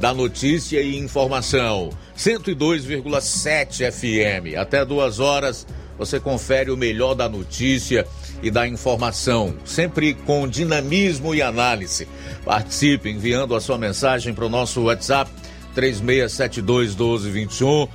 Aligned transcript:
da 0.00 0.14
notícia 0.14 0.80
e 0.80 0.96
informação. 0.96 1.90
102,7 2.16 3.90
FM. 3.90 4.58
Até 4.58 4.84
duas 4.84 5.20
horas 5.20 5.66
você 5.98 6.20
confere 6.20 6.70
o 6.70 6.76
melhor 6.76 7.14
da 7.14 7.28
notícia 7.28 8.06
e 8.40 8.48
da 8.50 8.68
informação, 8.68 9.56
sempre 9.64 10.14
com 10.14 10.46
dinamismo 10.46 11.34
e 11.34 11.42
análise. 11.42 12.06
Participe 12.44 13.10
enviando 13.10 13.56
a 13.56 13.60
sua 13.60 13.76
mensagem 13.76 14.32
para 14.32 14.46
o 14.46 14.48
nosso 14.48 14.82
WhatsApp 14.82 15.28
36721221. 15.74 17.88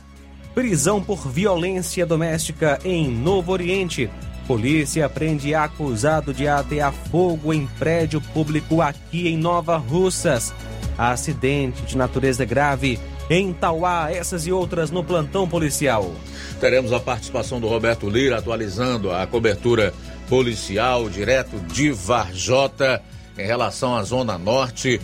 Prisão 0.54 1.02
por 1.02 1.28
violência 1.28 2.06
doméstica 2.06 2.78
em 2.84 3.10
Novo 3.10 3.50
Oriente. 3.50 4.08
Polícia 4.46 5.08
prende 5.08 5.52
acusado 5.52 6.32
de 6.32 6.46
atear 6.46 6.92
fogo 7.10 7.52
em 7.52 7.66
prédio 7.78 8.20
público 8.20 8.80
aqui 8.80 9.26
em 9.26 9.36
Nova 9.36 9.76
Russas. 9.76 10.54
Acidente 10.96 11.82
de 11.82 11.96
natureza 11.96 12.44
grave 12.44 13.00
em 13.28 13.52
Tauá, 13.52 14.12
essas 14.12 14.46
e 14.46 14.52
outras 14.52 14.92
no 14.92 15.02
plantão 15.02 15.48
policial. 15.48 16.14
Teremos 16.60 16.92
a 16.92 17.00
participação 17.00 17.58
do 17.58 17.66
Roberto 17.66 18.08
Lira 18.08 18.38
atualizando 18.38 19.10
a 19.10 19.26
cobertura 19.26 19.92
policial 20.28 21.08
direto 21.08 21.58
de 21.72 21.90
Varjota 21.90 23.02
em 23.36 23.44
relação 23.44 23.96
à 23.96 24.04
Zona 24.04 24.38
Norte. 24.38 25.00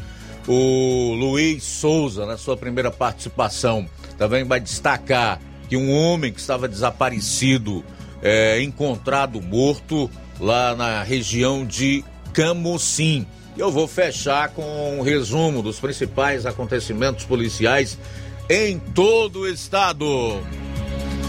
O 0.46 1.14
Luiz 1.18 1.64
Souza, 1.64 2.24
na 2.24 2.36
sua 2.36 2.56
primeira 2.56 2.90
participação, 2.90 3.88
também 4.20 4.44
vai 4.44 4.60
destacar 4.60 5.40
que 5.66 5.78
um 5.78 5.90
homem 5.90 6.30
que 6.30 6.38
estava 6.38 6.68
desaparecido 6.68 7.82
é 8.20 8.60
encontrado 8.60 9.40
morto 9.40 10.10
lá 10.38 10.76
na 10.76 11.02
região 11.02 11.64
de 11.64 12.04
Camusim. 12.34 13.26
Eu 13.56 13.72
vou 13.72 13.88
fechar 13.88 14.50
com 14.50 14.98
um 14.98 15.00
resumo 15.00 15.62
dos 15.62 15.80
principais 15.80 16.44
acontecimentos 16.44 17.24
policiais 17.24 17.96
em 18.50 18.78
todo 18.78 19.40
o 19.40 19.48
estado. 19.48 20.06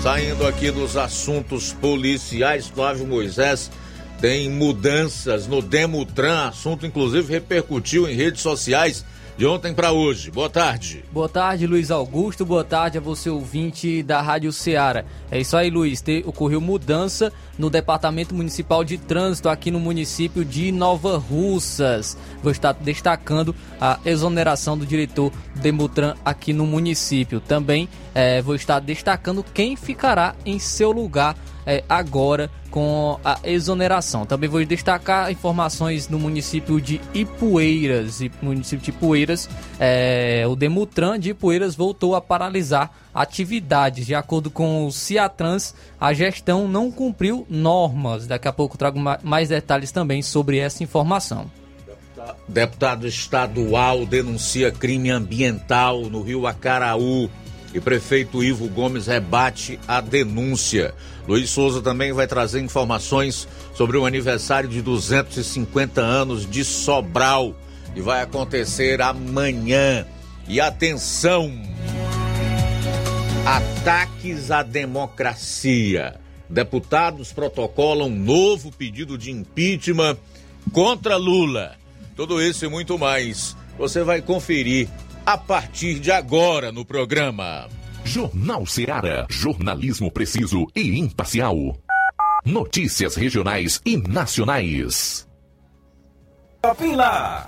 Saindo 0.04 0.46
aqui 0.46 0.70
dos 0.70 0.98
assuntos 0.98 1.72
policiais, 1.72 2.68
Flávio 2.68 3.08
Moisés 3.08 3.72
tem 4.20 4.50
mudanças 4.50 5.48
no 5.48 5.62
Demutran, 5.62 6.50
assunto 6.50 6.86
inclusive 6.86 7.32
repercutiu 7.32 8.06
em 8.06 8.18
redes 8.18 8.42
sociais 8.42 9.06
de 9.42 9.48
ontem 9.48 9.74
para 9.74 9.92
hoje. 9.92 10.30
Boa 10.30 10.52
tarde. 10.52 11.04
Boa 11.12 11.28
tarde, 11.28 11.66
Luiz 11.66 11.90
Augusto. 11.90 12.46
Boa 12.46 12.64
tarde 12.64 13.00
a 13.00 13.02
você, 13.02 13.28
ouvinte 13.28 14.04
da 14.04 14.22
Rádio 14.22 14.54
Ceará. 14.54 15.04
É 15.32 15.40
isso 15.40 15.58
aí, 15.58 15.68
Luiz. 15.68 16.00
Te, 16.00 16.24
ocorreu 16.28 16.62
mudança 16.62 17.34
no 17.58 17.68
Departamento 17.68 18.36
Municipal 18.36 18.84
de 18.84 19.00
Trânsito 19.00 19.50
aqui 19.50 19.72
no 19.72 19.80
município 19.80 20.46
de 20.46 20.72
Nova 20.72 21.18
Russas. 21.18 22.16
Vou 22.44 22.52
estar 22.52 22.74
destacando 22.74 23.56
a 23.80 24.00
exoneração 24.06 24.78
do 24.78 24.86
diretor 24.86 25.34
Demutran 25.56 26.14
aqui 26.24 26.54
no 26.54 26.68
município. 26.68 27.40
Também 27.40 27.90
é, 28.14 28.44
vou 28.44 28.54
estar 28.54 28.80
destacando 28.80 29.44
quem 29.44 29.76
ficará 29.76 30.36
em 30.46 30.60
seu 30.60 30.92
lugar 30.92 31.36
é, 31.66 31.84
agora 31.88 32.50
com 32.70 33.20
a 33.24 33.40
exoneração. 33.44 34.26
Também 34.26 34.50
vou 34.50 34.64
destacar 34.64 35.32
informações 35.32 36.08
no 36.08 36.18
município 36.18 36.80
de 36.80 37.02
Ipueiras. 37.14 38.22
E 38.22 38.32
município 38.42 38.84
de 38.84 38.92
Ipueiras, 38.92 39.50
é, 39.80 40.46
o 40.48 40.56
Demutran 40.56 41.20
de 41.20 41.32
Ipueiras 41.32 41.76
voltou 41.76 42.16
a 42.16 42.22
paralisar 42.22 42.92
atividades. 43.14 44.06
De 44.06 44.16
acordo 44.16 44.50
com 44.50 44.86
o 44.88 44.92
Ciatrans, 44.92 45.76
a 46.00 46.14
gestão 46.14 46.68
não 46.68 46.90
cumpriu 46.90 47.46
normas. 47.50 48.26
Daqui 48.26 48.48
a 48.48 48.54
pouco 48.54 48.78
trago 48.78 49.00
mais 49.22 49.50
detalhes 49.50 49.92
também 49.92 50.22
sobre 50.22 50.58
essa 50.58 50.84
informação. 50.84 51.52
Deputado 52.48 53.08
estadual 53.08 54.06
denuncia 54.06 54.72
crime 54.72 55.10
ambiental 55.10 56.02
no 56.02 56.22
rio 56.22 56.46
Acaraú 56.46 57.30
e 57.74 57.80
prefeito 57.80 58.44
Ivo 58.44 58.68
Gomes 58.68 59.08
rebate 59.08 59.80
a 59.88 60.02
denúncia. 60.02 60.94
Luiz 61.28 61.50
Souza 61.50 61.82
também 61.82 62.12
vai 62.12 62.28
trazer 62.28 62.60
informações 62.62 63.48
sobre 63.74 63.98
o 63.98 64.06
aniversário 64.06 64.68
de 64.68 64.82
250 64.82 66.02
anos 66.02 66.50
de 66.50 66.64
Sobral, 66.66 67.56
que 67.94 68.02
vai 68.02 68.22
acontecer 68.22 69.02
amanhã. 69.02 70.06
E 70.48 70.60
atenção! 70.60 71.52
Ataques 73.46 74.52
à 74.52 74.64
democracia. 74.64 76.16
Deputados 76.50 77.32
protocolam 77.32 78.10
novo 78.10 78.72
pedido 78.72 79.18
de 79.18 79.32
impeachment 79.32 80.18
contra 80.74 81.16
Lula. 81.16 81.76
Tudo 82.16 82.42
isso 82.42 82.66
e 82.66 82.68
muito 82.68 83.00
mais 83.00 83.56
você 83.78 84.04
vai 84.04 84.22
conferir 84.22 84.90
a 85.26 85.38
partir 85.38 86.00
de 86.00 86.12
agora 86.12 86.72
no 86.72 86.86
programa. 86.86 87.68
Jornal 88.04 88.66
Seara. 88.66 89.28
Jornalismo 89.30 90.12
preciso 90.12 90.68
e 90.76 91.00
imparcial. 91.00 91.56
Notícias 92.44 93.16
regionais 93.16 93.82
e 93.86 93.98
nacionais. 93.98 95.28
Lá. 96.96 97.48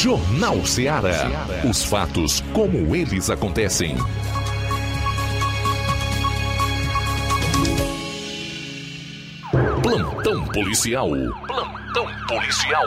Jornal 0.00 0.64
Ceará. 0.64 1.28
Os 1.68 1.82
fatos 1.82 2.40
como 2.52 2.94
eles 2.94 3.30
acontecem. 3.30 3.96
Plantão 9.82 10.44
policial. 10.44 11.08
Plantão 11.48 12.06
policial. 12.28 12.86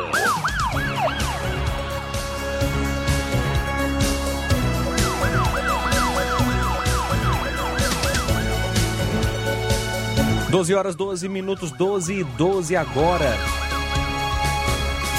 Doze 10.50 10.74
horas 10.74 10.96
12 10.96 11.28
minutos 11.28 11.72
12 11.72 12.14
e 12.14 12.24
12 12.24 12.78
agora. 12.78 13.61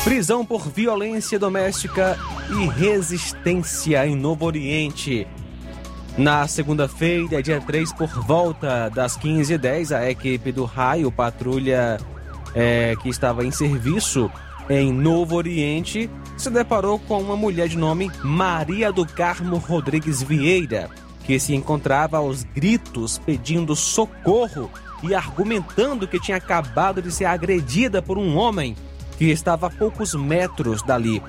Prisão 0.04 0.44
por 0.44 0.68
violência 0.68 1.38
doméstica 1.38 2.18
e 2.50 2.66
resistência 2.66 4.04
em 4.04 4.16
Novo 4.16 4.44
Oriente. 4.44 5.28
Na 6.18 6.48
segunda-feira, 6.48 7.40
dia 7.40 7.60
3, 7.60 7.92
por 7.92 8.08
volta 8.08 8.88
das 8.88 9.16
15h10, 9.16 9.96
a 9.96 10.10
equipe 10.10 10.50
do 10.50 10.64
Raio, 10.64 11.12
patrulha 11.12 12.00
eh, 12.52 12.96
que 13.00 13.08
estava 13.08 13.44
em 13.44 13.52
serviço 13.52 14.28
em 14.68 14.92
Novo 14.92 15.36
Oriente, 15.36 16.10
se 16.36 16.50
deparou 16.50 16.98
com 16.98 17.20
uma 17.20 17.36
mulher 17.36 17.68
de 17.68 17.78
nome 17.78 18.10
Maria 18.24 18.92
do 18.92 19.06
Carmo 19.06 19.56
Rodrigues 19.56 20.20
Vieira, 20.20 20.90
que 21.24 21.38
se 21.38 21.54
encontrava 21.54 22.16
aos 22.16 22.42
gritos 22.42 23.18
pedindo 23.18 23.76
socorro 23.76 24.68
e 25.00 25.14
argumentando 25.14 26.08
que 26.08 26.18
tinha 26.18 26.38
acabado 26.38 27.00
de 27.00 27.12
ser 27.12 27.26
agredida 27.26 28.02
por 28.02 28.18
um 28.18 28.36
homem 28.36 28.74
que 29.22 29.30
estava 29.30 29.68
a 29.68 29.70
poucos 29.70 30.14
metros 30.14 30.82
dali. 30.82 31.22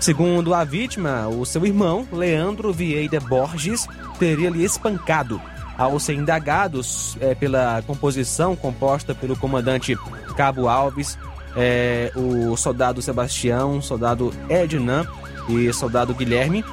Segundo 0.00 0.54
a 0.54 0.64
vítima, 0.64 1.28
o 1.28 1.44
seu 1.44 1.66
irmão, 1.66 2.08
Leandro 2.10 2.72
Vieira 2.72 3.20
Borges, 3.20 3.86
teria 4.18 4.48
lhe 4.48 4.64
espancado. 4.64 5.38
Ao 5.76 6.00
ser 6.00 6.14
indagados 6.14 7.18
é, 7.20 7.34
pela 7.34 7.82
composição 7.86 8.56
composta 8.56 9.14
pelo 9.14 9.36
comandante 9.36 9.94
Cabo 10.38 10.68
Alves, 10.68 11.18
é, 11.54 12.10
o 12.16 12.56
soldado 12.56 13.02
Sebastião, 13.02 13.82
soldado 13.82 14.32
Ednan 14.48 15.06
e 15.50 15.70
soldado 15.74 16.14
Guilherme, 16.14 16.64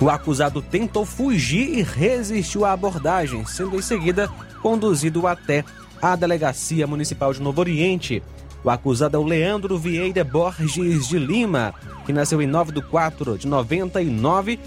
o 0.00 0.08
acusado 0.08 0.62
tentou 0.62 1.04
fugir 1.04 1.80
e 1.80 1.82
resistiu 1.82 2.64
à 2.64 2.70
abordagem, 2.70 3.44
sendo 3.44 3.74
em 3.74 3.82
seguida 3.82 4.30
conduzido 4.62 5.26
até 5.26 5.64
a 6.00 6.14
Delegacia 6.14 6.86
Municipal 6.86 7.34
de 7.34 7.42
Novo 7.42 7.60
Oriente. 7.60 8.22
O 8.62 8.70
acusado 8.70 9.16
é 9.16 9.20
o 9.20 9.24
Leandro 9.24 9.78
Vieira 9.78 10.22
Borges 10.22 11.08
de 11.08 11.18
Lima, 11.18 11.74
que 12.04 12.12
nasceu 12.12 12.42
em 12.42 12.46
9 12.46 12.72
de 12.72 12.82
4 12.82 13.38
de 13.38 13.46
99, 13.46 14.58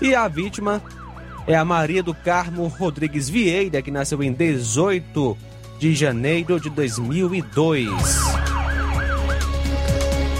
e 0.00 0.14
a 0.14 0.26
vítima 0.28 0.82
é 1.46 1.54
a 1.54 1.64
Maria 1.64 2.02
do 2.02 2.14
Carmo 2.14 2.66
Rodrigues 2.66 3.28
Vieira, 3.28 3.82
que 3.82 3.90
nasceu 3.90 4.22
em 4.22 4.32
18 4.32 5.36
de 5.78 5.94
janeiro 5.94 6.58
de 6.58 6.70
2002. 6.70 7.90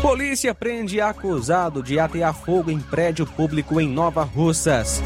Polícia 0.01 0.55
prende 0.55 1.01
acusado 1.01 1.83
de 1.83 1.99
atear 1.99 2.35
fogo 2.35 2.71
em 2.71 2.79
prédio 2.79 3.27
público 3.27 3.81
em 3.81 3.89
Nova 3.89 4.23
Russas. 4.23 5.03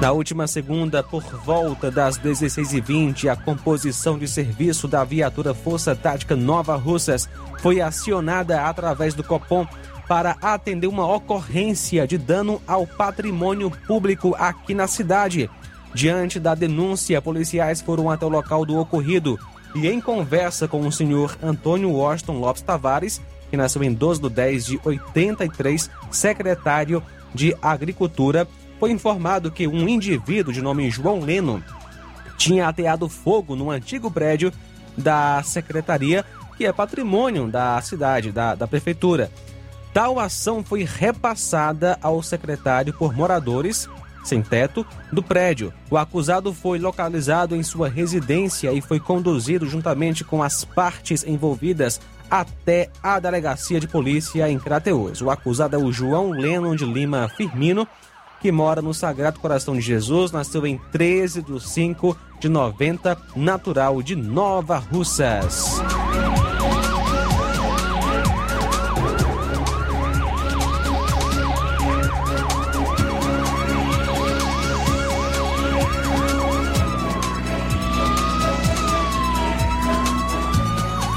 Na 0.00 0.12
última 0.12 0.46
segunda, 0.46 1.02
por 1.02 1.22
volta 1.22 1.90
das 1.90 2.18
16h20, 2.18 3.30
a 3.30 3.36
composição 3.36 4.18
de 4.18 4.28
serviço 4.28 4.86
da 4.86 5.04
viatura 5.04 5.54
Força 5.54 5.94
Tática 5.94 6.36
Nova 6.36 6.76
Russas 6.76 7.28
foi 7.60 7.80
acionada 7.80 8.62
através 8.66 9.14
do 9.14 9.24
Copom 9.24 9.66
para 10.06 10.36
atender 10.42 10.86
uma 10.86 11.06
ocorrência 11.06 12.06
de 12.06 12.18
dano 12.18 12.60
ao 12.66 12.86
patrimônio 12.86 13.70
público 13.70 14.34
aqui 14.38 14.74
na 14.74 14.86
cidade. 14.86 15.48
Diante 15.94 16.38
da 16.38 16.54
denúncia, 16.54 17.22
policiais 17.22 17.80
foram 17.80 18.10
até 18.10 18.26
o 18.26 18.28
local 18.28 18.66
do 18.66 18.76
ocorrido 18.76 19.38
e, 19.74 19.88
em 19.88 20.00
conversa 20.00 20.68
com 20.68 20.80
o 20.80 20.92
senhor 20.92 21.38
Antônio 21.42 21.90
Washington 21.90 22.38
Lopes 22.38 22.62
Tavares, 22.62 23.22
que 23.48 23.56
nasceu 23.56 23.82
em 23.82 23.92
12 23.92 24.20
de 24.20 24.28
10 24.28 24.66
de 24.66 24.80
83, 24.84 25.90
secretário 26.10 27.02
de 27.32 27.56
Agricultura, 27.62 28.46
foi 28.84 28.90
informado 28.90 29.50
que 29.50 29.66
um 29.66 29.88
indivíduo 29.88 30.52
de 30.52 30.60
nome 30.60 30.90
João 30.90 31.20
Leno 31.20 31.64
tinha 32.36 32.68
ateado 32.68 33.08
fogo 33.08 33.56
no 33.56 33.70
antigo 33.70 34.10
prédio 34.10 34.52
da 34.94 35.42
secretaria, 35.42 36.22
que 36.58 36.66
é 36.66 36.70
patrimônio 36.70 37.46
da 37.46 37.80
cidade, 37.80 38.30
da, 38.30 38.54
da 38.54 38.66
prefeitura. 38.66 39.30
Tal 39.94 40.20
ação 40.20 40.62
foi 40.62 40.84
repassada 40.84 41.98
ao 42.02 42.22
secretário 42.22 42.92
por 42.92 43.16
moradores 43.16 43.88
sem 44.22 44.42
teto 44.42 44.86
do 45.10 45.22
prédio. 45.22 45.72
O 45.90 45.96
acusado 45.96 46.52
foi 46.52 46.78
localizado 46.78 47.56
em 47.56 47.62
sua 47.62 47.88
residência 47.88 48.70
e 48.70 48.82
foi 48.82 49.00
conduzido 49.00 49.66
juntamente 49.66 50.22
com 50.24 50.42
as 50.42 50.62
partes 50.62 51.24
envolvidas 51.26 52.02
até 52.30 52.90
a 53.02 53.18
delegacia 53.18 53.80
de 53.80 53.88
polícia 53.88 54.46
em 54.50 54.58
Crateus. 54.58 55.22
O 55.22 55.30
acusado 55.30 55.74
é 55.74 55.78
o 55.78 55.90
João 55.90 56.32
Lennon 56.32 56.76
de 56.76 56.84
Lima 56.84 57.30
Firmino, 57.34 57.88
que 58.44 58.52
mora 58.52 58.82
no 58.82 58.92
Sagrado 58.92 59.40
Coração 59.40 59.74
de 59.74 59.80
Jesus, 59.80 60.30
nasceu 60.30 60.66
em 60.66 60.78
13 60.92 61.40
de 61.40 61.58
5 61.58 62.14
de 62.38 62.46
90, 62.50 63.16
natural 63.34 64.02
de 64.02 64.14
Nova 64.14 64.76
Russas. 64.76 65.80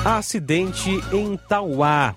Acidente 0.05 1.03
em 1.11 1.35
Tauá. 1.35 2.15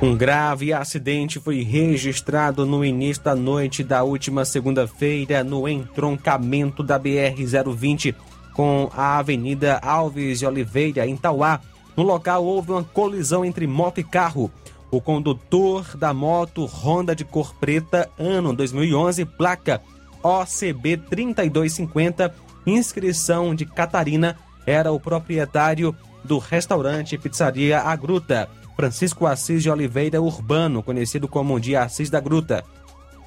Um 0.00 0.14
grave 0.14 0.74
acidente 0.74 1.40
foi 1.40 1.62
registrado 1.62 2.66
no 2.66 2.84
início 2.84 3.22
da 3.22 3.34
noite 3.34 3.82
da 3.82 4.02
última 4.02 4.44
segunda-feira 4.44 5.42
no 5.42 5.66
entroncamento 5.66 6.82
da 6.82 7.00
BR-020 7.00 8.14
com 8.52 8.90
a 8.94 9.18
Avenida 9.18 9.78
Alves 9.82 10.38
de 10.38 10.46
Oliveira, 10.46 11.06
em 11.06 11.16
Tauá. 11.16 11.60
No 11.96 12.02
local 12.02 12.44
houve 12.44 12.72
uma 12.72 12.84
colisão 12.84 13.44
entre 13.44 13.66
moto 13.66 13.98
e 13.98 14.04
carro. 14.04 14.50
O 14.90 15.00
condutor 15.00 15.96
da 15.96 16.12
moto 16.12 16.66
Honda 16.66 17.16
de 17.16 17.24
cor 17.24 17.54
preta, 17.54 18.08
ano 18.18 18.52
2011, 18.52 19.24
placa 19.24 19.80
OCB 20.22 20.98
3250, 20.98 22.34
inscrição 22.66 23.54
de 23.54 23.64
Catarina 23.64 24.36
era 24.66 24.92
o 24.92 25.00
proprietário 25.00 25.94
do 26.22 26.38
restaurante 26.38 27.16
pizzaria 27.16 27.80
A 27.80 27.94
Gruta, 27.94 28.48
Francisco 28.76 29.26
Assis 29.26 29.62
de 29.62 29.70
Oliveira 29.70 30.20
Urbano, 30.20 30.82
conhecido 30.82 31.26
como 31.26 31.58
de 31.58 31.74
Assis 31.74 32.10
da 32.10 32.20
Gruta. 32.20 32.62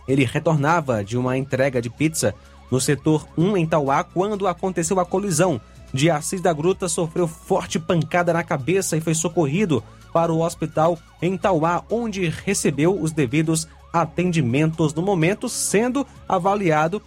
Ele 0.08 0.24
retornava 0.24 1.04
de 1.04 1.18
uma 1.18 1.36
entrega 1.38 1.82
de 1.82 1.90
pizza 1.90 2.36
no 2.70 2.80
setor 2.80 3.28
1 3.36 3.58
em 3.58 3.66
Tauá 3.66 4.04
quando 4.04 4.48
aconteceu 4.48 5.00
a 5.00 5.06
colisão. 5.06 5.60
De 5.92 6.12
Assis 6.12 6.40
da 6.40 6.54
Gruta 6.54 6.88
sofreu 6.88 7.28
forte 7.28 7.80
pancada 7.80 8.32
na 8.32 8.44
cabeça 8.44 8.96
e 8.96 9.02
foi 9.02 9.16
socorrido 9.16 9.84
para 10.14 10.32
o 10.32 10.42
hospital 10.42 11.00
em 11.20 11.36
Tauá, 11.36 11.84
onde 11.90 12.30
recebeu 12.30 13.00
os 13.00 13.12
devidos 13.12 13.68
atendimentos 13.92 14.94
no 14.94 15.02
momento, 15.02 15.50
sendo 15.50 16.06
avaliado 16.28 17.02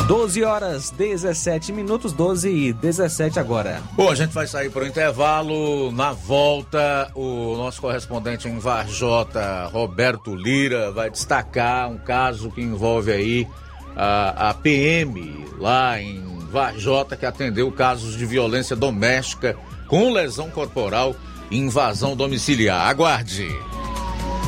12 0.08 0.44
horas 0.44 0.90
17 0.92 1.72
minutos, 1.72 2.12
12 2.12 2.50
e 2.50 2.74
17 2.74 3.40
agora. 3.40 3.82
Bom, 3.94 4.10
a 4.10 4.16
gente 4.16 4.32
vai 4.32 4.46
sair 4.46 4.70
para 4.70 4.84
o 4.84 4.88
intervalo. 4.88 5.94
Na 5.94 6.12
volta, 6.12 7.10
o 7.16 7.56
nosso 7.56 7.80
correspondente 7.80 8.48
em 8.50 8.60
Varjota, 8.60 9.66
Roberto 9.68 10.36
Lira, 10.36 10.92
vai 10.92 11.10
destacar 11.10 11.90
um 11.90 11.98
caso 11.98 12.52
que 12.52 12.62
envolve 12.62 13.14
aí 13.14 13.48
a, 13.96 14.50
a 14.50 14.54
PM 14.54 15.46
lá 15.58 16.02
em 16.02 16.22
Varjota, 16.52 17.16
que 17.16 17.26
atendeu 17.26 17.72
casos 17.72 18.18
de 18.18 18.26
violência 18.26 18.76
doméstica 18.76 19.56
com 19.88 20.12
lesão 20.12 20.50
corporal 20.50 21.16
e 21.50 21.58
invasão 21.58 22.14
domiciliar. 22.14 22.88
Aguarde. 22.90 23.48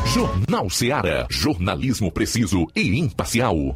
Jornal 0.06 0.70
Seara. 0.70 1.26
Jornalismo 1.30 2.12
preciso 2.12 2.68
e 2.76 3.00
imparcial. 3.00 3.76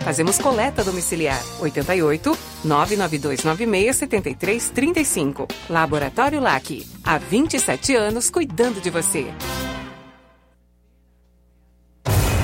Fazemos 0.00 0.38
coleta 0.38 0.84
domiciliar 0.84 1.40
88 1.60 2.38
99296 2.64 3.96
7335. 3.96 5.48
Laboratório 5.68 6.40
LAC. 6.40 6.86
Há 7.02 7.18
27 7.18 7.94
anos 7.94 8.30
cuidando 8.30 8.80
de 8.80 8.90
você. 8.90 9.26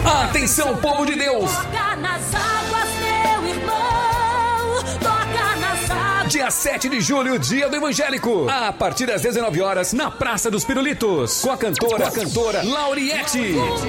Atenção, 0.05 0.77
povo 0.77 1.05
de 1.05 1.15
Deus! 1.17 1.51
Toca 1.51 1.97
nas 1.97 2.35
águas, 2.35 2.89
meu 3.01 3.49
irmão. 3.49 4.83
Toca 5.01 5.57
nas 5.57 5.91
águas. 5.91 6.33
Dia 6.33 6.51
7 6.51 6.89
de 6.89 7.01
julho, 7.01 7.39
dia 7.39 7.69
do 7.69 7.77
evangélico. 7.77 8.49
A 8.49 8.73
partir 8.73 9.07
das 9.07 9.23
19 9.23 9.61
horas, 9.61 9.93
na 9.93 10.11
Praça 10.11 10.51
dos 10.51 10.65
Pirulitos. 10.65 11.43
Com 11.43 11.51
a 11.51 11.57
cantora, 11.57 12.09
a 12.09 12.11
cantora 12.11 12.63
Lauriette. 12.65 13.39
Deus. 13.39 13.81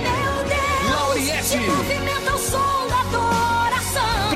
Lauriette. 0.90 1.58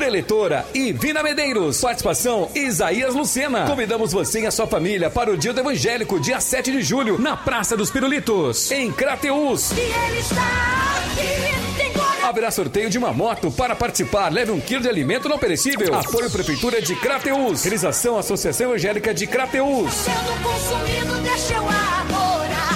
Preletora 0.06 0.64
e 0.72 0.92
Vina 0.92 1.20
Medeiros. 1.20 1.80
Participação 1.80 2.48
Isaías 2.54 3.12
Lucena. 3.12 3.66
Convidamos 3.66 4.12
você 4.12 4.42
e 4.42 4.46
a 4.46 4.52
sua 4.52 4.64
família 4.64 5.10
para 5.10 5.32
o 5.32 5.36
Dia 5.36 5.52
do 5.52 5.58
Evangélico, 5.58 6.20
dia 6.20 6.38
7 6.38 6.70
de 6.70 6.80
julho, 6.80 7.18
na 7.18 7.36
Praça 7.36 7.76
dos 7.76 7.90
Pirulitos, 7.90 8.70
em 8.70 8.92
Crateús. 8.92 9.72
E 9.72 9.80
ele 9.80 10.20
está 10.20 10.42
aqui. 11.06 11.76
Tem. 11.76 11.92
Haverá 12.22 12.52
sorteio 12.52 12.88
de 12.88 12.96
uma 12.96 13.12
moto. 13.12 13.50
Para 13.50 13.74
participar, 13.74 14.32
leve 14.32 14.52
um 14.52 14.60
quilo 14.60 14.82
de 14.82 14.88
alimento 14.88 15.28
não 15.28 15.40
perecível. 15.40 15.92
Apoio 15.92 16.30
Prefeitura 16.30 16.80
de 16.80 16.94
Crateús. 16.94 17.64
Realização 17.64 18.16
Associação 18.16 18.68
Evangélica 18.68 19.12
de 19.12 19.26
Crateús. 19.26 19.92
Sendo 19.92 20.40
consumido, 20.40 21.20
deixa 21.22 21.54
eu 21.54 21.64
adorar. 21.68 22.75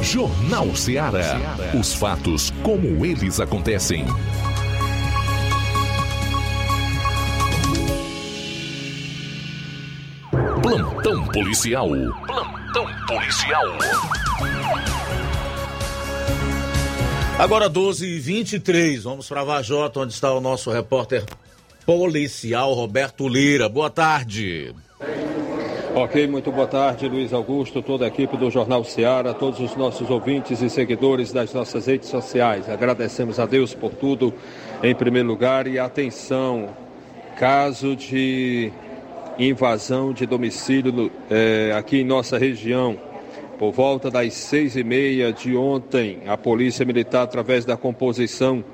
Jornal 0.00 0.74
Ceará. 0.74 1.38
Os 1.78 1.92
fatos 1.94 2.50
como 2.62 3.04
eles 3.04 3.38
acontecem. 3.38 4.06
Plantão 11.02 11.26
policial. 11.32 11.88
Plantão 12.28 12.86
policial. 13.08 13.64
Agora 17.36 17.68
12 17.68 18.06
e 18.06 18.18
23 18.20 19.02
vamos 19.02 19.28
para 19.28 19.42
Vajota, 19.42 19.98
onde 19.98 20.12
está 20.12 20.32
o 20.32 20.40
nosso 20.40 20.70
repórter 20.70 21.24
policial 21.84 22.72
Roberto 22.74 23.28
Lira. 23.28 23.68
Boa 23.68 23.90
tarde. 23.90 24.72
Ok, 25.92 26.28
muito 26.28 26.52
boa 26.52 26.68
tarde, 26.68 27.08
Luiz 27.08 27.32
Augusto, 27.32 27.82
toda 27.82 28.04
a 28.04 28.08
equipe 28.08 28.36
do 28.36 28.48
Jornal 28.48 28.84
Ceará, 28.84 29.34
todos 29.34 29.58
os 29.58 29.74
nossos 29.74 30.08
ouvintes 30.08 30.62
e 30.62 30.70
seguidores 30.70 31.32
das 31.32 31.52
nossas 31.52 31.86
redes 31.86 32.10
sociais. 32.10 32.68
Agradecemos 32.68 33.40
a 33.40 33.46
Deus 33.46 33.74
por 33.74 33.90
tudo, 33.90 34.32
em 34.80 34.94
primeiro 34.94 35.26
lugar, 35.26 35.66
e 35.66 35.80
atenção, 35.80 36.68
caso 37.36 37.96
de 37.96 38.72
invasão 39.38 40.12
de 40.12 40.26
domicílio 40.26 41.10
é, 41.30 41.72
aqui 41.76 41.98
em 41.98 42.04
nossa 42.04 42.38
região. 42.38 42.98
Por 43.58 43.72
volta 43.72 44.10
das 44.10 44.34
seis 44.34 44.76
e 44.76 44.82
meia 44.82 45.32
de 45.32 45.56
ontem, 45.56 46.20
a 46.26 46.36
Polícia 46.36 46.84
Militar, 46.84 47.22
através 47.22 47.64
da 47.64 47.76
composição 47.76 48.64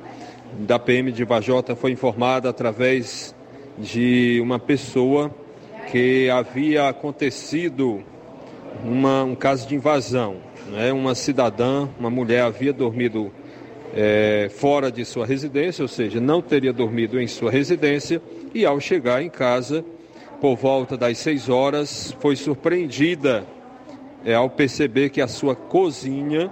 da 0.60 0.78
PM 0.78 1.12
de 1.12 1.24
Vajota, 1.24 1.76
foi 1.76 1.92
informada 1.92 2.48
através 2.48 3.34
de 3.78 4.40
uma 4.42 4.58
pessoa 4.58 5.30
que 5.90 6.28
havia 6.30 6.88
acontecido 6.88 8.02
uma, 8.84 9.24
um 9.24 9.34
caso 9.34 9.68
de 9.68 9.74
invasão. 9.74 10.36
Né? 10.70 10.92
Uma 10.92 11.14
cidadã, 11.14 11.88
uma 11.98 12.10
mulher, 12.10 12.42
havia 12.42 12.72
dormido 12.72 13.30
é, 13.94 14.50
fora 14.50 14.90
de 14.90 15.04
sua 15.04 15.26
residência, 15.26 15.82
ou 15.82 15.88
seja, 15.88 16.20
não 16.20 16.42
teria 16.42 16.72
dormido 16.72 17.20
em 17.20 17.26
sua 17.26 17.50
residência, 17.50 18.20
e 18.54 18.64
ao 18.64 18.80
chegar 18.80 19.22
em 19.22 19.28
casa, 19.28 19.84
por 20.40 20.56
volta 20.56 20.96
das 20.96 21.18
seis 21.18 21.48
horas, 21.48 22.16
foi 22.20 22.36
surpreendida 22.36 23.44
é, 24.24 24.34
ao 24.34 24.48
perceber 24.48 25.10
que 25.10 25.20
a 25.20 25.28
sua 25.28 25.54
cozinha 25.54 26.50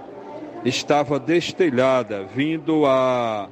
estava 0.65 1.19
destelhada, 1.19 2.23
vindo 2.23 2.85
a 2.85 3.49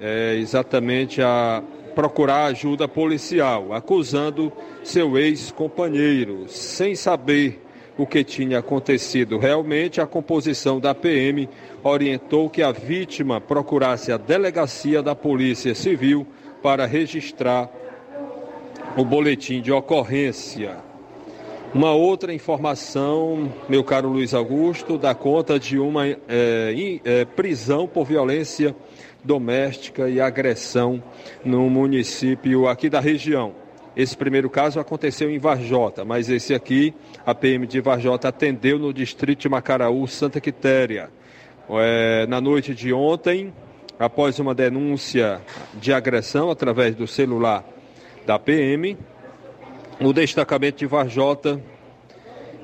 é, 0.00 0.34
exatamente 0.36 1.22
a 1.22 1.62
procurar 1.94 2.46
ajuda 2.46 2.88
policial, 2.88 3.72
acusando 3.72 4.52
seu 4.82 5.16
ex-companheiro, 5.16 6.48
sem 6.48 6.94
saber 6.94 7.62
o 7.96 8.06
que 8.06 8.24
tinha 8.24 8.58
acontecido. 8.58 9.38
Realmente, 9.38 10.00
a 10.00 10.06
composição 10.06 10.80
da 10.80 10.94
PM 10.94 11.48
orientou 11.82 12.50
que 12.50 12.62
a 12.62 12.72
vítima 12.72 13.40
procurasse 13.40 14.10
a 14.10 14.16
delegacia 14.16 15.00
da 15.00 15.14
Polícia 15.14 15.74
Civil 15.74 16.26
para 16.60 16.86
registrar 16.86 17.70
o 18.96 19.04
boletim 19.04 19.60
de 19.60 19.72
ocorrência. 19.72 20.76
Uma 21.74 21.92
outra 21.92 22.32
informação, 22.32 23.52
meu 23.68 23.82
caro 23.82 24.08
Luiz 24.08 24.32
Augusto, 24.32 24.96
dá 24.96 25.12
conta 25.12 25.58
de 25.58 25.78
uma 25.78 26.06
é, 26.06 26.16
é, 27.04 27.24
prisão 27.24 27.88
por 27.88 28.04
violência 28.04 28.74
doméstica 29.24 30.08
e 30.08 30.20
agressão 30.20 31.02
no 31.44 31.68
município 31.68 32.68
aqui 32.68 32.88
da 32.88 33.00
região. 33.00 33.52
Esse 33.96 34.16
primeiro 34.16 34.48
caso 34.48 34.78
aconteceu 34.78 35.28
em 35.28 35.38
Varjota, 35.38 36.04
mas 36.04 36.28
esse 36.28 36.54
aqui, 36.54 36.94
a 37.26 37.34
PM 37.34 37.66
de 37.66 37.80
Varjota 37.80 38.28
atendeu 38.28 38.78
no 38.78 38.92
distrito 38.92 39.40
de 39.40 39.48
Macaraú, 39.48 40.06
Santa 40.06 40.40
Quitéria. 40.40 41.10
É, 41.68 42.26
na 42.28 42.40
noite 42.40 42.72
de 42.72 42.92
ontem, 42.92 43.52
após 43.98 44.38
uma 44.38 44.54
denúncia 44.54 45.40
de 45.74 45.92
agressão 45.92 46.50
através 46.50 46.94
do 46.94 47.06
celular 47.08 47.73
da 48.26 48.38
PM, 48.38 48.96
o 50.00 50.12
destacamento 50.12 50.78
de 50.78 50.86
Varjota 50.86 51.60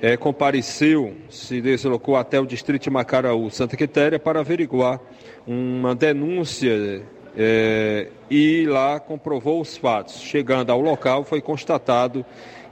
é, 0.01 0.17
compareceu, 0.17 1.15
se 1.29 1.61
deslocou 1.61 2.17
até 2.17 2.41
o 2.41 2.47
distrito 2.47 2.85
de 2.85 2.91
Macaraú, 2.91 3.51
Santa 3.51 3.77
Quitéria, 3.77 4.19
para 4.19 4.41
averiguar 4.41 5.01
uma 5.47 5.95
denúncia 5.95 7.03
é, 7.37 8.09
e 8.31 8.67
lá 8.67 8.99
comprovou 8.99 9.61
os 9.61 9.77
fatos. 9.77 10.21
Chegando 10.21 10.71
ao 10.71 10.81
local, 10.81 11.25
foi 11.25 11.41
constatado 11.41 12.25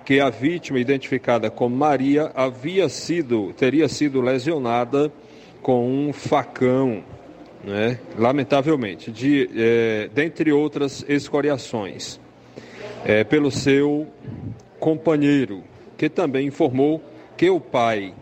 que 0.04 0.20
a 0.20 0.30
vítima, 0.30 0.78
identificada 0.78 1.50
como 1.50 1.76
Maria, 1.76 2.32
havia 2.34 2.88
sido, 2.88 3.52
teria 3.52 3.88
sido 3.88 4.22
lesionada 4.22 5.12
com 5.60 5.86
um 5.86 6.12
facão, 6.14 7.04
né? 7.62 7.98
lamentavelmente, 8.16 9.10
de, 9.10 9.50
é, 9.54 10.08
dentre 10.14 10.50
outras 10.50 11.04
escoriações 11.06 12.18
é, 13.04 13.24
pelo 13.24 13.50
seu 13.50 14.06
companheiro, 14.78 15.62
que 15.96 16.08
também 16.08 16.46
informou 16.46 17.02
que 17.36 17.50
o 17.50 17.60
pai 17.60 18.14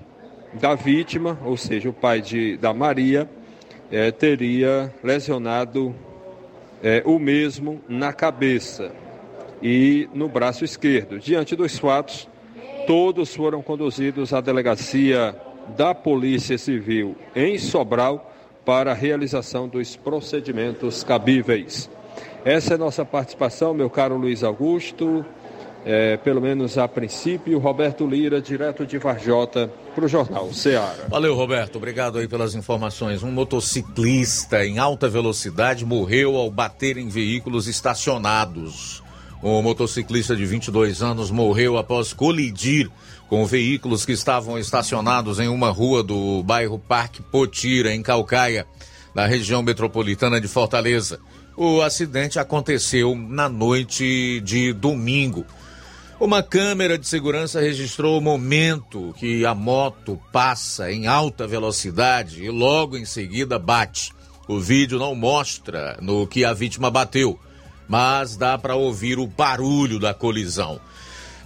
da 0.55 0.75
vítima, 0.75 1.39
ou 1.45 1.57
seja, 1.57 1.89
o 1.89 1.93
pai 1.93 2.21
de, 2.21 2.57
da 2.57 2.73
Maria, 2.73 3.29
é, 3.91 4.11
teria 4.11 4.93
lesionado 5.03 5.95
é, 6.83 7.03
o 7.05 7.19
mesmo 7.19 7.81
na 7.89 8.13
cabeça 8.13 8.93
e 9.63 10.09
no 10.15 10.29
braço 10.29 10.65
esquerdo. 10.65 11.19
Diante 11.19 11.57
dos 11.57 11.79
fatos, 11.79 12.29
todos 12.87 13.35
foram 13.35 13.63
conduzidos 13.63 14.33
à 14.33 14.41
delegacia 14.41 15.35
da 15.77 15.95
Polícia 15.95 16.59
Civil 16.59 17.17
em 17.35 17.59
Sobral 17.59 18.33
para 18.65 18.93
a 18.93 18.95
realização 18.95 19.69
dos 19.69 19.97
procedimentos 19.97 21.03
cabíveis. 21.03 21.91
Essa 22.47 22.75
é 22.75 22.77
nossa 22.77 23.05
participação, 23.05 23.75
meu 23.75 23.91
caro 23.91 24.17
Luiz 24.17 24.45
Augusto. 24.45 25.27
É, 25.85 26.17
pelo 26.17 26.41
menos 26.41 26.79
a 26.79 26.87
princípio, 26.87 27.59
Roberto 27.59 28.07
Lira, 28.07 28.41
direto 28.41 28.87
de 28.87 28.99
Varjota, 28.99 29.69
para 29.97 30.05
o 30.05 30.09
Jornal 30.09 30.53
Ceará. 30.53 31.07
Valeu, 31.09 31.35
Roberto. 31.35 31.75
Obrigado 31.75 32.19
aí 32.19 32.29
pelas 32.29 32.55
informações. 32.55 33.25
Um 33.25 33.33
motociclista 33.33 34.65
em 34.65 34.79
alta 34.79 35.09
velocidade 35.09 35.85
morreu 35.85 36.37
ao 36.37 36.49
bater 36.49 36.97
em 36.99 37.09
veículos 37.09 37.67
estacionados. 37.67 39.03
O 39.43 39.61
motociclista 39.61 40.37
de 40.37 40.47
22 40.47 41.03
anos 41.03 41.33
morreu 41.33 41.77
após 41.77 42.13
colidir 42.13 42.89
com 43.29 43.45
veículos 43.45 44.07
que 44.07 44.13
estavam 44.13 44.57
estacionados 44.57 45.41
em 45.41 45.49
uma 45.49 45.71
rua 45.71 46.01
do 46.01 46.45
bairro 46.45 46.79
Parque 46.79 47.23
Potira, 47.23 47.93
em 47.93 48.05
Calcaia, 48.05 48.69
na 49.13 49.27
região 49.27 49.65
metropolitana 49.65 50.41
de 50.41 50.47
Fortaleza. 50.47 51.19
O 51.57 51.81
acidente 51.81 52.39
aconteceu 52.39 53.17
na 53.17 53.49
noite 53.49 54.43
de 54.43 54.75
domingo. 54.75 55.47
Uma 56.21 56.43
câmera 56.43 56.99
de 56.99 57.09
segurança 57.09 57.61
registrou 57.61 58.19
o 58.19 58.21
momento 58.21 59.15
que 59.19 59.47
a 59.47 59.55
moto 59.55 60.21
passa 60.31 60.93
em 60.93 61.07
alta 61.07 61.47
velocidade 61.47 62.45
e 62.45 62.51
logo 62.51 62.99
em 62.99 63.07
seguida 63.07 63.59
bate. 63.59 64.13
O 64.47 64.61
vídeo 64.61 64.99
não 64.99 65.15
mostra 65.15 65.97
no 66.03 66.27
que 66.27 66.45
a 66.45 66.53
vítima 66.53 66.91
bateu, 66.91 67.41
mas 67.89 68.37
dá 68.37 68.59
para 68.59 68.77
ouvir 68.77 69.19
o 69.19 69.27
barulho 69.27 69.99
da 69.99 70.13
colisão. 70.13 70.79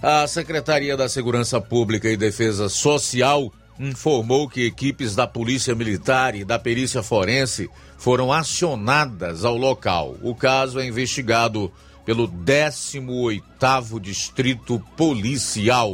A 0.01 0.27
Secretaria 0.27 0.97
da 0.97 1.07
Segurança 1.07 1.61
Pública 1.61 2.09
e 2.09 2.17
Defesa 2.17 2.67
Social 2.67 3.49
informou 3.81 4.47
que 4.47 4.65
equipes 4.65 5.15
da 5.15 5.25
Polícia 5.25 5.73
Militar 5.73 6.35
e 6.35 6.45
da 6.45 6.59
Perícia 6.59 7.01
Forense 7.01 7.69
foram 7.97 8.31
acionadas 8.31 9.43
ao 9.43 9.57
local. 9.57 10.15
O 10.21 10.35
caso 10.35 10.79
é 10.79 10.85
investigado 10.85 11.71
pelo 12.05 12.27
18º 12.27 13.99
Distrito 13.99 14.79
Policial. 14.95 15.91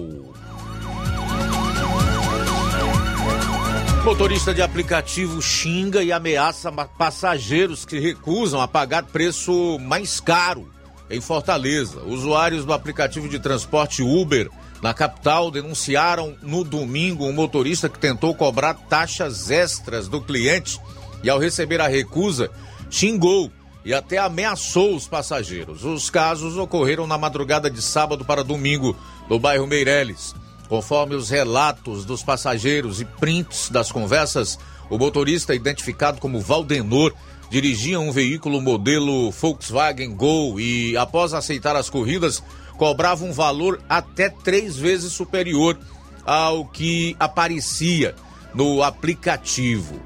Motorista 4.04 4.54
de 4.54 4.62
aplicativo 4.62 5.42
xinga 5.42 6.04
e 6.04 6.12
ameaça 6.12 6.72
passageiros 6.72 7.86
que 7.86 8.00
recusam 8.00 8.62
a 8.62 8.68
pagar 8.68 9.04
preço 9.04 9.78
mais 9.80 10.20
caro 10.20 10.72
em 11.10 11.22
Fortaleza. 11.22 12.02
Usuários 12.04 12.66
do 12.66 12.74
aplicativo 12.74 13.28
de 13.28 13.40
transporte 13.40 14.02
Uber 14.02 14.50
na 14.82 14.94
capital 14.94 15.50
denunciaram 15.50 16.36
no 16.42 16.64
domingo 16.64 17.26
um 17.26 17.34
motorista 17.34 17.90
que 17.90 18.00
tentou 18.00 18.36
cobrar 18.36 18.74
taxas 18.74 19.50
extras 19.50 20.08
do 20.08 20.22
cliente 20.22 20.80
e, 21.24 21.30
ao 21.30 21.40
receber 21.40 21.82
a 21.82 21.88
recusa, 21.88 22.52
xingou 22.90 23.52
e 23.84 23.94
até 23.94 24.18
ameaçou 24.18 24.96
os 24.96 25.08
passageiros. 25.08 25.84
Os 25.84 26.10
casos 26.10 26.58
ocorreram 26.58 27.08
na 27.08 27.18
madrugada 27.18 27.70
de 27.70 27.82
sábado 27.82 28.26
para 28.26 28.44
domingo 28.44 28.96
no 29.30 29.40
bairro 29.40 29.66
Meireles. 29.66 30.36
Conforme 30.68 31.16
os 31.16 31.30
relatos 31.30 32.04
dos 32.04 32.22
passageiros 32.22 33.00
e 33.00 33.06
prints 33.06 33.70
das 33.70 33.92
conversas, 33.92 34.60
o 34.90 34.98
motorista, 34.98 35.56
identificado 35.56 36.20
como 36.20 36.42
Valdenor, 36.42 37.14
dirigia 37.50 38.00
um 38.00 38.12
veículo 38.12 38.62
modelo 38.62 39.32
Volkswagen 39.32 40.14
Gol 40.16 40.60
e, 40.60 40.98
após 40.98 41.34
aceitar 41.34 41.76
as 41.76 41.90
corridas, 41.90 42.44
cobrava 42.78 43.26
um 43.26 43.34
valor 43.34 43.82
até 43.90 44.30
três 44.30 44.78
vezes 44.78 45.12
superior 45.12 45.78
ao 46.26 46.66
que 46.66 47.16
aparecia 47.20 48.16
no 48.54 48.84
aplicativo. 48.84 50.00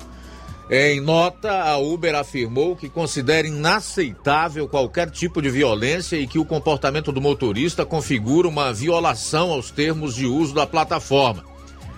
Em 0.69 1.01
nota, 1.01 1.51
a 1.63 1.77
Uber 1.77 2.15
afirmou 2.15 2.77
que 2.77 2.87
considera 2.87 3.45
inaceitável 3.45 4.69
qualquer 4.69 5.09
tipo 5.09 5.41
de 5.41 5.49
violência 5.49 6.15
e 6.15 6.25
que 6.25 6.39
o 6.39 6.45
comportamento 6.45 7.11
do 7.11 7.19
motorista 7.19 7.85
configura 7.85 8.47
uma 8.47 8.71
violação 8.71 9.51
aos 9.51 9.69
termos 9.69 10.15
de 10.15 10.25
uso 10.25 10.53
da 10.53 10.65
plataforma. 10.65 11.43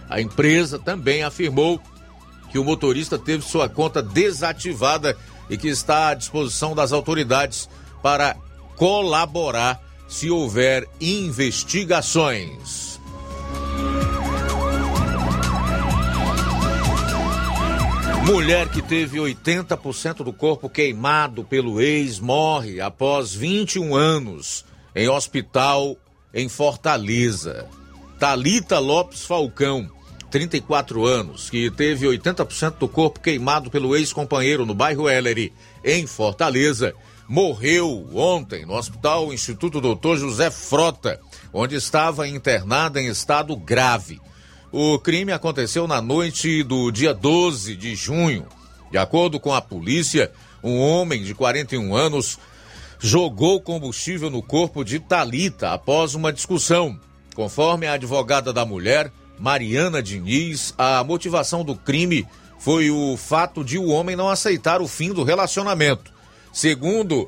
A 0.09 0.19
empresa 0.19 0.79
também 0.79 1.21
afirmou 1.21 1.79
que 2.49 2.57
o 2.57 2.63
motorista 2.63 3.19
teve 3.19 3.43
sua 3.43 3.69
conta 3.69 4.01
desativada 4.01 5.15
e 5.49 5.57
que 5.57 5.67
está 5.67 6.09
à 6.09 6.13
disposição 6.15 6.73
das 6.73 6.91
autoridades 6.91 7.69
para 8.01 8.35
colaborar 8.75 9.82
se 10.07 10.29
houver 10.29 10.87
investigações. 10.99 12.99
Mulher 18.25 18.69
que 18.69 18.81
teve 18.81 19.19
80% 19.19 20.23
do 20.23 20.31
corpo 20.31 20.69
queimado 20.69 21.43
pelo 21.43 21.81
ex 21.81 22.19
morre 22.19 22.79
após 22.79 23.33
21 23.33 23.95
anos 23.95 24.63
em 24.95 25.09
hospital 25.09 25.97
em 26.33 26.47
Fortaleza. 26.47 27.67
Talita 28.17 28.79
Lopes 28.79 29.25
Falcão, 29.25 29.89
34 30.31 31.05
anos, 31.05 31.49
que 31.49 31.69
teve 31.69 32.07
80% 32.07 32.77
do 32.77 32.87
corpo 32.87 33.19
queimado 33.19 33.69
pelo 33.69 33.95
ex-companheiro 33.95 34.65
no 34.65 34.73
bairro 34.73 35.09
Ellery, 35.09 35.51
em 35.83 36.07
Fortaleza, 36.07 36.95
morreu 37.27 38.07
ontem 38.13 38.65
no 38.65 38.73
Hospital 38.73 39.33
Instituto 39.33 39.79
Doutor 39.79 40.17
José 40.17 40.49
Frota, 40.51 41.19
onde 41.53 41.75
estava 41.75 42.27
internada 42.27 43.01
em 43.01 43.07
estado 43.07 43.55
grave. 43.55 44.21
O 44.71 44.97
crime 44.99 45.31
aconteceu 45.31 45.87
na 45.87 46.01
noite 46.01 46.63
do 46.63 46.91
dia 46.91 47.13
12 47.13 47.75
de 47.75 47.95
junho. 47.95 48.47
De 48.91 48.97
acordo 48.97 49.39
com 49.39 49.53
a 49.53 49.61
polícia, 49.61 50.31
um 50.63 50.79
homem 50.79 51.23
de 51.23 51.33
41 51.33 51.95
anos 51.95 52.39
jogou 52.99 53.59
combustível 53.59 54.29
no 54.29 54.41
corpo 54.41 54.83
de 54.83 54.99
Talita 54.99 55.73
após 55.73 56.15
uma 56.15 56.31
discussão. 56.31 56.99
Conforme 57.35 57.85
a 57.85 57.93
advogada 57.93 58.53
da 58.53 58.65
mulher, 58.65 59.11
Mariana 59.37 60.01
Diniz, 60.01 60.73
a 60.77 61.03
motivação 61.03 61.65
do 61.65 61.75
crime 61.75 62.25
foi 62.57 62.89
o 62.89 63.17
fato 63.17 63.61
de 63.61 63.77
o 63.77 63.89
homem 63.89 64.15
não 64.15 64.29
aceitar 64.29 64.81
o 64.81 64.87
fim 64.87 65.11
do 65.11 65.23
relacionamento. 65.23 66.12
Segundo 66.53 67.27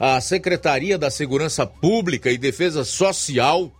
a 0.00 0.20
Secretaria 0.20 0.98
da 0.98 1.08
Segurança 1.08 1.64
Pública 1.64 2.30
e 2.30 2.36
Defesa 2.36 2.84
Social, 2.84 3.70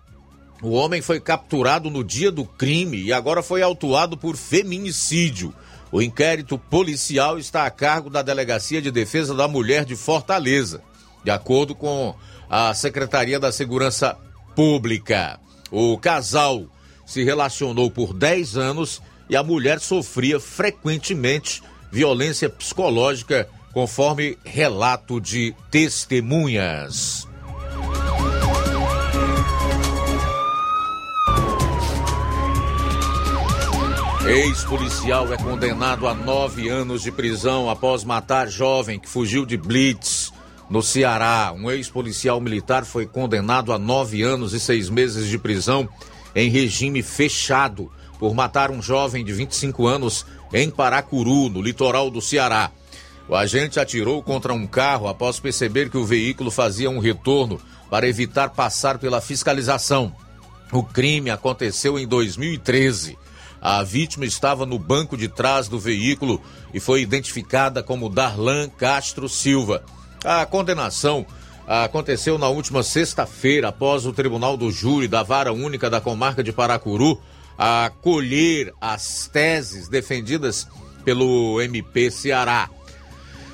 o 0.62 0.70
homem 0.70 1.02
foi 1.02 1.20
capturado 1.20 1.90
no 1.90 2.04
dia 2.04 2.30
do 2.30 2.44
crime 2.44 3.02
e 3.02 3.12
agora 3.12 3.42
foi 3.42 3.60
autuado 3.60 4.16
por 4.16 4.36
feminicídio. 4.36 5.52
O 5.90 6.00
inquérito 6.00 6.56
policial 6.56 7.38
está 7.38 7.66
a 7.66 7.70
cargo 7.70 8.08
da 8.08 8.22
Delegacia 8.22 8.80
de 8.80 8.90
Defesa 8.90 9.34
da 9.34 9.48
Mulher 9.48 9.84
de 9.84 9.96
Fortaleza, 9.96 10.80
de 11.24 11.30
acordo 11.30 11.74
com 11.74 12.14
a 12.48 12.72
Secretaria 12.72 13.40
da 13.40 13.50
Segurança 13.50 14.16
Pública. 14.54 15.40
O 15.72 15.98
casal 15.98 16.66
se 17.04 17.24
relacionou 17.24 17.90
por 17.90 18.14
10 18.14 18.56
anos 18.56 19.02
e 19.28 19.36
a 19.36 19.42
mulher 19.42 19.80
sofria 19.80 20.38
frequentemente 20.38 21.62
violência 21.90 22.48
psicológica, 22.48 23.48
conforme 23.74 24.38
relato 24.44 25.20
de 25.20 25.52
testemunhas. 25.68 27.26
Ex-policial 34.26 35.30
é 35.34 35.36
condenado 35.36 36.06
a 36.06 36.14
nove 36.14 36.68
anos 36.68 37.02
de 37.02 37.12
prisão 37.12 37.68
após 37.68 38.04
matar 38.04 38.48
jovem 38.48 38.98
que 38.98 39.08
fugiu 39.08 39.44
de 39.44 39.56
blitz 39.56 40.32
no 40.70 40.82
Ceará. 40.82 41.52
Um 41.54 41.70
ex-policial 41.70 42.40
militar 42.40 42.86
foi 42.86 43.04
condenado 43.04 43.72
a 43.72 43.78
nove 43.78 44.22
anos 44.22 44.54
e 44.54 44.60
seis 44.60 44.88
meses 44.88 45.28
de 45.28 45.36
prisão 45.36 45.86
em 46.34 46.48
regime 46.48 47.02
fechado 47.02 47.90
por 48.18 48.34
matar 48.34 48.70
um 48.70 48.80
jovem 48.80 49.24
de 49.24 49.32
25 49.32 49.86
anos 49.86 50.24
em 50.52 50.70
Paracuru, 50.70 51.50
no 51.50 51.60
litoral 51.60 52.08
do 52.08 52.22
Ceará. 52.22 52.70
O 53.28 53.34
agente 53.34 53.80
atirou 53.80 54.22
contra 54.22 54.52
um 54.52 54.66
carro 54.66 55.08
após 55.08 55.40
perceber 55.40 55.88
que 55.90 55.96
o 55.96 56.04
veículo 56.04 56.50
fazia 56.50 56.90
um 56.90 56.98
retorno 56.98 57.60
para 57.88 58.08
evitar 58.08 58.50
passar 58.50 58.98
pela 58.98 59.20
fiscalização. 59.20 60.14
O 60.70 60.82
crime 60.82 61.30
aconteceu 61.30 61.98
em 61.98 62.06
2013. 62.06 63.16
A 63.60 63.82
vítima 63.82 64.26
estava 64.26 64.66
no 64.66 64.78
banco 64.78 65.16
de 65.16 65.28
trás 65.28 65.68
do 65.68 65.78
veículo 65.78 66.42
e 66.72 66.80
foi 66.80 67.00
identificada 67.00 67.82
como 67.82 68.10
Darlan 68.10 68.68
Castro 68.68 69.26
Silva. 69.26 69.82
A 70.22 70.44
condenação 70.44 71.24
aconteceu 71.66 72.36
na 72.36 72.48
última 72.48 72.82
sexta-feira, 72.82 73.68
após 73.68 74.04
o 74.04 74.12
Tribunal 74.12 74.56
do 74.56 74.70
Júri 74.70 75.08
da 75.08 75.22
Vara 75.22 75.52
Única 75.52 75.88
da 75.88 76.00
Comarca 76.00 76.42
de 76.42 76.52
Paracuru 76.52 77.18
acolher 77.56 78.74
as 78.80 79.30
teses 79.32 79.88
defendidas 79.88 80.66
pelo 81.04 81.60
MP 81.60 82.10
Ceará. 82.10 82.68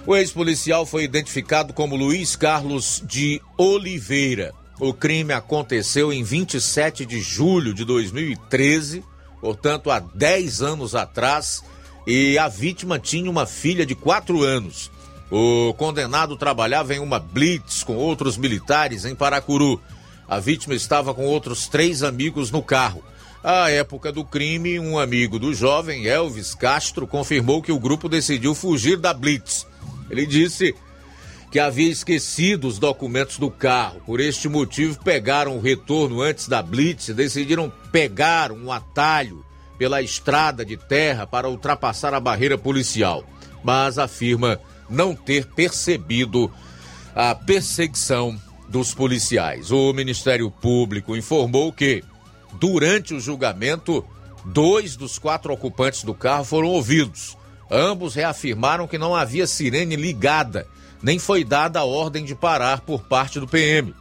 O 0.07 0.17
ex-policial 0.17 0.87
foi 0.87 1.05
identificado 1.05 1.73
como 1.73 1.97
Luiz 1.97 2.37
Carlos 2.37 3.03
de 3.05 3.41
Oliveira. 3.57 4.53
O 4.79 4.95
crime 4.95 5.33
aconteceu 5.33 6.13
em 6.13 6.23
27 6.23 7.05
de 7.05 7.21
julho 7.21 7.75
de 7.75 7.85
2013 7.85 9.05
portanto, 9.41 9.91
há 9.91 9.99
10 9.99 10.63
anos 10.63 10.95
atrás, 10.95 11.65
e 12.07 12.39
a 12.39 12.49
vítima 12.49 12.99
tinha 12.99 13.31
uma 13.31 13.47
filha 13.47 13.87
de 13.87 13.95
4 13.95 14.43
anos. 14.43 14.91
O 15.31 15.73
condenado 15.75 16.37
trabalhava 16.37 16.95
em 16.95 16.99
uma 16.99 17.19
blitz 17.19 17.83
com 17.83 17.97
outros 17.97 18.37
militares 18.37 19.05
em 19.05 19.15
Paracuru. 19.15 19.81
A 20.29 20.39
vítima 20.41 20.75
estava 20.75 21.15
com 21.15 21.25
outros 21.25 21.69
três 21.69 22.03
amigos 22.03 22.51
no 22.51 22.63
carro. 22.63 23.03
À 23.43 23.71
época 23.71 24.13
do 24.13 24.25
crime, 24.25 24.79
um 24.79 24.99
amigo 24.99 25.39
do 25.39 25.55
jovem, 25.55 26.07
Elvis 26.07 26.55
Castro, 26.55 27.07
confirmou 27.07 27.63
que 27.63 27.73
o 27.73 27.79
grupo 27.79 28.09
decidiu 28.09 28.55
fugir 28.55 28.99
da 28.99 29.15
blitz. 29.15 29.67
Ele 30.11 30.27
disse 30.27 30.75
que 31.51 31.59
havia 31.59 31.91
esquecido 31.91 32.69
os 32.69 32.79
documentos 32.79 33.39
do 33.39 33.51
carro. 33.51 34.01
Por 34.07 34.21
este 34.21 34.49
motivo, 34.49 35.03
pegaram 35.03 35.57
o 35.57 35.61
retorno 35.61 36.21
antes 36.21 36.47
da 36.47 36.63
blitz 36.63 37.09
e 37.09 37.15
decidiram 37.15 37.73
pegar 37.91 38.53
um 38.53 38.71
atalho 38.71 39.45
pela 39.79 40.03
estrada 40.03 40.65
de 40.65 40.77
terra 40.77 41.27
para 41.27 41.49
ultrapassar 41.49 42.15
a 42.15 42.21
barreira 42.21 42.59
policial. 42.59 43.25
Mas 43.65 43.99
afirma 43.99 44.61
não 44.89 45.15
ter 45.15 45.47
percebido 45.47 46.51
a 47.15 47.35
perseguição 47.35 48.39
dos 48.69 48.95
policiais. 48.95 49.71
O 49.73 49.93
Ministério 49.93 50.51
Público 50.51 51.17
informou 51.17 51.73
que, 51.73 52.05
durante 52.55 53.15
o 53.15 53.21
julgamento, 53.21 54.05
dois 54.45 54.97
dos 54.97 55.19
quatro 55.19 55.53
ocupantes 55.53 56.05
do 56.05 56.15
carro 56.15 56.45
foram 56.45 56.69
ouvidos. 56.69 57.37
Ambos 57.71 58.15
reafirmaram 58.15 58.89
que 58.89 58.99
não 58.99 59.15
havia 59.15 59.47
sirene 59.47 59.95
ligada 59.97 60.67
nem 61.03 61.19
foi 61.19 61.45
dada 61.45 61.81
a 61.81 61.85
ordem 61.85 62.25
de 62.25 62.35
parar 62.35 62.81
por 62.81 63.03
parte 63.03 63.41
do 63.41 63.49
PM, 63.49 63.95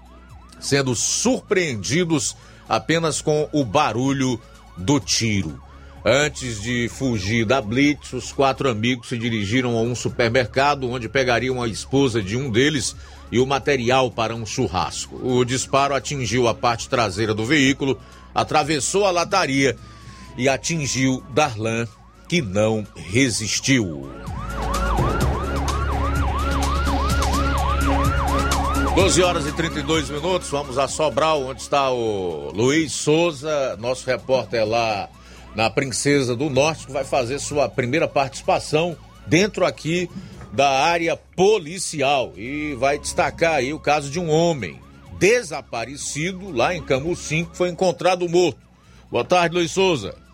sendo 0.60 0.96
surpreendidos 0.96 2.36
apenas 2.68 3.22
com 3.22 3.48
o 3.52 3.64
barulho 3.64 4.40
do 4.78 5.00
tiro. 5.00 5.62
Antes 6.06 6.62
de 6.62 6.90
fugir 6.90 7.46
da 7.46 7.62
Blitz, 7.62 8.14
os 8.14 8.32
quatro 8.32 8.70
amigos 8.70 9.10
se 9.10 9.18
dirigiram 9.18 9.78
a 9.78 9.82
um 9.82 9.94
supermercado 9.94 10.90
onde 10.90 11.10
pegariam 11.10 11.62
a 11.62 11.68
esposa 11.68 12.22
de 12.22 12.38
um 12.38 12.50
deles 12.50 12.96
e 13.32 13.40
o 13.40 13.46
material 13.46 14.10
para 14.10 14.34
um 14.34 14.46
churrasco. 14.46 15.16
O 15.22 15.44
disparo 15.44 15.94
atingiu 15.94 16.48
a 16.48 16.54
parte 16.54 16.88
traseira 16.88 17.34
do 17.34 17.46
veículo, 17.46 18.00
atravessou 18.34 19.06
a 19.06 19.12
lataria 19.12 19.76
e 20.38 20.48
atingiu 20.48 21.22
Darlan, 21.32 21.86
que 22.30 22.44
não 22.44 22.86
resistiu. 22.96 24.08
12 28.96 29.24
horas 29.24 29.48
e 29.48 29.52
32 29.52 30.10
minutos, 30.12 30.50
vamos 30.50 30.78
a 30.78 30.88
Sobral, 30.88 31.44
onde 31.48 31.62
está 31.62 31.90
o 31.90 32.52
Luiz 32.54 32.94
Souza, 32.94 33.76
nosso 33.80 34.06
repórter 34.06 34.64
lá 34.64 35.10
na 35.56 35.70
Princesa 35.72 36.36
do 36.36 36.50
Norte, 36.50 36.86
que 36.86 36.92
vai 36.92 37.04
fazer 37.04 37.40
sua 37.40 37.68
primeira 37.68 38.08
participação 38.08 38.96
dentro 39.26 39.66
aqui 39.66 40.08
da 40.54 40.70
área 40.70 41.18
policial 41.18 42.34
e 42.38 42.76
vai 42.76 43.00
destacar 43.00 43.56
aí 43.56 43.74
o 43.74 43.80
caso 43.80 44.12
de 44.12 44.20
um 44.20 44.30
homem 44.30 44.80
desaparecido 45.18 46.52
lá 46.52 46.76
em 46.76 46.82
Camusim 46.82 47.46
que 47.46 47.58
foi 47.58 47.70
encontrado 47.70 48.30
morto. 48.30 48.60
Boa 49.10 49.26
tarde, 49.26 49.56
Luiz 49.56 49.72
Souza. 49.72 50.29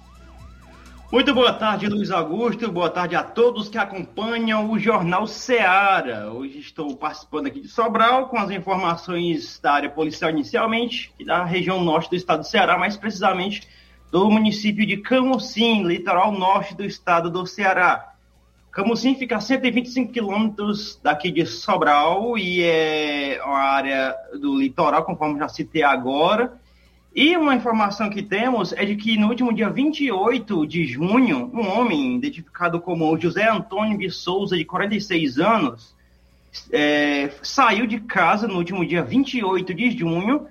Muito 1.15 1.34
boa 1.34 1.54
tarde, 1.54 1.88
Luiz 1.88 2.12
Augusto. 2.12 2.69
Boa 2.69 2.89
tarde 2.89 3.15
a 3.15 3.23
todos 3.23 3.69
que 3.69 3.78
acompanham 3.78 4.69
o 4.69 4.78
Jornal 4.78 5.25
Seara. 5.25 6.30
Hoje 6.30 6.60
estou 6.60 6.93
participando 6.97 7.47
aqui 7.47 7.62
de 7.62 7.69
Sobral 7.69 8.28
com 8.28 8.38
as 8.38 8.51
informações 8.51 9.58
da 9.62 9.71
área 9.71 9.89
policial 9.89 10.30
inicialmente 10.30 11.13
e 11.17 11.23
da 11.23 11.45
região 11.45 11.82
norte 11.82 12.10
do 12.10 12.17
estado 12.17 12.39
do 12.39 12.47
Ceará, 12.47 12.78
mais 12.78 12.97
precisamente 12.97 13.65
do 14.12 14.30
município 14.30 14.86
de 14.86 14.97
Camocim, 14.97 15.84
litoral 15.84 16.34
norte 16.34 16.75
do 16.75 16.84
estado 16.84 17.32
do 17.32 17.45
Ceará. 17.47 18.13
Camocim 18.69 19.15
fica 19.15 19.38
a 19.38 19.39
125 19.39 20.12
quilômetros 20.12 20.99
daqui 21.01 21.32
de 21.32 21.45
Sobral 21.45 22.38
e 22.38 22.62
é 22.62 23.41
uma 23.41 23.60
área 23.60 24.13
do 24.34 24.60
litoral, 24.60 25.06
conforme 25.06 25.39
já 25.39 25.47
citei 25.47 25.82
agora 25.82 26.60
e 27.15 27.38
uma 27.38 27.56
informação 27.56 28.10
que 28.10 28.21
temos 28.21 28.73
é 28.73 28.84
de 28.84 28.97
que 28.97 29.17
no 29.17 29.30
último 29.30 29.54
dia 29.54 29.69
28 29.69 30.67
de 30.67 30.86
junho, 30.86 31.49
um 31.54 31.65
homem 31.65 32.17
identificado 32.17 32.82
como 32.82 33.17
José 33.17 33.49
Antônio 33.49 33.97
de 33.97 34.12
Souza, 34.12 34.58
de 34.58 34.65
46 34.65 35.39
anos, 35.39 35.95
é, 36.73 37.32
saiu 37.41 37.88
de 37.88 38.01
casa 38.01 38.49
no 38.49 38.58
último 38.58 38.86
dia 38.86 39.01
28 39.01 39.73
de 39.73 39.91
junho 39.91 40.47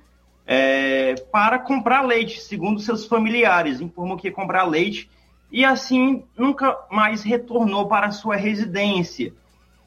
é, 0.47 1.15
para 1.31 1.59
comprar 1.59 2.01
leite, 2.01 2.41
segundo 2.41 2.81
seus 2.81 3.05
familiares. 3.05 3.83
Informou 3.83 4.17
que 4.17 4.29
ia 4.29 4.33
comprar 4.33 4.65
leite 4.65 5.11
e 5.53 5.67
assim 5.67 6.25
nunca 6.35 6.75
mais 6.91 7.23
retornou 7.23 7.87
para 7.89 8.11
sua 8.11 8.37
residência. 8.37 9.35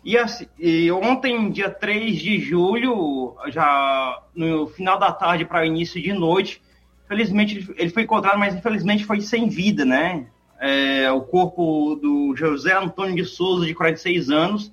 E, 0.05 0.15
assim, 0.15 0.45
e, 0.59 0.91
ontem, 0.91 1.49
dia 1.49 1.71
3 1.71 2.17
de 2.17 2.39
julho, 2.39 3.35
já 3.47 4.21
no 4.35 4.67
final 4.67 4.99
da 4.99 5.11
tarde 5.11 5.43
para 5.43 5.61
o 5.61 5.65
início 5.65 5.99
de 5.99 6.13
noite, 6.13 6.61
Felizmente 7.07 7.73
ele 7.77 7.89
foi 7.89 8.03
encontrado, 8.03 8.37
mas 8.37 8.55
infelizmente 8.55 9.05
foi 9.05 9.21
sem 9.21 9.47
vida, 9.47 9.85
né? 9.85 10.25
É, 10.59 11.11
o 11.11 11.21
corpo 11.21 11.95
do 11.95 12.35
José 12.35 12.73
Antônio 12.73 13.15
de 13.15 13.23
Souza, 13.23 13.65
de 13.65 13.73
46 13.73 14.29
anos, 14.29 14.71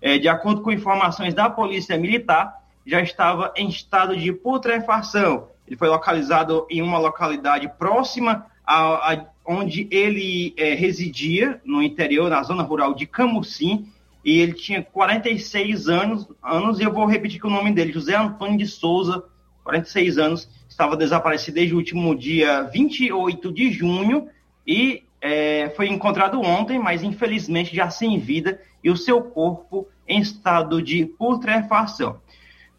é, 0.00 0.18
de 0.18 0.28
acordo 0.28 0.60
com 0.60 0.72
informações 0.72 1.34
da 1.34 1.48
Polícia 1.48 1.96
Militar, 1.96 2.60
já 2.84 3.00
estava 3.00 3.52
em 3.56 3.68
estado 3.68 4.16
de 4.16 4.32
putrefação. 4.32 5.48
Ele 5.66 5.76
foi 5.76 5.88
localizado 5.88 6.66
em 6.68 6.82
uma 6.82 6.98
localidade 6.98 7.70
próxima 7.78 8.46
a, 8.66 9.12
a 9.12 9.26
onde 9.44 9.88
ele 9.90 10.54
é, 10.56 10.74
residia, 10.74 11.60
no 11.64 11.82
interior, 11.82 12.28
na 12.28 12.42
zona 12.42 12.62
rural 12.62 12.94
de 12.94 13.06
Camusim, 13.06 13.88
e 14.24 14.38
ele 14.38 14.52
tinha 14.52 14.82
46 14.82 15.88
anos, 15.88 16.28
anos 16.42 16.78
e 16.78 16.82
eu 16.82 16.92
vou 16.92 17.06
repetir 17.06 17.40
que 17.40 17.46
o 17.46 17.50
nome 17.50 17.72
dele, 17.72 17.92
José 17.92 18.14
Antônio 18.14 18.58
de 18.58 18.66
Souza, 18.66 19.24
46 19.64 20.18
anos, 20.18 20.48
estava 20.80 20.96
desaparecido 20.96 21.56
desde 21.56 21.74
o 21.74 21.76
último 21.76 22.16
dia 22.16 22.62
28 22.62 23.52
de 23.52 23.70
junho 23.70 24.28
e 24.66 25.04
é, 25.20 25.68
foi 25.76 25.88
encontrado 25.88 26.40
ontem, 26.40 26.78
mas 26.78 27.02
infelizmente 27.02 27.76
já 27.76 27.90
sem 27.90 28.18
vida 28.18 28.58
e 28.82 28.90
o 28.90 28.96
seu 28.96 29.20
corpo 29.22 29.86
em 30.08 30.20
estado 30.20 30.80
de 30.80 31.04
putrefação. 31.04 32.18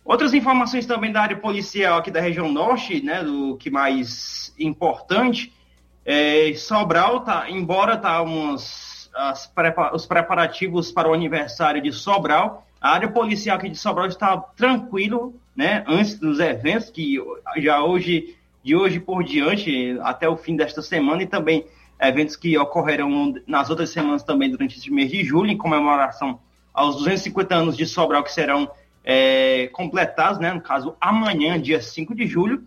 Outras 0.04 0.34
informações 0.34 0.88
também 0.88 1.12
da 1.12 1.22
área 1.22 1.38
policial 1.38 2.00
aqui 2.00 2.10
da 2.10 2.20
região 2.20 2.52
norte, 2.52 3.04
né, 3.04 3.24
do 3.24 3.56
que 3.58 3.70
mais 3.70 4.52
importante, 4.58 5.54
é, 6.04 6.52
Sobral 6.56 7.20
tá, 7.20 7.52
embora 7.52 7.96
tá 7.96 8.24
uns, 8.24 9.12
as, 9.14 9.54
os 9.94 10.08
preparativos 10.08 10.92
para 10.92 11.08
o 11.08 11.14
aniversário 11.14 11.80
de 11.80 11.94
Sobral, 11.94 12.66
a 12.82 12.94
área 12.94 13.12
policial 13.12 13.58
aqui 13.58 13.70
de 13.70 13.78
Sobral 13.78 14.08
está 14.08 14.36
tranquilo, 14.38 15.36
né, 15.62 15.84
antes 15.86 16.18
dos 16.18 16.40
eventos, 16.40 16.90
que 16.90 17.20
já 17.58 17.84
hoje, 17.84 18.36
de 18.64 18.76
hoje 18.76 19.00
por 19.00 19.24
diante, 19.24 19.96
até 20.02 20.28
o 20.28 20.36
fim 20.36 20.56
desta 20.56 20.82
semana, 20.82 21.22
e 21.22 21.28
também 21.28 21.68
eventos 22.02 22.36
que 22.36 22.58
ocorrerão 22.58 23.36
nas 23.46 23.70
outras 23.70 23.92
semanas 23.92 24.24
também 24.24 24.50
durante 24.50 24.80
esse 24.80 24.90
mês 24.90 25.12
de 25.12 25.24
julho, 25.24 25.52
em 25.52 25.58
comemoração 25.58 26.40
aos 26.74 26.96
250 26.96 27.54
anos 27.54 27.78
de 27.78 27.86
Sobral, 27.86 28.24
que 28.24 28.34
serão 28.34 28.72
é, 29.04 29.68
completados, 29.68 30.40
né, 30.40 30.52
no 30.52 30.62
caso, 30.62 30.96
amanhã, 31.00 31.62
dia 31.62 31.80
5 31.80 32.16
de 32.16 32.26
julho. 32.26 32.64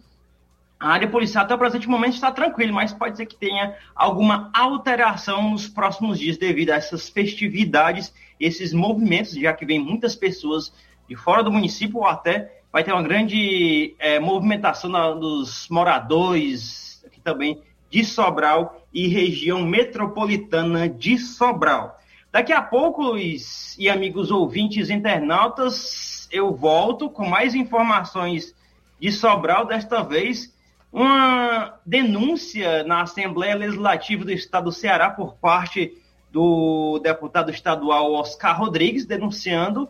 A 0.78 0.90
área 0.90 1.08
policial 1.08 1.44
até 1.44 1.54
o 1.56 1.58
presente 1.58 1.88
momento 1.88 2.14
está 2.14 2.30
tranquila, 2.30 2.70
mas 2.70 2.92
pode 2.92 3.16
ser 3.16 3.26
que 3.26 3.34
tenha 3.34 3.74
alguma 3.92 4.52
alteração 4.54 5.50
nos 5.50 5.66
próximos 5.66 6.20
dias 6.20 6.36
devido 6.36 6.70
a 6.70 6.76
essas 6.76 7.08
festividades, 7.08 8.14
esses 8.38 8.72
movimentos, 8.72 9.32
já 9.32 9.52
que 9.52 9.66
vem 9.66 9.80
muitas 9.80 10.14
pessoas 10.14 10.72
de 11.08 11.16
fora 11.16 11.42
do 11.42 11.50
município 11.50 11.98
ou 11.98 12.06
até 12.06 12.53
vai 12.74 12.82
ter 12.82 12.92
uma 12.92 13.04
grande 13.04 13.94
é, 14.00 14.18
movimentação 14.18 14.90
na, 14.90 15.12
dos 15.12 15.68
moradores 15.68 17.04
aqui 17.06 17.20
também 17.20 17.62
de 17.88 18.04
Sobral 18.04 18.84
e 18.92 19.06
região 19.06 19.62
metropolitana 19.62 20.88
de 20.88 21.16
Sobral. 21.16 21.96
Daqui 22.32 22.52
a 22.52 22.60
pouco, 22.60 23.00
Luiz 23.00 23.78
e 23.78 23.88
amigos 23.88 24.32
ouvintes 24.32 24.90
internautas, 24.90 26.28
eu 26.32 26.52
volto 26.52 27.08
com 27.08 27.24
mais 27.24 27.54
informações 27.54 28.52
de 28.98 29.12
Sobral, 29.12 29.66
desta 29.66 30.02
vez 30.02 30.52
uma 30.92 31.78
denúncia 31.86 32.82
na 32.82 33.02
Assembleia 33.02 33.54
Legislativa 33.54 34.24
do 34.24 34.32
Estado 34.32 34.64
do 34.64 34.72
Ceará 34.72 35.10
por 35.10 35.36
parte 35.36 35.96
do 36.28 36.98
deputado 36.98 37.52
estadual 37.52 38.14
Oscar 38.14 38.58
Rodrigues, 38.58 39.06
denunciando 39.06 39.88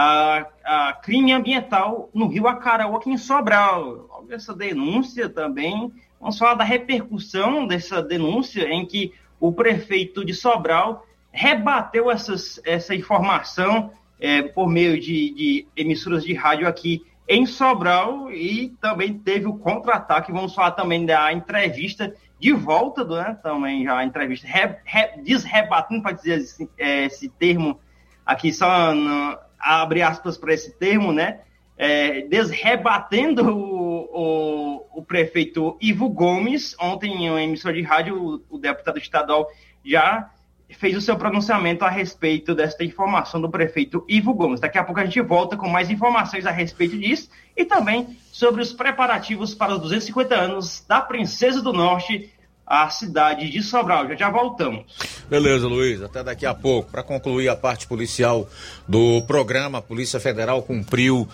a, 0.00 0.46
a 0.64 0.92
crime 0.94 1.32
ambiental 1.32 2.08
no 2.14 2.26
Rio 2.26 2.48
Acaraú, 2.48 2.96
aqui 2.96 3.10
em 3.10 3.18
Sobral. 3.18 4.24
Essa 4.30 4.54
denúncia 4.54 5.28
também, 5.28 5.92
vamos 6.18 6.38
falar 6.38 6.54
da 6.54 6.64
repercussão 6.64 7.66
dessa 7.66 8.02
denúncia 8.02 8.62
em 8.68 8.86
que 8.86 9.12
o 9.38 9.52
prefeito 9.52 10.24
de 10.24 10.32
Sobral 10.32 11.06
rebateu 11.30 12.10
essas, 12.10 12.60
essa 12.64 12.94
informação 12.94 13.92
é, 14.18 14.42
por 14.42 14.68
meio 14.68 14.98
de, 14.98 15.34
de 15.34 15.66
emissoras 15.76 16.24
de 16.24 16.32
rádio 16.32 16.66
aqui 16.66 17.04
em 17.28 17.44
Sobral 17.44 18.32
e 18.32 18.70
também 18.80 19.18
teve 19.18 19.46
o 19.46 19.58
contra-ataque. 19.58 20.32
Vamos 20.32 20.54
falar 20.54 20.72
também 20.72 21.04
da 21.04 21.30
entrevista 21.30 22.14
de 22.38 22.52
volta, 22.52 23.04
do, 23.04 23.16
né, 23.16 23.38
também 23.42 23.84
já 23.84 23.98
a 23.98 24.04
entrevista 24.04 24.46
re, 24.48 24.76
re, 24.82 25.22
desrebatendo, 25.22 26.02
para 26.02 26.12
dizer 26.12 26.38
esse, 26.38 26.70
é, 26.78 27.04
esse, 27.04 27.28
termo 27.28 27.78
aqui, 28.24 28.50
só 28.50 28.94
no, 28.94 29.38
abre 29.60 30.02
aspas 30.02 30.36
para 30.38 30.54
esse 30.54 30.72
termo, 30.78 31.12
né? 31.12 31.40
É, 31.76 32.22
desrebatendo 32.22 33.56
o, 33.56 34.00
o, 34.12 34.98
o, 34.98 35.02
prefeito 35.02 35.78
Ivo 35.80 36.08
Gomes. 36.08 36.76
Ontem, 36.78 37.24
em 37.24 37.30
uma 37.30 37.42
emissora 37.42 37.74
de 37.74 37.82
rádio, 37.82 38.42
o, 38.50 38.56
o 38.56 38.58
deputado 38.58 38.98
estadual 38.98 39.48
já 39.84 40.30
fez 40.74 40.96
o 40.96 41.00
seu 41.00 41.16
pronunciamento 41.16 41.84
a 41.84 41.88
respeito 41.88 42.54
desta 42.54 42.84
informação 42.84 43.40
do 43.40 43.50
prefeito 43.50 44.04
Ivo 44.08 44.34
Gomes. 44.34 44.60
Daqui 44.60 44.78
a 44.78 44.84
pouco 44.84 45.00
a 45.00 45.04
gente 45.04 45.20
volta 45.20 45.56
com 45.56 45.68
mais 45.68 45.90
informações 45.90 46.46
a 46.46 46.50
respeito 46.50 46.98
disso 46.98 47.30
e 47.56 47.64
também 47.64 48.16
sobre 48.30 48.62
os 48.62 48.72
preparativos 48.72 49.54
para 49.54 49.72
os 49.74 49.80
250 49.80 50.34
anos 50.34 50.84
da 50.86 51.00
Princesa 51.00 51.60
do 51.62 51.72
Norte, 51.72 52.32
a 52.70 52.88
cidade 52.88 53.50
de 53.50 53.60
Sobral. 53.64 54.06
Já 54.10 54.14
já 54.14 54.30
voltamos. 54.30 54.84
Beleza, 55.28 55.66
Luiz. 55.66 56.00
Até 56.00 56.22
daqui 56.22 56.46
a 56.46 56.54
pouco. 56.54 56.88
Para 56.88 57.02
concluir 57.02 57.48
a 57.48 57.56
parte 57.56 57.84
policial 57.88 58.48
do 58.86 59.20
programa, 59.22 59.78
a 59.78 59.82
Polícia 59.82 60.20
Federal 60.20 60.62
cumpriu 60.62 61.28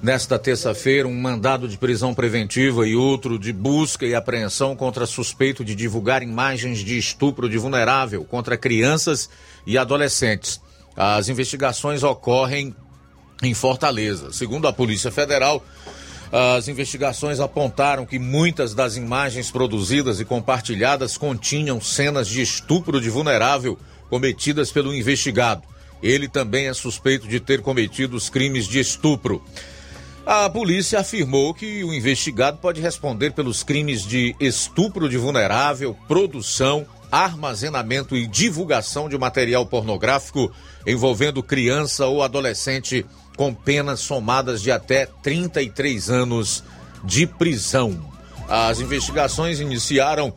nesta 0.00 0.38
terça-feira 0.38 1.08
um 1.08 1.20
mandado 1.20 1.66
de 1.66 1.76
prisão 1.76 2.14
preventiva 2.14 2.86
e 2.86 2.94
outro 2.94 3.36
de 3.36 3.52
busca 3.52 4.06
e 4.06 4.14
apreensão 4.14 4.76
contra 4.76 5.06
suspeito 5.06 5.64
de 5.64 5.74
divulgar 5.74 6.22
imagens 6.22 6.78
de 6.78 6.96
estupro 6.96 7.48
de 7.48 7.58
vulnerável 7.58 8.24
contra 8.24 8.56
crianças 8.56 9.28
e 9.66 9.76
adolescentes. 9.76 10.60
As 10.96 11.28
investigações 11.28 12.04
ocorrem 12.04 12.72
em 13.42 13.54
Fortaleza. 13.54 14.32
Segundo 14.32 14.68
a 14.68 14.72
Polícia 14.72 15.10
Federal, 15.10 15.64
As 16.32 16.66
investigações 16.68 17.38
apontaram 17.38 18.04
que 18.04 18.18
muitas 18.18 18.74
das 18.74 18.96
imagens 18.96 19.50
produzidas 19.50 20.20
e 20.20 20.24
compartilhadas 20.24 21.16
continham 21.16 21.80
cenas 21.80 22.28
de 22.28 22.42
estupro 22.42 23.00
de 23.00 23.08
vulnerável 23.08 23.78
cometidas 24.10 24.72
pelo 24.72 24.94
investigado. 24.94 25.62
Ele 26.02 26.28
também 26.28 26.68
é 26.68 26.74
suspeito 26.74 27.26
de 27.26 27.40
ter 27.40 27.62
cometido 27.62 28.16
os 28.16 28.28
crimes 28.28 28.66
de 28.66 28.80
estupro. 28.80 29.42
A 30.24 30.50
polícia 30.50 30.98
afirmou 30.98 31.54
que 31.54 31.84
o 31.84 31.94
investigado 31.94 32.58
pode 32.58 32.80
responder 32.80 33.30
pelos 33.32 33.62
crimes 33.62 34.02
de 34.02 34.34
estupro 34.40 35.08
de 35.08 35.16
vulnerável, 35.16 35.96
produção, 36.08 36.84
armazenamento 37.12 38.16
e 38.16 38.26
divulgação 38.26 39.08
de 39.08 39.16
material 39.16 39.64
pornográfico 39.66 40.52
envolvendo 40.84 41.42
criança 41.42 42.06
ou 42.06 42.22
adolescente 42.22 43.06
com 43.36 43.52
penas 43.54 44.00
somadas 44.00 44.62
de 44.62 44.70
até 44.70 45.06
33 45.06 46.10
anos 46.10 46.64
de 47.04 47.26
prisão. 47.26 48.12
As 48.48 48.80
investigações 48.80 49.60
iniciaram 49.60 50.32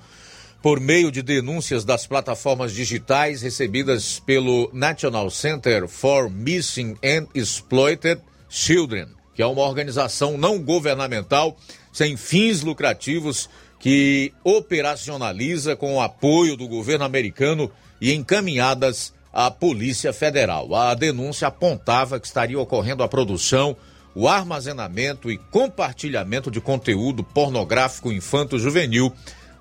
por 0.61 0.79
meio 0.79 1.11
de 1.11 1.21
denúncias 1.21 1.85
das 1.85 2.05
plataformas 2.05 2.73
digitais 2.73 3.41
recebidas 3.41 4.19
pelo 4.19 4.69
National 4.73 5.29
Center 5.29 5.87
for 5.87 6.29
Missing 6.29 6.97
and 7.03 7.27
Exploited 7.33 8.21
Children, 8.49 9.07
que 9.33 9.41
é 9.41 9.45
uma 9.45 9.61
organização 9.61 10.37
não 10.37 10.59
governamental 10.59 11.57
sem 11.93 12.17
fins 12.17 12.61
lucrativos 12.61 13.49
que 13.79 14.33
operacionaliza 14.43 15.75
com 15.75 15.95
o 15.95 16.01
apoio 16.01 16.57
do 16.57 16.67
governo 16.67 17.05
americano 17.05 17.71
e 18.01 18.13
encaminhadas 18.13 19.13
à 19.33 19.51
Polícia 19.51 20.11
Federal. 20.11 20.73
A 20.73 20.93
denúncia 20.93 21.47
apontava 21.47 22.19
que 22.19 22.27
estaria 22.27 22.59
ocorrendo 22.59 23.03
a 23.03 23.07
produção, 23.07 23.75
o 24.15 24.27
armazenamento 24.27 25.31
e 25.31 25.37
compartilhamento 25.37 26.49
de 26.49 26.59
conteúdo 26.59 27.23
pornográfico 27.23 28.11
infanto-juvenil 28.11 29.13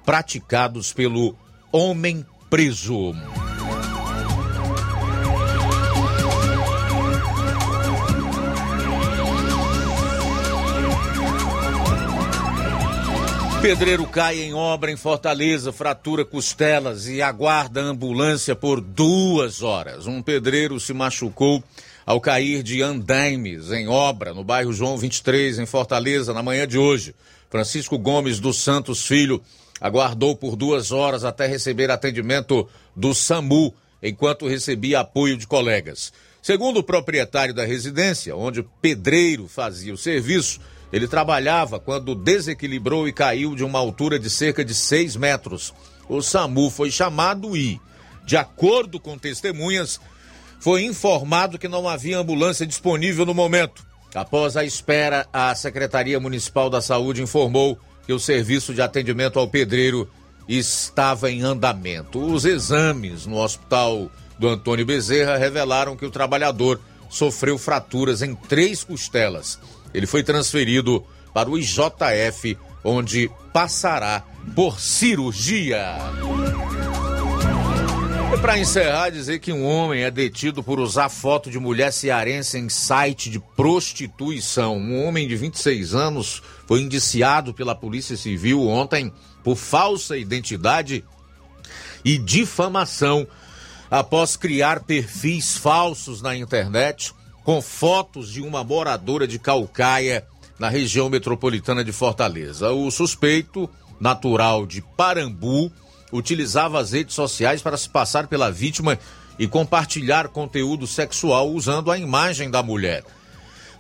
praticados 0.05 0.93
pelo 0.93 1.37
homem 1.71 2.25
preso. 2.49 3.15
Pedreiro 13.61 14.07
cai 14.07 14.41
em 14.41 14.55
obra 14.55 14.91
em 14.91 14.97
Fortaleza, 14.97 15.73
fratura 15.73 16.25
costelas 16.25 17.09
e 17.09 17.21
aguarda 17.21 17.81
ambulância 17.81 18.55
por 18.55 18.81
duas 18.81 19.63
horas. 19.63 20.07
Um 20.07 20.23
pedreiro 20.23 20.79
se 20.79 20.95
machucou 20.95 21.63
ao 22.07 22.21
cair 22.21 22.63
de 22.63 22.81
andaimes 22.83 23.73
em 23.73 23.89
obra 23.89 24.33
no 24.33 24.45
bairro 24.45 24.73
João 24.73 24.97
23, 24.97 25.59
em 25.59 25.67
Fortaleza, 25.67 26.33
na 26.33 26.43
manhã 26.43 26.69
de 26.69 26.79
hoje. 26.79 27.17
Francisco 27.51 27.99
Gomes 27.99 28.39
dos 28.39 28.63
Santos 28.63 29.05
Filho 29.05 29.43
aguardou 29.81 30.37
por 30.37 30.55
duas 30.55 30.93
horas 30.93 31.25
até 31.25 31.47
receber 31.47 31.91
atendimento 31.91 32.69
do 32.95 33.13
SAMU, 33.13 33.75
enquanto 34.01 34.47
recebia 34.47 35.01
apoio 35.01 35.37
de 35.37 35.49
colegas. 35.49 36.13
Segundo 36.41 36.79
o 36.79 36.85
proprietário 36.85 37.53
da 37.53 37.65
residência, 37.65 38.37
onde 38.37 38.61
o 38.61 38.71
pedreiro 38.81 39.49
fazia 39.49 39.93
o 39.93 39.99
serviço, 39.99 40.61
ele 40.93 41.07
trabalhava 41.07 41.79
quando 41.79 42.15
desequilibrou 42.15 43.07
e 43.07 43.13
caiu 43.13 43.55
de 43.55 43.65
uma 43.65 43.79
altura 43.79 44.19
de 44.19 44.31
cerca 44.31 44.65
de 44.65 44.75
6 44.75 45.17
metros. 45.17 45.75
O 46.09 46.23
SAMU 46.23 46.71
foi 46.71 46.91
chamado 46.91 47.57
e, 47.57 47.81
de 48.25 48.37
acordo 48.37 48.99
com 48.99 49.19
testemunhas, 49.19 50.01
foi 50.59 50.85
informado 50.85 51.59
que 51.59 51.69
não 51.69 51.87
havia 51.87 52.19
ambulância 52.19 52.67
disponível 52.67 53.27
no 53.27 53.35
momento. 53.35 53.87
Após 54.15 54.57
a 54.57 54.65
espera, 54.65 55.27
a 55.33 55.55
Secretaria 55.55 56.19
Municipal 56.19 56.71
da 56.71 56.81
Saúde 56.81 57.23
informou 57.23 57.79
que 58.07 58.13
o 58.13 58.19
serviço 58.19 58.73
de 58.73 58.81
atendimento 58.81 59.39
ao 59.39 59.49
pedreiro 59.49 60.11
estava 60.49 61.31
em 61.31 61.43
andamento. 61.43 62.19
Os 62.19 62.47
exames 62.47 63.27
no 63.27 63.37
hospital 63.37 64.11
do 64.39 64.49
Antônio 64.49 64.87
Bezerra 64.87 65.37
revelaram 65.37 65.95
que 65.95 66.07
o 66.07 66.11
trabalhador 66.11 66.81
sofreu 67.11 67.59
fraturas 67.59 68.23
em 68.23 68.35
três 68.35 68.83
costelas 68.83 69.59
ele 69.93 70.07
foi 70.07 70.23
transferido 70.23 71.05
para 71.33 71.51
o 71.51 71.59
IJF, 71.59 72.59
onde 72.85 73.31
passará 73.53 74.25
por 74.55 74.81
cirurgia. 74.81 75.97
E 78.35 78.41
para 78.41 78.59
encerrar, 78.59 79.11
dizer 79.11 79.39
que 79.39 79.53
um 79.53 79.65
homem 79.65 80.03
é 80.03 80.11
detido 80.11 80.63
por 80.63 80.79
usar 80.79 81.09
foto 81.09 81.51
de 81.51 81.59
mulher 81.59 81.93
cearense 81.93 82.59
em 82.59 82.69
site 82.69 83.31
de 83.31 83.41
prostituição. 83.41 84.77
Um 84.77 85.07
homem 85.07 85.27
de 85.27 85.35
26 85.35 85.95
anos 85.95 86.43
foi 86.67 86.83
indiciado 86.83 87.55
pela 87.55 87.75
Polícia 87.75 88.17
Civil 88.17 88.69
ontem 88.69 89.13
por 89.43 89.57
falsa 89.57 90.17
identidade 90.17 91.05
e 92.05 92.19
difamação 92.19 93.27
após 93.91 94.37
criar 94.37 94.81
perfis 94.81 95.57
falsos 95.57 96.21
na 96.21 96.37
internet 96.37 97.15
com 97.49 97.63
fotos 97.63 98.31
de 98.31 98.43
uma 98.43 98.63
moradora 98.63 99.27
de 99.27 99.39
Calcaia, 99.39 100.23
na 100.59 100.69
região 100.69 101.09
metropolitana 101.09 101.83
de 101.83 101.93
Fortaleza. 101.93 102.73
O 102.73 102.91
suspeito, 102.91 103.71
natural 103.99 104.67
de 104.67 104.83
Parambu, 104.83 105.73
utilizava 106.13 106.79
as 106.79 106.93
redes 106.93 107.15
sociais 107.15 107.63
para 107.63 107.79
se 107.79 107.89
passar 107.89 108.27
pela 108.27 108.53
vítima 108.53 108.99
e 109.39 109.49
compartilhar 109.49 110.29
conteúdo 110.29 110.87
sexual 110.87 111.51
usando 111.51 111.91
a 111.91 111.97
imagem 111.97 112.51
da 112.51 112.63
mulher. 112.63 113.03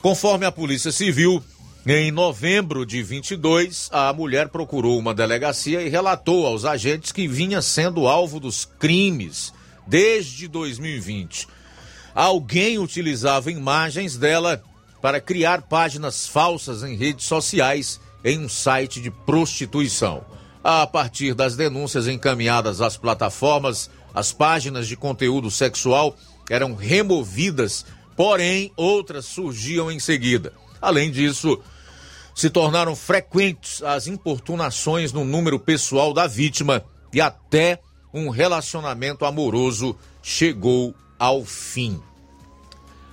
Conforme 0.00 0.46
a 0.46 0.50
Polícia 0.50 0.90
Civil, 0.90 1.44
em 1.87 2.11
novembro 2.11 2.87
de 2.87 3.02
22, 3.02 3.90
a 3.92 4.11
mulher 4.14 4.48
procurou 4.48 4.98
uma 4.98 5.12
delegacia 5.12 5.83
e 5.83 5.90
relatou 5.90 6.46
aos 6.46 6.64
agentes 6.64 7.12
que 7.12 7.28
vinha 7.28 7.61
sendo 7.61 8.09
alvo 8.09 8.40
dos 8.40 8.64
crimes 8.64 9.52
desde 9.87 10.48
2020 10.48 11.59
alguém 12.18 12.81
utilizava 12.81 13.48
imagens 13.48 14.16
dela 14.16 14.61
para 15.00 15.20
criar 15.20 15.62
páginas 15.62 16.26
falsas 16.26 16.83
em 16.83 16.96
redes 16.96 17.26
sociais 17.26 18.00
em 18.24 18.40
um 18.40 18.48
site 18.48 19.00
de 19.00 19.09
prostituição. 19.09 20.24
A 20.64 20.85
partir 20.85 21.33
das 21.33 21.54
denúncias 21.54 22.09
encaminhadas 22.09 22.81
às 22.81 22.96
plataformas, 22.96 23.88
as 24.12 24.33
páginas 24.33 24.88
de 24.88 24.96
conteúdo 24.96 25.48
sexual 25.48 26.16
eram 26.50 26.74
removidas, 26.74 27.87
porém 28.16 28.72
outras 28.76 29.24
surgiam 29.24 29.88
em 29.88 30.00
seguida. 30.00 30.52
Além 30.83 31.12
disso, 31.12 31.62
se 32.35 32.50
tornaram 32.50 32.96
frequentes 32.96 33.81
as 33.81 34.09
importunações 34.09 35.12
no 35.12 35.24
número 35.24 35.57
pessoal 35.61 36.12
da 36.12 36.26
vítima 36.26 36.85
e 37.12 37.20
até 37.20 37.78
um 38.12 38.28
relacionamento 38.28 39.24
amoroso 39.24 39.96
chegou 40.20 40.92
ao 41.16 41.44
fim. 41.44 42.02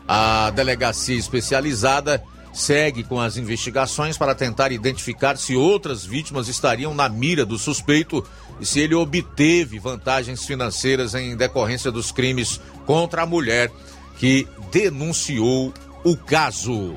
A 0.08 0.52
delegacia 0.52 1.18
especializada 1.18 2.24
segue 2.54 3.04
com 3.04 3.20
as 3.20 3.36
investigações 3.36 4.18
para 4.18 4.34
tentar 4.34 4.72
identificar 4.72 5.38
se 5.38 5.56
outras 5.56 6.06
vítimas 6.06 6.48
estariam 6.48 6.94
na 6.94 7.10
mira 7.10 7.46
do 7.46 7.58
suspeito 7.58 8.26
e 8.62 8.66
se 8.66 8.80
ele 8.80 8.96
obteve 8.96 9.78
vantagens 9.78 10.46
financeiras 10.46 11.14
em 11.14 11.36
decorrência 11.36 11.92
dos 11.92 12.12
crimes 12.12 12.62
contra 12.86 13.24
a 13.24 13.26
mulher 13.26 13.70
que 14.18 14.48
denunciou 14.72 15.74
o 16.04 16.16
caso. 16.16 16.96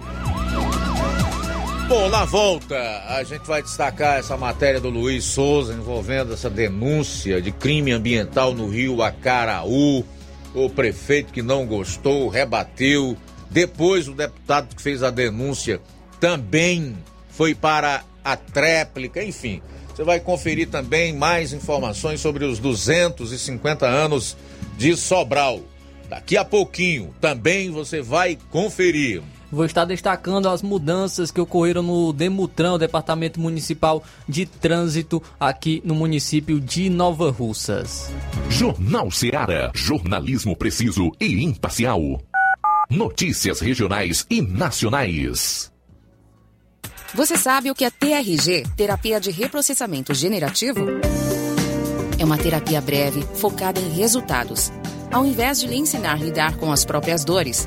Bom, 1.89 2.09
na 2.11 2.25
volta, 2.27 2.77
a 3.09 3.25
gente 3.25 3.47
vai 3.47 3.63
destacar 3.63 4.19
essa 4.19 4.37
matéria 4.37 4.79
do 4.79 4.91
Luiz 4.91 5.25
Souza 5.25 5.73
envolvendo 5.73 6.35
essa 6.35 6.51
denúncia 6.51 7.41
de 7.41 7.51
crime 7.51 7.93
ambiental 7.93 8.55
no 8.55 8.69
rio 8.69 9.03
Acaraú 9.03 10.05
o 10.65 10.71
prefeito 10.71 11.33
que 11.33 11.43
não 11.43 11.67
gostou 11.67 12.29
rebateu. 12.29 13.17
Depois, 13.51 14.09
o 14.09 14.15
deputado 14.15 14.75
que 14.75 14.83
fez 14.83 15.03
a 15.03 15.11
denúncia 15.11 15.81
também 16.21 16.97
foi 17.31 17.55
para 17.55 18.05
a 18.25 18.37
tréplica, 18.37 19.23
enfim. 19.23 19.63
Você 19.95 20.05
vai 20.05 20.21
conferir 20.21 20.69
também 20.69 21.13
mais 21.13 21.53
informações 21.53 22.21
sobre 22.21 22.45
os 22.45 22.59
250 22.59 23.87
anos 23.87 24.37
de 24.77 24.97
Sobral. 24.97 25.61
Daqui 26.09 26.37
a 26.37 26.45
pouquinho 26.45 27.15
também 27.21 27.71
você 27.71 28.01
vai 28.01 28.39
conferir. 28.51 29.23
Vou 29.51 29.65
estar 29.65 29.85
destacando 29.87 30.49
as 30.49 30.63
mudanças 30.63 31.31
que 31.31 31.41
ocorreram 31.41 31.83
no 31.83 32.13
Demutran, 32.13 32.75
o 32.75 32.79
Departamento 32.79 33.41
Municipal 33.41 34.03
de 34.29 34.45
Trânsito, 34.45 35.23
aqui 35.41 35.81
no 35.85 35.95
município 35.95 36.61
de 36.61 36.91
Nova 36.91 37.31
Russas. 37.31 38.11
Jornal 38.51 39.11
Seara. 39.11 39.71
Jornalismo 39.75 40.55
preciso 40.55 41.11
e 41.19 41.43
imparcial. 41.43 42.21
Notícias 42.91 43.61
regionais 43.61 44.27
e 44.29 44.43
nacionais. 44.43 45.73
Você 47.15 47.37
sabe 47.39 47.71
o 47.71 47.75
que 47.75 47.87
é 47.87 47.91
TRG 47.91 48.65
terapia 48.77 49.19
de 49.19 49.31
reprocessamento 49.31 50.13
generativo? 50.13 50.81
É 52.19 52.25
uma 52.25 52.37
terapia 52.37 52.81
breve, 52.83 53.23
focada 53.35 53.81
em 53.81 53.89
resultados. 53.91 54.71
Ao 55.11 55.25
invés 55.25 55.61
de 55.61 55.67
lhe 55.67 55.77
ensinar 55.77 56.13
a 56.13 56.17
lidar 56.17 56.57
com 56.59 56.71
as 56.71 56.85
próprias 56.85 57.25
dores, 57.25 57.67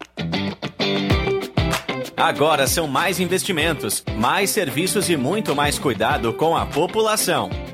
Agora 2.21 2.67
são 2.67 2.87
mais 2.87 3.19
investimentos, 3.19 4.03
mais 4.15 4.51
serviços 4.51 5.09
e 5.09 5.17
muito 5.17 5.55
mais 5.55 5.79
cuidado 5.79 6.31
com 6.31 6.55
a 6.55 6.67
população. 6.67 7.49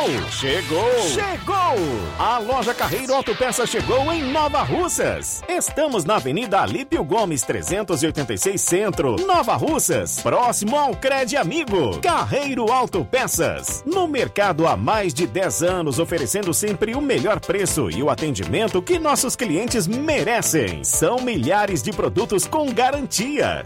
Chegou! 0.00 0.30
Chegou! 0.30 0.98
Chegou! 1.08 1.76
A 2.18 2.38
loja 2.38 2.72
Carreiro 2.72 3.12
Autopeças 3.12 3.68
chegou 3.68 4.10
em 4.10 4.22
Nova 4.22 4.62
Russas. 4.62 5.42
Estamos 5.46 6.06
na 6.06 6.16
Avenida 6.16 6.62
Alípio 6.62 7.04
Gomes, 7.04 7.42
386 7.42 8.58
Centro, 8.58 9.16
Nova 9.26 9.54
Russas, 9.56 10.18
próximo 10.20 10.78
ao 10.78 10.96
Cred 10.96 11.36
Amigo. 11.36 12.00
Carreiro 12.00 12.72
Autopeças. 12.72 13.82
No 13.84 14.08
mercado 14.08 14.66
há 14.66 14.74
mais 14.74 15.12
de 15.12 15.26
10 15.26 15.62
anos, 15.62 15.98
oferecendo 15.98 16.54
sempre 16.54 16.94
o 16.94 17.02
melhor 17.02 17.38
preço 17.38 17.90
e 17.90 18.02
o 18.02 18.08
atendimento 18.08 18.80
que 18.80 18.98
nossos 18.98 19.36
clientes 19.36 19.86
merecem. 19.86 20.82
São 20.82 21.18
milhares 21.18 21.82
de 21.82 21.92
produtos 21.92 22.46
com 22.46 22.72
garantia. 22.72 23.62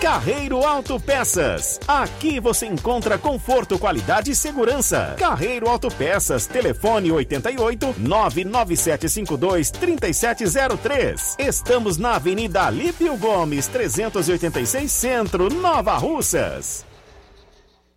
Carreiro 0.00 0.62
Autopeças. 0.64 1.80
Aqui 1.88 2.38
você 2.38 2.66
encontra 2.66 3.16
conforto, 3.18 3.78
qualidade 3.78 4.30
e 4.30 4.34
segurança. 4.34 5.14
Carreiro 5.18 5.68
Autopeças. 5.68 6.46
Telefone 6.46 7.10
88 7.10 7.94
99752 7.98 9.70
3703. 9.70 11.36
Estamos 11.38 11.96
na 11.96 12.16
Avenida 12.16 12.66
Alípio 12.66 13.16
Gomes, 13.16 13.66
386 13.68 14.92
Centro, 14.92 15.52
Nova 15.52 15.96
Russas. 15.96 16.84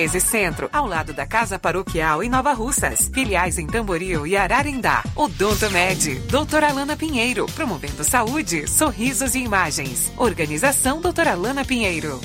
1213 0.00 0.20
Centro, 0.20 0.70
ao 0.72 0.86
lado 0.86 1.12
da 1.12 1.26
Casa 1.26 1.58
Paroquial 1.58 2.22
em 2.22 2.30
Nova 2.30 2.52
Russas. 2.52 3.10
Filiais 3.12 3.58
em 3.58 3.66
Tamboril 3.66 4.26
e 4.26 4.36
Ararindá. 4.36 5.04
Odonto 5.14 5.70
Med, 5.70 6.14
doutora 6.30 6.70
Alana 6.70 6.96
Pinheiro, 6.96 7.44
promovendo 7.54 8.02
saúde, 8.02 8.66
sorrisos 8.66 9.34
e 9.34 9.40
imagens. 9.40 10.10
Organização 10.16 11.00
doutora 11.00 11.32
Alana 11.32 11.64
Pinheiro. 11.64 12.18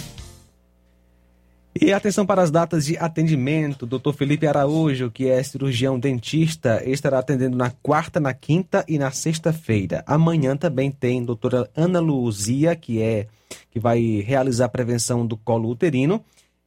E 1.79 1.91
atenção 1.91 2.25
para 2.25 2.41
as 2.41 2.49
datas 2.49 2.85
de 2.85 2.97
atendimento. 2.97 3.85
Dr. 3.85 4.13
Felipe 4.13 4.47
Araújo, 4.47 5.11
que 5.11 5.27
é 5.27 5.43
cirurgião 5.43 5.99
dentista, 5.99 6.81
estará 6.85 7.19
atendendo 7.19 7.57
na 7.57 7.69
quarta, 7.69 8.17
na 8.17 8.33
quinta 8.33 8.85
e 8.87 8.97
na 8.97 9.11
sexta-feira. 9.11 10.01
Amanhã 10.07 10.55
também 10.55 10.89
tem 10.89 11.25
doutora 11.25 11.69
Ana 11.75 11.99
Luzia, 11.99 12.73
que 12.77 13.01
é 13.01 13.27
que 13.69 13.79
vai 13.79 14.23
realizar 14.25 14.65
a 14.65 14.69
prevenção 14.69 15.27
do 15.27 15.35
colo 15.35 15.69
uterino. 15.69 16.23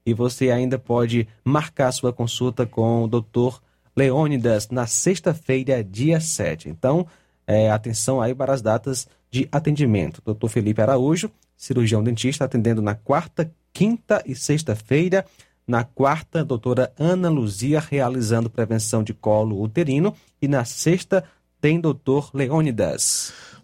E 0.09 0.15
você 0.15 0.51
ainda 0.51 0.79
pode 0.79 1.29
marcar 1.45 1.93
sua 1.93 2.15
consulta 2.15 2.65
com 2.65 3.05
o 3.05 3.07
Dr. 3.07 3.59
Leônidas 3.95 4.71
na 4.71 4.87
sexta-feira, 4.87 5.85
dia 5.85 6.19
7. 6.19 6.71
Então, 6.71 7.07
é, 7.47 7.71
atenção 7.71 8.19
aí 8.19 8.35
para 8.35 8.55
as 8.55 8.63
datas 8.63 9.07
de 9.31 9.47
atendimento. 9.53 10.23
Dr. 10.25 10.49
Felipe 10.49 10.81
Araújo, 10.81 11.31
cirurgião 11.55 12.03
dentista, 12.03 12.47
atendendo 12.47 12.81
na 12.81 12.95
quarta, 12.95 13.53
quinta 13.71 14.23
e 14.25 14.35
sexta-feira. 14.35 15.27
Na 15.67 15.85
quarta, 15.85 16.43
doutora 16.43 16.91
Ana 16.99 17.29
Luzia, 17.29 17.79
realizando 17.79 18.49
prevenção 18.49 19.03
de 19.03 19.13
colo 19.13 19.63
uterino. 19.63 20.15
E 20.41 20.49
na 20.49 20.65
sexta, 20.65 21.23
tem 21.61 21.79
doutor 21.79 22.31
Leônidas. 22.33 23.31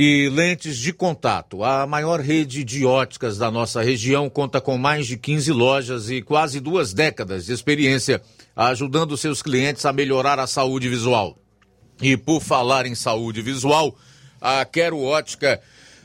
e 0.00 0.28
lentes 0.28 0.78
de 0.78 0.92
contato. 0.92 1.64
A 1.64 1.84
maior 1.84 2.20
rede 2.20 2.62
de 2.62 2.86
óticas 2.86 3.36
da 3.36 3.50
nossa 3.50 3.82
região 3.82 4.30
conta 4.30 4.60
com 4.60 4.78
mais 4.78 5.08
de 5.08 5.16
15 5.16 5.50
lojas 5.50 6.08
e 6.08 6.22
quase 6.22 6.60
duas 6.60 6.94
décadas 6.94 7.46
de 7.46 7.52
experiência 7.52 8.22
ajudando 8.54 9.16
seus 9.16 9.42
clientes 9.42 9.84
a 9.84 9.92
melhorar 9.92 10.38
a 10.38 10.46
saúde 10.46 10.88
visual. 10.88 11.36
E 12.00 12.16
por 12.16 12.40
falar 12.40 12.86
em 12.86 12.94
saúde 12.94 13.42
visual, 13.42 13.96
a 14.40 14.64
Quero 14.64 15.02
Ótica 15.02 15.60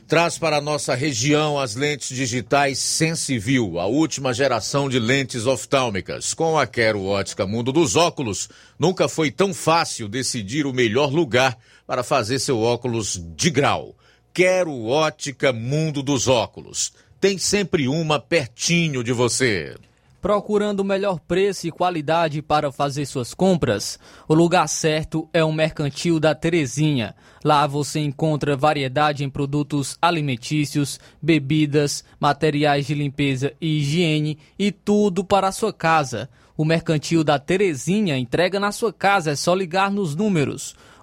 traz 0.08 0.38
para 0.38 0.56
a 0.56 0.60
nossa 0.60 0.92
região 0.96 1.56
as 1.56 1.76
lentes 1.76 2.08
digitais 2.08 2.80
Sensiview, 2.80 3.78
a 3.78 3.86
última 3.86 4.34
geração 4.34 4.88
de 4.88 4.98
lentes 4.98 5.46
oftálmicas. 5.46 6.34
Com 6.34 6.58
a 6.58 6.66
Quero 6.66 7.04
Ótica 7.04 7.46
Mundo 7.46 7.70
dos 7.70 7.94
Óculos, 7.94 8.48
nunca 8.76 9.08
foi 9.08 9.30
tão 9.30 9.54
fácil 9.54 10.08
decidir 10.08 10.66
o 10.66 10.72
melhor 10.72 11.12
lugar 11.12 11.56
para 11.86 12.02
fazer 12.02 12.38
seu 12.38 12.60
óculos 12.60 13.20
de 13.36 13.50
grau. 13.50 13.94
Quero 14.32 14.86
Ótica 14.86 15.52
Mundo 15.52 16.02
dos 16.02 16.26
Óculos. 16.26 16.92
Tem 17.20 17.38
sempre 17.38 17.86
uma 17.88 18.18
pertinho 18.18 19.04
de 19.04 19.12
você. 19.12 19.76
Procurando 20.20 20.80
o 20.80 20.84
melhor 20.84 21.20
preço 21.20 21.66
e 21.66 21.70
qualidade 21.70 22.40
para 22.40 22.72
fazer 22.72 23.04
suas 23.04 23.34
compras? 23.34 23.98
O 24.26 24.34
lugar 24.34 24.66
certo 24.68 25.28
é 25.34 25.44
o 25.44 25.52
Mercantil 25.52 26.18
da 26.18 26.34
Terezinha. 26.34 27.14
Lá 27.44 27.66
você 27.66 28.00
encontra 28.00 28.56
variedade 28.56 29.22
em 29.22 29.28
produtos 29.28 29.98
alimentícios, 30.00 30.98
bebidas, 31.20 32.02
materiais 32.18 32.86
de 32.86 32.94
limpeza 32.94 33.52
e 33.60 33.80
higiene 33.80 34.38
e 34.58 34.72
tudo 34.72 35.22
para 35.22 35.48
a 35.48 35.52
sua 35.52 35.74
casa. 35.74 36.30
O 36.56 36.64
Mercantil 36.64 37.22
da 37.22 37.38
Terezinha 37.38 38.16
entrega 38.16 38.58
na 38.58 38.72
sua 38.72 38.92
casa, 38.92 39.32
é 39.32 39.36
só 39.36 39.54
ligar 39.54 39.90
nos 39.90 40.16
números 40.16 40.74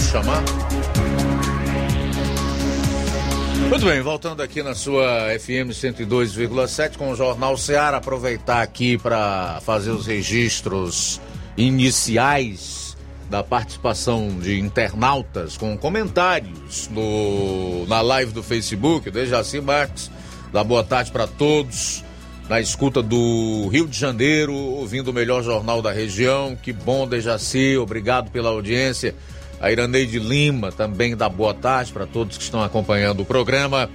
Posso 0.00 0.12
chamar? 0.12 0.42
Muito 3.68 3.84
bem, 3.84 4.00
voltando 4.00 4.42
aqui 4.42 4.62
na 4.62 4.74
sua 4.74 5.28
FM 5.38 5.72
102,7 5.72 6.96
com 6.96 7.10
o 7.10 7.14
Jornal 7.14 7.54
Ceará, 7.58 7.98
aproveitar 7.98 8.62
aqui 8.62 8.96
para 8.96 9.60
fazer 9.60 9.90
os 9.90 10.06
registros 10.06 11.20
iniciais 11.54 12.96
da 13.28 13.42
participação 13.44 14.38
de 14.40 14.58
internautas 14.58 15.58
com 15.58 15.76
comentários 15.76 16.88
no, 16.88 17.86
na 17.86 18.00
live 18.00 18.32
do 18.32 18.42
Facebook, 18.42 19.10
Dejaci 19.10 19.60
Marques, 19.60 20.10
da 20.50 20.64
boa 20.64 20.82
tarde 20.82 21.12
para 21.12 21.26
todos, 21.26 22.02
na 22.48 22.58
escuta 22.58 23.02
do 23.02 23.68
Rio 23.68 23.86
de 23.86 23.98
Janeiro, 23.98 24.54
ouvindo 24.54 25.08
o 25.08 25.12
melhor 25.12 25.42
jornal 25.42 25.82
da 25.82 25.92
região, 25.92 26.56
que 26.56 26.72
bom 26.72 27.06
Dejaci, 27.06 27.76
obrigado 27.76 28.30
pela 28.30 28.48
audiência. 28.48 29.14
A 29.60 29.70
Iraneide 29.70 30.18
Lima 30.18 30.72
também 30.72 31.14
dá 31.14 31.28
boa 31.28 31.52
tarde 31.52 31.92
para 31.92 32.06
todos 32.06 32.38
que 32.38 32.42
estão 32.42 32.62
acompanhando 32.62 33.20
o 33.20 33.26
programa. 33.26 33.90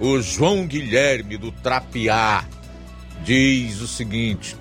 O 0.00 0.20
João 0.20 0.66
Guilherme 0.66 1.36
do 1.36 1.52
Trapiá 1.52 2.44
diz 3.24 3.80
o 3.80 3.86
seguinte: 3.86 4.56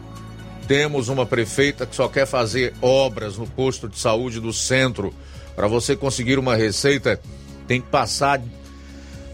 temos 0.68 1.10
uma 1.10 1.26
prefeita 1.26 1.88
que 1.88 1.96
só 1.96 2.08
quer 2.08 2.28
fazer 2.28 2.74
obras 2.82 3.38
no 3.38 3.48
posto 3.48 3.90
de 3.90 3.98
saúde 3.98 4.40
do 4.40 4.54
centro. 4.54 5.12
Para 5.56 5.68
você 5.68 5.96
conseguir 5.96 6.38
uma 6.38 6.56
receita, 6.56 7.20
tem 7.68 7.82
que 7.82 7.88
passar 7.88 8.40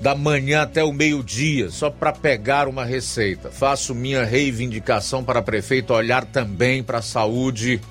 da 0.01 0.15
manhã 0.15 0.61
até 0.61 0.83
o 0.83 0.93
meio-dia 0.93 1.69
só 1.69 1.89
para 1.89 2.13
pegar 2.13 2.67
uma 2.67 2.85
receita. 2.85 3.51
Faço 3.51 3.93
minha 3.93 4.23
reivindicação 4.23 5.23
para 5.23 5.39
a 5.39 5.43
prefeita 5.43 5.93
olhar 5.93 6.23
também 6.23 6.81
para 6.81 6.99
a 6.99 7.01
saúde 7.01 7.81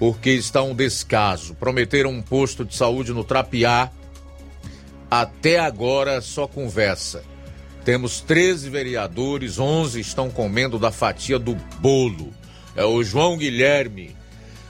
porque 0.00 0.30
está 0.30 0.62
um 0.62 0.74
descaso. 0.74 1.54
Prometeram 1.54 2.10
um 2.10 2.22
posto 2.22 2.64
de 2.64 2.74
saúde 2.74 3.12
no 3.12 3.22
Trapiá. 3.22 3.90
Até 5.10 5.58
agora 5.58 6.22
só 6.22 6.46
conversa. 6.46 7.22
Temos 7.84 8.22
13 8.22 8.70
vereadores, 8.70 9.58
11 9.58 10.00
estão 10.00 10.30
comendo 10.30 10.78
da 10.78 10.90
fatia 10.90 11.38
do 11.38 11.54
bolo. 11.80 12.32
É 12.74 12.84
o 12.84 13.04
João 13.04 13.36
Guilherme 13.36 14.16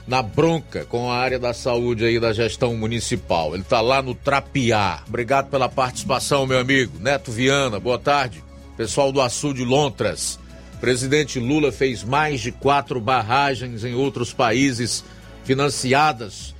na 0.05 0.21
bronca 0.21 0.83
com 0.83 1.09
a 1.09 1.15
área 1.15 1.39
da 1.39 1.53
saúde 1.53 2.03
aí 2.03 2.19
da 2.19 2.33
gestão 2.33 2.75
municipal. 2.75 3.53
Ele 3.53 3.63
está 3.63 3.79
lá 3.79 4.01
no 4.01 4.13
Trapiá. 4.13 5.01
Obrigado 5.07 5.49
pela 5.49 5.69
participação, 5.69 6.45
meu 6.45 6.59
amigo. 6.59 6.99
Neto 6.99 7.31
Viana, 7.31 7.79
boa 7.79 7.99
tarde. 7.99 8.43
Pessoal 8.75 9.13
do 9.13 9.21
Açude 9.21 9.63
Lontras. 9.63 10.37
Presidente 10.81 11.39
Lula 11.39 11.71
fez 11.71 12.03
mais 12.03 12.41
de 12.41 12.51
quatro 12.51 12.99
barragens 12.99 13.85
em 13.85 13.93
outros 13.93 14.33
países 14.33 15.05
financiadas 15.43 16.55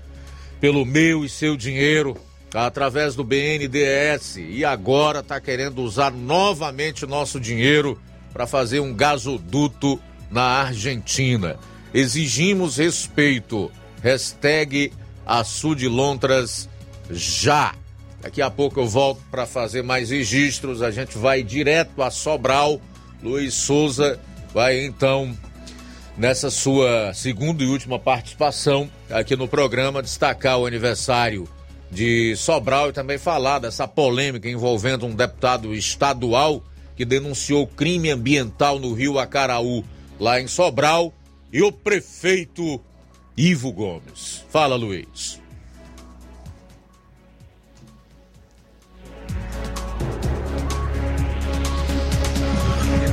pelo 0.59 0.85
meu 0.85 1.25
e 1.25 1.29
seu 1.29 1.57
dinheiro 1.57 2.15
através 2.53 3.15
do 3.15 3.23
BNDES 3.23 4.37
e 4.37 4.65
agora 4.65 5.19
está 5.19 5.39
querendo 5.39 5.81
usar 5.81 6.11
novamente 6.11 7.05
nosso 7.05 7.39
dinheiro 7.39 7.99
para 8.33 8.45
fazer 8.45 8.79
um 8.79 8.93
gasoduto 8.93 9.99
na 10.29 10.43
Argentina. 10.43 11.57
Exigimos 11.93 12.77
respeito. 12.77 13.71
Hashtag 14.01 14.91
Açude-Lontras 15.25 16.69
já. 17.09 17.73
Daqui 18.21 18.41
a 18.41 18.49
pouco 18.49 18.79
eu 18.79 18.87
volto 18.87 19.21
para 19.29 19.45
fazer 19.45 19.81
mais 19.81 20.09
registros. 20.09 20.81
A 20.81 20.91
gente 20.91 21.17
vai 21.17 21.43
direto 21.43 22.01
a 22.01 22.09
Sobral. 22.09 22.81
Luiz 23.21 23.53
Souza 23.53 24.19
vai 24.53 24.85
então 24.85 25.35
nessa 26.21 26.51
sua 26.51 27.11
segunda 27.15 27.63
e 27.63 27.67
última 27.67 27.97
participação 27.97 28.87
aqui 29.09 29.35
no 29.35 29.47
programa, 29.47 30.03
destacar 30.03 30.59
o 30.59 30.67
aniversário 30.67 31.49
de 31.89 32.35
Sobral 32.35 32.89
e 32.89 32.93
também 32.93 33.17
falar 33.17 33.57
dessa 33.57 33.87
polêmica 33.87 34.47
envolvendo 34.47 35.07
um 35.07 35.15
deputado 35.15 35.73
estadual 35.73 36.63
que 36.95 37.05
denunciou 37.05 37.65
crime 37.65 38.11
ambiental 38.11 38.77
no 38.77 38.93
rio 38.93 39.17
Acaraú, 39.17 39.83
lá 40.19 40.39
em 40.39 40.45
Sobral, 40.45 41.11
e 41.51 41.63
o 41.63 41.71
prefeito 41.71 42.79
Ivo 43.35 43.71
Gomes. 43.71 44.45
Fala, 44.47 44.75
Luiz. 44.75 45.40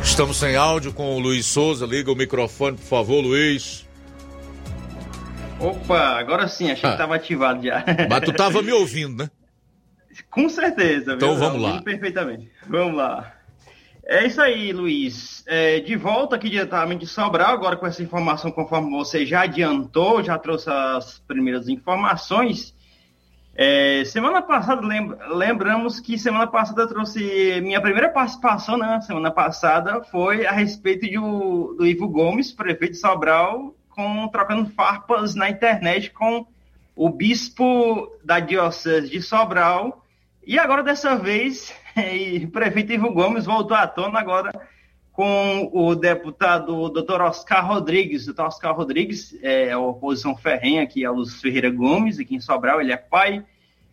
Estamos 0.03 0.37
sem 0.37 0.57
áudio 0.57 0.93
com 0.93 1.17
o 1.17 1.19
Luiz 1.19 1.47
Souza. 1.47 1.87
Liga 1.87 2.11
o 2.11 2.17
microfone, 2.17 2.77
por 2.77 2.85
favor, 2.85 3.21
Luiz. 3.21 3.87
Opa, 5.61 6.19
agora 6.19 6.47
sim, 6.49 6.71
achei 6.71 6.89
ah. 6.89 6.93
que 6.93 6.95
estava 6.95 7.17
ativado 7.17 7.63
já. 7.63 7.85
Mas 8.09 8.21
tu 8.25 8.31
estava 8.31 8.63
me 8.63 8.73
ouvindo, 8.73 9.25
né? 9.25 9.31
Com 10.31 10.49
certeza. 10.49 11.15
Então 11.15 11.31
viu? 11.31 11.39
vamos 11.39 11.63
lá. 11.63 11.83
Perfeitamente. 11.83 12.51
Vamos 12.69 12.97
lá. 12.97 13.35
É 14.07 14.27
isso 14.27 14.41
aí, 14.41 14.73
Luiz. 14.73 15.45
É, 15.47 15.81
de 15.81 15.95
volta 15.95 16.37
aqui 16.37 16.49
diretamente 16.49 17.01
de 17.01 17.07
Sobral, 17.07 17.53
agora 17.53 17.77
com 17.77 17.87
essa 17.87 18.03
informação, 18.03 18.51
conforme 18.51 18.91
você 18.91 19.27
já 19.27 19.43
adiantou, 19.43 20.23
já 20.23 20.39
trouxe 20.39 20.71
as 20.71 21.19
primeiras 21.27 21.69
informações. 21.69 22.75
É, 23.61 24.05
semana 24.05 24.41
passada, 24.41 24.81
lembramos 25.35 25.99
que 25.99 26.17
semana 26.17 26.47
passada 26.47 26.87
trouxe 26.87 27.61
minha 27.61 27.81
primeira 27.81 28.09
participação, 28.09 28.79
né? 28.79 29.01
Semana 29.01 29.33
passada 29.33 30.01
foi 30.05 30.47
a 30.47 30.53
respeito 30.53 31.01
de, 31.01 31.17
do 31.17 31.85
Ivo 31.85 32.07
Gomes, 32.07 32.53
prefeito 32.53 32.93
de 32.93 32.99
Sobral, 32.99 33.75
com, 33.89 34.29
trocando 34.29 34.71
farpas 34.71 35.35
na 35.35 35.51
internet 35.51 36.13
com 36.13 36.47
o 36.95 37.11
bispo 37.11 38.17
da 38.23 38.39
Diocese 38.39 39.11
de 39.11 39.21
Sobral. 39.21 40.07
E 40.47 40.57
agora, 40.57 40.85
dessa 40.85 41.17
vez, 41.17 41.75
o 42.45 42.47
prefeito 42.55 42.93
Ivo 42.93 43.13
Gomes 43.13 43.45
voltou 43.45 43.77
à 43.77 43.89
tona 43.89 44.21
agora 44.21 44.53
com 45.19 45.69
o 45.73 45.97
deputado 45.97 46.89
Dr. 46.91 47.23
Oscar 47.23 47.67
Rodrigues. 47.67 48.25
Dr. 48.25 48.43
Oscar 48.43 48.73
Rodrigues 48.73 49.37
é 49.43 49.73
a 49.73 49.79
oposição 49.81 50.37
ferrenha 50.37 50.85
aqui 50.85 51.05
a 51.05 51.11
Luz 51.11 51.41
Ferreira 51.41 51.69
Gomes, 51.69 52.21
aqui 52.21 52.37
em 52.37 52.41
Sobral. 52.41 52.81
Ele 52.81 52.93
é 52.93 52.97
pai 52.97 53.45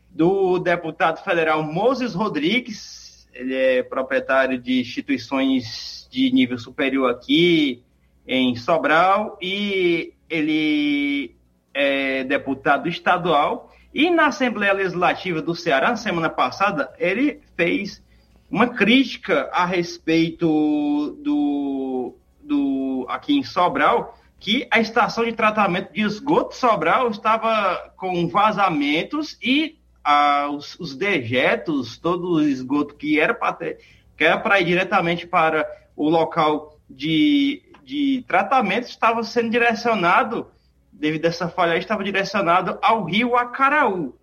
do 0.08 0.60
deputado 0.60 1.24
federal 1.24 1.64
Moses 1.64 2.14
Rodrigues. 2.14 3.28
Ele 3.34 3.56
é 3.56 3.82
proprietário 3.82 4.60
de 4.60 4.80
instituições 4.82 6.08
de 6.12 6.32
nível 6.32 6.60
superior 6.60 7.10
aqui 7.10 7.82
em 8.28 8.56
Sobral 8.56 9.36
e 9.42 10.14
ele 10.30 11.36
é 11.74 12.24
deputado 12.24 12.88
estadual. 12.88 13.74
E 13.92 14.12
na 14.12 14.28
Assembleia 14.28 14.74
Legislativa 14.74 15.42
do 15.42 15.56
Ceará, 15.56 15.90
na 15.90 15.96
semana 15.96 16.30
passada, 16.30 16.94
ele 17.00 17.42
fez 17.58 18.05
uma 18.50 18.68
crítica 18.68 19.50
a 19.52 19.66
respeito 19.66 21.18
do, 21.22 22.16
do 22.42 23.06
aqui 23.10 23.38
em 23.38 23.44
Sobral, 23.44 24.18
que 24.40 24.68
a 24.70 24.80
estação 24.80 25.26
de 25.26 25.34
tratamento 25.34 25.92
de 25.94 26.02
esgoto 26.02 26.56
Sobral 26.56 27.10
estava 27.10 27.94
com 27.98 28.28
vazamentos 28.28 29.38
e 29.42 29.80
ah, 30.04 30.50
os, 30.52 30.80
os, 30.80 30.96
dejetos, 30.96 31.98
todo 31.98 32.34
o 32.34 32.42
esgoto 32.42 32.96
que 32.96 33.20
era 33.20 33.34
para 33.34 34.60
ir 34.62 34.66
diretamente 34.66 35.26
para 35.26 35.68
o 35.96 36.10
local 36.10 36.78
de, 36.88 37.64
de 37.84 38.24
tratamento 38.28 38.88
estava 38.88 39.24
sendo 39.24 39.50
direcionado, 39.50 40.48
devido 40.92 41.26
a 41.26 41.30
essa 41.30 41.50
falha, 41.50 41.78
estava 41.78 42.04
direcionado 42.04 42.78
ao 42.82 43.04
rio 43.04 43.36
Acaraú. 43.36 44.16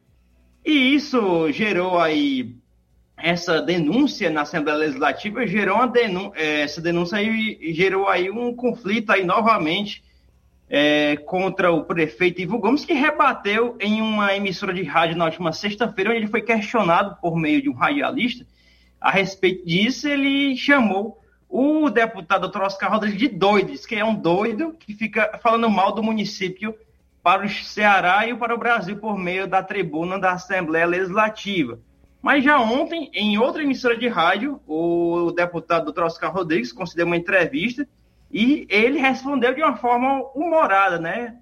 E 0.65 0.95
isso 0.95 1.51
gerou 1.51 1.99
aí 1.99 2.57
essa 3.23 3.63
denúncia 3.63 4.29
na 4.31 4.43
Assembleia 4.43 4.79
Legislativa, 4.79 5.47
gerou 5.47 5.77
uma 5.77 5.87
denúncia, 5.87 6.33
essa 6.41 6.81
denúncia 6.81 7.19
aí 7.19 7.59
gerou 7.73 8.09
aí 8.09 8.31
um 8.31 8.55
conflito 8.55 9.11
aí 9.11 9.25
novamente 9.25 10.03
é, 10.69 11.17
contra 11.17 11.71
o 11.71 11.85
prefeito 11.85 12.41
Ivo 12.41 12.59
Gomes, 12.59 12.85
que 12.85 12.93
rebateu 12.93 13.77
em 13.81 14.01
uma 14.01 14.35
emissora 14.35 14.75
de 14.75 14.83
rádio 14.83 15.17
na 15.17 15.27
última 15.27 15.53
sexta-feira, 15.53 16.11
onde 16.11 16.21
ele 16.21 16.29
foi 16.29 16.43
questionado 16.43 17.17
por 17.21 17.37
meio 17.37 17.63
de 17.63 17.69
um 17.69 17.75
radialista 17.75 18.45
a 19.03 19.11
respeito 19.11 19.67
disso, 19.67 20.09
ele 20.09 20.57
chamou 20.57 21.21
o 21.49 21.91
deputado 21.91 22.51
Oscar 22.61 22.91
Rodrigues 22.91 23.19
de 23.19 23.29
doido, 23.29 23.73
que 23.87 23.97
é 23.97 24.05
um 24.05 24.15
doido 24.15 24.75
que 24.79 24.95
fica 24.95 25.39
falando 25.43 25.69
mal 25.69 25.93
do 25.93 26.03
município 26.03 26.75
para 27.23 27.45
o 27.45 27.49
Ceará 27.49 28.27
e 28.27 28.35
para 28.35 28.55
o 28.55 28.59
Brasil 28.59 28.97
por 28.97 29.19
meio 29.19 29.47
da 29.47 29.63
tribuna 29.63 30.19
da 30.19 30.33
Assembleia 30.33 30.87
Legislativa. 30.87 31.81
Mas 32.23 32.45
já 32.45 32.61
ontem, 32.61 33.11
em 33.13 33.37
outra 33.37 33.63
emissora 33.63 33.97
de 33.97 34.07
rádio, 34.07 34.61
o 34.67 35.33
deputado 35.33 35.93
Dr. 35.93 36.05
Oscar 36.05 36.33
Rodrigues 36.33 36.73
concedeu 36.73 37.05
uma 37.05 37.17
entrevista 37.17 37.87
e 38.31 38.65
ele 38.71 38.99
respondeu 38.99 39.53
de 39.53 39.61
uma 39.61 39.77
forma 39.77 40.23
humorada, 40.33 41.01
né? 41.01 41.37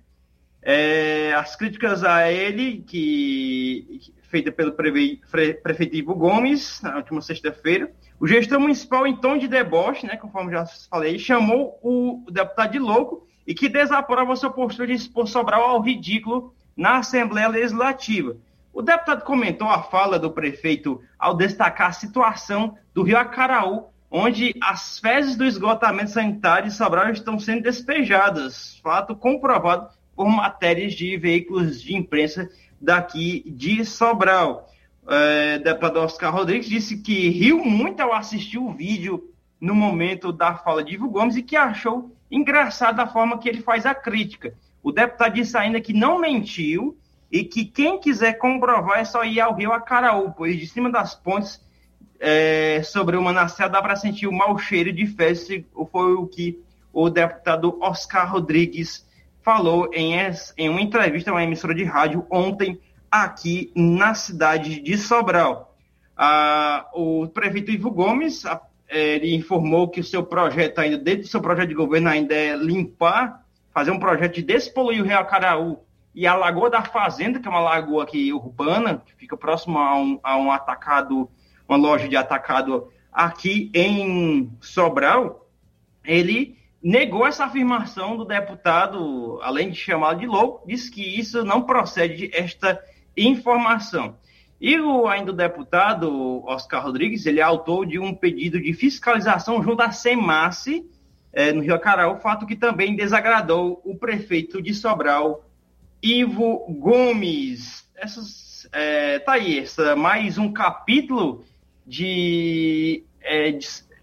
É, 0.62 1.35
as 1.35 1.55
críticas 1.55 2.03
a 2.03 2.33
ele, 2.33 2.83
que 2.87 4.01
feita 4.22 4.51
pelo 4.51 4.72
prefeito 4.72 5.97
Ivo 5.97 6.14
Gomes, 6.14 6.81
na 6.83 6.97
última 6.97 7.20
sexta-feira, 7.20 7.93
o 8.18 8.26
gestor 8.26 8.61
municipal, 8.61 9.07
em 9.07 9.16
tom 9.16 9.37
de 9.37 9.49
deboche, 9.49 10.07
né, 10.07 10.16
conforme 10.16 10.53
já 10.53 10.64
falei, 10.89 11.18
chamou 11.18 11.78
o 11.83 12.24
deputado 12.31 12.72
de 12.72 12.78
louco 12.78 13.26
e 13.47 13.55
que 13.55 13.68
desaprova 13.68 14.37
sua 14.37 14.51
postura 14.51 14.87
de 14.87 14.95
expor 14.95 15.26
Sobral 15.26 15.62
ao 15.62 15.81
ridículo 15.81 16.55
na 16.76 16.99
Assembleia 16.99 17.49
Legislativa. 17.49 18.37
O 18.73 18.83
deputado 18.83 19.25
comentou 19.25 19.68
a 19.68 19.83
fala 19.83 20.18
do 20.18 20.31
prefeito 20.31 21.03
ao 21.18 21.35
destacar 21.35 21.89
a 21.89 21.93
situação 21.93 22.77
do 22.95 23.03
Rio 23.03 23.18
Acaraú, 23.18 23.87
onde 24.11 24.55
as 24.62 24.99
fezes 24.99 25.37
do 25.37 25.45
esgotamento 25.45 26.11
sanitário 26.11 26.68
de 26.68 26.75
Sobral 26.75 27.11
estão 27.11 27.39
sendo 27.39 27.62
despejadas, 27.62 28.79
fato 28.83 29.14
comprovado 29.14 29.89
por 30.14 30.29
matérias 30.29 30.95
de 30.95 31.16
veículos 31.16 31.83
de 31.83 31.97
imprensa 31.97 32.49
daqui 32.81 33.45
de 33.47 33.85
Sobral. 33.85 34.68
É, 35.09 35.59
deputado 35.59 35.99
Oscar 36.01 36.33
Rodrigues 36.33 36.68
disse 36.68 36.99
que 36.99 37.29
riu 37.29 37.64
muito 37.64 38.01
ao 38.01 38.12
assistir 38.12 38.59
o 38.59 38.73
vídeo 38.73 39.33
no 39.61 39.75
momento 39.75 40.33
da 40.33 40.55
fala 40.55 40.85
de 40.85 40.95
Ivo 40.95 41.09
Gomes 41.09 41.37
e 41.37 41.43
que 41.43 41.57
achou 41.57 42.14
engraçada 42.31 43.03
a 43.03 43.07
forma 43.07 43.39
que 43.39 43.49
ele 43.49 43.62
faz 43.62 43.85
a 43.85 43.95
crítica. 43.95 44.55
O 44.83 44.93
deputado 44.93 45.35
disse 45.35 45.57
ainda 45.57 45.81
que 45.81 45.93
não 45.93 46.21
mentiu 46.21 46.97
e 47.31 47.45
que 47.45 47.64
quem 47.64 48.01
quiser 48.01 48.35
comprovar 48.35 48.99
é 48.99 49.05
só 49.05 49.24
ir 49.24 49.41
ao 49.41 49.55
Rio 49.55 49.72
Acaraú, 49.72 50.33
pois 50.37 50.59
de 50.59 50.66
cima 50.66 50.91
das 50.91 51.14
pontes 51.14 51.64
é, 52.18 52.83
sobre 52.83 53.16
o 53.16 53.22
Manassés 53.22 53.70
dá 53.70 53.81
para 53.81 53.97
sentir 53.97 54.26
o 54.26 54.33
mau 54.33 54.59
cheiro 54.59 54.93
de 54.93 55.07
festa, 55.07 55.55
foi 55.93 56.14
o 56.14 56.26
que 56.26 56.59
o 56.93 57.09
deputado 57.09 57.78
Oscar 57.81 58.31
Rodrigues 58.31 59.09
falou 59.43 59.89
em, 59.93 60.14
em 60.59 60.68
uma 60.68 60.83
entrevista 60.83 61.31
a 61.31 61.35
uma 61.35 61.45
emissora 61.45 61.74
de 61.74 61.85
rádio 61.85 62.26
ontem 62.28 62.81
aqui 63.11 63.72
na 63.74 64.14
cidade 64.14 64.81
de 64.81 64.99
Sobral. 64.99 65.76
Ah, 66.16 66.89
o 66.93 67.26
prefeito 67.28 67.70
Ivo 67.70 67.91
Gomes 67.91 68.45
ele 68.89 69.35
informou 69.35 69.89
que 69.89 70.01
o 70.01 70.05
seu 70.05 70.22
projeto 70.24 70.81
ainda, 70.81 70.99
dentro 70.99 71.22
do 71.22 71.28
seu 71.28 71.41
projeto 71.41 71.68
de 71.68 71.74
governo, 71.74 72.09
ainda 72.09 72.35
é 72.35 72.57
limpar, 72.57 73.47
fazer 73.72 73.93
um 73.93 74.01
projeto 74.01 74.35
de 74.35 74.43
despoluir 74.43 75.01
o 75.01 75.07
Rio 75.07 75.18
Acaraú 75.18 75.78
e 76.14 76.26
a 76.26 76.34
Lagoa 76.34 76.68
da 76.68 76.82
Fazenda, 76.82 77.38
que 77.38 77.46
é 77.46 77.50
uma 77.50 77.61
lagoa 77.61 78.02
aqui 78.02 78.32
urbana, 78.32 79.02
que 79.04 79.14
fica 79.14 79.36
próximo 79.36 79.78
a 79.78 79.96
um, 79.96 80.20
a 80.22 80.36
um 80.36 80.50
atacado, 80.50 81.30
uma 81.68 81.78
loja 81.78 82.08
de 82.08 82.16
atacado 82.16 82.88
aqui 83.12 83.70
em 83.74 84.50
Sobral, 84.61 85.48
ele 86.04 86.56
negou 86.82 87.26
essa 87.26 87.44
afirmação 87.44 88.16
do 88.16 88.24
deputado, 88.24 89.38
além 89.42 89.70
de 89.70 89.76
chamá-lo 89.76 90.18
de 90.18 90.26
louco, 90.26 90.66
disse 90.66 90.90
que 90.90 91.02
isso 91.02 91.44
não 91.44 91.62
procede 91.62 92.30
esta 92.32 92.82
informação. 93.16 94.16
E 94.61 94.78
o, 94.78 95.06
ainda 95.06 95.32
o 95.32 95.34
deputado 95.34 96.44
Oscar 96.44 96.82
Rodrigues, 96.82 97.24
ele 97.24 97.40
é 97.40 97.42
autor 97.42 97.86
de 97.86 97.98
um 97.98 98.14
pedido 98.14 98.61
de 98.61 98.72
fiscalização 98.72 99.62
junto 99.62 99.82
à 99.82 99.90
SEMASSE, 99.90 100.84
é, 101.32 101.52
no 101.52 101.62
Rio 101.62 101.74
Acará, 101.74 102.11
o 102.11 102.16
fato 102.16 102.46
que 102.46 102.56
também 102.56 102.96
desagradou 102.96 103.80
o 103.84 103.96
prefeito 103.96 104.61
de 104.61 104.74
Sobral, 104.74 105.44
Ivo 106.03 106.66
Gomes. 106.78 107.84
Essas, 107.96 108.68
é, 108.72 109.18
tá 109.18 109.32
aí, 109.32 109.59
essa, 109.59 109.94
mais 109.94 110.38
um 110.38 110.53
capítulo 110.53 111.44
de, 111.86 113.05
é, 113.20 113.59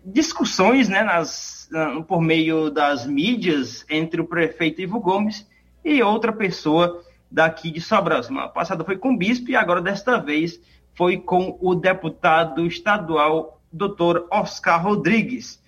discussões 0.05 0.87
né, 0.87 1.03
nas, 1.03 1.69
por 2.07 2.21
meio 2.21 2.69
das 2.69 3.05
mídias 3.05 3.85
entre 3.89 4.21
o 4.21 4.27
prefeito 4.27 4.81
Ivo 4.81 4.99
Gomes 4.99 5.47
e 5.83 6.01
outra 6.03 6.31
pessoa 6.31 7.03
daqui 7.29 7.71
de 7.71 7.81
Sobral. 7.81 8.23
Semana 8.23 8.47
passada 8.47 8.83
foi 8.83 8.97
com 8.97 9.13
o 9.13 9.17
bispo 9.17 9.49
e 9.49 9.55
agora, 9.55 9.81
desta 9.81 10.17
vez, 10.17 10.59
foi 10.93 11.17
com 11.17 11.57
o 11.61 11.75
deputado 11.75 12.65
estadual, 12.65 13.59
doutor 13.71 14.27
Oscar 14.31 14.83
Rodrigues. 14.83 15.61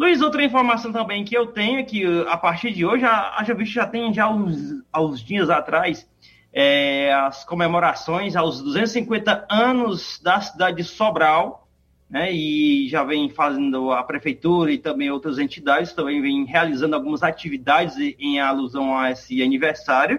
Luiz, 0.00 0.22
outra 0.22 0.42
informação 0.42 0.90
também 0.90 1.26
que 1.26 1.36
eu 1.36 1.48
tenho 1.48 1.78
é 1.78 1.82
que 1.82 2.02
a 2.26 2.34
partir 2.34 2.72
de 2.72 2.86
hoje, 2.86 3.04
a, 3.04 3.36
a 3.36 3.42
visto 3.42 3.74
já 3.74 3.86
tem 3.86 4.14
já 4.14 4.30
uns, 4.30 4.82
uns 4.96 5.22
dias 5.22 5.50
atrás 5.50 6.08
é, 6.50 7.12
as 7.12 7.44
comemorações 7.44 8.34
aos 8.34 8.62
250 8.62 9.46
anos 9.50 10.18
da 10.22 10.40
cidade 10.40 10.78
de 10.78 10.84
Sobral, 10.84 11.68
né, 12.08 12.32
e 12.32 12.88
já 12.88 13.04
vem 13.04 13.28
fazendo 13.28 13.92
a 13.92 14.02
prefeitura 14.02 14.72
e 14.72 14.78
também 14.78 15.10
outras 15.10 15.38
entidades, 15.38 15.92
também 15.92 16.22
vem 16.22 16.46
realizando 16.46 16.96
algumas 16.96 17.22
atividades 17.22 17.94
em 18.18 18.40
alusão 18.40 18.96
a 18.96 19.10
esse 19.10 19.42
aniversário 19.42 20.18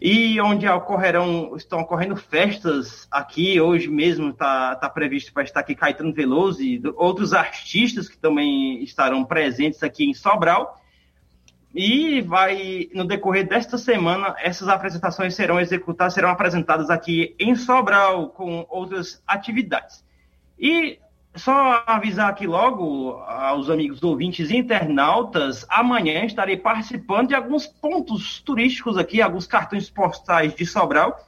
e 0.00 0.40
onde 0.40 0.68
ocorrerão, 0.68 1.56
estão 1.56 1.80
ocorrendo 1.80 2.14
festas 2.14 3.08
aqui, 3.10 3.60
hoje 3.60 3.88
mesmo 3.88 4.30
está 4.30 4.76
tá 4.76 4.88
previsto 4.88 5.32
para 5.32 5.42
estar 5.42 5.60
aqui 5.60 5.74
Caetano 5.74 6.12
Veloso 6.12 6.62
e 6.62 6.80
outros 6.94 7.32
artistas 7.32 8.08
que 8.08 8.16
também 8.16 8.82
estarão 8.82 9.24
presentes 9.24 9.82
aqui 9.82 10.04
em 10.04 10.14
Sobral. 10.14 10.80
E 11.74 12.20
vai, 12.22 12.88
no 12.94 13.04
decorrer 13.04 13.46
desta 13.46 13.76
semana, 13.76 14.34
essas 14.38 14.68
apresentações 14.68 15.34
serão 15.34 15.60
executadas, 15.60 16.14
serão 16.14 16.30
apresentadas 16.30 16.90
aqui 16.90 17.34
em 17.38 17.56
Sobral, 17.56 18.30
com 18.30 18.64
outras 18.68 19.22
atividades. 19.26 20.04
E 20.58 20.98
só 21.34 21.82
avisar 21.86 22.30
aqui 22.30 22.46
logo 22.46 23.12
aos 23.12 23.70
amigos 23.70 24.02
ouvintes 24.02 24.50
internautas, 24.50 25.64
amanhã 25.68 26.24
estarei 26.24 26.56
participando 26.56 27.28
de 27.28 27.34
alguns 27.34 27.66
pontos 27.66 28.40
turísticos 28.40 28.96
aqui, 28.96 29.22
alguns 29.22 29.46
cartões 29.46 29.88
postais 29.88 30.54
de 30.54 30.66
Sobral. 30.66 31.18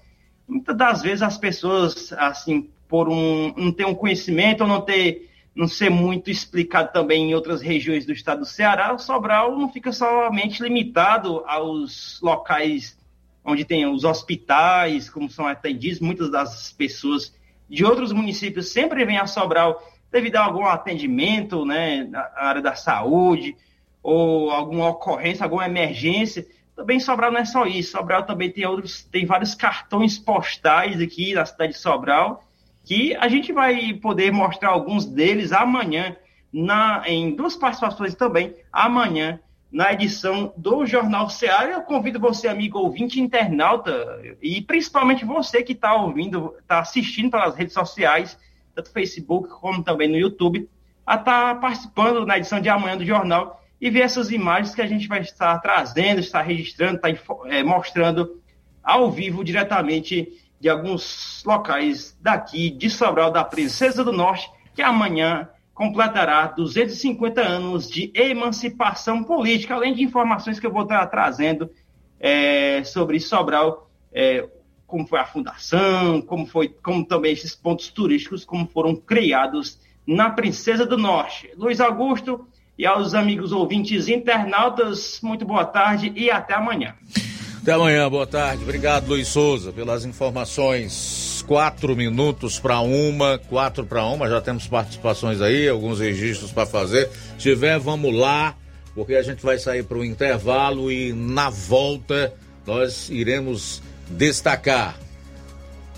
Muitas 0.48 0.76
das 0.76 1.02
vezes 1.02 1.22
as 1.22 1.38
pessoas, 1.38 2.12
assim, 2.14 2.70
por 2.88 3.08
um, 3.08 3.54
não 3.56 3.72
ter 3.72 3.86
um 3.86 3.94
conhecimento 3.94 4.62
ou 4.62 4.68
não 4.68 4.80
ter 4.80 5.28
não 5.54 5.66
ser 5.66 5.90
muito 5.90 6.30
explicado 6.30 6.92
também 6.92 7.30
em 7.30 7.34
outras 7.34 7.60
regiões 7.60 8.06
do 8.06 8.12
estado 8.12 8.40
do 8.40 8.46
Ceará, 8.46 8.94
o 8.94 8.98
Sobral 8.98 9.58
não 9.58 9.68
fica 9.70 9.92
somente 9.92 10.62
limitado 10.62 11.42
aos 11.44 12.20
locais 12.22 12.96
onde 13.44 13.64
tem 13.64 13.86
os 13.86 14.04
hospitais, 14.04 15.10
como 15.10 15.28
são 15.28 15.46
atendidos, 15.46 16.00
muitas 16.00 16.30
das 16.30 16.72
pessoas 16.72 17.34
de 17.68 17.84
outros 17.84 18.12
municípios 18.12 18.70
sempre 18.70 19.04
vêm 19.04 19.18
a 19.18 19.26
Sobral 19.26 19.82
devido 20.10 20.36
a 20.36 20.44
algum 20.44 20.64
atendimento, 20.64 21.64
né, 21.64 22.04
na 22.04 22.30
área 22.36 22.60
da 22.60 22.74
saúde, 22.74 23.56
ou 24.02 24.50
alguma 24.50 24.88
ocorrência, 24.88 25.44
alguma 25.44 25.66
emergência. 25.66 26.46
Também 26.74 26.98
Sobral 26.98 27.30
não 27.30 27.40
é 27.40 27.44
só 27.44 27.66
isso. 27.66 27.92
Sobral 27.92 28.24
também 28.24 28.50
tem 28.50 28.66
outros, 28.66 29.04
tem 29.04 29.26
vários 29.26 29.54
cartões 29.54 30.18
postais 30.18 31.00
aqui 31.00 31.34
na 31.34 31.44
cidade 31.44 31.72
de 31.72 31.78
Sobral, 31.78 32.44
que 32.84 33.14
a 33.16 33.28
gente 33.28 33.52
vai 33.52 33.92
poder 33.94 34.32
mostrar 34.32 34.70
alguns 34.70 35.04
deles 35.04 35.52
amanhã, 35.52 36.16
na, 36.52 37.02
em 37.06 37.34
duas 37.36 37.54
participações 37.54 38.14
também, 38.14 38.56
amanhã, 38.72 39.38
na 39.70 39.92
edição 39.92 40.52
do 40.56 40.84
Jornal 40.84 41.30
Ceará. 41.30 41.70
Eu 41.70 41.82
convido 41.82 42.18
você, 42.18 42.48
amigo 42.48 42.78
ouvinte, 42.78 43.20
internauta, 43.20 44.20
e 44.42 44.60
principalmente 44.60 45.24
você 45.24 45.62
que 45.62 45.72
está 45.72 45.94
ouvindo, 45.94 46.56
está 46.58 46.80
assistindo 46.80 47.30
pelas 47.30 47.54
redes 47.54 47.74
sociais, 47.74 48.36
tanto 48.74 48.88
no 48.88 48.92
Facebook 48.92 49.48
como 49.48 49.82
também 49.82 50.08
no 50.08 50.16
YouTube, 50.16 50.68
a 51.06 51.16
estar 51.16 51.54
tá 51.54 51.60
participando 51.60 52.24
na 52.26 52.38
edição 52.38 52.60
de 52.60 52.68
amanhã 52.68 52.96
do 52.96 53.04
jornal 53.04 53.62
e 53.80 53.90
ver 53.90 54.00
essas 54.00 54.30
imagens 54.30 54.74
que 54.74 54.82
a 54.82 54.86
gente 54.86 55.08
vai 55.08 55.20
estar 55.20 55.58
trazendo, 55.58 56.20
estar 56.20 56.42
registrando, 56.42 56.96
estar 56.96 57.10
é, 57.46 57.62
mostrando 57.62 58.40
ao 58.82 59.10
vivo 59.10 59.42
diretamente 59.42 60.28
de 60.60 60.68
alguns 60.68 61.42
locais 61.46 62.16
daqui 62.20 62.70
de 62.70 62.90
Sobral 62.90 63.30
da 63.30 63.42
Princesa 63.42 64.04
do 64.04 64.12
Norte, 64.12 64.50
que 64.74 64.82
amanhã 64.82 65.48
completará 65.72 66.46
250 66.46 67.40
anos 67.40 67.88
de 67.88 68.12
emancipação 68.14 69.24
política, 69.24 69.74
além 69.74 69.94
de 69.94 70.02
informações 70.02 70.60
que 70.60 70.66
eu 70.66 70.72
vou 70.72 70.82
estar 70.82 71.06
trazendo 71.06 71.70
é, 72.18 72.84
sobre 72.84 73.18
Sobral, 73.18 73.90
é, 74.12 74.46
como 74.90 75.06
foi 75.06 75.20
a 75.20 75.24
fundação, 75.24 76.20
como 76.20 76.44
foi, 76.44 76.68
como 76.68 77.04
também 77.04 77.32
esses 77.32 77.54
pontos 77.54 77.88
turísticos, 77.88 78.44
como 78.44 78.66
foram 78.66 78.96
criados 78.96 79.78
na 80.04 80.28
Princesa 80.28 80.84
do 80.84 80.98
Norte. 80.98 81.48
Luiz 81.56 81.80
Augusto 81.80 82.44
e 82.76 82.84
aos 82.84 83.14
amigos 83.14 83.52
ouvintes 83.52 84.08
internautas, 84.08 85.20
muito 85.22 85.44
boa 85.44 85.64
tarde 85.64 86.12
e 86.16 86.28
até 86.28 86.54
amanhã. 86.54 86.96
Até 87.62 87.72
amanhã, 87.72 88.10
boa 88.10 88.26
tarde. 88.26 88.64
Obrigado, 88.64 89.06
Luiz 89.06 89.28
Souza, 89.28 89.70
pelas 89.70 90.04
informações. 90.04 91.44
Quatro 91.46 91.94
minutos 91.94 92.58
para 92.58 92.80
uma, 92.80 93.38
quatro 93.38 93.84
para 93.86 94.04
uma. 94.04 94.28
Já 94.28 94.40
temos 94.40 94.66
participações 94.66 95.40
aí, 95.40 95.68
alguns 95.68 96.00
registros 96.00 96.50
para 96.50 96.66
fazer. 96.66 97.08
Se 97.08 97.38
tiver, 97.38 97.78
vamos 97.78 98.14
lá, 98.14 98.56
porque 98.94 99.14
a 99.14 99.22
gente 99.22 99.42
vai 99.42 99.58
sair 99.58 99.84
para 99.84 99.98
o 99.98 100.04
intervalo 100.04 100.90
e 100.90 101.12
na 101.12 101.48
volta 101.50 102.32
nós 102.66 103.08
iremos 103.10 103.82
destacar. 104.10 104.98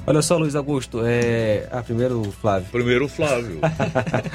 Olha 0.05 0.21
só, 0.21 0.37
Luiz 0.37 0.57
Augusto, 0.57 1.01
é. 1.05 1.69
Ah, 1.71 1.81
primeiro 1.81 2.21
o 2.21 2.33
Flávio. 2.33 2.69
Primeiro 2.73 3.05
o 3.05 3.09
Flávio. 3.09 3.61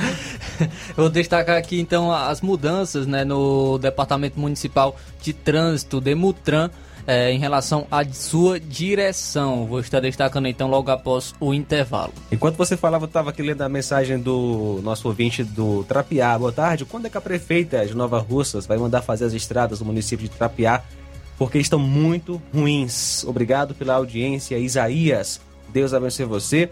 Vou 0.96 1.10
destacar 1.10 1.58
aqui 1.58 1.80
então 1.80 2.10
as 2.12 2.40
mudanças 2.40 3.06
né, 3.06 3.26
no 3.26 3.78
Departamento 3.78 4.40
Municipal 4.40 4.96
de 5.22 5.34
Trânsito, 5.34 6.00
Demutran, 6.00 6.70
é, 7.06 7.32
em 7.34 7.40
relação 7.40 7.86
à 7.92 8.06
sua 8.06 8.62
direção. 8.62 9.66
Vou 9.66 9.82
estar 9.82 10.00
destacando 10.00 10.48
então 10.48 10.70
logo 10.70 10.90
após 10.90 11.36
o 11.38 11.54
intervalo. 11.54 12.14
Enquanto 12.32 12.56
você 12.56 12.78
falava, 12.78 13.04
eu 13.04 13.08
estava 13.08 13.32
aqui 13.32 13.42
lendo 13.42 13.62
a 13.62 13.68
mensagem 13.70 14.18
do 14.18 14.80
nosso 14.84 15.06
ouvinte 15.10 15.44
do 15.44 15.84
Trapiá. 15.84 16.40
Boa 16.40 16.52
tarde. 16.54 16.86
Quando 16.86 17.08
é 17.08 17.10
que 17.10 17.18
a 17.18 17.22
prefeita 17.22 17.86
de 17.86 17.94
Nova 17.94 18.20
Russas 18.20 18.66
vai 18.66 18.78
mandar 18.78 19.02
fazer 19.02 19.26
as 19.26 19.34
estradas 19.34 19.80
do 19.80 19.86
município 19.86 20.30
de 20.30 20.34
Trapiá? 20.34 20.82
Porque 21.38 21.60
estão 21.60 21.80
muito 21.80 22.42
ruins. 22.54 23.24
Obrigado 23.24 23.76
pela 23.76 23.94
audiência, 23.94 24.58
Isaías. 24.58 25.40
Deus 25.70 25.94
abençoe 25.94 26.26
você. 26.26 26.70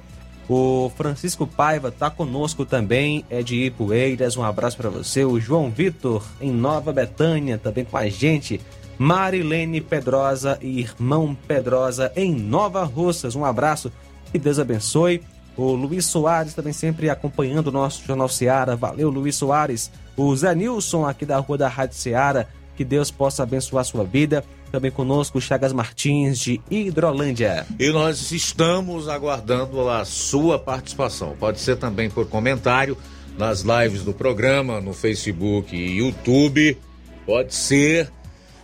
O 0.48 0.92
Francisco 0.96 1.48
Paiva 1.48 1.90
está 1.90 2.10
conosco 2.10 2.66
também, 2.66 3.26
é 3.30 3.42
de 3.42 3.66
Ipueiras. 3.66 4.38
Um 4.38 4.44
abraço 4.44 4.78
para 4.78 4.90
você. 4.90 5.24
O 5.26 5.40
João 5.40 5.72
Vitor, 5.72 6.24
em 6.40 6.52
Nova 6.52 6.94
Betânia, 6.94 7.58
também 7.58 7.84
com 7.84 7.98
a 7.98 8.08
gente. 8.08 8.62
Marilene 8.98 9.82
Pedrosa 9.82 10.58
e 10.62 10.80
irmão 10.80 11.36
Pedrosa, 11.48 12.12
em 12.16 12.34
Nova 12.34 12.84
Russas. 12.84 13.36
Um 13.36 13.44
abraço 13.44 13.92
e 14.34 14.40
Deus 14.40 14.60
abençoe. 14.60 15.22
O 15.58 15.72
Luiz 15.72 16.06
Soares 16.06 16.54
também 16.54 16.74
sempre 16.74 17.10
acompanhando 17.10 17.68
o 17.68 17.72
nosso 17.72 18.06
Jornal 18.06 18.30
Seara. 18.30 18.76
Valeu, 18.76 19.10
Luiz 19.10 19.36
Soares. 19.36 19.92
O 20.16 20.36
Zé 20.36 20.54
Nilson, 20.54 21.06
aqui 21.06 21.26
da 21.26 21.40
rua 21.40 21.58
da 21.58 21.68
Rádio 21.68 21.98
Seara. 21.98 22.48
Que 22.76 22.84
Deus 22.84 23.12
possa 23.12 23.44
abençoar 23.44 23.86
sua 23.86 24.04
vida. 24.04 24.44
Também 24.72 24.92
conosco, 24.92 25.40
Chagas 25.40 25.72
Martins, 25.72 26.40
de 26.40 26.62
Hidrolândia. 26.70 27.66
E 27.80 27.90
nós 27.92 28.32
estamos 28.32 29.08
aguardando 29.08 29.90
a 29.90 30.04
sua 30.04 30.60
participação. 30.60 31.36
Pode 31.40 31.60
ser 31.60 31.78
também 31.78 32.10
por 32.10 32.28
comentário 32.28 32.98
nas 33.38 33.62
lives 33.62 34.04
do 34.04 34.14
programa, 34.14 34.82
no 34.82 34.94
Facebook 34.94 35.76
e 35.76 35.98
YouTube. 35.98 36.78
Pode 37.26 37.54
ser 37.56 38.12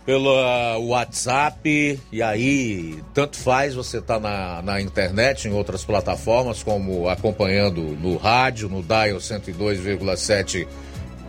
pelo 0.04 0.36
ah, 0.36 0.78
WhatsApp. 0.78 2.00
E 2.10 2.22
aí, 2.22 3.02
tanto 3.14 3.36
faz 3.36 3.74
você 3.74 3.98
estar 3.98 4.20
tá 4.20 4.20
na, 4.20 4.62
na 4.62 4.80
internet, 4.80 5.48
em 5.48 5.52
outras 5.52 5.84
plataformas, 5.84 6.62
como 6.62 7.08
acompanhando 7.08 7.80
no 7.80 8.16
rádio, 8.16 8.68
no 8.68 8.82
Dial 8.82 9.18
102,7 9.18 10.66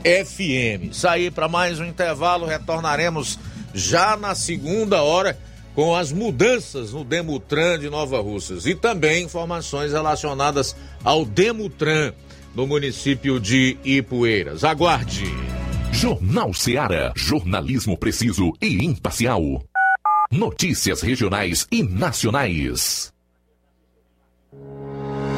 FM. 0.03 0.93
Sair 0.93 1.31
para 1.31 1.47
mais 1.47 1.79
um 1.79 1.85
intervalo, 1.85 2.45
retornaremos 2.45 3.39
já 3.73 4.15
na 4.15 4.35
segunda 4.35 5.01
hora 5.01 5.37
com 5.73 5.95
as 5.95 6.11
mudanças 6.11 6.93
no 6.93 7.03
Demutran 7.03 7.79
de 7.79 7.89
Nova 7.89 8.19
Russas 8.21 8.65
e 8.65 8.75
também 8.75 9.23
informações 9.23 9.91
relacionadas 9.91 10.75
ao 11.03 11.25
Demutran 11.25 12.13
no 12.53 12.67
município 12.67 13.39
de 13.39 13.77
Ipueiras. 13.83 14.63
Aguarde. 14.63 15.25
Jornal 15.91 16.53
Seara. 16.53 17.13
Jornalismo 17.15 17.97
preciso 17.97 18.53
e 18.61 18.83
imparcial. 18.83 19.63
Notícias 20.31 21.01
regionais 21.01 21.67
e 21.71 21.83
nacionais. 21.83 23.12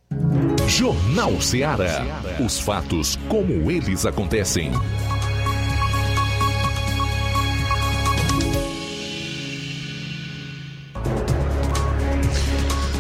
Jornal 0.67 1.39
Ceará. 1.43 2.23
Os 2.43 2.59
fatos 2.59 3.19
como 3.29 3.71
eles 3.71 4.07
acontecem. 4.07 4.71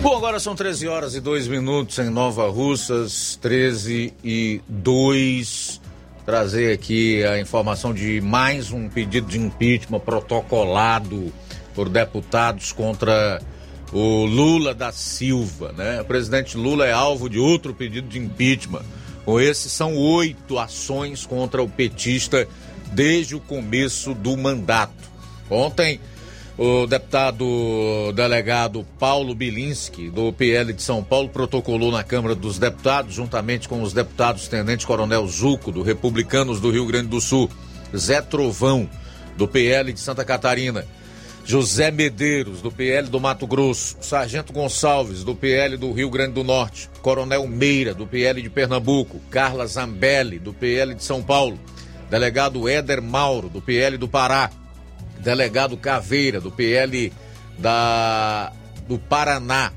Bom, 0.04 0.18
agora 0.18 0.38
são 0.38 0.54
13 0.54 0.86
horas 0.86 1.14
e 1.14 1.20
2 1.20 1.48
minutos 1.48 1.98
em 1.98 2.10
Nova 2.10 2.46
Russas, 2.50 3.38
13 3.40 4.12
e 4.22 4.60
2. 4.68 5.80
Trazer 6.26 6.74
aqui 6.74 7.24
a 7.24 7.40
informação 7.40 7.94
de 7.94 8.20
mais 8.20 8.70
um 8.70 8.86
pedido 8.90 9.28
de 9.28 9.40
impeachment 9.40 10.00
protocolado 10.00 11.32
por 11.74 11.88
deputados 11.88 12.70
contra 12.70 13.40
o 13.94 14.26
Lula 14.26 14.74
da 14.74 14.92
Silva, 14.92 15.72
né? 15.72 16.02
O 16.02 16.04
presidente 16.04 16.58
Lula 16.58 16.84
é 16.86 16.92
alvo 16.92 17.30
de 17.30 17.38
outro 17.38 17.72
pedido 17.72 18.06
de 18.06 18.18
impeachment. 18.18 18.84
Com 19.24 19.40
esses 19.40 19.72
são 19.72 19.96
oito 19.96 20.58
ações 20.58 21.24
contra 21.24 21.62
o 21.62 21.68
petista 21.68 22.46
desde 22.92 23.34
o 23.34 23.40
começo 23.40 24.12
do 24.12 24.36
mandato. 24.36 24.92
Ontem 25.48 25.98
o 26.56 26.86
deputado 26.86 28.12
delegado 28.14 28.86
Paulo 28.98 29.34
Bilinski, 29.34 30.08
do 30.08 30.32
PL 30.32 30.72
de 30.72 30.82
São 30.82 31.02
Paulo, 31.02 31.28
protocolou 31.28 31.90
na 31.90 32.04
Câmara 32.04 32.34
dos 32.34 32.58
Deputados, 32.58 33.14
juntamente 33.14 33.68
com 33.68 33.82
os 33.82 33.92
deputados 33.92 34.46
Tenente 34.46 34.86
Coronel 34.86 35.26
Zuco, 35.26 35.72
do 35.72 35.82
Republicanos 35.82 36.60
do 36.60 36.70
Rio 36.70 36.86
Grande 36.86 37.08
do 37.08 37.20
Sul, 37.20 37.50
Zé 37.96 38.20
Trovão, 38.22 38.88
do 39.36 39.48
PL 39.48 39.92
de 39.92 39.98
Santa 39.98 40.24
Catarina, 40.24 40.86
José 41.44 41.90
Medeiros, 41.90 42.62
do 42.62 42.70
PL 42.70 43.08
do 43.08 43.20
Mato 43.20 43.46
Grosso, 43.46 43.96
Sargento 44.00 44.52
Gonçalves, 44.52 45.24
do 45.24 45.34
PL 45.34 45.76
do 45.76 45.92
Rio 45.92 46.08
Grande 46.08 46.34
do 46.34 46.44
Norte, 46.44 46.88
Coronel 47.02 47.46
Meira, 47.48 47.92
do 47.92 48.06
PL 48.06 48.40
de 48.40 48.48
Pernambuco, 48.48 49.20
Carla 49.28 49.66
Zambelli, 49.66 50.38
do 50.38 50.54
PL 50.54 50.94
de 50.94 51.02
São 51.02 51.20
Paulo, 51.20 51.58
delegado 52.08 52.68
Éder 52.68 53.02
Mauro, 53.02 53.48
do 53.48 53.60
PL 53.60 53.98
do 53.98 54.08
Pará, 54.08 54.50
delegado 55.24 55.76
Caveira, 55.76 56.40
do 56.40 56.50
PL 56.50 57.12
da, 57.58 58.52
do 58.86 58.98
Paraná, 58.98 59.72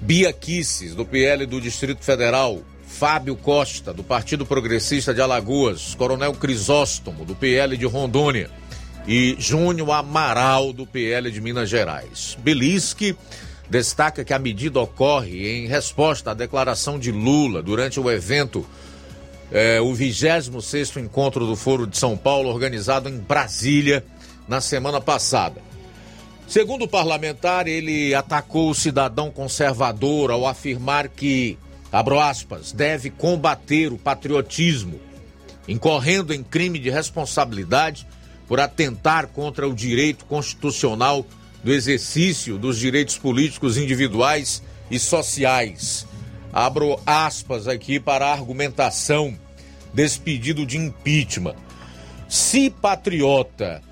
Bia 0.00 0.32
Kisses, 0.32 0.94
do 0.94 1.04
PL 1.04 1.44
do 1.44 1.60
Distrito 1.60 2.04
Federal, 2.04 2.62
Fábio 2.86 3.36
Costa, 3.36 3.92
do 3.92 4.04
Partido 4.04 4.46
Progressista 4.46 5.12
de 5.12 5.20
Alagoas, 5.20 5.94
Coronel 5.94 6.32
Crisóstomo, 6.32 7.24
do 7.24 7.34
PL 7.34 7.76
de 7.76 7.84
Rondônia, 7.84 8.50
e 9.06 9.36
Júnior 9.38 9.90
Amaral, 9.90 10.72
do 10.72 10.86
PL 10.86 11.30
de 11.30 11.40
Minas 11.40 11.68
Gerais. 11.68 12.36
Belisque 12.40 13.16
destaca 13.68 14.24
que 14.24 14.32
a 14.32 14.38
medida 14.38 14.80
ocorre 14.80 15.48
em 15.48 15.66
resposta 15.66 16.30
à 16.30 16.34
declaração 16.34 16.98
de 16.98 17.10
Lula 17.10 17.62
durante 17.62 17.98
o 17.98 18.10
evento, 18.10 18.66
eh, 19.50 19.80
o 19.80 19.94
26 19.94 20.50
Encontro 20.98 21.46
do 21.46 21.56
Foro 21.56 21.86
de 21.86 21.96
São 21.96 22.16
Paulo, 22.16 22.48
organizado 22.50 23.08
em 23.08 23.18
Brasília, 23.18 24.04
na 24.48 24.60
semana 24.60 25.00
passada. 25.00 25.60
Segundo 26.48 26.86
o 26.86 26.88
parlamentar, 26.88 27.68
ele 27.68 28.14
atacou 28.14 28.70
o 28.70 28.74
cidadão 28.74 29.30
conservador 29.30 30.30
ao 30.30 30.46
afirmar 30.46 31.08
que, 31.08 31.58
abro 31.92 32.18
aspas, 32.18 32.72
deve 32.72 33.10
combater 33.10 33.92
o 33.92 33.98
patriotismo, 33.98 34.98
incorrendo 35.68 36.32
em 36.32 36.42
crime 36.42 36.78
de 36.78 36.88
responsabilidade 36.88 38.06
por 38.46 38.58
atentar 38.58 39.26
contra 39.26 39.68
o 39.68 39.74
direito 39.74 40.24
constitucional 40.24 41.26
do 41.62 41.70
exercício 41.70 42.56
dos 42.56 42.78
direitos 42.78 43.18
políticos 43.18 43.76
individuais 43.76 44.62
e 44.90 44.98
sociais. 44.98 46.06
Abro 46.50 46.98
aspas 47.04 47.68
aqui 47.68 48.00
para 48.00 48.26
a 48.26 48.32
argumentação 48.32 49.36
desse 49.92 50.18
pedido 50.18 50.64
de 50.64 50.78
impeachment. 50.78 51.56
Se 52.26 52.70
patriota 52.70 53.82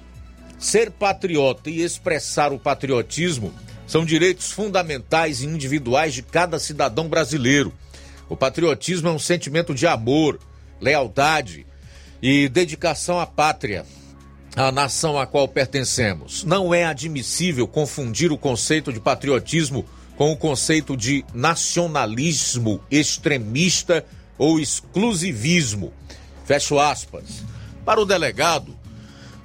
Ser 0.66 0.90
patriota 0.90 1.70
e 1.70 1.80
expressar 1.80 2.52
o 2.52 2.58
patriotismo 2.58 3.54
são 3.86 4.04
direitos 4.04 4.50
fundamentais 4.50 5.40
e 5.40 5.46
individuais 5.46 6.12
de 6.12 6.22
cada 6.22 6.58
cidadão 6.58 7.08
brasileiro. 7.08 7.72
O 8.28 8.36
patriotismo 8.36 9.06
é 9.06 9.12
um 9.12 9.18
sentimento 9.18 9.72
de 9.72 9.86
amor, 9.86 10.40
lealdade 10.80 11.64
e 12.20 12.48
dedicação 12.48 13.20
à 13.20 13.24
pátria, 13.24 13.86
à 14.56 14.72
nação 14.72 15.16
a 15.16 15.24
qual 15.24 15.46
pertencemos. 15.46 16.42
Não 16.42 16.74
é 16.74 16.84
admissível 16.84 17.68
confundir 17.68 18.32
o 18.32 18.36
conceito 18.36 18.92
de 18.92 18.98
patriotismo 18.98 19.86
com 20.16 20.32
o 20.32 20.36
conceito 20.36 20.96
de 20.96 21.24
nacionalismo 21.32 22.82
extremista 22.90 24.04
ou 24.36 24.58
exclusivismo. 24.58 25.92
Fecho 26.44 26.80
aspas. 26.80 27.44
Para 27.84 28.00
o 28.00 28.04
delegado, 28.04 28.75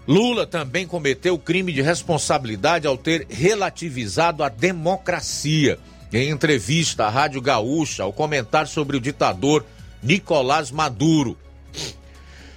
Lula 0.07 0.47
também 0.47 0.87
cometeu 0.87 1.37
crime 1.37 1.71
de 1.71 1.81
responsabilidade 1.81 2.87
ao 2.87 2.97
ter 2.97 3.27
relativizado 3.29 4.43
a 4.43 4.49
democracia. 4.49 5.77
Em 6.11 6.29
entrevista 6.29 7.05
à 7.05 7.09
Rádio 7.09 7.39
Gaúcha, 7.41 8.03
ao 8.03 8.11
comentar 8.11 8.67
sobre 8.67 8.97
o 8.97 8.99
ditador 8.99 9.65
Nicolás 10.03 10.71
Maduro. 10.71 11.37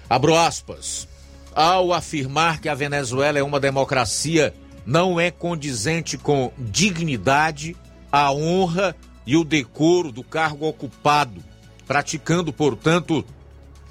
Abro 0.08 0.36
aspas. 0.36 1.06
Ao 1.54 1.92
afirmar 1.92 2.60
que 2.60 2.68
a 2.68 2.74
Venezuela 2.74 3.38
é 3.38 3.42
uma 3.42 3.60
democracia, 3.60 4.52
não 4.84 5.20
é 5.20 5.30
condizente 5.30 6.18
com 6.18 6.52
dignidade, 6.58 7.76
a 8.10 8.32
honra 8.32 8.96
e 9.24 9.36
o 9.36 9.44
decoro 9.44 10.10
do 10.10 10.24
cargo 10.24 10.66
ocupado, 10.66 11.42
praticando, 11.86 12.52
portanto, 12.52 13.24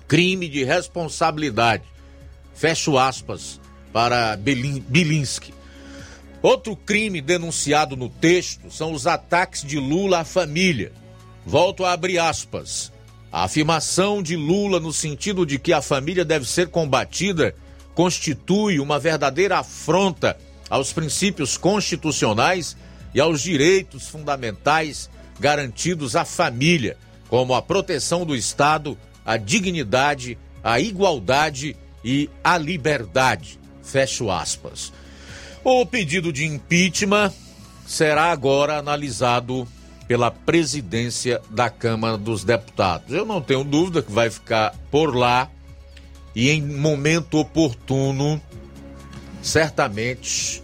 crime 0.07 0.49
de 0.49 0.63
responsabilidade. 0.63 1.92
Fecho 2.53 2.97
aspas 2.97 3.59
para 3.91 4.35
Bilinski. 4.35 5.53
Outro 6.41 6.75
crime 6.75 7.21
denunciado 7.21 7.95
no 7.95 8.09
texto 8.09 8.69
são 8.69 8.91
os 8.91 9.07
ataques 9.07 9.63
de 9.63 9.79
Lula 9.79 10.19
à 10.19 10.25
família. 10.25 10.91
Volto 11.45 11.85
a 11.85 11.93
abrir 11.93 12.19
aspas. 12.19 12.91
A 13.31 13.45
afirmação 13.45 14.21
de 14.21 14.35
Lula 14.35 14.79
no 14.79 14.91
sentido 14.91 15.45
de 15.45 15.57
que 15.57 15.73
a 15.73 15.81
família 15.81 16.25
deve 16.25 16.45
ser 16.45 16.67
combatida 16.67 17.55
constitui 17.95 18.79
uma 18.79 18.99
verdadeira 18.99 19.59
afronta 19.59 20.37
aos 20.69 20.91
princípios 20.91 21.57
constitucionais 21.57 22.75
e 23.13 23.19
aos 23.19 23.41
direitos 23.41 24.07
fundamentais 24.07 25.09
garantidos 25.39 26.15
à 26.15 26.25
família, 26.25 26.97
como 27.29 27.53
a 27.53 27.61
proteção 27.61 28.25
do 28.25 28.35
Estado, 28.35 28.97
a 29.25 29.37
dignidade, 29.37 30.37
a 30.63 30.79
igualdade 30.79 31.75
e 32.03 32.29
a 32.43 32.57
liberdade. 32.57 33.59
Fecho 33.81 34.29
aspas. 34.29 34.91
O 35.63 35.85
pedido 35.85 36.31
de 36.33 36.45
impeachment 36.45 37.31
será 37.85 38.31
agora 38.31 38.77
analisado 38.77 39.67
pela 40.07 40.29
presidência 40.29 41.41
da 41.49 41.69
Câmara 41.69 42.17
dos 42.17 42.43
Deputados. 42.43 43.13
Eu 43.13 43.25
não 43.25 43.41
tenho 43.41 43.63
dúvida 43.63 44.01
que 44.01 44.11
vai 44.11 44.29
ficar 44.29 44.75
por 44.91 45.15
lá 45.15 45.49
e 46.35 46.49
em 46.49 46.61
momento 46.61 47.37
oportuno, 47.39 48.41
certamente 49.41 50.61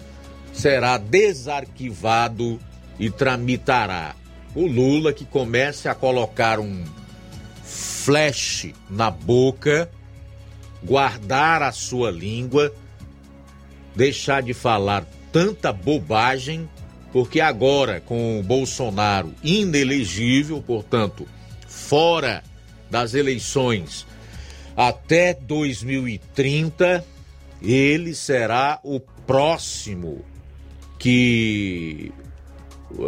será 0.51 0.97
desarquivado 0.97 2.59
e 2.99 3.09
tramitará. 3.09 4.15
O 4.55 4.65
Lula 4.65 5.13
que 5.13 5.23
comece 5.23 5.87
a 5.87 5.95
colocar 5.95 6.59
um 6.59 6.83
flash 7.63 8.73
na 8.89 9.11
boca, 9.11 9.89
guardar 10.83 11.61
a 11.61 11.71
sua 11.71 12.11
língua, 12.11 12.73
deixar 13.95 14.41
de 14.41 14.53
falar 14.53 15.05
tanta 15.31 15.71
bobagem 15.71 16.67
porque 17.11 17.41
agora 17.41 17.99
com 17.99 18.39
o 18.39 18.43
Bolsonaro 18.43 19.33
inelegível, 19.43 20.61
portanto, 20.61 21.27
fora 21.67 22.43
das 22.89 23.13
eleições 23.13 24.05
até 24.75 25.33
2030, 25.33 27.03
ele 27.61 28.15
será 28.15 28.79
o 28.83 28.99
próximo 28.99 30.23
que 30.97 32.13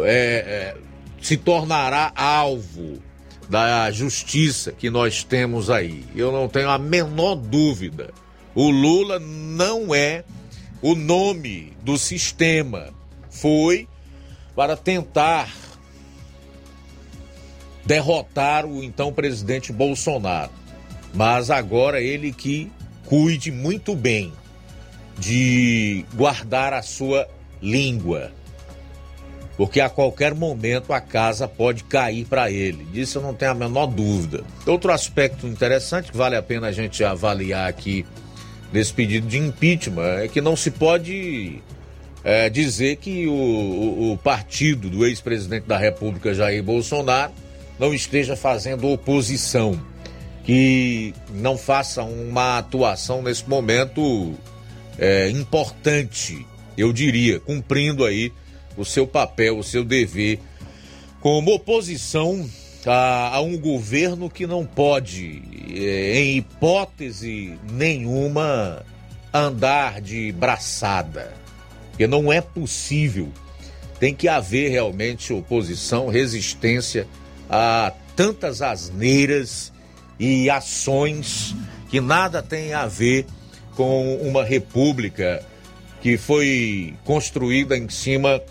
é, 0.02 0.74
é, 0.74 0.76
se 1.20 1.36
tornará 1.36 2.12
alvo 2.14 3.00
da 3.48 3.90
justiça 3.90 4.72
que 4.72 4.90
nós 4.90 5.24
temos 5.24 5.70
aí. 5.70 6.04
Eu 6.14 6.32
não 6.32 6.48
tenho 6.48 6.70
a 6.70 6.78
menor 6.78 7.34
dúvida. 7.34 8.10
O 8.54 8.70
Lula 8.70 9.18
não 9.18 9.94
é 9.94 10.24
o 10.80 10.94
nome 10.94 11.72
do 11.82 11.96
sistema. 11.98 12.90
Foi 13.30 13.88
para 14.54 14.76
tentar 14.76 15.52
derrotar 17.84 18.66
o 18.66 18.82
então 18.82 19.12
presidente 19.12 19.72
Bolsonaro. 19.72 20.52
Mas 21.14 21.50
agora 21.50 22.00
ele 22.00 22.32
que 22.32 22.70
cuide 23.04 23.50
muito 23.50 23.94
bem 23.94 24.32
de 25.18 26.04
guardar 26.14 26.72
a 26.72 26.82
sua 26.82 27.28
língua. 27.60 28.32
Porque 29.62 29.80
a 29.80 29.88
qualquer 29.88 30.34
momento 30.34 30.92
a 30.92 31.00
casa 31.00 31.46
pode 31.46 31.84
cair 31.84 32.24
para 32.24 32.50
ele. 32.50 32.84
Disso 32.92 33.18
eu 33.18 33.22
não 33.22 33.32
tenho 33.32 33.52
a 33.52 33.54
menor 33.54 33.86
dúvida. 33.86 34.42
Outro 34.66 34.90
aspecto 34.90 35.46
interessante 35.46 36.10
que 36.10 36.16
vale 36.16 36.34
a 36.34 36.42
pena 36.42 36.66
a 36.66 36.72
gente 36.72 37.04
avaliar 37.04 37.68
aqui 37.68 38.04
nesse 38.72 38.92
pedido 38.92 39.28
de 39.28 39.38
impeachment 39.38 40.24
é 40.24 40.26
que 40.26 40.40
não 40.40 40.56
se 40.56 40.68
pode 40.68 41.62
é, 42.24 42.50
dizer 42.50 42.96
que 42.96 43.28
o, 43.28 43.32
o, 43.32 44.12
o 44.14 44.18
partido 44.18 44.90
do 44.90 45.06
ex-presidente 45.06 45.64
da 45.64 45.78
República, 45.78 46.34
Jair 46.34 46.60
Bolsonaro, 46.60 47.30
não 47.78 47.94
esteja 47.94 48.34
fazendo 48.34 48.88
oposição, 48.88 49.80
que 50.42 51.14
não 51.34 51.56
faça 51.56 52.02
uma 52.02 52.58
atuação 52.58 53.22
nesse 53.22 53.48
momento 53.48 54.34
é, 54.98 55.30
importante, 55.30 56.44
eu 56.76 56.92
diria, 56.92 57.38
cumprindo 57.38 58.04
aí 58.04 58.32
o 58.76 58.84
seu 58.84 59.06
papel, 59.06 59.58
o 59.58 59.64
seu 59.64 59.84
dever 59.84 60.38
como 61.20 61.54
oposição 61.54 62.48
a, 62.84 63.36
a 63.36 63.40
um 63.40 63.56
governo 63.56 64.28
que 64.28 64.46
não 64.46 64.66
pode, 64.66 65.42
é, 65.72 66.20
em 66.20 66.38
hipótese 66.38 67.58
nenhuma, 67.70 68.84
andar 69.32 70.00
de 70.00 70.32
braçada 70.32 71.42
porque 72.02 72.06
não 72.06 72.32
é 72.32 72.40
possível. 72.40 73.28
Tem 74.00 74.14
que 74.14 74.26
haver 74.26 74.70
realmente 74.70 75.32
oposição, 75.32 76.08
resistência 76.08 77.06
a 77.48 77.92
tantas 78.16 78.60
asneiras 78.60 79.72
e 80.18 80.50
ações 80.50 81.54
que 81.88 82.00
nada 82.00 82.42
tem 82.42 82.72
a 82.72 82.86
ver 82.86 83.26
com 83.76 84.16
uma 84.16 84.42
república 84.42 85.44
que 86.00 86.16
foi 86.16 86.94
construída 87.04 87.76
em 87.76 87.88
cima 87.88 88.42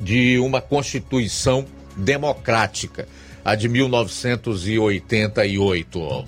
de 0.00 0.36
uma 0.38 0.60
constituição 0.60 1.64
democrática, 1.96 3.06
a 3.44 3.54
de 3.54 3.68
1988. 3.68 6.24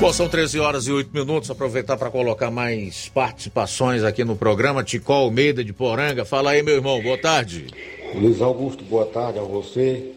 Bom, 0.00 0.12
são 0.14 0.30
13 0.30 0.58
horas 0.58 0.86
e 0.86 0.92
8 0.92 1.10
minutos. 1.12 1.50
Aproveitar 1.50 1.98
para 1.98 2.10
colocar 2.10 2.50
mais 2.50 3.10
participações 3.10 4.02
aqui 4.02 4.24
no 4.24 4.34
programa. 4.34 4.82
Ticó 4.82 5.16
Almeida 5.16 5.62
de 5.62 5.74
Poranga. 5.74 6.24
Fala 6.24 6.52
aí, 6.52 6.62
meu 6.62 6.76
irmão. 6.76 7.02
Boa 7.02 7.18
tarde. 7.18 7.66
Luiz 8.14 8.40
Augusto, 8.40 8.82
boa 8.82 9.04
tarde 9.04 9.38
a 9.38 9.42
você 9.42 10.12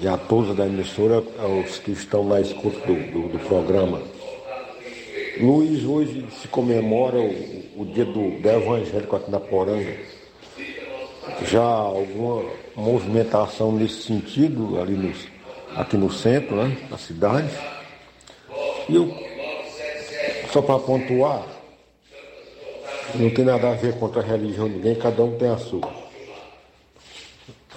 e 0.00 0.06
a 0.06 0.16
todos 0.16 0.56
da 0.56 0.64
emissora, 0.66 1.24
aos 1.40 1.78
que 1.78 1.90
estão 1.90 2.24
na 2.24 2.40
escuta 2.40 2.78
do, 2.86 2.94
do, 2.94 3.28
do 3.30 3.38
programa. 3.48 4.00
Luiz, 5.40 5.82
hoje 5.84 6.26
se 6.40 6.48
comemora 6.48 7.18
o, 7.18 7.82
o 7.82 7.86
dia 7.86 8.04
do, 8.04 8.38
do 8.38 8.48
evangélico 8.48 9.16
aqui 9.16 9.30
na 9.30 9.40
Poranga. 9.40 9.96
Já 11.46 11.62
alguma 11.62 12.44
movimentação 12.76 13.72
nesse 13.72 14.02
sentido 14.02 14.78
ali 14.78 14.94
no, 14.94 15.12
aqui 15.74 15.96
no 15.96 16.12
centro, 16.12 16.56
né, 16.56 16.76
na 16.90 16.98
cidade. 16.98 17.48
E 18.88 18.94
eu, 18.94 19.10
só 20.52 20.60
para 20.60 20.78
pontuar, 20.78 21.46
não 23.14 23.30
tem 23.30 23.44
nada 23.44 23.70
a 23.70 23.74
ver 23.74 23.98
contra 23.98 24.20
a 24.20 24.24
religião 24.24 24.68
de 24.68 24.74
ninguém, 24.76 24.94
cada 24.94 25.22
um 25.22 25.38
tem 25.38 25.48
a 25.48 25.56
sua. 25.56 25.88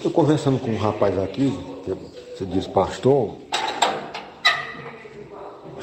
Eu 0.03 0.11
conversando 0.11 0.59
com 0.59 0.71
um 0.71 0.77
rapaz 0.77 1.17
aqui, 1.19 1.51
que 1.85 1.93
você 2.37 2.45
diz 2.45 2.67
pastor, 2.67 3.37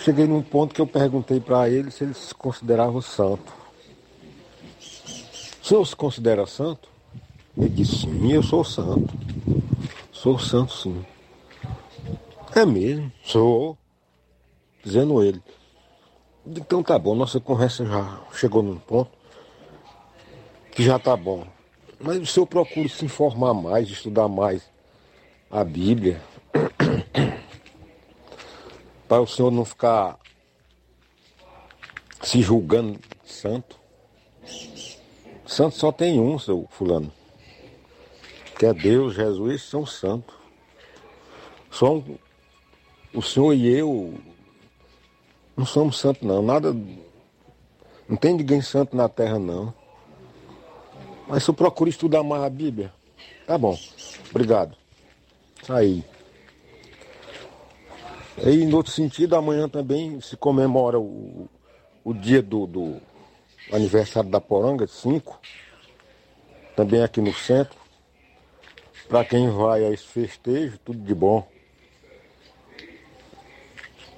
cheguei 0.03 0.27
num 0.27 0.43
ponto 0.43 0.75
que 0.75 0.81
eu 0.81 0.87
perguntei 0.87 1.41
para 1.41 1.69
ele 1.69 1.91
se 1.91 2.03
ele 2.05 2.15
se 2.15 2.35
considerava 2.35 3.01
santo. 3.01 3.53
O 5.63 5.65
senhor 5.65 5.87
se 5.87 5.95
considera 5.95 6.45
santo? 6.47 6.89
Ele 7.57 7.69
disse, 7.69 8.01
sim, 8.01 8.33
eu 8.33 8.43
sou 8.43 8.65
santo. 8.65 9.15
Sou 10.11 10.39
santo, 10.39 10.73
sim. 10.73 11.05
É 12.55 12.67
mesmo, 12.67 13.13
sou 13.25 13.79
dizendo 14.85 15.23
ele. 15.23 15.41
Então 16.45 16.83
tá 16.83 16.99
bom, 16.99 17.15
nossa 17.15 17.39
conversa 17.39 17.87
já 17.87 18.21
chegou 18.33 18.63
num 18.63 18.77
ponto 18.77 19.11
que 20.73 20.83
já 20.83 20.99
tá 20.99 21.17
bom. 21.17 21.47
Mas 22.01 22.19
o 22.19 22.27
senhor 22.27 22.47
procura 22.47 22.89
se 22.89 23.05
informar 23.05 23.55
mais, 23.55 23.89
estudar 23.89 24.27
mais 24.27 24.69
a 25.49 25.63
Bíblia, 25.63 26.21
para 29.13 29.21
o 29.21 29.27
senhor 29.27 29.51
não 29.51 29.63
ficar 29.63 30.19
se 32.23 32.41
julgando 32.41 32.99
santo. 33.23 33.79
Santo 35.47 35.77
só 35.77 35.93
tem 35.93 36.19
um, 36.19 36.39
seu 36.39 36.67
fulano. 36.71 37.13
Que 38.59 38.65
é 38.65 38.73
Deus, 38.73 39.15
Jesus, 39.15 39.65
são 39.65 39.85
santos. 39.85 40.35
Só 41.71 41.97
um 41.97 42.17
o 43.13 43.21
senhor 43.21 43.53
e 43.53 43.69
eu 43.69 44.15
não 45.55 45.67
somos 45.67 45.99
santos 45.99 46.23
não, 46.23 46.41
nada. 46.41 46.75
Não 48.09 48.17
tem 48.17 48.33
ninguém 48.33 48.63
santo 48.63 48.97
na 48.97 49.11
terra 49.11 49.39
não. 49.39 49.75
Mas 51.29 51.45
se 51.45 51.51
eu 51.51 51.55
procuro 51.55 51.91
estudar 51.91 52.23
mais 52.23 52.45
a 52.45 52.49
Bíblia, 52.49 52.91
tá 53.47 53.59
bom. 53.59 53.79
Obrigado. 54.31 54.75
Aí. 55.69 56.03
E 58.45 58.51
em 58.51 58.75
outro 58.75 58.91
sentido, 58.91 59.37
amanhã 59.37 59.69
também 59.69 60.21
se 60.21 60.37
comemora 60.37 60.99
o, 60.99 61.49
o 62.03 62.13
dia 62.13 62.43
do, 62.43 62.67
do 62.67 63.01
aniversário 63.71 64.29
da 64.29 64.41
Poranga, 64.41 64.85
5, 64.85 65.39
também 66.75 67.05
aqui 67.05 67.21
no 67.21 67.33
centro. 67.33 67.79
Para 69.09 69.25
quem 69.25 69.49
vai 69.49 69.85
a 69.85 69.91
esse 69.93 70.03
festejo, 70.03 70.77
tudo 70.85 70.99
de 70.99 71.15
bom. 71.15 71.47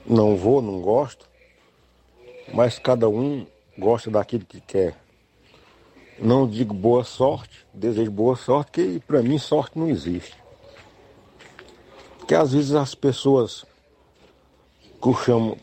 Não 0.06 0.36
vou, 0.36 0.62
não 0.62 0.80
gosto, 0.80 1.28
mas 2.54 2.78
cada 2.78 3.06
um 3.06 3.46
gosta 3.76 4.10
daquilo 4.10 4.46
que 4.46 4.60
quer. 4.60 4.96
Não 6.18 6.48
digo 6.48 6.72
boa 6.72 7.04
sorte, 7.04 7.66
desejo 7.74 8.10
boa 8.10 8.36
sorte, 8.36 8.70
que 8.70 9.00
para 9.00 9.22
mim 9.22 9.36
sorte 9.36 9.78
não 9.78 9.90
existe. 9.90 10.34
Porque 12.18 12.34
às 12.34 12.54
vezes 12.54 12.72
as 12.72 12.94
pessoas 12.94 13.66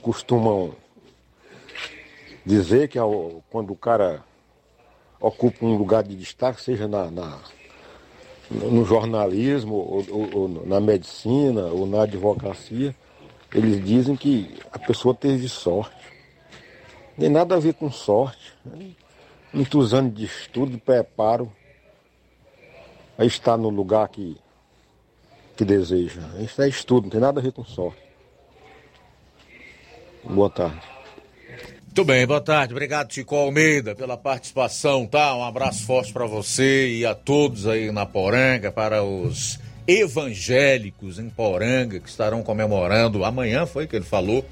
costumam, 0.02 0.76
dizer 2.46 2.88
que 2.88 3.00
quando 3.50 3.72
o 3.72 3.76
cara 3.76 4.24
ocupa 5.20 5.66
um 5.66 5.76
lugar 5.78 6.04
de 6.04 6.16
destaque, 6.16 6.62
seja 6.62 6.88
na, 6.88 7.10
na 7.10 7.40
no 8.52 8.84
jornalismo, 8.84 9.76
ou, 9.76 10.06
ou, 10.10 10.40
ou, 10.42 10.66
na 10.66 10.80
medicina, 10.80 11.68
ou 11.68 11.88
na 11.88 12.04
advocacia, 12.04 12.94
eles 13.54 13.84
dizem 13.84 14.16
que 14.16 14.60
a 14.72 14.78
pessoa 14.78 15.16
teve 15.16 15.48
sorte. 15.48 15.96
Tem 17.18 17.30
nada 17.30 17.56
a 17.56 17.60
ver 17.60 17.74
com 17.74 17.90
sorte. 17.90 18.54
Muitos 19.54 19.94
anos 19.94 20.14
de 20.14 20.26
estudo, 20.26 20.72
de 20.74 20.78
preparo, 20.78 21.52
aí 23.18 23.28
está 23.28 23.58
no 23.58 23.70
lugar 23.70 24.08
que, 24.10 24.38
que 25.56 25.64
deseja. 25.64 26.22
Isso 26.40 26.62
é 26.62 26.68
estudo, 26.68 27.04
não 27.04 27.10
tem 27.10 27.20
nada 27.22 27.40
a 27.40 27.44
ver 27.44 27.54
com 27.54 27.64
sorte. 27.64 28.11
Boa 30.24 30.50
tarde. 30.50 30.82
Muito 31.86 32.06
bem, 32.06 32.26
boa 32.26 32.40
tarde. 32.40 32.74
Obrigado, 32.74 33.14
Chico 33.14 33.36
Almeida, 33.36 33.94
pela 33.94 34.16
participação, 34.16 35.06
tá? 35.06 35.36
Um 35.36 35.44
abraço 35.44 35.86
forte 35.86 36.14
para 36.14 36.26
você 36.26 36.88
e 36.88 37.06
a 37.06 37.14
todos 37.14 37.68
aí 37.68 37.92
na 37.92 38.06
Poranga, 38.06 38.72
para 38.72 39.04
os 39.04 39.60
evangélicos 39.86 41.20
em 41.20 41.30
Poranga 41.30 42.00
que 42.00 42.08
estarão 42.08 42.44
comemorando. 42.44 43.26
Amanhã 43.26 43.66
foi 43.66 43.88
que 43.88 43.96
ele 43.98 44.06
falou, 44.06 44.46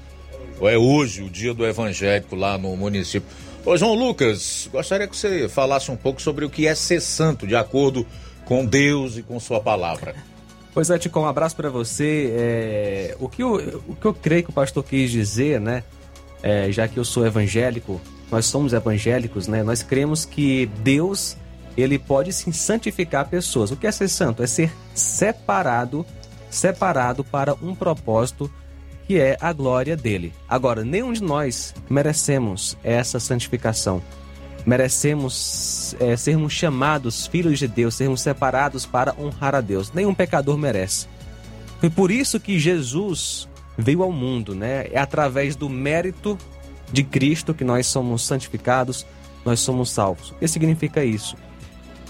ou 0.60 0.68
é 0.68 0.76
hoje 0.76 1.22
o 1.22 1.30
dia 1.30 1.54
do 1.54 1.66
evangélico 1.66 2.36
lá 2.36 2.58
no 2.58 2.76
município. 2.76 3.26
Ô 3.64 3.74
João 3.76 3.94
Lucas, 3.94 4.68
gostaria 4.70 5.06
que 5.06 5.16
você 5.16 5.48
falasse 5.48 5.90
um 5.90 5.96
pouco 5.96 6.20
sobre 6.20 6.44
o 6.44 6.50
que 6.50 6.66
é 6.66 6.74
ser 6.74 7.00
santo, 7.00 7.46
de 7.46 7.56
acordo 7.56 8.06
com 8.44 8.66
Deus 8.66 9.16
e 9.16 9.22
com 9.22 9.40
sua 9.40 9.60
palavra. 9.60 10.14
Pois 10.72 10.88
é, 10.88 10.98
Tico, 10.98 11.18
um 11.18 11.26
abraço 11.26 11.56
para 11.56 11.68
você. 11.68 12.32
É, 12.36 13.16
o, 13.18 13.28
que 13.28 13.42
eu, 13.42 13.82
o 13.88 13.96
que 13.96 14.06
eu 14.06 14.14
creio 14.14 14.44
que 14.44 14.50
o 14.50 14.52
pastor 14.52 14.84
quis 14.84 15.10
dizer, 15.10 15.60
né? 15.60 15.82
É, 16.42 16.70
já 16.70 16.86
que 16.88 16.96
eu 16.96 17.04
sou 17.04 17.26
evangélico, 17.26 18.00
nós 18.30 18.46
somos 18.46 18.72
evangélicos, 18.72 19.48
né? 19.48 19.62
Nós 19.62 19.82
cremos 19.82 20.24
que 20.24 20.66
Deus 20.82 21.36
ele 21.76 21.98
pode 21.98 22.32
sim 22.32 22.52
santificar 22.52 23.28
pessoas. 23.28 23.70
O 23.70 23.76
que 23.76 23.86
é 23.86 23.92
ser 23.92 24.08
santo? 24.08 24.42
É 24.42 24.46
ser 24.46 24.72
separado, 24.94 26.06
separado 26.50 27.24
para 27.24 27.54
um 27.54 27.74
propósito 27.74 28.50
que 29.06 29.18
é 29.18 29.36
a 29.40 29.52
glória 29.52 29.96
dele. 29.96 30.32
Agora, 30.48 30.84
nenhum 30.84 31.12
de 31.12 31.22
nós 31.22 31.74
merecemos 31.88 32.76
essa 32.84 33.18
santificação. 33.18 34.00
Merecemos 34.66 35.96
é, 35.98 36.16
sermos 36.16 36.52
chamados 36.52 37.26
filhos 37.26 37.58
de 37.58 37.66
Deus, 37.66 37.94
sermos 37.94 38.20
separados 38.20 38.84
para 38.84 39.14
honrar 39.18 39.54
a 39.54 39.60
Deus. 39.60 39.92
Nenhum 39.92 40.14
pecador 40.14 40.56
merece. 40.56 41.06
Foi 41.80 41.88
por 41.88 42.10
isso 42.10 42.38
que 42.38 42.58
Jesus 42.58 43.48
veio 43.76 44.02
ao 44.02 44.12
mundo, 44.12 44.54
né? 44.54 44.86
É 44.92 44.98
através 44.98 45.56
do 45.56 45.68
mérito 45.68 46.36
de 46.92 47.02
Cristo 47.02 47.54
que 47.54 47.64
nós 47.64 47.86
somos 47.86 48.22
santificados, 48.22 49.06
nós 49.44 49.60
somos 49.60 49.90
salvos. 49.90 50.30
O 50.30 50.34
que 50.34 50.46
significa 50.46 51.04
isso? 51.04 51.36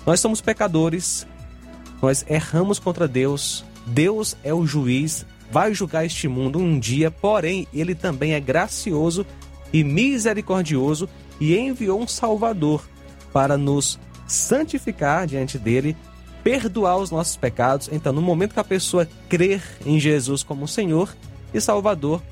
Nós 0.04 0.18
somos 0.18 0.40
pecadores, 0.40 1.26
nós 2.02 2.24
erramos 2.28 2.78
contra 2.78 3.06
Deus, 3.06 3.64
Deus 3.86 4.36
é 4.42 4.52
o 4.52 4.66
juiz, 4.66 5.26
vai 5.50 5.74
julgar 5.74 6.04
este 6.04 6.26
mundo 6.26 6.58
um 6.58 6.78
dia, 6.78 7.10
porém, 7.10 7.68
ele 7.72 7.94
também 7.94 8.34
é 8.34 8.40
gracioso 8.40 9.26
e 9.72 9.84
misericordioso 9.84 11.08
e 11.40 11.56
enviou 11.56 12.00
um 12.00 12.06
Salvador 12.06 12.84
para 13.32 13.56
nos 13.56 13.98
santificar 14.26 15.26
diante 15.26 15.58
dele, 15.58 15.96
perdoar 16.44 16.98
os 16.98 17.10
nossos 17.10 17.36
pecados. 17.36 17.88
Então, 17.90 18.12
no 18.12 18.22
momento 18.22 18.54
que 18.54 18.60
a 18.60 18.64
pessoa 18.64 19.08
crer 19.28 19.62
em 19.84 19.98
Jesus 19.98 20.42
como 20.42 20.68
Senhor 20.68 21.14
e 21.52 21.60
Salvador, 21.60 22.22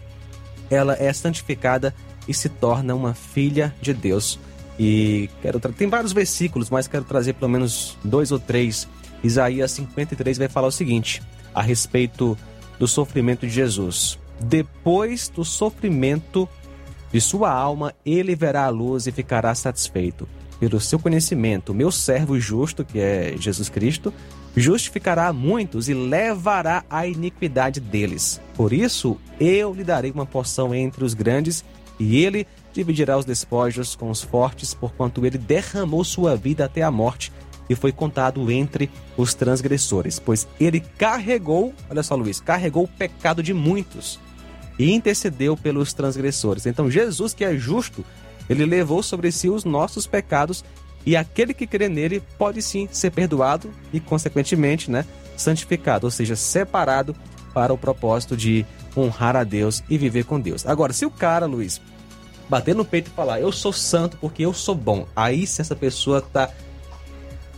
ela 0.70 0.94
é 0.94 1.12
santificada 1.12 1.94
e 2.26 2.34
se 2.34 2.48
torna 2.48 2.94
uma 2.94 3.14
filha 3.14 3.74
de 3.80 3.94
Deus. 3.94 4.38
E 4.78 5.28
quero 5.42 5.58
tem 5.58 5.88
vários 5.88 6.12
versículos, 6.12 6.70
mas 6.70 6.86
quero 6.86 7.04
trazer 7.04 7.32
pelo 7.32 7.50
menos 7.50 7.96
dois 8.04 8.30
ou 8.30 8.38
três. 8.38 8.86
Isaías 9.24 9.72
53 9.72 10.38
vai 10.38 10.48
falar 10.48 10.68
o 10.68 10.72
seguinte 10.72 11.20
a 11.52 11.60
respeito 11.60 12.38
do 12.78 12.86
sofrimento 12.86 13.46
de 13.46 13.52
Jesus. 13.52 14.18
Depois 14.40 15.28
do 15.28 15.44
sofrimento 15.44 16.48
de 17.12 17.20
sua 17.20 17.50
alma, 17.50 17.94
ele 18.04 18.34
verá 18.34 18.64
a 18.64 18.70
luz 18.70 19.06
e 19.06 19.12
ficará 19.12 19.54
satisfeito. 19.54 20.28
Pelo 20.60 20.80
seu 20.80 20.98
conhecimento, 20.98 21.72
meu 21.72 21.90
servo 21.90 22.38
justo, 22.38 22.84
que 22.84 22.98
é 22.98 23.34
Jesus 23.38 23.68
Cristo, 23.68 24.12
justificará 24.56 25.32
muitos 25.32 25.88
e 25.88 25.94
levará 25.94 26.84
a 26.90 27.06
iniquidade 27.06 27.80
deles. 27.80 28.40
Por 28.56 28.72
isso, 28.72 29.16
eu 29.38 29.72
lhe 29.72 29.84
darei 29.84 30.10
uma 30.10 30.26
porção 30.26 30.74
entre 30.74 31.04
os 31.04 31.14
grandes, 31.14 31.64
e 31.98 32.24
ele 32.24 32.46
dividirá 32.72 33.16
os 33.16 33.24
despojos 33.24 33.94
com 33.94 34.10
os 34.10 34.22
fortes, 34.22 34.74
porquanto 34.74 35.24
ele 35.24 35.38
derramou 35.38 36.04
sua 36.04 36.36
vida 36.36 36.64
até 36.64 36.82
a 36.82 36.90
morte 36.90 37.32
e 37.68 37.74
foi 37.74 37.92
contado 37.92 38.50
entre 38.50 38.90
os 39.16 39.34
transgressores, 39.34 40.18
pois 40.18 40.48
ele 40.58 40.80
carregou, 40.80 41.74
olha 41.90 42.02
só 42.02 42.14
Luiz, 42.14 42.40
carregou 42.40 42.84
o 42.84 42.88
pecado 42.88 43.42
de 43.42 43.52
muitos 43.52 44.18
e 44.78 44.92
intercedeu 44.92 45.56
pelos 45.56 45.92
transgressores. 45.92 46.66
Então 46.66 46.90
Jesus, 46.90 47.34
que 47.34 47.44
é 47.44 47.56
justo, 47.56 48.04
ele 48.48 48.64
levou 48.64 49.02
sobre 49.02 49.30
si 49.32 49.48
os 49.48 49.64
nossos 49.64 50.06
pecados 50.06 50.64
e 51.04 51.16
aquele 51.16 51.54
que 51.54 51.66
crê 51.66 51.88
nele 51.88 52.22
pode 52.38 52.62
sim 52.62 52.88
ser 52.90 53.10
perdoado 53.10 53.70
e 53.92 54.00
consequentemente, 54.00 54.90
né, 54.90 55.04
santificado, 55.36 56.06
ou 56.06 56.10
seja, 56.10 56.36
separado 56.36 57.14
para 57.54 57.72
o 57.72 57.78
propósito 57.78 58.36
de 58.36 58.66
honrar 58.96 59.36
a 59.36 59.44
Deus 59.44 59.82
e 59.88 59.96
viver 59.96 60.24
com 60.24 60.40
Deus. 60.40 60.66
Agora, 60.66 60.92
se 60.92 61.06
o 61.06 61.10
cara, 61.10 61.46
Luiz, 61.46 61.80
bater 62.48 62.74
no 62.74 62.84
peito 62.84 63.10
e 63.10 63.14
falar, 63.14 63.40
eu 63.40 63.52
sou 63.52 63.72
santo 63.72 64.16
porque 64.20 64.44
eu 64.44 64.52
sou 64.52 64.74
bom. 64.74 65.06
Aí 65.14 65.46
se 65.46 65.60
essa 65.60 65.76
pessoa 65.76 66.18
está 66.18 66.50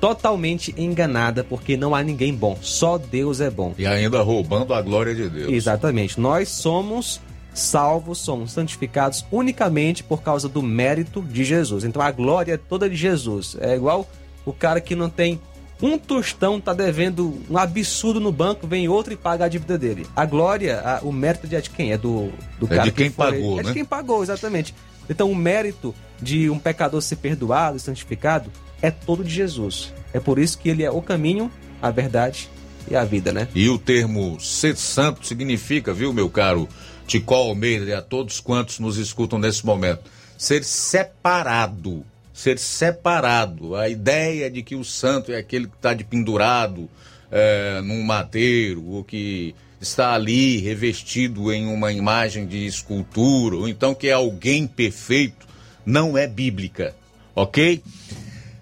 totalmente 0.00 0.74
enganada, 0.76 1.44
porque 1.44 1.76
não 1.76 1.94
há 1.94 2.02
ninguém 2.02 2.34
bom, 2.34 2.56
só 2.60 2.96
Deus 2.96 3.40
é 3.40 3.50
bom. 3.50 3.74
E 3.76 3.86
ainda 3.86 4.22
roubando 4.22 4.72
a 4.72 4.80
glória 4.80 5.14
de 5.14 5.28
Deus. 5.28 5.52
Exatamente. 5.52 6.18
Nós 6.18 6.48
somos 6.48 7.20
salvos, 7.52 8.18
somos 8.18 8.52
santificados 8.52 9.24
unicamente 9.30 10.02
por 10.02 10.22
causa 10.22 10.48
do 10.48 10.62
mérito 10.62 11.20
de 11.22 11.44
Jesus. 11.44 11.84
Então 11.84 12.00
a 12.00 12.10
glória 12.10 12.54
é 12.54 12.56
toda 12.56 12.88
de 12.88 12.96
Jesus. 12.96 13.56
É 13.60 13.74
igual 13.74 14.08
o 14.46 14.52
cara 14.52 14.80
que 14.80 14.94
não 14.94 15.10
tem 15.10 15.40
um 15.82 15.98
tostão, 15.98 16.60
tá 16.60 16.72
devendo 16.74 17.40
um 17.48 17.56
absurdo 17.56 18.20
no 18.20 18.30
banco, 18.30 18.66
vem 18.66 18.88
outro 18.88 19.12
e 19.12 19.16
paga 19.16 19.46
a 19.46 19.48
dívida 19.48 19.78
dele. 19.78 20.06
A 20.14 20.26
glória, 20.26 20.80
a, 20.80 21.00
o 21.02 21.12
mérito 21.12 21.46
é 21.54 21.60
de 21.60 21.70
quem? 21.70 21.92
É 21.92 21.98
do, 21.98 22.30
do 22.58 22.66
é 22.66 22.68
cara 22.68 22.82
de 22.84 22.92
quem 22.92 23.10
que 23.10 23.16
foi, 23.16 23.32
pagou, 23.32 23.52
É 23.54 23.62
né? 23.62 23.68
de 23.68 23.72
quem 23.72 23.84
pagou, 23.84 24.22
exatamente. 24.22 24.74
Então 25.08 25.30
o 25.30 25.34
mérito 25.34 25.94
de 26.20 26.50
um 26.50 26.58
pecador 26.58 27.00
ser 27.00 27.16
perdoado 27.16 27.76
e 27.76 27.80
santificado 27.80 28.50
é 28.82 28.90
todo 28.90 29.24
de 29.24 29.30
Jesus. 29.30 29.92
É 30.12 30.20
por 30.20 30.38
isso 30.38 30.58
que 30.58 30.68
ele 30.68 30.82
é 30.82 30.90
o 30.90 31.02
caminho, 31.02 31.50
a 31.80 31.90
verdade 31.90 32.48
e 32.90 32.96
a 32.96 33.04
vida, 33.04 33.32
né? 33.32 33.48
E 33.54 33.68
o 33.68 33.78
termo 33.78 34.38
ser 34.40 34.76
santo 34.76 35.26
significa, 35.26 35.92
viu, 35.92 36.12
meu 36.12 36.28
caro 36.28 36.68
Tico 37.06 37.34
Almeida 37.34 37.86
e 37.86 37.92
a 37.92 38.00
todos 38.00 38.40
quantos 38.40 38.78
nos 38.78 38.96
escutam 38.96 39.38
nesse 39.38 39.66
momento, 39.66 40.10
ser 40.38 40.64
separado. 40.64 42.04
Ser 42.32 42.58
separado. 42.58 43.74
A 43.76 43.88
ideia 43.88 44.50
de 44.50 44.62
que 44.62 44.74
o 44.74 44.84
santo 44.84 45.32
é 45.32 45.36
aquele 45.36 45.66
que 45.66 45.74
está 45.74 45.92
de 45.92 46.04
pendurado 46.04 46.88
é, 47.30 47.80
num 47.82 48.02
mateiro, 48.02 48.84
ou 48.86 49.04
que 49.04 49.54
está 49.80 50.14
ali 50.14 50.58
revestido 50.58 51.52
em 51.52 51.66
uma 51.66 51.92
imagem 51.92 52.46
de 52.46 52.66
escultura, 52.66 53.56
ou 53.56 53.68
então 53.68 53.94
que 53.94 54.08
é 54.08 54.12
alguém 54.12 54.66
perfeito, 54.66 55.46
não 55.84 56.16
é 56.16 56.26
bíblica. 56.26 56.94
Ok? 57.34 57.82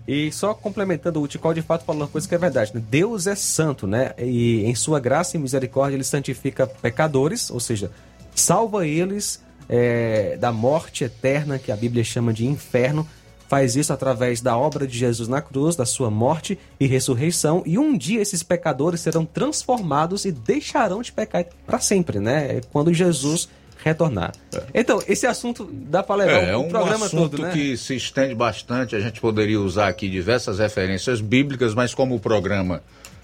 E 0.09 0.33
só 0.33 0.55
complementando, 0.55 1.21
o 1.21 1.29
Ticol 1.29 1.53
de 1.53 1.61
fato 1.61 1.85
falou 1.85 2.01
uma 2.01 2.09
coisa 2.09 2.27
que 2.27 2.35
é 2.35 2.39
verdade. 2.39 2.75
Né? 2.75 2.83
Deus 2.89 3.27
é 3.27 3.35
santo, 3.35 3.87
né? 3.87 4.15
E 4.19 4.65
em 4.65 4.75
sua 4.75 4.99
graça 4.99 5.37
e 5.37 5.41
misericórdia 5.41 5.97
ele 5.97 6.05
santifica 6.05 6.67
pecadores, 6.67 7.51
ou 7.51 7.61
seja, 7.61 7.91
salva 8.35 8.87
eles 8.87 9.43
é, 9.69 10.39
da 10.39 10.51
morte 10.51 11.05
eterna, 11.05 11.59
que 11.59 11.71
a 11.71 11.77
Bíblia 11.77 12.03
chama 12.03 12.33
de 12.33 12.47
inferno. 12.47 13.07
Faz 13.49 13.77
isso 13.77 13.93
através 13.93 14.41
da 14.41 14.57
obra 14.57 14.87
de 14.87 14.97
Jesus 14.97 15.29
na 15.29 15.43
cruz, 15.43 15.77
da 15.77 15.85
sua 15.85 16.11
morte 16.11 16.59
e 16.81 16.87
ressurreição. 16.87 17.63
E 17.67 17.79
um 17.79 17.97
dia 17.97 18.23
esses 18.23 18.43
pecadores 18.43 19.03
serão 19.03 19.27
transformados 19.27 20.25
e 20.25 20.33
deixarão 20.33 21.03
de 21.03 21.13
pecar 21.13 21.45
para 21.67 21.81
sempre, 21.81 22.19
né? 22.19 22.63
Quando 22.73 22.95
Jesus 22.95 23.49
retornar. 23.83 24.33
É. 24.53 24.63
Então, 24.75 25.03
esse 25.09 25.27
assunto 25.27 25.69
dá 25.73 26.03
para 26.03 26.17
levar 26.17 26.33
é, 26.33 26.57
o, 26.57 26.63
o 26.63 26.67
é 26.67 26.69
programa 26.69 27.05
um 27.05 27.07
assunto 27.07 27.31
todo, 27.31 27.43
né? 27.43 27.53
que 27.53 27.77
se 27.77 27.97
estende 27.97 28.35
bastante. 28.35 28.97
A 28.97 29.01
gente 29.01 29.21
poderia 29.21 29.61
usar 29.61 29.89
aqui 29.89 30.09
diversas 30.09 30.59
referências 30.59 31.21
bíblicas, 31.21 31.75
mas 31.75 31.95
como 31.95 32.15
o 32.15 32.21
programa 32.21 32.83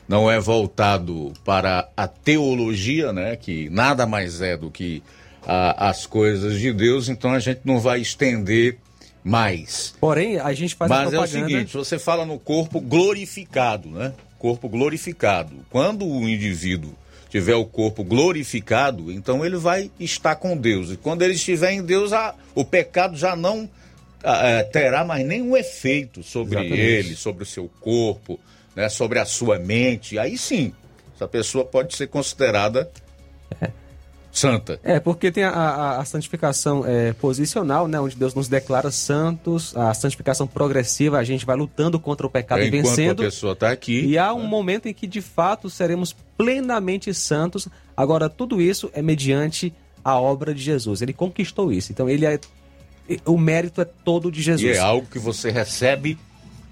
não 0.09 0.31
é 0.31 0.39
voltado 0.39 1.33
para 1.45 1.89
a 1.97 2.07
teologia, 2.07 3.13
né, 3.13 3.37
que 3.37 3.71
nada 3.71 4.07
mais 4.07 4.43
é 4.43 4.57
do 4.57 4.71
que 4.71 5.03
a, 5.47 5.89
as 5.89 6.07
coisas 6.07 6.59
de 6.59 6.73
Deus, 6.73 7.09
então 7.09 7.33
a 7.33 7.39
gente 7.39 7.61
não 7.65 7.81
vai 7.81 8.01
estender 8.01 8.79
mais. 9.23 9.95
Porém, 9.99 10.39
a 10.39 10.53
gente 10.53 10.75
faz 10.75 10.91
Mas 10.91 11.09
a 11.09 11.11
propaganda... 11.11 11.39
é 11.39 11.45
o 11.45 11.49
seguinte, 11.49 11.77
você 11.77 11.99
fala 11.99 12.27
no 12.27 12.39
corpo 12.39 12.81
glorificado, 12.81 13.89
né? 13.89 14.13
Corpo 14.39 14.69
glorificado. 14.69 15.55
Quando 15.71 16.07
o 16.07 16.29
indivíduo 16.29 16.93
tiver 17.35 17.57
o 17.57 17.65
corpo 17.65 18.05
glorificado, 18.05 19.11
então 19.11 19.45
ele 19.45 19.57
vai 19.57 19.91
estar 19.99 20.37
com 20.37 20.57
Deus. 20.57 20.93
E 20.93 20.97
quando 20.97 21.23
ele 21.23 21.35
estiver 21.35 21.73
em 21.73 21.83
Deus, 21.83 22.13
a, 22.13 22.33
o 22.55 22.65
pecado 22.65 23.17
já 23.17 23.35
não 23.35 23.69
a, 24.23 24.47
é, 24.47 24.63
terá 24.63 25.05
mais 25.05 25.27
nenhum 25.27 25.57
efeito 25.57 26.23
sobre 26.23 26.55
Exatamente. 26.55 26.81
ele, 26.81 27.17
sobre 27.17 27.43
o 27.43 27.47
seu 27.47 27.69
corpo, 27.81 28.39
né, 28.77 28.89
sobre 28.89 29.19
a 29.19 29.25
sua 29.25 29.59
mente. 29.59 30.17
Aí 30.17 30.39
sim, 30.39 30.73
essa 31.13 31.27
pessoa 31.27 31.65
pode 31.65 31.97
ser 31.97 32.07
considerada 32.07 32.89
é 33.61 33.69
santa. 34.35 34.81
É, 34.83 34.99
porque 34.99 35.31
tem 35.31 35.45
a, 35.45 35.51
a, 35.51 36.01
a 36.01 36.05
santificação 36.05 36.85
é, 36.85 37.13
posicional, 37.13 37.87
né? 37.87 38.01
Onde 38.01 38.17
Deus 38.17 38.35
nos 38.35 38.49
declara 38.49 38.91
santos, 38.91 39.75
a 39.77 39.95
santificação 39.95 40.47
progressiva, 40.47 41.19
a 41.19 41.25
gente 41.25 41.47
vai 41.47 41.57
lutando 41.57 41.99
contra 42.01 42.27
o 42.27 42.31
pecado 42.31 42.61
é, 42.63 42.67
e 42.67 42.71
vencendo. 42.71 43.23
a 43.23 43.27
pessoa 43.27 43.53
está 43.53 43.71
aqui. 43.71 44.05
E 44.05 44.19
há 44.19 44.35
um 44.35 44.43
né? 44.43 44.49
momento 44.49 44.87
em 44.87 44.93
que, 44.93 45.07
de 45.07 45.23
fato, 45.23 45.71
seremos 45.71 46.15
plenamente 46.37 47.15
santos. 47.15 47.69
Agora, 47.97 48.29
tudo 48.29 48.61
isso 48.61 48.91
é 48.93 49.01
mediante 49.01 49.73
a 50.05 50.19
obra 50.19 50.53
de 50.53 50.61
Jesus. 50.61 51.01
Ele 51.01 51.13
conquistou 51.13 51.73
isso. 51.73 51.93
Então, 51.93 52.09
ele 52.09 52.27
é. 52.27 52.39
O 53.27 53.37
mérito 53.37 53.83
é 53.83 53.85
todo 53.85 54.33
de 54.33 54.43
Jesus. 54.43 54.77
E 54.77 54.79
é 54.79 54.81
algo 54.81 55.07
que 55.07 55.19
você 55.19 55.51
recebe 55.51 56.19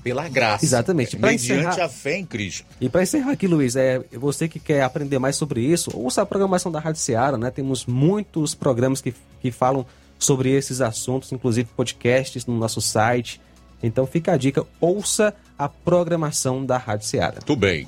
pela 0.03 0.29
graça. 0.29 0.65
Exatamente. 0.65 1.17
Pra 1.17 1.31
mediante 1.31 1.67
encerrar... 1.67 1.85
a 1.85 1.89
fé 1.89 2.19
em 2.19 2.25
Cristo. 2.25 2.65
E 2.81 2.89
para 2.89 3.03
encerrar 3.03 3.33
aqui, 3.33 3.47
Luiz, 3.47 3.77
é 3.77 4.01
você 4.13 4.49
que 4.49 4.59
quer 4.59 4.83
aprender 4.83 5.19
mais 5.19 5.37
sobre 5.37 5.61
isso, 5.61 5.91
ouça 5.95 6.23
a 6.23 6.27
programação 6.27 6.71
da 6.71 6.81
Rádio 6.81 7.01
Seara, 7.01 7.39
né? 7.39 7.51
Temos 7.51 7.87
muitos 7.87 8.55
programas 8.55 9.01
que, 9.01 9.15
que 9.41 9.51
falam 9.51 9.87
sobre 10.19 10.51
esses 10.51 10.81
assuntos, 10.81 11.33
inclusive 11.33 11.69
podcasts 11.77 12.47
no 12.47 12.57
nosso 12.57 12.81
site. 12.81 13.41
Então 13.83 14.07
fica 14.07 14.33
a 14.33 14.37
dica, 14.37 14.65
ouça 14.81 15.35
a 15.59 15.69
programação 15.69 16.65
da 16.65 16.79
Rádio 16.79 17.07
Seara. 17.07 17.41
Tudo 17.45 17.61
bem. 17.61 17.87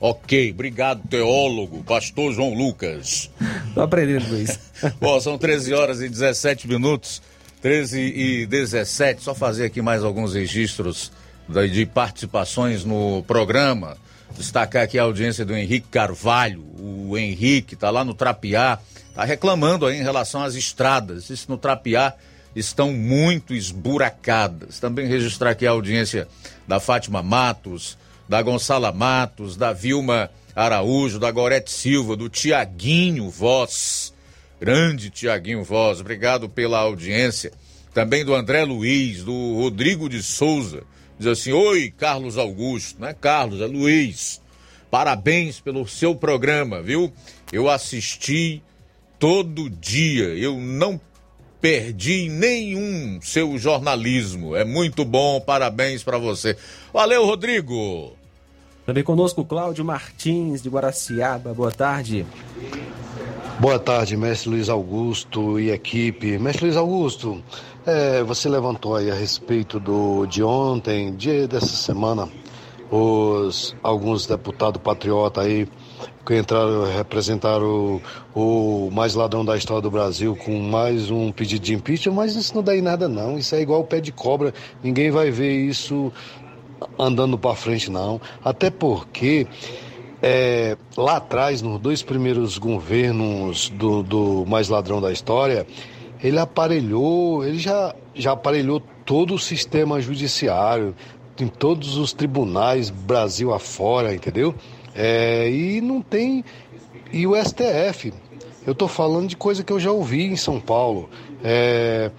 Ok, 0.00 0.50
obrigado, 0.52 1.06
teólogo, 1.08 1.84
pastor 1.84 2.32
João 2.32 2.54
Lucas. 2.54 3.30
Tô 3.74 3.82
aprendendo, 3.82 4.28
Luiz. 4.30 4.58
Bom, 4.98 5.20
são 5.20 5.36
13 5.36 5.74
horas 5.74 6.00
e 6.00 6.08
17 6.08 6.66
minutos. 6.66 7.20
13 7.60 8.00
e 8.00 8.46
17, 8.46 9.22
só 9.22 9.34
fazer 9.34 9.66
aqui 9.66 9.82
mais 9.82 10.02
alguns 10.02 10.32
registros 10.32 11.12
de 11.70 11.84
participações 11.86 12.84
no 12.84 13.22
programa. 13.24 13.96
Destacar 14.36 14.84
aqui 14.84 14.98
a 14.98 15.02
audiência 15.02 15.44
do 15.44 15.54
Henrique 15.54 15.88
Carvalho. 15.88 16.64
O 16.78 17.18
Henrique 17.18 17.74
está 17.74 17.90
lá 17.90 18.04
no 18.04 18.14
Trapiá, 18.14 18.78
está 19.08 19.24
reclamando 19.24 19.84
aí 19.86 19.98
em 19.98 20.02
relação 20.02 20.42
às 20.42 20.54
estradas. 20.54 21.28
Isso 21.28 21.46
no 21.50 21.58
Trapiá 21.58 22.14
estão 22.54 22.92
muito 22.92 23.52
esburacadas. 23.52 24.78
Também 24.78 25.06
registrar 25.06 25.50
aqui 25.50 25.66
a 25.66 25.70
audiência 25.70 26.28
da 26.66 26.78
Fátima 26.78 27.22
Matos, 27.22 27.98
da 28.28 28.40
Gonçala 28.40 28.92
Matos, 28.92 29.56
da 29.56 29.72
Vilma 29.72 30.30
Araújo, 30.54 31.18
da 31.18 31.30
Gorete 31.30 31.70
Silva, 31.70 32.16
do 32.16 32.28
Tiaguinho 32.28 33.28
Voz. 33.28 34.14
Grande 34.60 35.10
Tiaguinho 35.10 35.64
Voz, 35.64 36.00
obrigado 36.00 36.48
pela 36.48 36.78
audiência. 36.78 37.52
Também 37.92 38.24
do 38.24 38.34
André 38.34 38.64
Luiz, 38.64 39.24
do 39.24 39.54
Rodrigo 39.56 40.08
de 40.08 40.22
Souza, 40.22 40.84
diz 41.20 41.28
assim: 41.28 41.52
Oi, 41.52 41.92
Carlos 41.96 42.38
Augusto, 42.38 43.00
não 43.00 43.08
é 43.08 43.14
Carlos, 43.14 43.60
é 43.60 43.66
Luiz. 43.66 44.40
Parabéns 44.90 45.60
pelo 45.60 45.86
seu 45.86 46.16
programa, 46.16 46.82
viu? 46.82 47.12
Eu 47.52 47.68
assisti 47.68 48.60
todo 49.18 49.70
dia, 49.70 50.34
eu 50.34 50.56
não 50.56 51.00
perdi 51.60 52.28
nenhum 52.28 53.20
seu 53.20 53.56
jornalismo. 53.58 54.56
É 54.56 54.64
muito 54.64 55.04
bom, 55.04 55.40
parabéns 55.40 56.02
para 56.02 56.18
você. 56.18 56.56
Valeu, 56.92 57.24
Rodrigo. 57.26 58.16
Também 58.86 59.04
conosco 59.04 59.44
Cláudio 59.44 59.84
Martins 59.84 60.62
de 60.62 60.70
Guaraciaba. 60.70 61.52
Boa 61.52 61.70
tarde. 61.70 62.26
Boa 63.60 63.78
tarde, 63.78 64.16
mestre 64.16 64.48
Luiz 64.48 64.70
Augusto 64.70 65.60
e 65.60 65.70
equipe. 65.70 66.38
Mestre 66.38 66.64
Luiz 66.64 66.76
Augusto, 66.76 67.44
é, 67.86 68.22
você 68.22 68.48
levantou 68.48 68.96
aí 68.96 69.10
a 69.10 69.14
respeito 69.14 69.80
do 69.80 70.26
de 70.26 70.42
ontem, 70.42 71.14
dia 71.14 71.46
dessa 71.48 71.76
semana, 71.76 72.28
os 72.90 73.74
alguns 73.82 74.26
deputados 74.26 74.80
patriotas 74.82 75.44
aí 75.44 75.68
que 76.26 76.36
entraram 76.36 76.84
representaram 76.84 78.00
o, 78.34 78.86
o 78.86 78.90
mais 78.92 79.14
ladrão 79.14 79.44
da 79.44 79.56
história 79.56 79.82
do 79.82 79.90
Brasil 79.90 80.36
com 80.36 80.58
mais 80.60 81.10
um 81.10 81.32
pedido 81.32 81.62
de 81.62 81.74
impeachment, 81.74 82.14
mas 82.14 82.36
isso 82.36 82.54
não 82.54 82.62
dá 82.62 82.76
em 82.76 82.82
nada 82.82 83.08
não. 83.08 83.38
Isso 83.38 83.54
é 83.54 83.60
igual 83.60 83.80
o 83.80 83.84
pé 83.84 84.00
de 84.00 84.12
cobra. 84.12 84.52
Ninguém 84.82 85.10
vai 85.10 85.30
ver 85.30 85.52
isso 85.52 86.12
andando 86.98 87.38
para 87.38 87.54
frente 87.54 87.90
não. 87.90 88.20
Até 88.44 88.70
porque 88.70 89.46
é, 90.22 90.76
lá 90.96 91.16
atrás, 91.16 91.62
nos 91.62 91.80
dois 91.80 92.02
primeiros 92.02 92.58
governos 92.58 93.70
do, 93.70 94.02
do 94.02 94.44
mais 94.46 94.68
ladrão 94.68 95.00
da 95.00 95.10
história, 95.10 95.66
ele 96.22 96.38
aparelhou, 96.38 97.44
ele 97.44 97.58
já, 97.58 97.94
já 98.14 98.32
aparelhou 98.32 98.82
todo 99.04 99.34
o 99.34 99.38
sistema 99.38 100.00
judiciário, 100.00 100.94
em 101.38 101.48
todos 101.48 101.96
os 101.96 102.12
tribunais, 102.12 102.90
Brasil 102.90 103.52
afora, 103.52 104.14
entendeu? 104.14 104.54
É, 104.94 105.50
e 105.50 105.80
não 105.80 106.02
tem. 106.02 106.44
E 107.10 107.26
o 107.26 107.34
STF, 107.34 108.12
eu 108.66 108.72
estou 108.72 108.86
falando 108.86 109.28
de 109.28 109.36
coisa 109.36 109.64
que 109.64 109.72
eu 109.72 109.80
já 109.80 109.90
ouvi 109.90 110.24
em 110.24 110.36
São 110.36 110.60
Paulo. 110.60 111.08
É, 111.42 112.10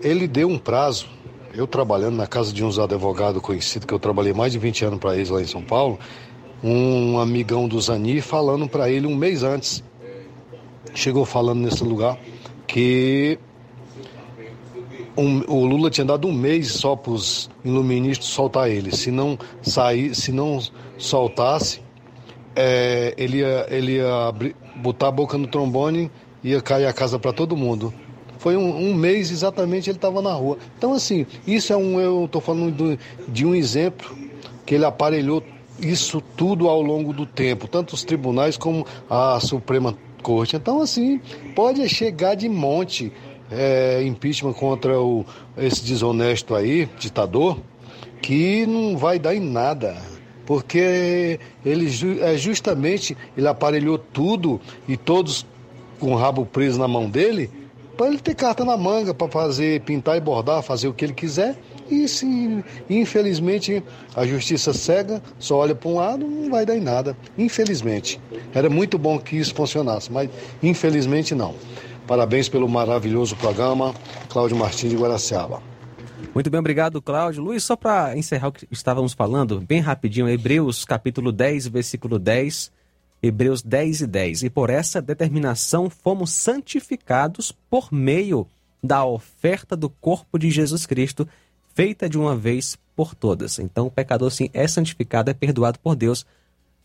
ele 0.00 0.28
deu 0.28 0.48
um 0.48 0.58
prazo, 0.58 1.08
eu 1.54 1.66
trabalhando 1.66 2.16
na 2.16 2.26
casa 2.26 2.52
de 2.52 2.62
uns 2.62 2.78
advogados 2.78 3.40
conhecidos, 3.40 3.86
que 3.86 3.94
eu 3.94 3.98
trabalhei 3.98 4.34
mais 4.34 4.52
de 4.52 4.58
20 4.58 4.84
anos 4.84 4.98
para 4.98 5.14
eles 5.14 5.30
lá 5.30 5.40
em 5.40 5.46
São 5.46 5.62
Paulo, 5.62 5.98
um 6.62 7.18
amigão 7.18 7.66
do 7.66 7.80
Zani 7.80 8.20
falando 8.20 8.68
para 8.68 8.90
ele 8.90 9.06
um 9.06 9.16
mês 9.16 9.42
antes. 9.42 9.82
Chegou 10.94 11.24
falando 11.24 11.60
nesse 11.60 11.82
lugar 11.82 12.18
que 12.66 13.38
um, 15.16 15.42
o 15.46 15.64
Lula 15.64 15.90
tinha 15.90 16.04
dado 16.04 16.26
um 16.26 16.32
mês 16.32 16.72
só 16.72 16.96
para 16.96 17.12
os 17.12 17.50
iluministas 17.64 18.26
soltar 18.26 18.70
ele. 18.70 18.94
Se 18.94 19.10
não 19.10 19.38
sair, 19.62 20.14
se 20.14 20.32
não 20.32 20.60
soltasse, 20.98 21.80
é, 22.56 23.14
ele 23.16 23.38
ia, 23.38 23.66
ele 23.70 23.92
ia 23.96 24.28
abrir, 24.28 24.56
botar 24.76 25.08
a 25.08 25.12
boca 25.12 25.38
no 25.38 25.46
trombone 25.46 26.10
e 26.42 26.50
ia 26.50 26.60
cair 26.60 26.86
a 26.86 26.92
casa 26.92 27.18
para 27.18 27.32
todo 27.32 27.56
mundo. 27.56 27.92
Foi 28.38 28.56
um, 28.56 28.90
um, 28.90 28.94
mês 28.94 29.30
exatamente 29.30 29.88
ele 29.88 29.96
estava 29.96 30.20
na 30.20 30.32
rua. 30.32 30.58
Então, 30.76 30.92
assim, 30.92 31.26
isso 31.46 31.72
é 31.72 31.76
um. 31.76 31.98
Eu 31.98 32.26
estou 32.26 32.40
falando 32.40 32.98
de 33.28 33.46
um 33.46 33.54
exemplo 33.54 34.14
que 34.66 34.74
ele 34.74 34.84
aparelhou 34.84 35.42
isso 35.80 36.20
tudo 36.36 36.68
ao 36.68 36.82
longo 36.82 37.12
do 37.12 37.26
tempo, 37.26 37.66
tanto 37.66 37.94
os 37.94 38.04
tribunais 38.04 38.56
como 38.56 38.86
a 39.08 39.40
Suprema 39.40 39.96
corte. 40.24 40.56
Então, 40.56 40.80
assim, 40.80 41.20
pode 41.54 41.86
chegar 41.88 42.34
de 42.34 42.48
monte 42.48 43.12
é, 43.50 44.02
impeachment 44.02 44.54
contra 44.54 44.98
o, 44.98 45.24
esse 45.56 45.84
desonesto 45.84 46.54
aí, 46.54 46.88
ditador, 46.98 47.58
que 48.22 48.64
não 48.66 48.96
vai 48.96 49.18
dar 49.18 49.34
em 49.34 49.40
nada. 49.40 49.94
Porque 50.46 51.38
ele 51.64 51.88
é 52.20 52.36
justamente 52.36 53.16
ele 53.36 53.48
aparelhou 53.48 53.98
tudo 53.98 54.60
e 54.86 54.96
todos 54.96 55.46
com 55.98 56.12
o 56.12 56.16
rabo 56.16 56.44
preso 56.44 56.78
na 56.78 56.86
mão 56.86 57.08
dele 57.08 57.50
para 57.96 58.08
ele 58.08 58.18
ter 58.18 58.34
carta 58.34 58.64
na 58.64 58.76
manga 58.76 59.14
para 59.14 59.30
fazer, 59.30 59.80
pintar 59.82 60.16
e 60.16 60.20
bordar, 60.20 60.62
fazer 60.62 60.88
o 60.88 60.92
que 60.92 61.04
ele 61.04 61.14
quiser. 61.14 61.56
E 61.90 62.08
se, 62.08 62.64
infelizmente, 62.88 63.82
a 64.14 64.26
justiça 64.26 64.72
cega, 64.72 65.22
só 65.38 65.58
olha 65.58 65.74
para 65.74 65.88
um 65.88 65.94
lado, 65.94 66.26
não 66.26 66.50
vai 66.50 66.64
dar 66.64 66.76
em 66.76 66.80
nada. 66.80 67.16
Infelizmente. 67.36 68.20
Era 68.54 68.70
muito 68.70 68.98
bom 68.98 69.18
que 69.18 69.36
isso 69.36 69.54
funcionasse, 69.54 70.10
mas 70.10 70.30
infelizmente 70.62 71.34
não. 71.34 71.54
Parabéns 72.06 72.48
pelo 72.48 72.68
maravilhoso 72.68 73.36
programa. 73.36 73.94
Cláudio 74.28 74.56
Martins 74.56 74.90
de 74.90 74.96
Guaraciaba. 74.96 75.62
Muito 76.34 76.50
bem, 76.50 76.58
obrigado, 76.58 77.00
Cláudio. 77.00 77.42
Luiz, 77.42 77.62
só 77.62 77.76
para 77.76 78.16
encerrar 78.16 78.48
o 78.48 78.52
que 78.52 78.66
estávamos 78.70 79.12
falando, 79.12 79.60
bem 79.60 79.80
rapidinho, 79.80 80.28
Hebreus 80.28 80.84
capítulo 80.84 81.30
10, 81.30 81.68
versículo 81.68 82.18
10. 82.18 82.72
Hebreus 83.22 83.62
10 83.62 84.02
e 84.02 84.06
10. 84.06 84.42
E 84.42 84.50
por 84.50 84.68
essa 84.68 85.00
determinação 85.00 85.88
fomos 85.88 86.30
santificados 86.30 87.52
por 87.70 87.90
meio 87.90 88.46
da 88.82 89.02
oferta 89.02 89.74
do 89.74 89.88
corpo 89.88 90.38
de 90.38 90.50
Jesus 90.50 90.84
Cristo, 90.84 91.26
feita 91.74 92.08
de 92.08 92.18
uma 92.18 92.36
vez 92.36 92.78
por 92.94 93.14
todas. 93.14 93.58
Então 93.58 93.86
o 93.86 93.90
pecador 93.90 94.30
sim 94.30 94.48
é 94.52 94.66
santificado, 94.66 95.30
é 95.30 95.34
perdoado 95.34 95.78
por 95.78 95.96
Deus 95.96 96.24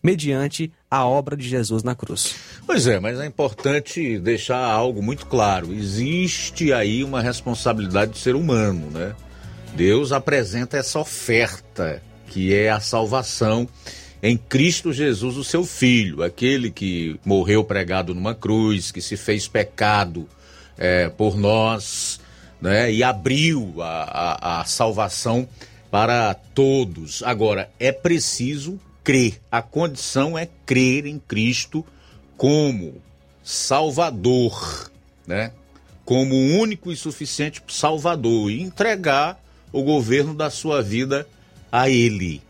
mediante 0.02 0.72
a 0.90 1.06
obra 1.06 1.36
de 1.36 1.48
Jesus 1.48 1.84
na 1.84 1.94
cruz. 1.94 2.36
Pois 2.66 2.88
é, 2.88 3.00
mas 3.00 3.20
é 3.20 3.26
importante 3.26 4.18
deixar 4.18 4.64
algo 4.64 5.04
muito 5.04 5.26
claro. 5.26 5.74
Existe 5.74 6.72
aí 6.72 7.04
uma 7.04 7.22
responsabilidade 7.22 8.12
do 8.12 8.18
ser 8.18 8.36
humano, 8.36 8.90
né? 8.92 9.14
Deus 9.76 10.12
apresenta 10.12 10.78
essa 10.78 11.00
oferta, 11.00 12.02
que 12.28 12.54
é 12.54 12.70
a 12.70 12.80
salvação 12.80 13.68
em 14.22 14.36
Cristo 14.36 14.92
Jesus, 14.92 15.38
o 15.38 15.44
seu 15.44 15.64
Filho, 15.64 16.24
aquele 16.24 16.72
que 16.72 17.20
morreu 17.24 17.64
pregado 17.64 18.16
numa 18.16 18.34
cruz, 18.34 18.92
que 18.92 19.02
se 19.02 19.16
fez 19.16 19.48
pecado 19.48 20.28
é, 20.78 21.10
por 21.10 21.38
nós, 21.38 22.19
né? 22.62 22.92
E 22.92 23.04
abriu 23.04 23.82
a, 23.82 24.04
a, 24.04 24.62
a 24.62 24.66
salvação 24.66 25.48
para 25.90 26.34
todos. 26.34 27.24
Agora, 27.24 27.70
é 27.80 27.92
preciso 27.92 28.80
crer. 29.04 29.40
A 29.52 29.62
condição 29.62 30.38
é 30.38 30.48
crer 30.66 31.06
em 31.06 31.20
Cristo 31.20 31.86
como 32.38 33.02
Salvador, 33.44 34.92
né? 35.26 35.52
Como 36.06 36.36
único 36.36 36.92
e 36.92 36.96
suficiente 36.96 37.62
Salvador 37.68 38.50
e 38.50 38.62
entregar 38.62 39.40
o 39.72 39.84
governo 39.84 40.34
da 40.34 40.50
sua 40.50 40.82
vida 40.82 41.28
a 41.72 41.90
Ele. 41.90 42.42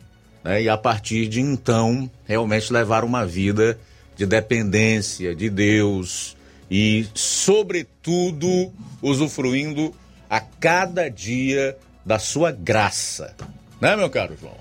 Né? 0.43 0.63
E 0.63 0.69
a 0.69 0.77
partir 0.77 1.27
de 1.27 1.41
então, 1.41 2.09
realmente 2.25 2.71
levar 2.71 3.03
uma 3.03 3.25
vida 3.25 3.77
de 4.15 4.25
dependência 4.25 5.35
de 5.35 5.49
Deus 5.49 6.35
e, 6.69 7.05
sobretudo, 7.13 8.71
usufruindo 9.01 9.93
a 10.29 10.39
cada 10.39 11.09
dia 11.09 11.77
da 12.05 12.19
sua 12.19 12.51
graça. 12.51 13.35
Né, 13.81 13.95
meu 13.95 14.09
caro 14.09 14.37
João? 14.39 14.57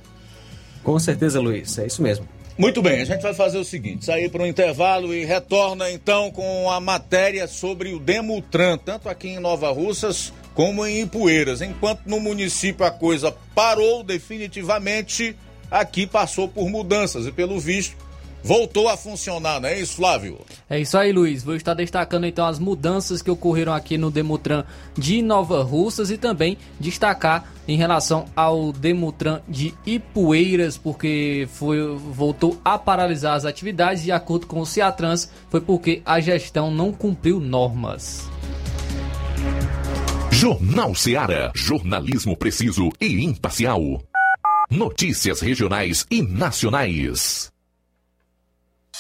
Com 0.82 0.98
certeza, 0.98 1.40
Luiz, 1.40 1.78
é 1.78 1.86
isso 1.86 2.02
mesmo. 2.02 2.26
Muito 2.56 2.82
bem, 2.82 3.01
a 3.01 3.05
gente 3.05 3.22
vai 3.22 3.35
fazer 3.35 3.59
o 3.59 3.64
seguinte: 3.64 4.05
sair 4.05 4.28
para 4.28 4.43
um 4.43 4.47
intervalo 4.47 5.14
e 5.14 5.24
retorna 5.24 5.90
então 5.90 6.30
com 6.30 6.70
a 6.70 6.80
matéria 6.80 7.47
sobre 7.47 7.93
o 7.93 8.01
Demutran, 8.01 8.76
tanto 8.78 9.09
aqui 9.09 9.28
em 9.28 9.39
Nova 9.39 9.70
Russas 9.70 10.32
como 10.55 10.85
em 10.85 11.02
Ipueiras. 11.02 11.62
Enquanto 11.62 12.01
no 12.06 12.18
município 12.18 12.85
a 12.85 12.90
coisa 12.90 13.30
parou 13.55 14.02
definitivamente, 14.02 15.36
aqui 15.70 16.05
passou 16.05 16.48
por 16.48 16.68
mudanças 16.68 17.26
e, 17.26 17.32
pelo 17.32 17.60
visto, 17.60 17.97
voltou 18.49 18.89
a 18.89 18.97
funcionar, 18.97 19.61
não 19.61 19.69
é 19.69 19.79
isso, 19.79 19.97
Flávio? 19.97 20.39
É 20.70 20.81
isso 20.81 20.97
aí, 20.97 21.12
Luiz. 21.12 21.45
Vou 21.45 21.55
estar 21.55 21.75
destacando 21.75 22.25
então 22.25 22.47
as 22.47 22.59
mudanças 22.59 23.20
que 23.20 23.31
ocorreram 23.31 23.75
aqui 23.75 23.99
no 23.99 24.11
Demutran 24.11 24.65
de 24.97 25.20
Nova 25.20 25.62
Russas 25.62 26.11
e 26.11 26.16
também 26.16 26.57
destacar 26.81 27.53
em 27.69 27.77
relação 27.77 28.25
ao 28.35 28.73
Demutran 28.73 29.43
de 29.47 29.75
Ipueiras, 29.85 30.79
porque 30.79 31.47
foi, 31.53 31.95
voltou 31.95 32.59
a 32.65 32.79
paralisar 32.79 33.37
as 33.37 33.45
atividades 33.45 34.03
de 34.03 34.11
acordo 34.11 34.47
com 34.47 34.61
o 34.61 34.66
Ciatrans, 34.66 35.31
foi 35.51 35.61
porque 35.61 36.01
a 36.07 36.19
gestão 36.19 36.70
não 36.70 36.91
cumpriu 36.91 37.39
normas. 37.39 38.31
Jornal 40.31 40.95
Seara. 40.95 41.53
Jornalismo 41.55 42.35
preciso 42.35 42.89
e 42.99 43.23
imparcial. 43.23 44.03
Notícias 44.70 45.43
regionais 45.43 46.07
e 46.11 46.23
nacionais. 46.23 47.53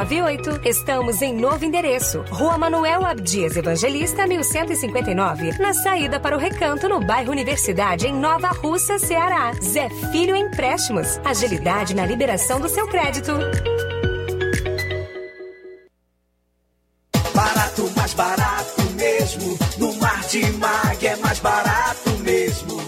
981330698. 0.00 0.66
Estamos 0.66 1.22
em 1.22 1.34
novo 1.34 1.64
endereço. 1.64 2.24
Rua 2.30 2.56
Manuel 2.56 3.04
Abdias 3.04 3.56
Evangelista, 3.56 4.26
1159. 4.26 5.58
Na 5.58 5.72
saída 5.74 6.18
para 6.18 6.36
o 6.36 6.38
Recanto, 6.38 6.88
no 6.88 7.00
bairro 7.00 7.30
Universidade, 7.30 8.06
em 8.06 8.14
Nova 8.14 8.48
Russa, 8.48 8.98
Ceará. 8.98 9.52
Zé 9.62 9.88
Filho 10.12 10.34
Empréstimos. 10.34 11.18
Agilidade 11.24 11.94
na 11.94 12.06
liberação 12.06 12.60
do 12.60 12.68
seu 12.68 12.86
crédito. 12.88 13.32
Barato, 17.34 17.90
mais 17.96 18.14
barato 18.14 18.82
mesmo. 18.96 19.58
No 19.78 19.94
Martimag 19.96 21.06
é 21.06 21.16
mais 21.16 21.38
barato 21.38 22.10
mesmo. 22.20 22.80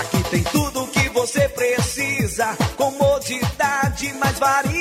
Aqui 0.00 0.22
tem 0.30 0.42
tudo 0.44 0.82
o 0.82 0.88
que 0.88 1.08
você 1.10 1.48
precisa. 1.48 2.56
Comodidade, 2.76 4.12
mais 4.14 4.38
variedade. 4.38 4.73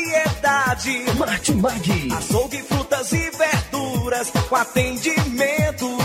Martimag. 1.20 2.12
Açougue, 2.18 2.64
frutas 2.64 3.12
e 3.14 3.30
verduras. 3.30 4.32
Com 4.50 4.56
atendimento 4.56 5.93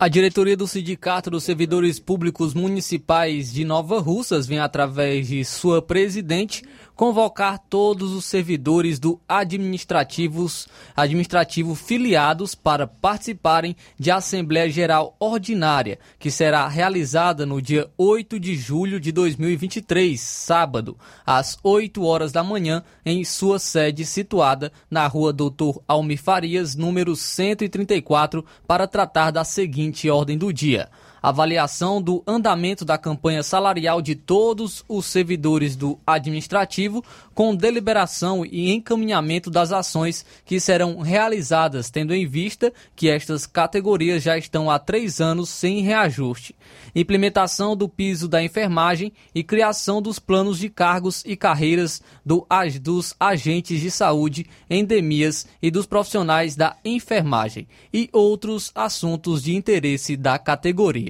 A 0.00 0.08
diretoria 0.08 0.56
do 0.56 0.66
Sindicato 0.66 1.30
dos 1.30 1.44
Servidores 1.44 2.00
Públicos 2.00 2.54
Municipais 2.54 3.52
de 3.52 3.62
Nova 3.62 4.00
Russas 4.00 4.46
vem, 4.46 4.58
através 4.58 5.28
de 5.28 5.44
sua 5.44 5.82
presidente, 5.82 6.64
convocar 6.96 7.58
todos 7.58 8.12
os 8.12 8.24
servidores 8.24 8.98
do 8.98 9.20
administrativos, 9.28 10.66
administrativo 10.96 11.74
filiados 11.74 12.54
para 12.54 12.86
participarem 12.86 13.76
de 13.98 14.10
Assembleia 14.10 14.70
Geral 14.70 15.14
Ordinária, 15.20 15.98
que 16.18 16.30
será 16.30 16.66
realizada 16.66 17.44
no 17.44 17.60
dia 17.60 17.88
8 17.98 18.40
de 18.40 18.56
julho 18.56 18.98
de 18.98 19.12
2023, 19.12 20.18
sábado, 20.18 20.96
às 21.24 21.58
8 21.62 22.02
horas 22.02 22.32
da 22.32 22.42
manhã, 22.42 22.82
em 23.04 23.22
sua 23.24 23.58
sede 23.58 24.06
situada 24.06 24.72
na 24.90 25.06
rua 25.06 25.34
Doutor 25.34 25.82
Almir 25.86 26.20
Farias, 26.20 26.74
número 26.74 27.14
134, 27.14 28.42
para 28.66 28.86
tratar 28.86 29.30
da 29.30 29.44
seguinte 29.44 30.08
ordem 30.08 30.38
do 30.38 30.50
dia 30.50 30.88
avaliação 31.22 32.00
do 32.00 32.22
andamento 32.26 32.84
da 32.84 32.98
campanha 32.98 33.42
salarial 33.42 34.00
de 34.00 34.14
todos 34.14 34.84
os 34.88 35.06
servidores 35.06 35.76
do 35.76 35.98
administrativo, 36.06 37.04
com 37.34 37.54
deliberação 37.54 38.44
e 38.44 38.72
encaminhamento 38.72 39.50
das 39.50 39.72
ações 39.72 40.24
que 40.44 40.60
serão 40.60 41.00
realizadas, 41.00 41.90
tendo 41.90 42.14
em 42.14 42.26
vista 42.26 42.72
que 42.94 43.08
estas 43.08 43.46
categorias 43.46 44.22
já 44.22 44.36
estão 44.38 44.70
há 44.70 44.78
três 44.78 45.20
anos 45.20 45.48
sem 45.48 45.80
reajuste. 45.80 46.54
Implementação 46.94 47.76
do 47.76 47.88
piso 47.88 48.28
da 48.28 48.42
enfermagem 48.42 49.12
e 49.34 49.42
criação 49.42 50.00
dos 50.00 50.18
planos 50.18 50.58
de 50.58 50.68
cargos 50.68 51.22
e 51.26 51.36
carreiras 51.36 52.02
do, 52.24 52.46
dos 52.80 53.14
agentes 53.20 53.80
de 53.80 53.90
saúde, 53.90 54.46
endemias 54.68 55.46
e 55.60 55.70
dos 55.70 55.86
profissionais 55.86 56.56
da 56.56 56.76
enfermagem 56.84 57.66
e 57.92 58.08
outros 58.12 58.70
assuntos 58.74 59.42
de 59.42 59.54
interesse 59.54 60.16
da 60.16 60.38
categoria. 60.38 61.05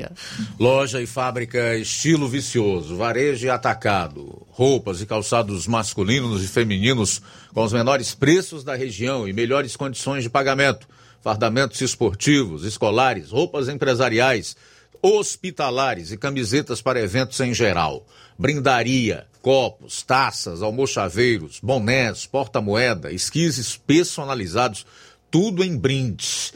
Loja 0.58 1.00
e 1.00 1.06
fábrica 1.06 1.76
estilo 1.76 2.28
vicioso, 2.28 2.96
varejo 2.96 3.46
e 3.46 3.50
atacado, 3.50 4.46
roupas 4.50 5.00
e 5.00 5.06
calçados 5.06 5.66
masculinos 5.66 6.44
e 6.44 6.48
femininos 6.48 7.22
com 7.54 7.62
os 7.62 7.72
menores 7.72 8.14
preços 8.14 8.62
da 8.64 8.74
região 8.74 9.28
e 9.28 9.32
melhores 9.32 9.76
condições 9.76 10.22
de 10.22 10.30
pagamento, 10.30 10.88
fardamentos 11.22 11.80
esportivos, 11.80 12.64
escolares, 12.64 13.30
roupas 13.30 13.68
empresariais, 13.68 14.56
hospitalares 15.02 16.10
e 16.10 16.16
camisetas 16.16 16.82
para 16.82 17.00
eventos 17.00 17.38
em 17.40 17.54
geral, 17.54 18.06
brindaria, 18.38 19.26
copos, 19.40 20.02
taças, 20.02 20.62
almochaveiros, 20.62 21.60
bonés, 21.60 22.26
porta-moeda, 22.26 23.12
esquises 23.12 23.76
personalizados, 23.76 24.84
tudo 25.30 25.62
em 25.62 25.76
brindes. 25.76 26.52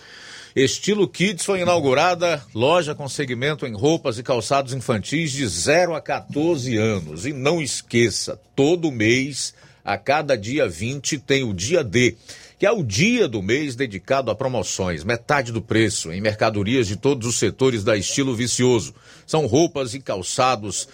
Estilo 0.54 1.06
Kids 1.06 1.44
foi 1.44 1.60
inaugurada 1.60 2.44
loja 2.52 2.92
com 2.92 3.08
segmento 3.08 3.64
em 3.66 3.72
roupas 3.72 4.18
e 4.18 4.22
calçados 4.22 4.74
infantis 4.74 5.30
de 5.30 5.46
0 5.46 5.94
a 5.94 6.00
14 6.00 6.76
anos. 6.76 7.24
E 7.24 7.32
não 7.32 7.62
esqueça, 7.62 8.38
todo 8.56 8.90
mês, 8.90 9.54
a 9.84 9.96
cada 9.96 10.36
dia 10.36 10.68
20, 10.68 11.18
tem 11.18 11.44
o 11.44 11.54
dia 11.54 11.84
D, 11.84 12.16
que 12.58 12.66
é 12.66 12.72
o 12.72 12.82
dia 12.82 13.28
do 13.28 13.40
mês 13.40 13.76
dedicado 13.76 14.28
a 14.28 14.34
promoções, 14.34 15.04
metade 15.04 15.52
do 15.52 15.62
preço, 15.62 16.12
em 16.12 16.20
mercadorias 16.20 16.88
de 16.88 16.96
todos 16.96 17.28
os 17.28 17.38
setores 17.38 17.84
da 17.84 17.96
Estilo 17.96 18.34
Vicioso. 18.34 18.92
São 19.24 19.46
roupas 19.46 19.94
e 19.94 20.00
calçados, 20.00 20.88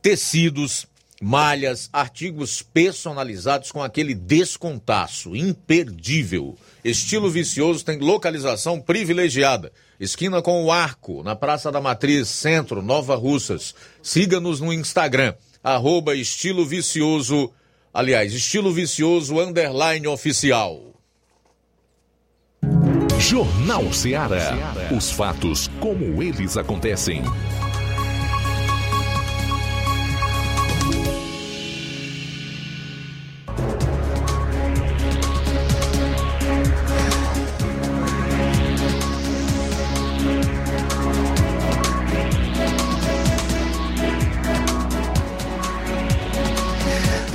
tecidos, 0.00 0.86
malhas, 1.20 1.88
artigos 1.92 2.62
personalizados 2.62 3.72
com 3.72 3.82
aquele 3.82 4.14
descontaço 4.14 5.34
imperdível. 5.34 6.56
Estilo 6.84 7.30
Vicioso 7.30 7.84
tem 7.84 7.98
localização 7.98 8.80
privilegiada. 8.80 9.72
Esquina 9.98 10.42
com 10.42 10.64
o 10.64 10.70
Arco, 10.70 11.22
na 11.22 11.34
Praça 11.34 11.72
da 11.72 11.80
Matriz, 11.80 12.28
Centro, 12.28 12.82
Nova 12.82 13.16
Russas. 13.16 13.74
Siga-nos 14.02 14.60
no 14.60 14.72
Instagram, 14.72 15.34
arroba 15.64 16.14
Estilo 16.14 16.66
Vicioso, 16.66 17.50
aliás, 17.92 18.34
Estilo 18.34 18.72
Vicioso 18.72 19.40
Underline 19.40 20.06
Oficial. 20.06 20.82
Jornal 23.18 23.92
Ceará. 23.92 24.74
Os 24.96 25.10
fatos 25.10 25.68
como 25.80 26.22
eles 26.22 26.56
acontecem. 26.56 27.22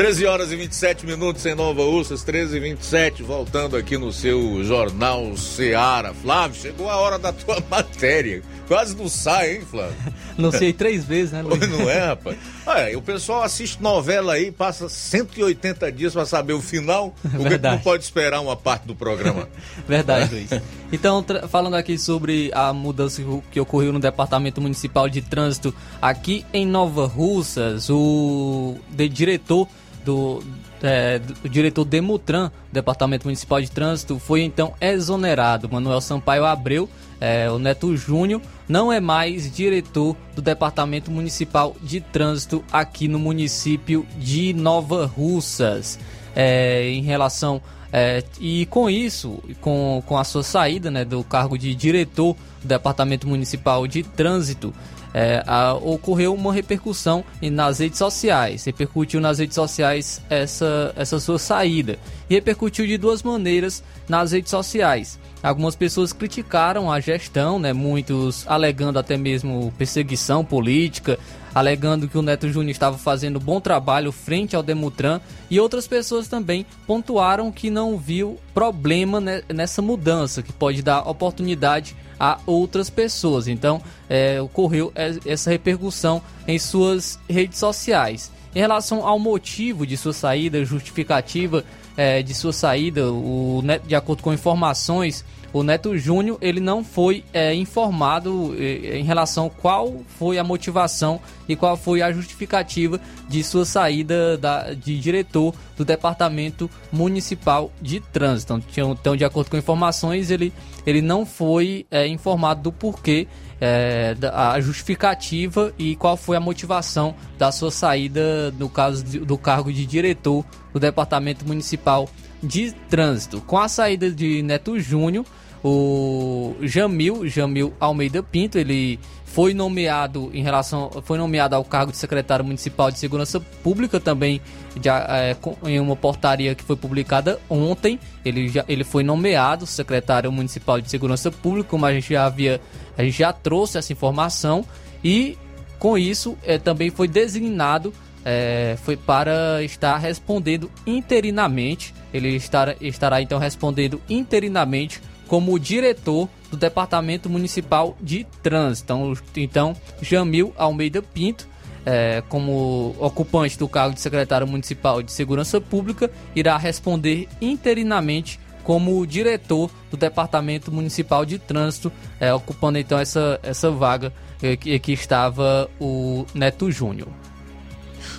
13 0.01 0.25
horas 0.25 0.51
e 0.51 0.55
27 0.55 1.05
minutos 1.05 1.45
em 1.45 1.53
Nova 1.53 1.83
Ursas, 1.83 2.23
13 2.23 2.57
e 2.57 2.59
27, 2.59 3.21
voltando 3.21 3.77
aqui 3.77 3.99
no 3.99 4.11
seu 4.11 4.63
Jornal 4.63 5.37
Seara. 5.37 6.11
Flávio, 6.11 6.59
chegou 6.59 6.89
a 6.89 6.95
hora 6.95 7.19
da 7.19 7.31
tua 7.31 7.61
matéria. 7.69 8.41
Quase 8.67 8.97
não 8.97 9.07
sai, 9.07 9.57
hein, 9.57 9.61
Flávio? 9.61 9.95
Não 10.39 10.51
sei 10.51 10.73
três 10.73 11.05
vezes, 11.05 11.31
né, 11.31 11.43
Luiz? 11.45 11.69
Não 11.69 11.87
é, 11.87 12.07
rapaz? 12.07 12.35
Olha, 12.65 12.97
o 12.97 13.01
pessoal 13.03 13.43
assiste 13.43 13.79
novela 13.79 14.33
aí, 14.33 14.51
passa 14.51 14.89
180 14.89 15.91
dias 15.91 16.13
para 16.13 16.25
saber 16.25 16.53
o 16.53 16.61
final. 16.61 17.13
O 17.37 17.43
que 17.43 17.57
não 17.59 17.77
pode 17.77 18.03
esperar 18.03 18.39
uma 18.41 18.55
parte 18.55 18.87
do 18.87 18.95
programa? 18.95 19.47
Verdade, 19.87 20.33
Luiz. 20.33 20.49
Então, 20.91 21.23
falando 21.47 21.75
aqui 21.75 21.97
sobre 21.97 22.49
a 22.55 22.73
mudança 22.73 23.21
que 23.51 23.59
ocorreu 23.59 23.93
no 23.93 23.99
Departamento 23.99 24.59
Municipal 24.61 25.07
de 25.07 25.21
Trânsito 25.21 25.71
aqui 26.01 26.43
em 26.51 26.65
Nova 26.65 27.05
Russas, 27.05 27.87
o 27.89 28.77
de 28.89 29.07
diretor 29.07 29.67
do, 30.03 30.43
é, 30.81 31.19
do 31.19 31.49
diretor 31.49 31.85
Demutran, 31.85 32.51
Departamento 32.71 33.25
Municipal 33.25 33.61
de 33.61 33.69
Trânsito, 33.69 34.19
foi 34.19 34.41
então 34.41 34.73
exonerado. 34.81 35.69
Manuel 35.69 36.01
Sampaio 36.01 36.45
Abreu, 36.45 36.89
é, 37.19 37.49
o 37.49 37.59
Neto 37.59 37.95
Júnior, 37.95 38.41
não 38.67 38.91
é 38.91 38.99
mais 38.99 39.53
diretor 39.53 40.15
do 40.35 40.41
Departamento 40.41 41.11
Municipal 41.11 41.75
de 41.81 42.01
Trânsito 42.01 42.63
aqui 42.71 43.07
no 43.07 43.19
município 43.19 44.05
de 44.17 44.53
Nova 44.53 45.05
Russas. 45.05 45.99
É, 46.35 46.89
em 46.89 47.01
relação. 47.01 47.61
É, 47.93 48.23
e 48.39 48.65
com 48.67 48.89
isso, 48.89 49.43
com, 49.59 50.01
com 50.05 50.17
a 50.17 50.23
sua 50.23 50.43
saída 50.43 50.89
né, 50.89 51.03
do 51.03 51.21
cargo 51.25 51.57
de 51.57 51.75
diretor 51.75 52.37
do 52.61 52.67
Departamento 52.67 53.27
Municipal 53.27 53.85
de 53.85 54.01
Trânsito, 54.01 54.73
é, 55.13 55.43
a, 55.45 55.73
ocorreu 55.73 56.33
uma 56.33 56.53
repercussão 56.53 57.23
nas 57.41 57.79
redes 57.79 57.97
sociais. 57.97 58.65
Repercutiu 58.65 59.19
nas 59.19 59.39
redes 59.39 59.55
sociais 59.55 60.21
essa, 60.29 60.93
essa 60.95 61.19
sua 61.19 61.39
saída. 61.39 61.97
E 62.29 62.35
repercutiu 62.35 62.85
de 62.87 62.97
duas 62.97 63.23
maneiras 63.23 63.83
nas 64.07 64.31
redes 64.31 64.51
sociais. 64.51 65.19
Algumas 65.43 65.75
pessoas 65.75 66.13
criticaram 66.13 66.91
a 66.91 66.99
gestão, 66.99 67.57
né, 67.57 67.73
muitos 67.73 68.45
alegando 68.47 68.99
até 68.99 69.17
mesmo 69.17 69.73
perseguição 69.75 70.45
política, 70.45 71.17
alegando 71.53 72.07
que 72.07 72.17
o 72.17 72.21
Neto 72.21 72.47
Júnior 72.47 72.71
estava 72.71 72.97
fazendo 72.97 73.39
bom 73.39 73.59
trabalho 73.59 74.11
frente 74.11 74.55
ao 74.55 74.61
Demutran, 74.61 75.19
e 75.49 75.59
outras 75.59 75.87
pessoas 75.87 76.27
também 76.27 76.65
pontuaram 76.85 77.51
que 77.51 77.71
não 77.71 77.97
viu 77.97 78.37
problema 78.53 79.19
nessa 79.19 79.81
mudança, 79.81 80.43
que 80.43 80.53
pode 80.53 80.81
dar 80.83 81.09
oportunidade 81.09 81.95
a 82.21 82.37
outras 82.45 82.87
pessoas. 82.87 83.47
Então, 83.47 83.81
é, 84.07 84.39
ocorreu 84.39 84.93
essa 85.25 85.49
repercussão 85.49 86.21
em 86.47 86.59
suas 86.59 87.19
redes 87.27 87.57
sociais. 87.57 88.31
Em 88.53 88.59
relação 88.59 89.07
ao 89.07 89.17
motivo 89.17 89.87
de 89.87 89.97
sua 89.97 90.13
saída, 90.13 90.63
justificativa 90.63 91.65
é, 91.97 92.21
de 92.21 92.35
sua 92.35 92.53
saída, 92.53 93.11
o, 93.11 93.63
de 93.87 93.95
acordo 93.95 94.21
com 94.21 94.31
informações 94.31 95.25
o 95.53 95.63
Neto 95.63 95.97
Júnior 95.97 96.37
ele 96.41 96.59
não 96.59 96.83
foi 96.83 97.23
é, 97.33 97.53
informado 97.53 98.55
é, 98.57 98.97
em 98.97 99.03
relação 99.03 99.49
qual 99.49 100.01
foi 100.17 100.37
a 100.37 100.43
motivação 100.43 101.19
e 101.47 101.55
qual 101.55 101.75
foi 101.75 102.01
a 102.01 102.11
justificativa 102.11 102.99
de 103.27 103.43
sua 103.43 103.65
saída 103.65 104.37
da, 104.37 104.73
de 104.73 104.99
diretor 104.99 105.53
do 105.75 105.83
Departamento 105.83 106.69
Municipal 106.91 107.71
de 107.81 107.99
Trânsito. 107.99 108.61
Então, 108.71 108.91
então 108.91 109.15
de 109.15 109.25
acordo 109.25 109.49
com 109.49 109.57
informações, 109.57 110.31
ele, 110.31 110.53
ele 110.85 111.01
não 111.01 111.25
foi 111.25 111.85
é, 111.91 112.07
informado 112.07 112.61
do 112.61 112.71
porquê 112.71 113.27
é, 113.59 114.15
a 114.33 114.59
justificativa 114.59 115.71
e 115.77 115.95
qual 115.95 116.17
foi 116.17 116.35
a 116.35 116.39
motivação 116.39 117.13
da 117.37 117.51
sua 117.51 117.69
saída 117.69 118.51
no 118.57 118.67
caso 118.67 119.03
do 119.03 119.37
cargo 119.37 119.71
de 119.71 119.85
diretor 119.85 120.43
do 120.73 120.79
Departamento 120.79 121.45
Municipal 121.45 122.09
de 122.41 122.71
Trânsito. 122.89 123.41
Com 123.41 123.57
a 123.57 123.67
saída 123.67 124.09
de 124.09 124.41
Neto 124.41 124.79
Júnior, 124.79 125.25
o 125.63 126.55
Jamil, 126.61 127.27
Jamil 127.27 127.73
Almeida 127.79 128.23
Pinto, 128.23 128.57
ele 128.57 128.99
foi 129.31 129.53
nomeado 129.53 130.29
em 130.33 130.43
relação 130.43 130.89
foi 131.05 131.17
nomeado 131.17 131.55
ao 131.55 131.63
cargo 131.63 131.91
de 131.91 131.97
secretário 131.97 132.43
municipal 132.43 132.91
de 132.91 132.99
segurança 132.99 133.39
pública 133.39 133.97
também 133.97 134.41
já, 134.83 135.05
é, 135.09 135.37
em 135.65 135.79
uma 135.79 135.95
portaria 135.95 136.53
que 136.53 136.61
foi 136.65 136.75
publicada 136.75 137.39
ontem 137.49 137.97
ele 138.25 138.49
já 138.49 138.65
ele 138.67 138.83
foi 138.83 139.03
nomeado 139.03 139.65
secretário 139.65 140.29
municipal 140.33 140.81
de 140.81 140.89
segurança 140.89 141.31
pública 141.31 141.69
como 141.69 141.85
a 141.85 141.93
gente 141.93 142.11
já 142.11 142.25
havia 142.25 142.59
a 142.97 143.03
gente 143.03 143.19
já 143.19 143.31
trouxe 143.31 143.77
essa 143.77 143.93
informação 143.93 144.65
e 145.01 145.37
com 145.79 145.97
isso 145.97 146.37
é, 146.43 146.57
também 146.57 146.89
foi 146.89 147.07
designado 147.07 147.93
é, 148.23 148.77
foi 148.83 148.95
para 148.95 149.63
estar 149.63 149.97
respondendo 149.97 150.69
interinamente 150.85 151.93
ele 152.13 152.35
estará, 152.35 152.75
estará 152.81 153.21
então 153.21 153.39
respondendo 153.39 154.01
interinamente 154.09 155.01
como 155.27 155.57
diretor 155.57 156.27
do 156.49 156.57
Departamento 156.57 157.29
Municipal 157.29 157.97
de 158.01 158.25
Trânsito. 158.43 158.93
Então, 158.93 159.13
então 159.37 159.75
Jamil 160.01 160.53
Almeida 160.57 161.01
Pinto, 161.01 161.47
é, 161.85 162.21
como 162.27 162.95
ocupante 162.99 163.57
do 163.57 163.67
cargo 163.67 163.95
de 163.95 164.01
secretário 164.01 164.45
municipal 164.45 165.01
de 165.01 165.11
Segurança 165.11 165.61
Pública, 165.61 166.11
irá 166.35 166.57
responder 166.57 167.29
interinamente 167.41 168.39
como 168.63 169.07
diretor 169.07 169.71
do 169.89 169.97
Departamento 169.97 170.71
Municipal 170.71 171.25
de 171.25 171.39
Trânsito, 171.39 171.91
é, 172.19 172.31
ocupando 172.33 172.77
então 172.77 172.99
essa, 172.99 173.39
essa 173.41 173.71
vaga 173.71 174.13
é, 174.43 174.55
que, 174.55 174.77
que 174.79 174.91
estava 174.91 175.69
o 175.79 176.25
Neto 176.35 176.69
Júnior. 176.69 177.07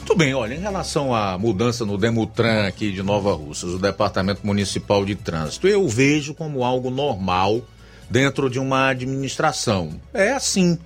Muito 0.02 0.16
bem, 0.16 0.34
olha, 0.34 0.54
em 0.54 0.58
relação 0.58 1.14
à 1.14 1.38
mudança 1.38 1.86
no 1.86 1.96
Demutran 1.96 2.66
aqui 2.66 2.90
de 2.90 3.04
Nova 3.04 3.32
Russas, 3.34 3.70
o 3.70 3.78
Departamento 3.78 4.44
Municipal 4.44 5.04
de 5.04 5.14
Trânsito, 5.14 5.68
eu 5.68 5.88
vejo 5.88 6.34
como 6.34 6.64
algo 6.64 6.90
normal 6.90 7.62
dentro 8.10 8.50
de 8.50 8.58
uma 8.58 8.88
administração. 8.88 9.92
É 10.12 10.32
assim. 10.32 10.76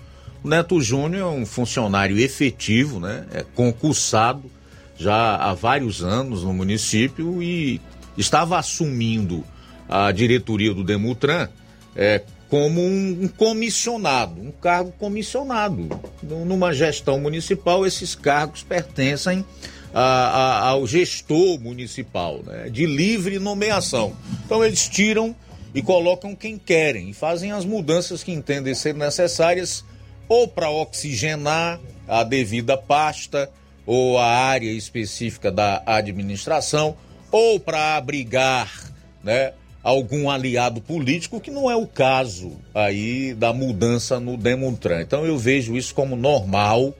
O 0.44 0.48
Neto 0.48 0.82
Júnior 0.82 1.32
é 1.32 1.34
um 1.34 1.46
funcionário 1.46 2.18
efetivo, 2.18 3.00
né? 3.00 3.24
É 3.32 3.42
concursado 3.54 4.50
já 4.98 5.36
há 5.36 5.54
vários 5.54 6.04
anos 6.04 6.44
no 6.44 6.52
município 6.52 7.42
e 7.42 7.80
estava 8.18 8.58
assumindo 8.58 9.42
a 9.88 10.12
diretoria 10.12 10.74
do 10.74 10.84
Demutran 10.84 11.48
é, 11.96 12.22
como 12.48 12.80
um, 12.80 13.28
comissionado, 13.36 14.40
um 14.40 14.50
cargo 14.50 14.92
comissionado. 14.98 15.88
Numa 16.22 16.72
gestão 16.72 17.18
municipal, 17.20 17.86
esses 17.86 18.14
cargos 18.14 18.62
pertencem 18.62 19.44
a, 19.92 20.00
a, 20.00 20.68
ao 20.68 20.86
gestor 20.86 21.58
municipal, 21.58 22.40
né, 22.44 22.68
de 22.68 22.86
livre 22.86 23.38
nomeação. 23.38 24.14
Então 24.44 24.64
eles 24.64 24.88
tiram 24.88 25.34
e 25.74 25.82
colocam 25.82 26.34
quem 26.34 26.58
querem 26.58 27.10
e 27.10 27.14
fazem 27.14 27.52
as 27.52 27.64
mudanças 27.64 28.22
que 28.22 28.32
entendem 28.32 28.74
ser 28.74 28.94
necessárias 28.94 29.84
ou 30.28 30.46
para 30.46 30.70
oxigenar 30.70 31.80
a 32.06 32.22
devida 32.22 32.76
pasta 32.76 33.50
ou 33.84 34.18
a 34.18 34.26
área 34.26 34.70
específica 34.70 35.50
da 35.50 35.82
administração 35.86 36.96
ou 37.30 37.58
para 37.58 37.96
abrigar, 37.96 38.92
né, 39.22 39.52
algum 39.86 40.28
aliado 40.28 40.80
político, 40.80 41.40
que 41.40 41.48
não 41.48 41.70
é 41.70 41.76
o 41.76 41.86
caso 41.86 42.54
aí 42.74 43.32
da 43.34 43.52
mudança 43.52 44.18
no 44.18 44.36
Demontran. 44.36 45.00
Então 45.00 45.24
eu 45.24 45.38
vejo 45.38 45.76
isso 45.76 45.94
como 45.94 46.16
normal 46.16 46.92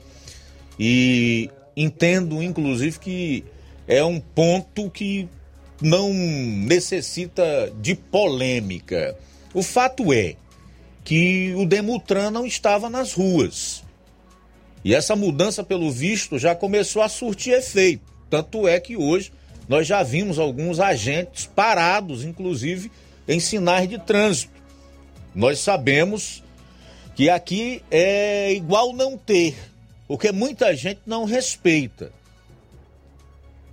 e 0.79 1.51
entendo, 1.77 2.41
inclusive, 2.41 2.97
que 3.01 3.45
é 3.89 4.05
um 4.05 4.21
ponto 4.21 4.89
que 4.89 5.29
não 5.83 6.15
necessita 6.15 7.73
de 7.81 7.97
polêmica. 7.97 9.19
O 9.53 9.65
fato 9.65 10.13
é 10.13 10.37
que 11.03 11.53
o 11.57 11.67
Demutran 11.67 12.31
não 12.31 12.47
estava 12.47 12.89
nas 12.89 13.13
ruas. 13.13 13.83
E 14.85 14.95
essa 14.95 15.17
mudança, 15.17 15.65
pelo 15.65 15.91
visto, 15.91 16.39
já 16.39 16.55
começou 16.55 17.03
a 17.03 17.09
surtir 17.09 17.53
efeito. 17.53 18.05
Tanto 18.31 18.69
é 18.69 18.79
que 18.79 18.97
hoje 18.97 19.33
nós 19.69 19.87
já 19.87 20.03
vimos 20.03 20.39
alguns 20.39 20.79
agentes 20.79 21.47
parados, 21.47 22.25
inclusive, 22.25 22.91
em 23.27 23.41
sinais 23.41 23.89
de 23.89 23.99
trânsito. 23.99 24.53
Nós 25.35 25.59
sabemos 25.59 26.43
que 27.15 27.29
aqui 27.29 27.83
é 27.91 28.53
igual 28.53 28.93
não 28.93 29.19
ter, 29.19 29.57
porque 30.07 30.31
muita 30.31 30.75
gente 30.77 31.01
não 31.07 31.25
respeita. 31.25 32.13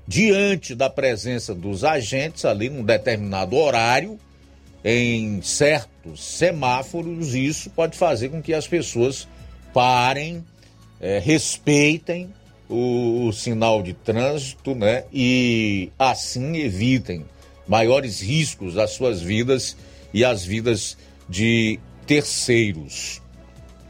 Diante 0.07 0.75
da 0.75 0.89
presença 0.89 1.53
dos 1.53 1.83
agentes 1.83 2.43
ali 2.43 2.69
num 2.69 2.83
determinado 2.83 3.55
horário, 3.55 4.19
em 4.83 5.41
certos 5.41 6.21
semáforos, 6.21 7.33
isso 7.33 7.69
pode 7.69 7.97
fazer 7.97 8.29
com 8.29 8.41
que 8.41 8.53
as 8.53 8.67
pessoas 8.67 9.27
parem, 9.73 10.43
é, 10.99 11.19
respeitem 11.19 12.33
o, 12.73 13.27
o 13.27 13.33
sinal 13.33 13.83
de 13.83 13.93
trânsito, 13.93 14.73
né? 14.73 15.03
E 15.13 15.91
assim 15.97 16.57
evitem 16.57 17.25
maiores 17.67 18.21
riscos 18.21 18.77
às 18.77 18.91
suas 18.91 19.21
vidas 19.21 19.77
e 20.13 20.25
às 20.25 20.43
vidas 20.43 20.97
de 21.29 21.79
terceiros. 22.07 23.21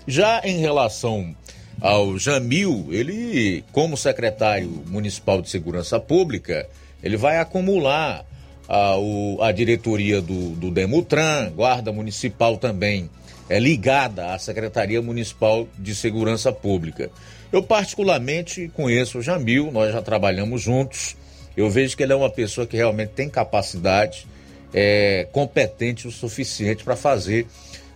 Já 0.06 0.42
em 0.44 0.58
relação 0.58 1.36
ao 1.82 2.18
Jamil, 2.20 2.88
ele, 2.92 3.64
como 3.72 3.96
secretário 3.96 4.84
municipal 4.88 5.42
de 5.42 5.50
segurança 5.50 6.00
pública, 6.00 6.68
ele 7.02 7.18
vai 7.18 7.40
acumular 7.40 8.26
a, 8.68 8.98
o, 8.98 9.42
a 9.42 9.52
diretoria 9.52 10.22
do, 10.22 10.52
do 10.52 10.70
Demutran, 10.70 11.52
guarda 11.52 11.92
municipal 11.92 12.58
também 12.58 13.10
é 13.50 13.60
ligada 13.60 14.34
à 14.34 14.40
Secretaria 14.40 15.02
Municipal 15.02 15.68
de 15.78 15.94
Segurança 15.94 16.52
Pública. 16.52 17.12
Eu 17.54 17.62
particularmente 17.62 18.68
conheço 18.74 19.20
o 19.20 19.22
Jamil, 19.22 19.72
nós 19.72 19.94
já 19.94 20.02
trabalhamos 20.02 20.60
juntos. 20.60 21.16
Eu 21.56 21.70
vejo 21.70 21.96
que 21.96 22.02
ele 22.02 22.12
é 22.12 22.16
uma 22.16 22.32
pessoa 22.32 22.66
que 22.66 22.76
realmente 22.76 23.10
tem 23.10 23.30
capacidade, 23.30 24.26
é 24.74 25.28
competente 25.32 26.08
o 26.08 26.12
suficiente 26.12 26.84
para 26.84 26.96
fazer 26.96 27.46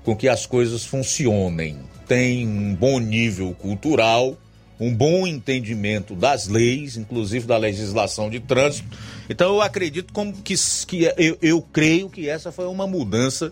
com 0.04 0.16
que 0.16 0.30
as 0.30 0.46
coisas 0.46 0.86
funcionem. 0.86 1.76
Tem 2.08 2.48
um 2.48 2.76
bom 2.76 3.00
nível 3.00 3.52
cultural, 3.56 4.38
um 4.80 4.94
bom 4.94 5.26
entendimento 5.26 6.14
das 6.14 6.48
leis, 6.48 6.96
inclusive 6.96 7.48
da 7.48 7.58
legislação 7.58 8.30
de 8.30 8.40
trânsito. 8.40 8.96
Então 9.28 9.56
eu 9.56 9.62
acredito 9.64 10.14
como 10.14 10.34
que, 10.34 10.54
que 10.86 11.12
eu, 11.18 11.36
eu 11.42 11.62
creio 11.64 12.12
que 12.12 12.30
essa 12.30 12.52
foi 12.52 12.68
uma 12.68 12.86
mudança 12.86 13.52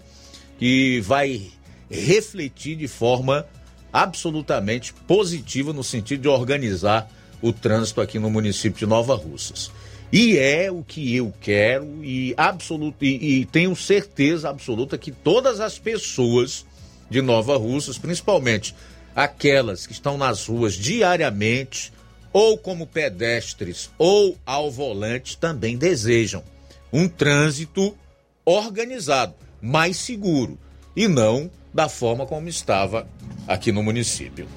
que 0.60 1.00
vai 1.02 1.48
refletir 1.90 2.76
de 2.76 2.88
forma 2.88 3.44
absolutamente 3.96 4.94
positiva 5.08 5.72
no 5.72 5.82
sentido 5.82 6.24
de 6.24 6.28
organizar 6.28 7.10
o 7.42 7.54
trânsito 7.54 8.02
aqui 8.02 8.20
no 8.20 8.30
município 8.30 8.80
de 8.80 8.86
Nova 8.86 9.16
Russas. 9.16 9.72
E 10.12 10.38
é 10.38 10.70
o 10.70 10.84
que 10.84 11.16
eu 11.16 11.34
quero 11.40 12.04
e, 12.04 12.34
absoluto, 12.36 13.06
e, 13.06 13.40
e 13.40 13.46
tenho 13.46 13.74
certeza 13.74 14.50
absoluta 14.50 14.98
que 14.98 15.14
todas 15.14 15.62
as 15.62 15.80
pessoas 15.80 16.66
de 17.10 17.22
Nova 17.22 17.56
Russas, 17.56 17.98
principalmente 17.98 18.76
aquelas 19.16 19.88
que 19.88 19.94
estão 19.94 20.18
nas 20.18 20.46
ruas 20.46 20.74
diariamente, 20.74 21.94
ou 22.34 22.58
como 22.58 22.86
pedestres 22.86 23.90
ou 23.98 24.38
ao 24.46 24.70
volante, 24.70 25.38
também 25.38 25.78
desejam 25.78 26.44
um 26.92 27.08
trânsito 27.08 27.96
organizado, 28.44 29.36
mais 29.62 29.96
seguro 29.96 30.60
e 30.98 31.08
não 31.08 31.50
da 31.76 31.90
forma 31.90 32.26
como 32.26 32.48
estava 32.48 33.06
aqui 33.46 33.70
no 33.70 33.84
município. 33.84 34.48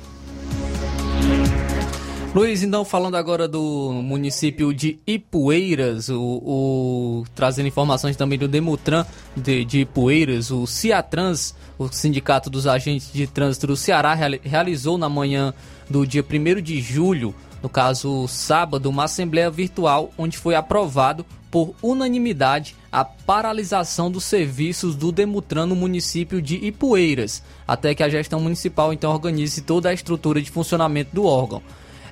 Luiz, 2.32 2.62
então 2.62 2.84
falando 2.84 3.16
agora 3.16 3.48
do 3.48 3.90
município 4.04 4.72
de 4.72 5.00
Ipueiras, 5.04 6.08
o, 6.10 6.20
o 6.22 7.24
trazendo 7.34 7.66
informações 7.66 8.16
também 8.16 8.38
do 8.38 8.46
Demutran 8.46 9.04
de, 9.36 9.64
de, 9.64 9.80
Ipueiras, 9.80 10.52
o 10.52 10.64
Ciatrans, 10.64 11.56
o 11.76 11.88
Sindicato 11.88 12.48
dos 12.48 12.68
Agentes 12.68 13.12
de 13.12 13.26
Trânsito 13.26 13.66
do 13.66 13.76
Ceará, 13.76 14.14
realizou 14.14 14.96
na 14.96 15.08
manhã 15.08 15.52
do 15.90 16.06
dia 16.06 16.22
1 16.22 16.62
de 16.62 16.80
julho, 16.80 17.34
no 17.62 17.68
caso 17.68 18.26
sábado, 18.28 18.89
uma 18.89 19.05
assembleia 19.05 19.51
virtual 19.51 20.10
onde 20.16 20.39
foi 20.39 20.55
aprovado 20.55 21.24
por 21.51 21.74
unanimidade 21.82 22.76
a 22.93 23.05
paralisação 23.05 24.10
dos 24.10 24.24
serviços 24.24 24.94
do 24.94 25.10
Demutran 25.10 25.66
no 25.66 25.74
município 25.74 26.43
de 26.43 26.56
Ipueiras, 26.56 27.43
até 27.66 27.94
que 27.94 28.02
a 28.02 28.09
gestão 28.09 28.40
municipal 28.40 28.93
então 28.93 29.12
organize 29.12 29.62
toda 29.62 29.89
a 29.89 29.94
estrutura 29.94 30.40
de 30.40 30.51
funcionamento 30.51 31.14
do 31.14 31.24
órgão. 31.24 31.62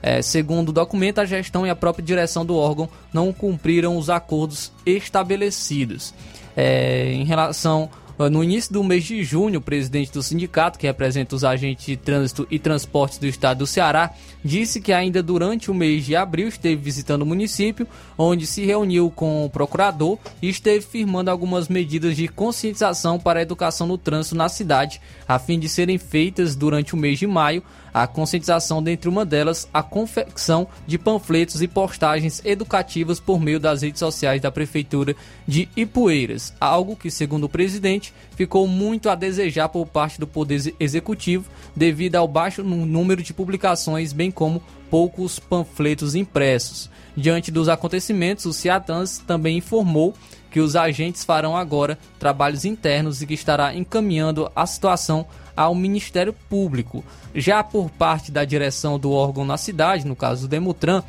É, 0.02 0.22
segundo 0.22 0.68
o 0.68 0.72
documento, 0.72 1.20
a 1.20 1.24
gestão 1.24 1.66
e 1.66 1.70
a 1.70 1.76
própria 1.76 2.04
direção 2.04 2.44
do 2.44 2.56
órgão 2.56 2.88
não 3.12 3.32
cumpriram 3.32 3.96
os 3.96 4.08
acordos 4.08 4.72
estabelecidos. 4.84 6.14
É, 6.56 7.12
em 7.12 7.24
relação 7.24 7.90
No 8.18 8.42
início 8.42 8.72
do 8.72 8.82
mês 8.82 9.04
de 9.04 9.22
junho, 9.22 9.58
o 9.58 9.62
presidente 9.62 10.10
do 10.10 10.22
sindicato, 10.22 10.78
que 10.78 10.86
representa 10.86 11.36
os 11.36 11.44
agentes 11.44 11.84
de 11.84 11.98
trânsito 11.98 12.48
e 12.50 12.58
transportes 12.58 13.18
do 13.18 13.26
estado 13.26 13.58
do 13.58 13.66
Ceará, 13.66 14.14
disse 14.42 14.80
que 14.80 14.90
ainda 14.90 15.22
durante 15.22 15.70
o 15.70 15.74
mês 15.74 16.06
de 16.06 16.16
abril 16.16 16.48
esteve 16.48 16.80
visitando 16.80 17.22
o 17.22 17.26
município, 17.26 17.86
onde 18.16 18.46
se 18.46 18.64
reuniu 18.64 19.10
com 19.10 19.44
o 19.44 19.50
procurador 19.50 20.18
e 20.40 20.48
esteve 20.48 20.80
firmando 20.80 21.30
algumas 21.30 21.68
medidas 21.68 22.16
de 22.16 22.26
conscientização 22.26 23.18
para 23.18 23.40
a 23.40 23.42
educação 23.42 23.86
no 23.86 23.98
trânsito 23.98 24.34
na 24.34 24.48
cidade, 24.48 24.98
a 25.28 25.38
fim 25.38 25.58
de 25.58 25.68
serem 25.68 25.98
feitas 25.98 26.56
durante 26.56 26.94
o 26.94 26.96
mês 26.96 27.18
de 27.18 27.26
maio 27.26 27.62
a 27.96 28.06
conscientização, 28.06 28.82
dentre 28.82 29.08
uma 29.08 29.24
delas, 29.24 29.66
a 29.72 29.82
confecção 29.82 30.68
de 30.86 30.98
panfletos 30.98 31.62
e 31.62 31.66
postagens 31.66 32.42
educativas 32.44 33.18
por 33.18 33.40
meio 33.40 33.58
das 33.58 33.80
redes 33.80 34.00
sociais 34.00 34.38
da 34.38 34.52
Prefeitura 34.52 35.16
de 35.48 35.66
Ipueiras, 35.74 36.52
algo 36.60 36.94
que, 36.94 37.10
segundo 37.10 37.44
o 37.44 37.48
presidente, 37.48 38.12
ficou 38.36 38.68
muito 38.68 39.08
a 39.08 39.14
desejar 39.14 39.70
por 39.70 39.86
parte 39.86 40.20
do 40.20 40.26
Poder 40.26 40.74
Executivo 40.78 41.48
devido 41.74 42.16
ao 42.16 42.28
baixo 42.28 42.62
número 42.62 43.22
de 43.22 43.32
publicações, 43.32 44.12
bem 44.12 44.30
como 44.30 44.62
poucos 44.90 45.38
panfletos 45.38 46.14
impressos. 46.14 46.90
Diante 47.16 47.50
dos 47.50 47.66
acontecimentos, 47.66 48.44
o 48.44 48.52
Ciatans 48.52 49.22
também 49.26 49.56
informou 49.56 50.12
que 50.50 50.60
os 50.60 50.76
agentes 50.76 51.24
farão 51.24 51.56
agora 51.56 51.98
trabalhos 52.18 52.66
internos 52.66 53.22
e 53.22 53.26
que 53.26 53.32
estará 53.32 53.74
encaminhando 53.74 54.52
a 54.54 54.66
situação 54.66 55.26
ao 55.56 55.74
Ministério 55.74 56.32
Público. 56.32 57.04
Já 57.34 57.64
por 57.64 57.90
parte 57.90 58.30
da 58.30 58.44
direção 58.44 58.98
do 58.98 59.10
órgão 59.12 59.44
na 59.44 59.56
cidade, 59.56 60.06
no 60.06 60.14
caso 60.14 60.42
do 60.42 60.48
Demutran, 60.48 61.02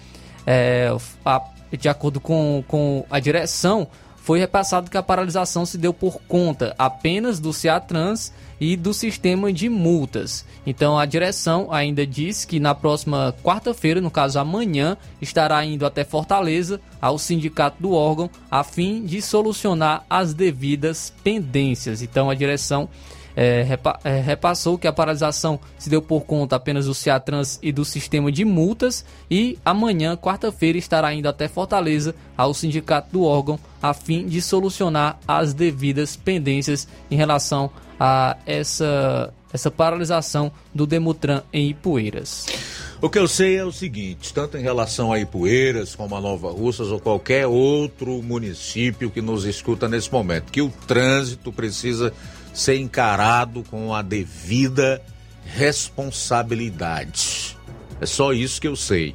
é, 0.46 0.90
a, 1.26 1.44
de 1.72 1.90
acordo 1.90 2.20
com, 2.20 2.64
com 2.68 3.06
a 3.10 3.20
direção, 3.20 3.88
foi 4.28 4.40
repassado 4.40 4.92
que 4.92 4.98
a 4.98 5.02
paralisação 5.04 5.66
se 5.66 5.78
deu 5.78 5.94
por 5.94 6.20
conta 6.28 6.76
apenas 6.78 7.40
do 7.40 7.54
Ciatrans 7.54 8.34
e 8.60 8.76
do 8.76 8.94
sistema 8.94 9.54
de 9.54 9.70
multas. 9.70 10.46
Então 10.66 11.00
a 11.00 11.06
direção 11.06 11.72
ainda 11.72 12.06
diz 12.06 12.44
que 12.44 12.60
na 12.60 12.76
próxima 12.76 13.34
quarta-feira, 13.42 14.02
no 14.02 14.12
caso 14.12 14.38
amanhã, 14.38 14.98
estará 15.22 15.64
indo 15.64 15.86
até 15.86 16.04
Fortaleza 16.04 16.82
ao 17.02 17.18
sindicato 17.18 17.82
do 17.82 17.94
órgão 17.94 18.30
a 18.52 18.66
fim 18.66 19.06
de 19.06 19.22
solucionar 19.22 20.04
as 20.10 20.34
devidas 20.34 21.14
pendências. 21.24 22.02
Então 22.02 22.30
a 22.30 22.36
direção 22.36 22.90
é, 23.38 23.62
repa 23.62 24.00
é, 24.04 24.20
repassou 24.20 24.80
que 24.80 24.88
a 24.88 24.92
paralisação 24.92 25.60
se 25.78 25.92
deu 25.92 26.02
por 26.02 26.22
conta 26.22 26.56
apenas 26.56 26.88
do 26.88 26.96
Ciatrans 26.96 27.60
e 27.62 27.72
do 27.72 27.86
sistema 27.86 28.32
de 28.32 28.44
multas 28.44 29.06
e 29.30 29.60
amanhã, 29.64 30.18
quarta-feira, 30.18 30.76
estará 30.76 31.14
indo 31.14 31.30
até 31.30 31.48
Fortaleza 31.48 32.16
ao 32.36 32.52
sindicato 32.52 33.12
do 33.12 33.24
órgão 33.24 33.60
a 33.80 33.94
fim 33.94 34.26
de 34.26 34.42
solucionar 34.42 35.20
as 35.28 35.54
devidas 35.54 36.16
pendências 36.16 36.88
em 37.12 37.16
relação 37.16 37.70
a 38.00 38.38
essa, 38.44 39.32
essa 39.54 39.70
paralisação 39.70 40.52
do 40.74 40.88
Demutran 40.88 41.44
em 41.54 41.70
Ipueiras. 41.70 42.48
O 43.00 43.12
que 43.12 43.20
eu 43.20 43.28
sei 43.28 43.58
é 43.58 43.64
o 43.64 43.72
seguinte, 43.72 44.34
tanto 44.34 44.58
em 44.58 44.62
relação 44.62 45.14
a 45.14 45.20
Ipueiras 45.20 45.94
como 45.94 46.16
a 46.16 46.22
Nova 46.22 46.50
Russas 46.52 46.88
ou 46.88 47.00
qualquer 47.00 47.46
outro 47.46 48.24
município 48.24 49.12
que 49.12 49.22
nos 49.22 49.46
escuta 49.46 49.88
nesse 49.88 50.12
momento, 50.12 50.52
que 50.52 50.64
o 50.64 50.74
trânsito 50.88 51.54
precisa 51.54 52.12
ser 52.58 52.78
encarado 52.78 53.64
com 53.70 53.94
a 53.94 54.02
devida 54.02 55.00
responsabilidade. 55.46 57.56
É 58.02 58.06
só 58.08 58.34
isso 58.34 58.60
que 58.60 58.68
eu 58.68 58.76
sei. 58.76 59.14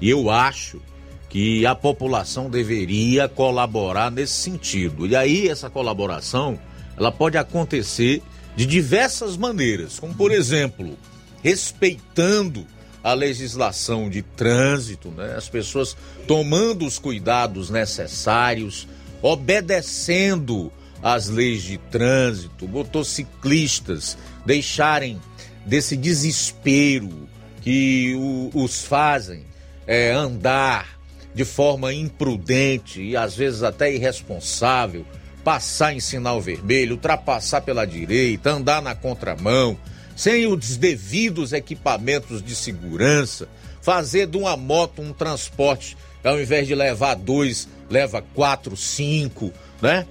E 0.00 0.08
eu 0.08 0.30
acho 0.30 0.80
que 1.28 1.66
a 1.66 1.74
população 1.74 2.48
deveria 2.48 3.28
colaborar 3.28 4.12
nesse 4.12 4.34
sentido. 4.34 5.08
E 5.08 5.16
aí 5.16 5.48
essa 5.48 5.68
colaboração, 5.68 6.56
ela 6.96 7.10
pode 7.10 7.36
acontecer 7.36 8.22
de 8.54 8.64
diversas 8.64 9.36
maneiras, 9.36 9.98
como 9.98 10.14
por 10.14 10.30
exemplo, 10.30 10.96
respeitando 11.42 12.64
a 13.02 13.12
legislação 13.12 14.08
de 14.08 14.22
trânsito, 14.22 15.08
né? 15.08 15.34
As 15.36 15.48
pessoas 15.48 15.96
tomando 16.28 16.86
os 16.86 17.00
cuidados 17.00 17.70
necessários, 17.70 18.86
obedecendo 19.20 20.72
as 21.04 21.28
leis 21.28 21.62
de 21.62 21.76
trânsito, 21.76 22.66
motociclistas 22.66 24.16
deixarem 24.46 25.20
desse 25.66 25.98
desespero 25.98 27.28
que 27.60 28.14
o, 28.16 28.50
os 28.54 28.86
fazem 28.86 29.44
é, 29.86 30.12
andar 30.12 30.98
de 31.34 31.44
forma 31.44 31.92
imprudente 31.92 33.02
e 33.02 33.14
às 33.18 33.36
vezes 33.36 33.62
até 33.62 33.92
irresponsável, 33.92 35.04
passar 35.44 35.92
em 35.92 36.00
sinal 36.00 36.40
vermelho, 36.40 36.94
ultrapassar 36.94 37.60
pela 37.60 37.84
direita, 37.84 38.52
andar 38.52 38.80
na 38.80 38.94
contramão, 38.94 39.76
sem 40.16 40.46
os 40.46 40.78
devidos 40.78 41.52
equipamentos 41.52 42.42
de 42.42 42.56
segurança, 42.56 43.46
fazer 43.82 44.26
de 44.26 44.38
uma 44.38 44.56
moto 44.56 45.02
um 45.02 45.12
transporte, 45.12 45.98
ao 46.22 46.40
invés 46.40 46.66
de 46.66 46.74
levar 46.74 47.14
dois, 47.14 47.68
leva 47.90 48.22
quatro, 48.22 48.74
cinco, 48.74 49.52
né? 49.82 50.06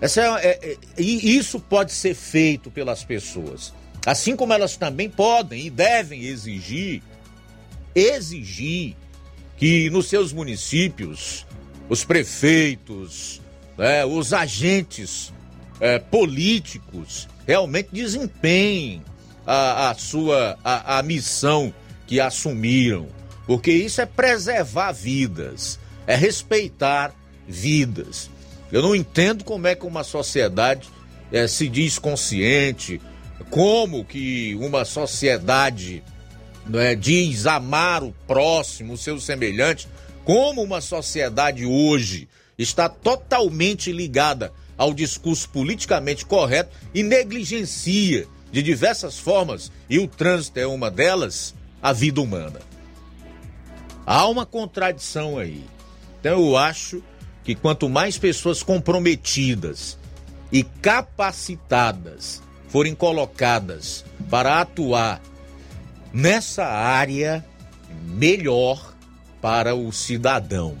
Essa 0.00 0.40
é, 0.40 0.46
é, 0.46 0.72
é, 0.72 1.02
isso 1.02 1.60
pode 1.60 1.92
ser 1.92 2.14
feito 2.14 2.70
pelas 2.70 3.04
pessoas. 3.04 3.72
Assim 4.06 4.34
como 4.34 4.52
elas 4.52 4.76
também 4.76 5.10
podem 5.10 5.66
e 5.66 5.70
devem 5.70 6.24
exigir, 6.24 7.02
exigir 7.94 8.96
que 9.58 9.90
nos 9.90 10.08
seus 10.08 10.32
municípios, 10.32 11.46
os 11.88 12.02
prefeitos, 12.02 13.42
né, 13.76 14.06
os 14.06 14.32
agentes 14.32 15.32
é, 15.78 15.98
políticos 15.98 17.28
realmente 17.46 17.90
desempenhem 17.92 19.02
a, 19.46 19.90
a 19.90 19.94
sua 19.94 20.58
a, 20.64 20.98
a 20.98 21.02
missão 21.02 21.74
que 22.06 22.20
assumiram. 22.20 23.06
Porque 23.46 23.70
isso 23.70 24.00
é 24.00 24.06
preservar 24.06 24.92
vidas, 24.92 25.78
é 26.06 26.14
respeitar 26.14 27.12
vidas. 27.46 28.30
Eu 28.72 28.82
não 28.82 28.94
entendo 28.94 29.44
como 29.44 29.66
é 29.66 29.74
que 29.74 29.86
uma 29.86 30.04
sociedade 30.04 30.88
é, 31.32 31.46
se 31.46 31.68
diz 31.68 31.98
consciente, 31.98 33.00
como 33.50 34.04
que 34.04 34.54
uma 34.56 34.84
sociedade 34.84 36.02
é, 36.74 36.94
diz 36.94 37.46
amar 37.46 38.02
o 38.02 38.12
próximo, 38.26 38.92
o 38.92 38.98
seu 38.98 39.18
semelhante, 39.20 39.88
como 40.24 40.62
uma 40.62 40.80
sociedade 40.80 41.64
hoje 41.64 42.28
está 42.56 42.88
totalmente 42.88 43.90
ligada 43.90 44.52
ao 44.76 44.94
discurso 44.94 45.48
politicamente 45.48 46.24
correto 46.24 46.76
e 46.94 47.02
negligencia 47.02 48.26
de 48.52 48.62
diversas 48.62 49.18
formas, 49.18 49.70
e 49.88 49.98
o 49.98 50.08
trânsito 50.08 50.58
é 50.58 50.66
uma 50.66 50.90
delas, 50.90 51.54
a 51.82 51.92
vida 51.92 52.20
humana. 52.20 52.60
Há 54.04 54.26
uma 54.26 54.44
contradição 54.44 55.38
aí. 55.38 55.64
Então 56.18 56.38
eu 56.40 56.56
acho 56.56 57.02
que 57.50 57.54
quanto 57.56 57.88
mais 57.88 58.16
pessoas 58.16 58.62
comprometidas 58.62 59.98
e 60.52 60.62
capacitadas 60.62 62.40
forem 62.68 62.94
colocadas 62.94 64.04
para 64.30 64.60
atuar 64.60 65.20
nessa 66.12 66.64
área, 66.64 67.44
melhor 68.04 68.94
para 69.42 69.74
o 69.74 69.90
cidadão. 69.90 70.76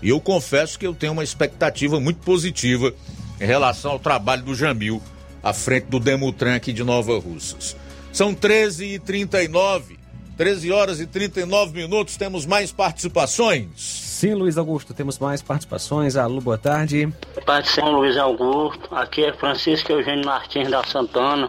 E 0.00 0.10
eu 0.10 0.20
confesso 0.20 0.78
que 0.78 0.86
eu 0.86 0.94
tenho 0.94 1.14
uma 1.14 1.24
expectativa 1.24 1.98
muito 1.98 2.20
positiva 2.20 2.94
em 3.40 3.44
relação 3.44 3.90
ao 3.90 3.98
trabalho 3.98 4.44
do 4.44 4.54
Jamil 4.54 5.02
à 5.42 5.52
frente 5.52 5.86
do 5.86 5.98
Demutran 5.98 6.54
aqui 6.54 6.72
de 6.72 6.84
Nova 6.84 7.18
Russas. 7.18 7.74
São 8.12 8.32
13h39, 8.32 9.98
13 10.36 10.70
horas 10.70 11.00
e 11.00 11.06
39 11.06 11.72
minutos, 11.72 12.16
temos 12.16 12.46
mais 12.46 12.70
participações. 12.70 14.07
Sim, 14.18 14.34
Luiz 14.34 14.58
Augusto, 14.58 14.92
temos 14.92 15.16
mais 15.20 15.42
participações. 15.42 16.16
Alô, 16.16 16.40
boa 16.40 16.58
tarde. 16.58 17.06
Boa 17.06 17.46
tarde, 17.46 17.68
São 17.68 17.92
Luiz 17.92 18.16
Augusto. 18.16 18.92
Aqui 18.92 19.24
é 19.24 19.32
Francisco 19.32 19.92
Eugênio 19.92 20.26
Martins 20.26 20.68
da 20.68 20.82
Santana. 20.82 21.48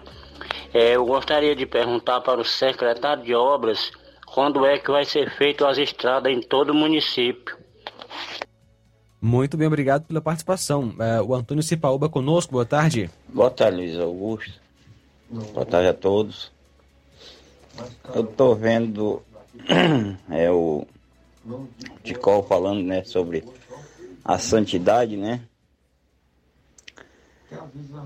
É, 0.72 0.96
eu 0.96 1.04
gostaria 1.04 1.56
de 1.56 1.66
perguntar 1.66 2.22
para 2.22 2.40
o 2.40 2.46
secretário 2.46 3.24
de 3.24 3.34
Obras 3.34 3.90
quando 4.28 4.68
é 4.68 4.78
que 4.78 4.92
vai 4.92 5.04
ser 5.04 5.32
feito 5.32 5.66
as 5.66 5.80
estradas 5.80 6.32
em 6.32 6.42
todo 6.42 6.70
o 6.70 6.76
município. 6.76 7.58
Muito 9.20 9.58
bem, 9.58 9.66
obrigado 9.66 10.06
pela 10.06 10.22
participação. 10.22 10.94
É, 11.00 11.20
o 11.20 11.34
Antônio 11.34 11.64
Cipaúba 11.64 12.08
conosco, 12.08 12.52
boa 12.52 12.66
tarde. 12.66 13.10
Boa 13.30 13.50
tarde, 13.50 13.78
Luiz 13.78 14.00
Augusto. 14.00 14.54
Boa 15.28 15.66
tarde 15.66 15.88
a 15.88 15.94
todos. 15.96 16.52
Eu 18.14 18.26
estou 18.26 18.56
vendo 18.56 19.24
é, 20.30 20.52
o 20.52 20.86
Ticol 22.04 22.44
falando, 22.44 22.84
né, 22.84 23.04
sobre 23.04 23.44
a 24.24 24.38
santidade, 24.38 25.18
né? 25.18 25.42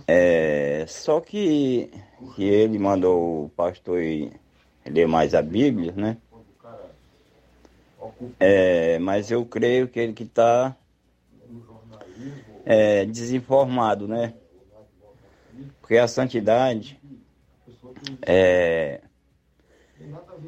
É, 0.07 0.85
só 0.87 1.19
que, 1.19 1.91
que 2.35 2.43
ele 2.43 2.79
mandou 2.79 3.45
o 3.45 3.49
pastor 3.49 3.99
ler 4.85 5.07
mais 5.07 5.33
a 5.33 5.41
Bíblia, 5.41 5.91
né? 5.93 6.17
É, 8.39 8.99
mas 8.99 9.31
eu 9.31 9.45
creio 9.45 9.87
que 9.87 9.99
ele 9.99 10.13
que 10.13 10.23
está 10.23 10.75
é, 12.65 13.05
desinformado, 13.05 14.07
né? 14.07 14.33
Porque 15.81 15.97
a 15.97 16.07
santidade 16.07 16.99
é, 18.25 19.01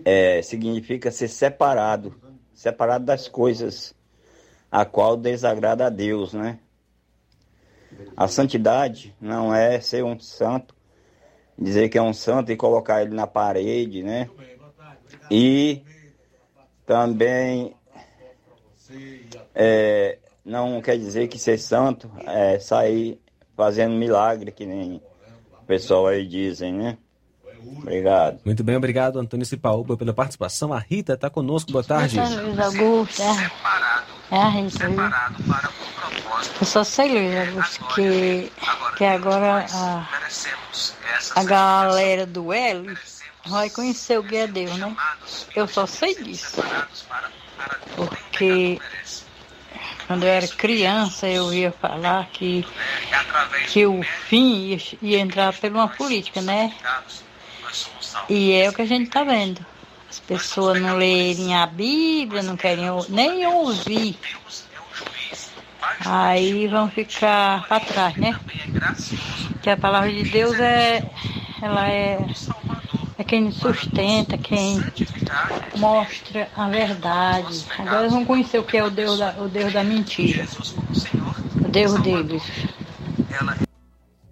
é, 0.04 0.42
significa 0.42 1.12
ser 1.12 1.28
separado, 1.28 2.16
separado 2.56 3.06
das 3.06 3.28
coisas 3.28 3.94
a 4.72 4.84
qual 4.86 5.16
desagrada 5.16 5.86
a 5.86 5.90
Deus, 5.90 6.34
né? 6.34 6.60
A 8.18 8.28
santidade 8.28 9.16
não 9.22 9.54
é 9.54 9.80
ser 9.80 10.04
um 10.04 10.20
santo, 10.20 10.76
dizer 11.58 11.90
que 11.90 11.98
é 11.98 12.02
um 12.02 12.14
santo 12.14 12.52
e 12.52 12.58
colocar 12.58 13.02
ele 13.02 13.14
na 13.14 13.28
parede, 13.28 14.02
né? 14.04 14.30
E 15.30 15.82
também 16.86 17.76
é, 19.54 20.18
não 20.44 20.82
quer 20.82 20.98
dizer 20.98 21.28
que 21.28 21.40
ser 21.40 21.58
santo 21.58 22.12
é 22.26 22.60
sair 22.60 23.20
fazendo 23.56 23.96
milagre, 23.96 24.52
que 24.52 24.66
nem 24.66 25.02
o 25.62 25.66
pessoal 25.66 26.08
aí 26.08 26.26
dizem, 26.28 26.74
né? 26.74 26.98
Obrigado. 27.66 28.40
Muito 28.46 28.64
bem, 28.64 28.76
obrigado, 28.76 29.20
Antônio 29.20 29.46
Cipaúba, 29.46 29.98
pela 29.98 30.14
participação. 30.14 30.72
A 30.72 30.80
Rita 30.80 31.14
está 31.14 31.30
conosco, 31.30 31.72
boa 31.72 31.84
tarde. 31.84 32.18
Eu 32.18 32.26
sou 32.28 32.42
Luiz 32.42 32.60
Augusto, 32.60 33.22
é, 33.22 33.52
é 34.32 34.38
a 34.38 34.50
Rita? 34.50 34.90
Eu 36.60 36.66
só 36.66 36.84
sei, 36.84 37.10
Luiz 37.10 37.50
Augusto, 37.50 37.86
que, 37.96 38.52
que 38.98 39.06
agora 39.06 39.66
a, 39.72 40.08
a 41.36 41.44
galera 41.44 42.26
do 42.26 42.54
L 42.54 42.96
vai 43.48 43.70
conhecer 43.70 44.20
o 44.20 44.24
que 44.24 44.36
é 44.36 44.48
Deus, 44.48 44.78
né? 44.78 44.96
Eu 45.56 45.68
só 45.68 45.86
sei 45.86 46.16
disso. 46.16 46.62
Porque 47.96 48.80
quando 50.08 50.24
eu 50.24 50.30
era 50.30 50.48
criança 50.48 51.28
eu 51.28 51.52
ia 51.54 51.72
falar 51.72 52.28
que, 52.28 52.66
que 53.68 53.86
o 53.86 54.04
fim 54.04 54.68
ia, 54.68 54.78
ia 55.02 55.20
entrar 55.20 55.54
por 55.54 55.72
uma 55.72 55.88
política, 55.88 56.42
né? 56.42 56.74
E 58.30 58.54
é 58.54 58.70
o 58.70 58.74
que 58.74 58.82
a 58.82 58.86
gente 58.86 59.08
está 59.08 59.24
vendo. 59.24 59.66
As 60.10 60.20
pessoas 60.20 60.82
não 60.82 60.98
lerem 60.98 61.56
a 61.56 61.66
Bíblia, 61.66 62.42
não 62.42 62.56
querem 62.56 62.86
nem 63.10 63.46
ouvir. 63.48 64.18
Aí 66.06 66.68
vão 66.68 66.90
ficar 66.90 67.68
para 67.68 67.80
trás, 67.80 68.16
né? 68.16 68.40
Que 69.62 69.70
a 69.70 69.78
palavra 69.78 70.12
de 70.12 70.24
Deus 70.24 70.60
é, 70.60 71.04
ela 71.62 71.90
é, 71.90 72.20
é 73.18 73.24
quem 73.24 73.52
sustenta, 73.52 74.38
quem 74.38 74.84
mostra 75.78 76.50
a 76.56 76.70
verdade. 76.70 77.66
Agora 77.78 78.02
eles 78.02 78.14
vão 78.14 78.26
conhecer 78.26 78.60
o 78.60 78.64
que 78.64 78.78
é 78.78 78.84
o 78.84 78.90
Deus 78.90 79.20
da, 79.20 79.36
o 79.40 79.48
Deus 79.48 79.74
da 79.74 79.84
mentira. 79.84 80.46
O 81.56 81.68
Deus 81.68 82.00
deles. 82.02 82.44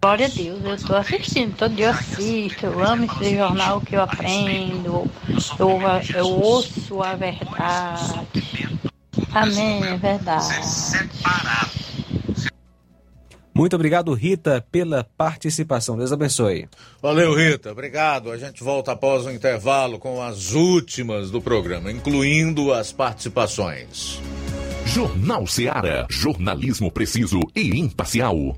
Glória 0.04 0.26
a 0.26 0.30
Deus, 0.30 0.60
eu 0.66 0.76
estou 0.76 0.98
assistindo, 0.98 1.56
todo 1.56 1.76
dia 1.76 1.86
eu 1.86 1.92
assisto, 1.92 2.66
eu 2.66 2.84
amo 2.84 3.06
esse 3.06 3.38
jornal 3.38 3.80
que 3.80 3.96
eu 3.96 4.02
aprendo, 4.02 5.10
eu, 5.58 5.80
eu 6.14 6.28
ouço 6.28 7.02
a 7.02 7.16
verdade. 7.16 8.28
Amém, 9.34 9.82
é 9.82 9.96
verdade. 9.96 10.46
Muito 13.56 13.78
obrigado, 13.78 14.14
Rita, 14.14 14.66
pela 14.70 15.06
participação. 15.18 15.96
Deus 15.96 16.12
abençoe. 16.12 16.68
Valeu, 17.02 17.34
Rita. 17.34 17.72
Obrigado. 17.72 18.30
A 18.30 18.38
gente 18.38 18.62
volta 18.62 18.92
após 18.92 19.26
o 19.26 19.32
intervalo 19.32 19.98
com 19.98 20.22
as 20.22 20.52
últimas 20.52 21.32
do 21.32 21.42
programa, 21.42 21.90
incluindo 21.90 22.74
as 22.74 22.92
participações. 22.92 24.20
Jornal 24.86 25.48
Seara. 25.48 26.06
Jornalismo 26.10 26.92
preciso 26.92 27.40
e 27.56 27.80
imparcial. 27.80 28.58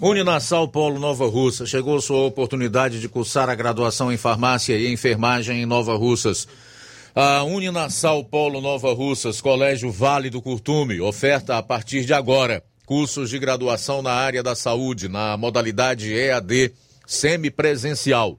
Uninasal 0.00 0.68
Polo 0.68 1.00
Nova 1.00 1.26
Russa. 1.26 1.66
Chegou 1.66 2.00
sua 2.00 2.24
oportunidade 2.24 3.00
de 3.00 3.08
cursar 3.08 3.48
a 3.48 3.54
graduação 3.54 4.12
em 4.12 4.16
farmácia 4.16 4.78
e 4.78 4.92
enfermagem 4.92 5.62
em 5.62 5.66
Nova 5.66 5.96
Russas. 5.96 6.46
A 7.14 7.42
Uninasal 7.42 8.24
Polo 8.24 8.60
Nova 8.60 8.94
Russas, 8.94 9.40
Colégio 9.40 9.90
Vale 9.90 10.30
do 10.30 10.40
Curtume, 10.40 11.00
oferta 11.00 11.58
a 11.58 11.62
partir 11.62 12.04
de 12.04 12.14
agora 12.14 12.62
cursos 12.86 13.28
de 13.28 13.38
graduação 13.38 14.00
na 14.00 14.12
área 14.12 14.42
da 14.42 14.54
saúde, 14.54 15.08
na 15.08 15.36
modalidade 15.36 16.10
EAD 16.10 16.72
semipresencial. 17.06 18.38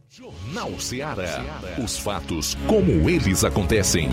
Jornal 0.09 0.79
Ceará. 0.79 1.61
Os 1.83 1.99
fatos 1.99 2.57
como 2.67 3.11
eles 3.11 3.43
acontecem. 3.45 4.09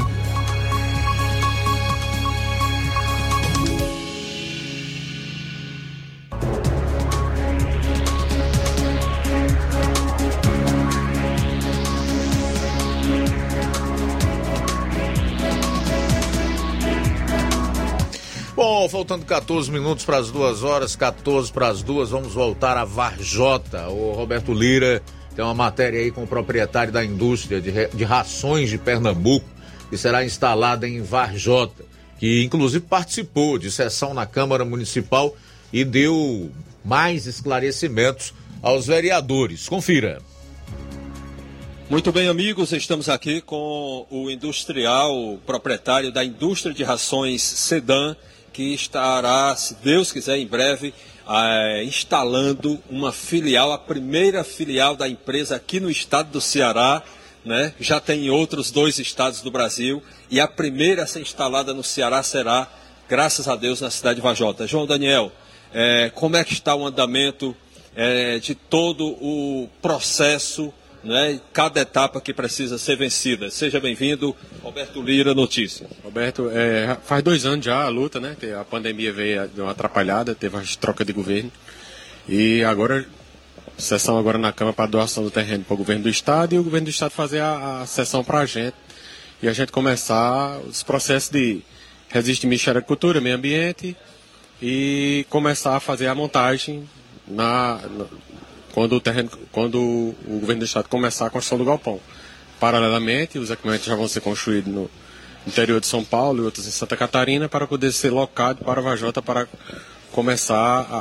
Faltando 18.92 19.26
14 19.26 19.72
minutos 19.72 20.04
para 20.04 20.18
as 20.18 20.30
duas 20.30 20.64
horas, 20.64 20.98
14 20.98 21.50
para 21.52 21.70
as 21.70 21.82
duas, 21.82 22.10
vamos 22.10 22.34
voltar 22.34 22.76
a 22.76 22.84
Varjota. 22.84 23.88
O 23.88 24.12
Roberto 24.12 24.54
Lira 24.54 25.02
tem 25.34 25.46
uma 25.46 25.54
matéria 25.54 26.02
aí 26.02 26.12
com 26.12 26.24
o 26.24 26.28
proprietário 26.28 26.92
da 26.92 27.04
indústria 27.04 27.62
de, 27.62 27.88
de 27.88 28.04
rações 28.04 28.70
de 28.70 28.78
Pernambuco, 28.78 29.48
que 29.90 29.98
será 29.98 30.26
instalada 30.26 30.86
em 30.86 31.02
Varjota, 31.02 31.86
que 32.20 32.44
inclusive 32.44 32.86
participou 32.86 33.58
de 33.58 33.72
sessão 33.72 34.14
na 34.14 34.26
Câmara 34.26 34.66
Municipal 34.66 35.34
e 35.72 35.86
deu 35.86 36.52
mais 36.84 37.28
esclarecimentos 37.28 38.34
aos 38.62 38.88
vereadores. 38.88 39.70
Confira. 39.70 40.22
Muito 41.90 42.12
bem, 42.12 42.28
amigos, 42.28 42.74
estamos 42.74 43.08
aqui 43.08 43.40
com 43.40 44.06
o 44.10 44.30
industrial 44.30 45.40
proprietário 45.46 46.12
da 46.12 46.26
indústria 46.26 46.74
de 46.74 46.84
rações 46.84 47.42
Sedan 47.42 48.18
que 48.54 48.74
estará, 48.74 49.56
se 49.56 49.76
Deus 49.76 50.12
quiser, 50.12 50.38
em 50.38 50.48
breve, 50.48 50.94
é, 51.28 51.84
instalando 51.84 52.82
uma 52.90 53.12
filial, 53.12 53.72
a 53.72 53.78
primeira 53.78 54.44
filial 54.44 54.96
da 54.96 55.08
empresa 55.08 55.56
aqui 55.56 55.80
no 55.80 55.90
estado 55.90 56.32
do 56.32 56.42
Ceará. 56.42 57.02
Né? 57.44 57.74
Já 57.80 58.00
tem 58.00 58.28
em 58.28 58.30
outros 58.30 58.70
dois 58.70 59.00
estados 59.00 59.42
do 59.42 59.50
Brasil 59.50 60.04
e 60.30 60.40
a 60.40 60.48
primeira 60.48 61.04
a 61.04 61.08
ser 61.08 61.22
instalada 61.22 61.74
no 61.74 61.84
Ceará 61.84 62.22
será, 62.22 62.72
graças 63.10 63.48
a 63.48 63.56
Deus, 63.56 63.82
na 63.82 63.90
cidade 63.90 64.16
de 64.18 64.22
Vajota. 64.22 64.68
João 64.68 64.86
Daniel, 64.86 65.32
é, 65.74 66.12
como 66.14 66.38
é 66.38 66.44
que 66.44 66.54
está 66.54 66.76
o 66.76 66.86
andamento 66.86 67.56
é, 67.96 68.38
de 68.40 68.54
todo 68.54 69.08
o 69.08 69.68
processo 69.82 70.72
né, 71.04 71.40
cada 71.52 71.82
etapa 71.82 72.22
que 72.22 72.34
precisa 72.34 72.78
ser 72.78 72.96
vencida. 72.96 73.50
Seja 73.50 73.80
bem-vindo, 73.80 74.36
Roberto 74.62 75.02
Lira, 75.02 75.34
Notícias. 75.34 75.90
Roberto, 76.04 76.50
é, 76.52 76.98
faz 77.04 77.24
dois 77.24 77.46
anos 77.46 77.66
já 77.66 77.84
a 77.84 77.90
luta, 77.90 78.20
né? 78.20 78.36
A 78.60 78.64
pandemia 78.64 79.12
veio 79.12 79.48
deu 79.50 79.66
uma 79.66 79.72
atrapalhada, 79.72 80.36
teve 80.36 80.56
uma 80.56 80.64
troca 80.80 81.04
de 81.04 81.12
governo. 81.12 81.52
E 82.30 82.64
agora, 82.64 83.06
sessão 83.78 84.18
agora 84.18 84.38
na 84.38 84.54
Câmara 84.54 84.76
para 84.76 84.90
doação 84.90 85.24
do 85.24 85.32
terreno 85.32 85.64
para 85.64 85.74
o 85.74 85.78
governo 85.78 86.04
do 86.04 86.10
Estado 86.10 86.54
e 86.54 86.60
o 86.60 86.64
governo 86.64 86.86
do 86.86 86.92
Estado 86.92 87.12
fazer 87.12 87.40
a, 87.40 87.82
a 87.82 87.86
sessão 87.86 88.24
para 88.24 88.40
a 88.40 88.46
gente. 88.46 88.76
E 89.42 89.48
a 89.48 89.54
gente 89.54 89.72
começar 89.72 90.60
os 90.60 90.84
processos 90.84 91.32
de 91.32 91.62
resistir 92.10 92.46
Ministério 92.46 92.76
da 92.76 92.80
Agricultura, 92.80 93.20
Meio 93.20 93.36
Ambiente 93.36 93.98
e 94.62 95.26
começar 95.30 95.76
a 95.76 95.80
fazer 95.80 96.06
a 96.08 96.14
montagem 96.14 96.88
na, 97.28 97.80
quando 98.72 98.96
o, 98.96 99.02
terreno, 99.02 99.30
quando 99.52 99.80
o 99.80 100.40
governo 100.40 100.60
do 100.60 100.66
estado 100.66 100.88
começar 100.88 101.28
a 101.28 101.30
construção 101.30 101.58
do 101.58 101.66
galpão. 101.66 102.00
Paralelamente, 102.60 103.40
os 103.40 103.50
equipamentos 103.50 103.86
já 103.86 103.96
vão 103.96 104.08
ser 104.08 104.22
construídos 104.22 104.72
no 104.72 104.90
interior 105.48 105.80
de 105.80 105.88
São 105.88 106.04
Paulo 106.04 106.44
e 106.44 106.46
outros 106.46 106.68
em 106.68 106.72
Santa 106.72 106.96
Catarina 106.96 107.50
para 107.50 107.66
poder 107.66 107.92
ser 107.92 108.12
locado 108.12 108.64
para 108.64 108.80
a 108.80 108.84
Vajota 108.84 109.22
para 109.22 109.48
começar 110.12 110.56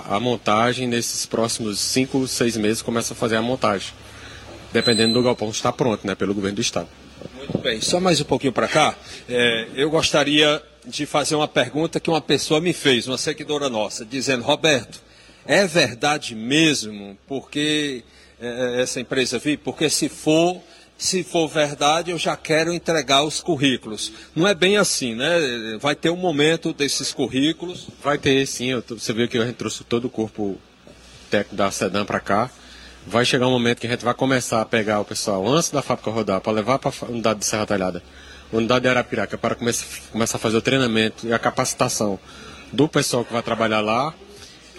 a, 0.09 0.17
a, 0.17 0.21
montagem 0.21 0.87
nesses 0.87 1.27
próximos 1.27 1.79
cinco, 1.79 2.27
seis 2.27 2.57
meses 2.57 2.81
começa 2.81 3.13
a 3.13 3.17
fazer 3.17 3.37
a 3.37 3.43
montagem, 3.43 3.93
dependendo 4.73 5.15
do 5.15 5.23
galpão 5.23 5.51
estar 5.51 5.73
pronto, 5.73 6.07
né, 6.07 6.15
pelo 6.15 6.33
governo 6.33 6.57
do 6.57 6.63
estado. 6.63 6.89
Muito 7.37 7.59
bem, 7.59 7.81
só 7.81 8.01
mais 8.01 8.21
um 8.21 8.25
pouquinho 8.25 8.53
para 8.53 8.69
cá. 8.69 8.95
É, 9.29 9.67
eu 9.75 9.91
gostaria 9.91 10.63
de 10.87 11.05
fazer 11.05 11.35
uma 11.35 11.49
pergunta 11.49 12.01
que 12.01 12.09
uma 12.09 12.21
pessoa 12.21 12.61
me 12.61 12.73
fez, 12.73 13.07
uma 13.07 13.19
seguidora 13.19 13.69
nossa, 13.69 14.05
dizendo, 14.05 14.43
Roberto, 14.43 15.03
é 15.51 15.67
verdade 15.67 16.37
mesmo? 16.37 17.19
Porque 17.27 18.05
é, 18.41 18.79
é, 18.79 18.83
essa 18.83 19.01
empresa 19.01 19.37
vi? 19.37 19.57
Porque 19.57 19.91
se 19.91 20.09
for, 20.09 20.63
se 20.97 21.25
for 21.25 21.49
verdade, 21.49 22.13
eu 22.13 22.19
já 22.19 22.37
quero 22.37 22.73
entregar 22.73 23.25
os 23.25 23.41
currículos. 23.41 24.13
Não 24.33 24.47
é 24.47 24.55
bem 24.55 24.77
assim, 24.77 25.17
né? 25.17 25.77
Vai 25.81 25.97
ter 25.97 26.09
um 26.09 26.17
momento 26.17 26.73
desses 26.73 27.13
currículos. 27.13 27.89
Vai 28.01 28.17
ter, 28.17 28.47
sim. 28.47 28.67
Eu, 28.67 28.85
você 28.89 29.13
viu 29.13 29.27
que 29.27 29.41
gente 29.41 29.57
trouxe 29.57 29.83
todo 29.83 30.05
o 30.05 30.09
corpo 30.09 30.57
técnico 31.29 31.57
da 31.57 31.69
Sedan 31.73 32.05
para 32.05 32.21
cá. 32.21 32.49
Vai 33.05 33.25
chegar 33.25 33.49
um 33.49 33.51
momento 33.51 33.81
que 33.81 33.89
a 33.89 33.91
gente 33.91 34.05
vai 34.05 34.15
começar 34.15 34.61
a 34.61 34.65
pegar 34.65 35.01
o 35.01 35.05
pessoal 35.05 35.45
antes 35.49 35.71
da 35.71 35.83
fábrica 35.83 36.13
rodar 36.13 36.41
para 36.41 36.53
levar 36.53 36.79
para 36.79 36.93
a 37.03 37.07
unidade 37.07 37.41
de 37.41 37.47
Serra 37.47 37.67
Talhada, 37.67 38.05
unidade 38.53 38.83
de 38.83 38.89
Arapiraca, 38.89 39.37
para 39.37 39.57
começar, 39.57 39.87
começar 40.13 40.37
a 40.37 40.41
fazer 40.41 40.59
o 40.59 40.63
treinamento 40.63 41.27
e 41.27 41.33
a 41.33 41.41
capacitação 41.41 42.21
do 42.73 42.87
pessoal 42.87 43.25
que 43.25 43.33
vai 43.33 43.43
trabalhar 43.43 43.81
lá 43.81 44.15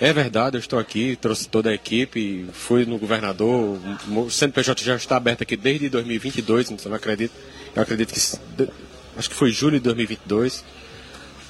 é 0.01 0.11
verdade, 0.11 0.57
eu 0.57 0.59
estou 0.59 0.79
aqui, 0.79 1.15
trouxe 1.15 1.47
toda 1.47 1.69
a 1.69 1.73
equipe, 1.75 2.47
fui 2.53 2.85
no 2.85 2.97
governador, 2.97 3.79
o 4.09 4.31
CNPJ 4.31 4.83
já 4.83 4.95
está 4.95 5.15
aberto 5.15 5.43
aqui 5.43 5.55
desde 5.55 5.89
2022, 5.89 6.71
você 6.71 6.89
não 6.89 6.95
acredita? 6.95 7.31
Eu 7.75 7.83
acredito 7.83 8.11
que, 8.11 8.67
acho 9.15 9.29
que 9.29 9.35
foi 9.35 9.51
julho 9.51 9.77
de 9.77 9.83
2022. 9.83 10.65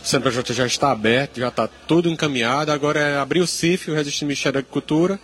O 0.04 0.06
CNPJ 0.06 0.54
já 0.54 0.66
está 0.66 0.92
aberto, 0.92 1.40
já 1.40 1.48
está 1.48 1.66
tudo 1.88 2.10
encaminhado, 2.10 2.74
agora 2.74 3.00
é 3.00 3.18
abrir 3.18 3.40
o 3.40 3.48
CIF, 3.48 3.90
o 3.90 3.96
Registro 3.96 4.26
do 4.26 4.28
Ministério 4.28 4.54
da 4.56 4.60
Agricultura, 4.60 5.18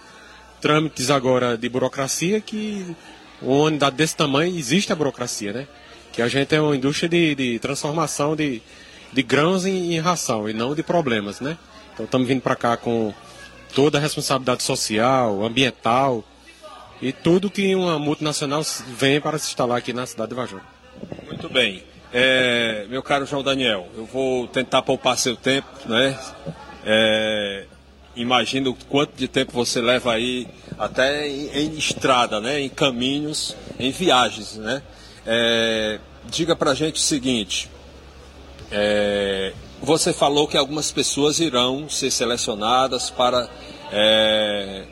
trâmites 0.61 1.09
agora 1.09 1.57
de 1.57 1.67
burocracia, 1.67 2.39
que 2.39 2.95
uma 3.41 3.63
unidade 3.63 3.97
desse 3.97 4.15
tamanho 4.15 4.57
existe 4.57 4.93
a 4.93 4.95
burocracia, 4.95 5.51
né? 5.51 5.67
Que 6.13 6.21
a 6.21 6.29
gente 6.29 6.55
é 6.55 6.61
uma 6.61 6.77
indústria 6.77 7.09
de, 7.09 7.35
de 7.35 7.59
transformação 7.59 8.37
de, 8.37 8.61
de 9.11 9.21
grãos 9.21 9.65
em, 9.65 9.95
em 9.95 9.99
ração 9.99 10.47
e 10.47 10.53
não 10.53 10.73
de 10.73 10.81
problemas, 10.81 11.41
né? 11.41 11.57
Então 11.97 12.05
estamos 12.05 12.27
vindo 12.27 12.41
para 12.41 12.55
cá 12.55 12.77
com 12.77 13.11
toda 13.73 13.97
a 13.97 14.01
responsabilidade 14.01 14.61
social, 14.61 15.43
ambiental 15.43 16.23
e 17.01 17.11
tudo 17.11 17.49
que 17.49 17.73
uma 17.73 17.97
multinacional 17.97 18.61
vem 18.95 19.19
para 19.19 19.39
se 19.39 19.47
instalar 19.47 19.79
aqui 19.79 19.93
na 19.93 20.05
cidade 20.05 20.29
de 20.29 20.35
Vajor. 20.35 20.61
Muito 21.25 21.49
bem. 21.49 21.83
É, 22.13 22.85
meu 22.87 23.01
caro 23.01 23.25
João 23.25 23.41
Daniel, 23.41 23.87
eu 23.97 24.05
vou 24.05 24.47
tentar 24.47 24.83
poupar 24.83 25.17
seu 25.17 25.35
tempo, 25.35 25.67
né? 25.87 26.19
É, 26.85 27.65
imagino 28.15 28.77
quanto 28.87 29.15
de 29.15 29.27
tempo 29.27 29.51
você 29.51 29.81
leva 29.81 30.13
aí 30.13 30.47
até 30.77 31.27
em, 31.27 31.49
em 31.49 31.73
estrada, 31.73 32.39
né? 32.39 32.61
Em 32.61 32.69
caminhos, 32.69 33.57
em 33.79 33.89
viagens, 33.89 34.55
né? 34.57 34.83
É, 35.25 35.99
diga 36.25 36.55
pra 36.55 36.75
gente 36.75 36.97
o 36.97 37.03
seguinte, 37.03 37.71
é, 38.71 39.51
você 39.81 40.13
falou 40.13 40.47
que 40.47 40.57
algumas 40.57 40.91
pessoas 40.91 41.39
irão 41.39 41.89
ser 41.89 42.11
selecionadas 42.11 43.09
para 43.09 43.49
é, 43.91 44.83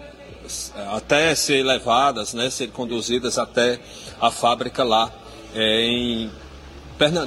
até 0.91 1.33
ser 1.35 1.63
levadas, 1.63 2.33
né, 2.33 2.49
ser 2.49 2.69
conduzidas 2.69 3.37
até 3.37 3.79
a 4.19 4.31
fábrica 4.31 4.83
lá 4.83 5.11
é, 5.53 5.81
em 5.81 6.31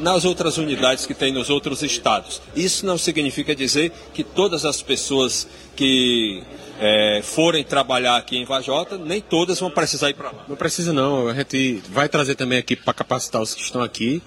nas 0.01 0.25
outras 0.25 0.57
unidades 0.57 1.05
que 1.05 1.13
tem 1.13 1.31
nos 1.31 1.51
outros 1.51 1.83
estados. 1.83 2.41
Isso 2.57 2.87
não 2.87 2.97
significa 2.97 3.55
dizer 3.55 3.93
que 4.15 4.25
todas 4.25 4.65
as 4.65 4.81
pessoas 4.81 5.47
que 5.77 6.43
é, 6.81 7.21
forem 7.23 7.63
trabalhar 7.63 8.17
aqui 8.17 8.39
em 8.39 8.47
Vajota, 8.47 8.97
nem 8.97 9.21
todas 9.21 9.61
vão 9.61 9.71
precisar 9.71 10.09
ir 10.09 10.15
para 10.15 10.31
lá. 10.31 10.45
Não 10.49 10.57
precisa 10.57 10.91
não, 10.93 11.29
a 11.29 11.35
gente 11.35 11.83
vai 11.91 12.09
trazer 12.09 12.35
também 12.35 12.59
aqui 12.59 12.75
para 12.75 12.95
capacitar 12.95 13.43
os 13.43 13.55
que 13.55 13.61
estão 13.61 13.83
aqui 13.83 14.23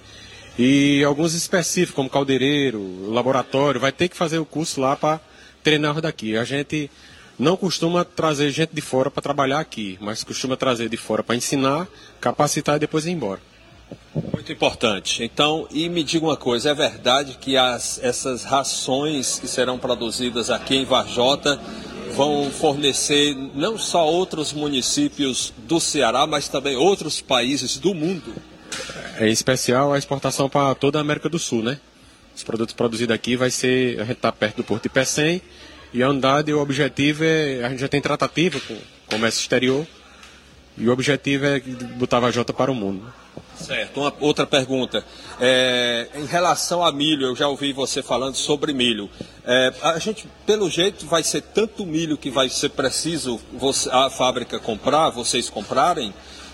e 0.58 1.04
alguns 1.04 1.34
específicos, 1.34 1.96
como 1.96 2.10
caldeireiro, 2.10 3.10
laboratório, 3.10 3.80
vai 3.80 3.92
ter 3.92 4.10
que 4.10 4.18
fazer 4.18 4.38
o 4.38 4.46
curso 4.46 4.82
lá 4.82 4.96
para 4.96 5.20
treinar 5.64 6.02
daqui. 6.02 6.36
A 6.36 6.44
gente 6.44 6.90
não 7.40 7.56
costuma 7.56 8.04
trazer 8.04 8.52
gente 8.52 8.72
de 8.74 8.82
fora 8.82 9.10
para 9.10 9.22
trabalhar 9.22 9.60
aqui, 9.60 9.98
mas 10.02 10.24
costuma 10.24 10.58
trazer 10.58 10.90
de 10.90 10.98
fora 10.98 11.24
para 11.24 11.36
ensinar, 11.36 11.88
capacitar 12.20 12.76
e 12.76 12.80
depois 12.80 13.06
ir 13.06 13.12
embora. 13.12 13.40
Muito 14.14 14.52
importante. 14.52 15.24
Então, 15.24 15.68
e 15.72 15.90
me 15.90 16.04
diga 16.04 16.26
uma 16.26 16.38
coisa, 16.38 16.70
é 16.70 16.74
verdade 16.74 17.38
que 17.40 17.58
as, 17.58 18.00
essas 18.04 18.44
rações 18.44 19.40
que 19.40 19.48
serão 19.48 19.78
produzidas 19.78 20.50
aqui 20.50 20.76
em 20.76 20.86
Varjota 20.86 21.60
vão 22.14 22.52
fornecer 22.52 23.36
não 23.56 23.78
só 23.78 24.06
outros 24.06 24.52
municípios 24.54 25.54
do 25.58 25.80
Ceará, 25.80 26.28
mas 26.28 26.48
também 26.48 26.76
outros 26.76 27.22
países 27.22 27.78
do 27.78 27.94
mundo? 27.94 28.34
É 29.18 29.28
em 29.28 29.32
especial 29.32 29.94
a 29.94 29.98
exportação 29.98 30.50
para 30.50 30.74
toda 30.76 30.98
a 30.98 31.02
América 31.02 31.30
do 31.30 31.40
Sul, 31.40 31.64
né? 31.64 31.80
Os 32.36 32.44
produtos 32.44 32.74
produzidos 32.74 33.14
aqui 33.14 33.36
vai 33.36 33.52
ser, 33.52 34.00
a 34.00 34.04
gente 34.04 34.18
está 34.18 34.32
perto 34.32 34.58
do 34.58 34.64
Porto 34.64 34.84
de 34.84 34.90
Pecém, 34.90 35.42
e 35.94 36.02
a 36.02 36.08
Andade, 36.08 36.54
o 36.54 36.62
objetivo 36.62 37.24
é, 37.24 37.64
a 37.64 37.70
gente 37.70 37.80
já 37.80 37.88
tem 37.88 38.02
tratativa 38.02 38.60
com 38.60 38.74
o 38.74 38.82
comércio 39.10 39.42
exterior, 39.42 39.86
e 40.78 40.88
o 40.88 40.92
objetivo 40.92 41.46
é 41.46 41.60
botar 41.60 42.18
a 42.18 42.22
Vajota 42.22 42.54
para 42.54 42.72
o 42.72 42.76
mundo. 42.76 43.14
Certo. 43.56 44.00
Uma 44.00 44.14
outra 44.20 44.48
pergunta. 44.48 45.06
É, 45.40 46.08
em 46.16 46.26
relação 46.26 46.84
a 46.84 46.92
milho, 46.92 47.28
eu 47.28 47.36
já 47.36 47.48
ouvi 47.48 47.74
você 47.74 48.02
falando 48.02 48.36
sobre 48.36 48.74
milho. 48.74 49.10
É, 49.46 49.74
a 49.82 50.00
gente, 50.00 50.28
pelo 50.46 50.70
jeito, 50.70 51.06
vai 51.06 51.24
ser 51.24 51.42
tanto 51.42 51.86
milho 51.86 52.18
que 52.18 52.32
vai 52.32 52.50
ser 52.50 52.70
preciso 52.70 53.40
você, 53.54 53.90
a 53.92 54.10
fábrica 54.10 54.60
comprar, 54.60 55.10
vocês 55.10 55.50
comprarem, 55.50 56.14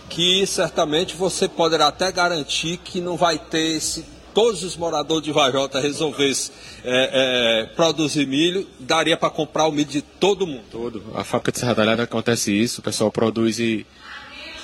que 0.10 0.46
certamente 0.48 1.16
você 1.16 1.48
poderá 1.48 1.88
até 1.88 2.12
garantir 2.12 2.78
que 2.78 3.00
não 3.02 3.18
vai 3.18 3.38
ter 3.38 3.80
se 3.80 4.06
todos 4.34 4.64
os 4.64 4.78
moradores 4.78 5.24
de 5.24 5.32
Vajota 5.32 5.80
resolvessem 5.80 6.54
é, 6.84 7.64
é, 7.64 7.66
produzir 7.76 8.28
milho, 8.28 8.68
daria 8.80 9.18
para 9.18 9.30
comprar 9.30 9.68
o 9.68 9.72
milho 9.72 9.90
de 9.90 10.02
todo 10.02 10.46
mundo. 10.46 10.64
Todo. 10.72 11.04
A 11.16 11.24
fábrica 11.24 11.52
de 11.52 11.60
Serra 11.60 11.74
Talhada 11.74 12.04
acontece 12.04 12.52
isso, 12.52 12.82
o 12.82 12.84
pessoal 12.84 13.12
produz 13.12 13.60
e 13.60 13.86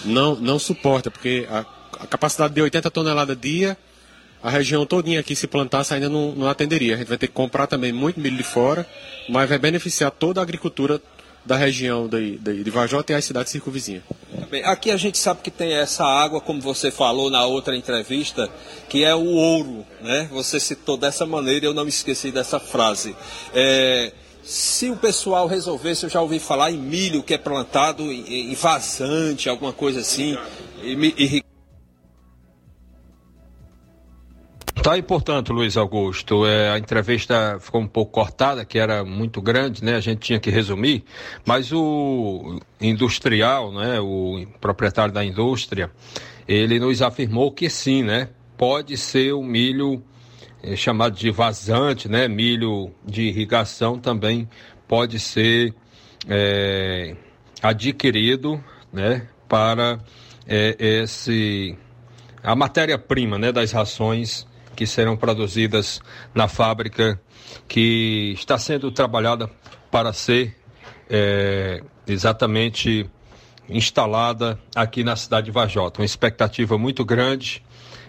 não, 0.06 0.36
não 0.36 0.60
suporta, 0.60 1.10
porque 1.10 1.48
a 1.50 1.66
a 2.04 2.08
capacidade 2.08 2.54
de 2.54 2.62
80 2.62 2.92
toneladas 2.92 3.38
dia, 3.40 3.78
a 4.42 4.50
região 4.50 4.86
todinha 4.86 5.20
aqui 5.20 5.36
se 5.36 5.48
plantasse 5.48 5.94
ainda 5.94 6.10
não, 6.10 6.34
não 6.34 6.50
atenderia. 6.50 6.96
A 6.96 6.98
gente 6.98 7.08
vai 7.08 7.18
ter 7.18 7.28
que 7.28 7.34
comprar 7.34 7.66
também 7.68 7.94
muito 7.94 8.20
milho 8.20 8.36
de 8.36 8.44
fora, 8.44 8.86
mas 9.30 9.48
vai 9.48 9.58
beneficiar 9.58 10.12
toda 10.12 10.42
a 10.42 10.44
agricultura 10.44 11.02
da 11.46 11.56
região 11.56 12.08
de, 12.08 12.38
de, 12.38 12.64
de 12.64 12.70
Vajota 12.70 13.12
e 13.12 13.16
as 13.16 13.26
cidades 13.26 13.52
circunvizinhas. 13.52 14.04
Bem, 14.50 14.64
aqui 14.64 14.92
a 14.92 14.98
gente 14.98 15.18
sabe 15.18 15.42
que 15.42 15.52
tem 15.52 15.74
essa 15.74 16.06
água, 16.06 16.40
como 16.40 16.62
você 16.62 16.92
falou 16.92 17.30
na 17.30 17.46
outra 17.46 17.76
entrevista, 17.76 18.50
que 18.88 19.04
é 19.04 19.16
o 19.16 19.26
ouro, 19.26 19.86
né? 20.02 20.30
Você 20.32 20.60
citou 20.60 20.96
dessa 20.96 21.26
maneira 21.26 21.66
eu 21.66 21.74
não 21.74 21.84
me 21.84 21.90
esqueci 21.90 22.32
dessa 22.32 22.60
frase. 22.60 23.16
É, 23.54 24.14
se 24.44 24.90
o 24.90 24.96
pessoal 24.96 25.48
resolvesse, 25.48 26.06
eu 26.06 26.10
já 26.10 26.22
ouvi 26.22 26.38
falar 26.38 26.72
em 26.72 26.78
milho 26.78 27.24
que 27.24 27.34
é 27.34 27.38
plantado 27.38 28.04
em, 28.04 28.52
em 28.52 28.56
vazante, 28.56 29.50
alguma 29.50 29.74
coisa 29.74 30.02
assim, 30.02 30.38
e, 30.84 31.44
Tá, 34.84 34.98
e 34.98 35.02
portanto, 35.02 35.54
Luiz 35.54 35.78
Augusto, 35.78 36.46
é, 36.46 36.70
a 36.72 36.78
entrevista 36.78 37.58
ficou 37.62 37.80
um 37.80 37.88
pouco 37.88 38.12
cortada, 38.12 38.66
que 38.66 38.78
era 38.78 39.06
muito 39.06 39.42
grande, 39.42 39.82
né? 39.82 39.96
A 39.96 40.02
gente 40.02 40.20
tinha 40.20 40.42
que 40.42 40.50
resumir, 40.50 41.06
mas 41.46 41.72
o 41.72 42.60
industrial, 42.82 43.72
né? 43.72 44.02
O 44.02 44.46
proprietário 44.60 45.14
da 45.14 45.24
indústria, 45.24 45.90
ele 46.46 46.82
nos 46.82 47.02
afirmou 47.02 47.50
que 47.50 47.70
sim, 47.70 48.04
né? 48.04 48.28
Pode 48.58 48.98
ser 48.98 49.32
o 49.32 49.42
milho 49.42 50.04
é, 50.62 50.76
chamado 50.76 51.16
de 51.16 51.32
vazante, 51.32 52.10
né? 52.10 52.28
Milho 52.28 52.92
de 53.06 53.22
irrigação 53.22 53.98
também 53.98 54.50
pode 54.86 55.18
ser 55.18 55.74
é, 56.28 57.16
adquirido, 57.62 58.62
né? 58.92 59.30
Para 59.48 60.00
é, 60.46 60.76
esse 60.78 61.78
a 62.44 62.54
matéria-prima, 62.54 63.40
né? 63.40 63.50
Das 63.50 63.72
rações 63.72 64.46
que 64.76 64.86
serão 64.86 65.16
produzidas 65.16 66.02
na 66.34 66.48
fábrica 66.48 67.20
que 67.68 68.34
está 68.36 68.58
sendo 68.58 68.92
trabalhada 68.92 69.50
para 69.92 70.12
ser 70.14 70.56
é, 71.10 71.82
exatamente 72.08 73.10
instalada 73.70 74.60
aqui 74.76 75.04
na 75.04 75.16
cidade 75.16 75.46
de 75.46 75.52
Vajota. 75.52 76.02
Uma 76.02 76.06
expectativa 76.06 76.78
muito 76.78 77.06
grande, 77.06 77.64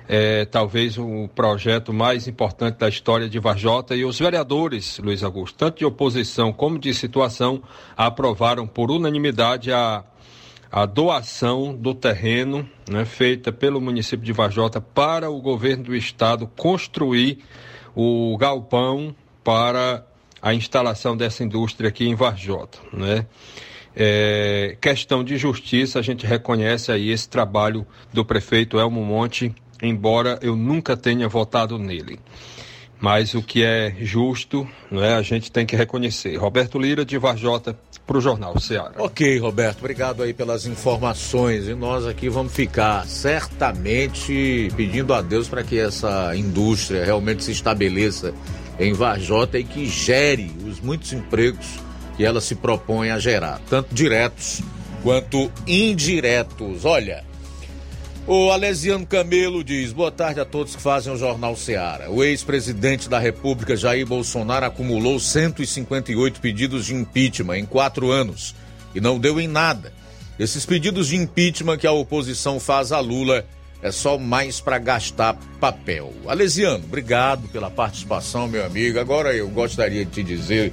é, 0.08 0.44
talvez 0.44 0.98
o 0.98 1.28
projeto 1.34 1.92
mais 1.92 2.26
importante 2.26 2.78
da 2.78 2.88
história 2.88 3.28
de 3.28 3.38
Vajota 3.38 3.94
e 3.94 4.04
os 4.04 4.18
vereadores, 4.18 4.98
Luiz 4.98 5.22
Augusto, 5.22 5.56
tanto 5.56 5.78
de 5.78 5.84
oposição 5.84 6.52
como 6.52 6.78
de 6.78 6.92
situação, 6.92 7.62
aprovaram 7.96 8.66
por 8.66 8.90
unanimidade 8.90 9.72
a 9.72 10.04
a 10.74 10.86
doação 10.86 11.72
do 11.72 11.94
terreno 11.94 12.68
né, 12.90 13.04
feita 13.04 13.52
pelo 13.52 13.80
município 13.80 14.26
de 14.26 14.32
Vajota 14.32 14.80
para 14.80 15.30
o 15.30 15.40
governo 15.40 15.84
do 15.84 15.94
estado 15.94 16.50
construir 16.56 17.38
o 17.94 18.36
galpão 18.36 19.14
para 19.44 20.04
a 20.42 20.52
instalação 20.52 21.16
dessa 21.16 21.44
indústria 21.44 21.88
aqui 21.88 22.08
em 22.08 22.16
Varjota, 22.16 22.80
né? 22.92 23.24
É, 23.94 24.76
questão 24.80 25.22
de 25.22 25.36
justiça, 25.36 26.00
a 26.00 26.02
gente 26.02 26.26
reconhece 26.26 26.90
aí 26.90 27.08
esse 27.08 27.28
trabalho 27.28 27.86
do 28.12 28.24
prefeito 28.24 28.76
Elmo 28.76 29.04
Monte, 29.04 29.54
embora 29.80 30.40
eu 30.42 30.56
nunca 30.56 30.96
tenha 30.96 31.28
votado 31.28 31.78
nele. 31.78 32.18
Mas 33.04 33.34
o 33.34 33.42
que 33.42 33.62
é 33.62 33.94
justo, 34.00 34.66
né, 34.90 35.12
a 35.12 35.20
gente 35.20 35.52
tem 35.52 35.66
que 35.66 35.76
reconhecer. 35.76 36.36
Roberto 36.36 36.78
Lira, 36.78 37.04
de 37.04 37.18
Varjota, 37.18 37.78
para 38.06 38.16
o 38.16 38.20
Jornal 38.20 38.58
Ceará. 38.58 38.94
Ok, 38.96 39.38
Roberto, 39.40 39.80
obrigado 39.80 40.22
aí 40.22 40.32
pelas 40.32 40.64
informações. 40.64 41.68
E 41.68 41.74
nós 41.74 42.06
aqui 42.06 42.30
vamos 42.30 42.54
ficar 42.54 43.06
certamente 43.06 44.70
pedindo 44.74 45.12
a 45.12 45.20
Deus 45.20 45.46
para 45.48 45.62
que 45.62 45.78
essa 45.78 46.34
indústria 46.34 47.04
realmente 47.04 47.44
se 47.44 47.52
estabeleça 47.52 48.32
em 48.80 48.94
Varjota 48.94 49.58
e 49.58 49.64
que 49.64 49.84
gere 49.84 50.50
os 50.66 50.80
muitos 50.80 51.12
empregos 51.12 51.78
que 52.16 52.24
ela 52.24 52.40
se 52.40 52.54
propõe 52.54 53.10
a 53.10 53.18
gerar, 53.18 53.60
tanto 53.68 53.94
diretos 53.94 54.62
quanto 55.02 55.52
indiretos. 55.66 56.86
Olha, 56.86 57.22
o 58.26 58.50
Alesiano 58.50 59.06
Camelo 59.06 59.62
diz: 59.62 59.92
boa 59.92 60.10
tarde 60.10 60.40
a 60.40 60.44
todos 60.44 60.74
que 60.74 60.82
fazem 60.82 61.12
o 61.12 61.16
Jornal 61.16 61.56
Seara. 61.56 62.10
O 62.10 62.24
ex-presidente 62.24 63.08
da 63.08 63.18
República, 63.18 63.76
Jair 63.76 64.06
Bolsonaro, 64.06 64.66
acumulou 64.66 65.20
158 65.20 66.40
pedidos 66.40 66.86
de 66.86 66.94
impeachment 66.94 67.58
em 67.58 67.66
quatro 67.66 68.10
anos 68.10 68.54
e 68.94 69.00
não 69.00 69.18
deu 69.18 69.40
em 69.40 69.48
nada. 69.48 69.92
Esses 70.38 70.66
pedidos 70.66 71.08
de 71.08 71.16
impeachment 71.16 71.78
que 71.78 71.86
a 71.86 71.92
oposição 71.92 72.58
faz 72.58 72.92
a 72.92 72.98
Lula 72.98 73.44
é 73.82 73.92
só 73.92 74.16
mais 74.16 74.60
para 74.60 74.78
gastar 74.78 75.36
papel. 75.60 76.12
Alesiano, 76.26 76.84
obrigado 76.84 77.46
pela 77.48 77.70
participação, 77.70 78.48
meu 78.48 78.64
amigo. 78.64 78.98
Agora 78.98 79.34
eu 79.34 79.48
gostaria 79.48 80.04
de 80.04 80.10
te 80.10 80.22
dizer 80.22 80.72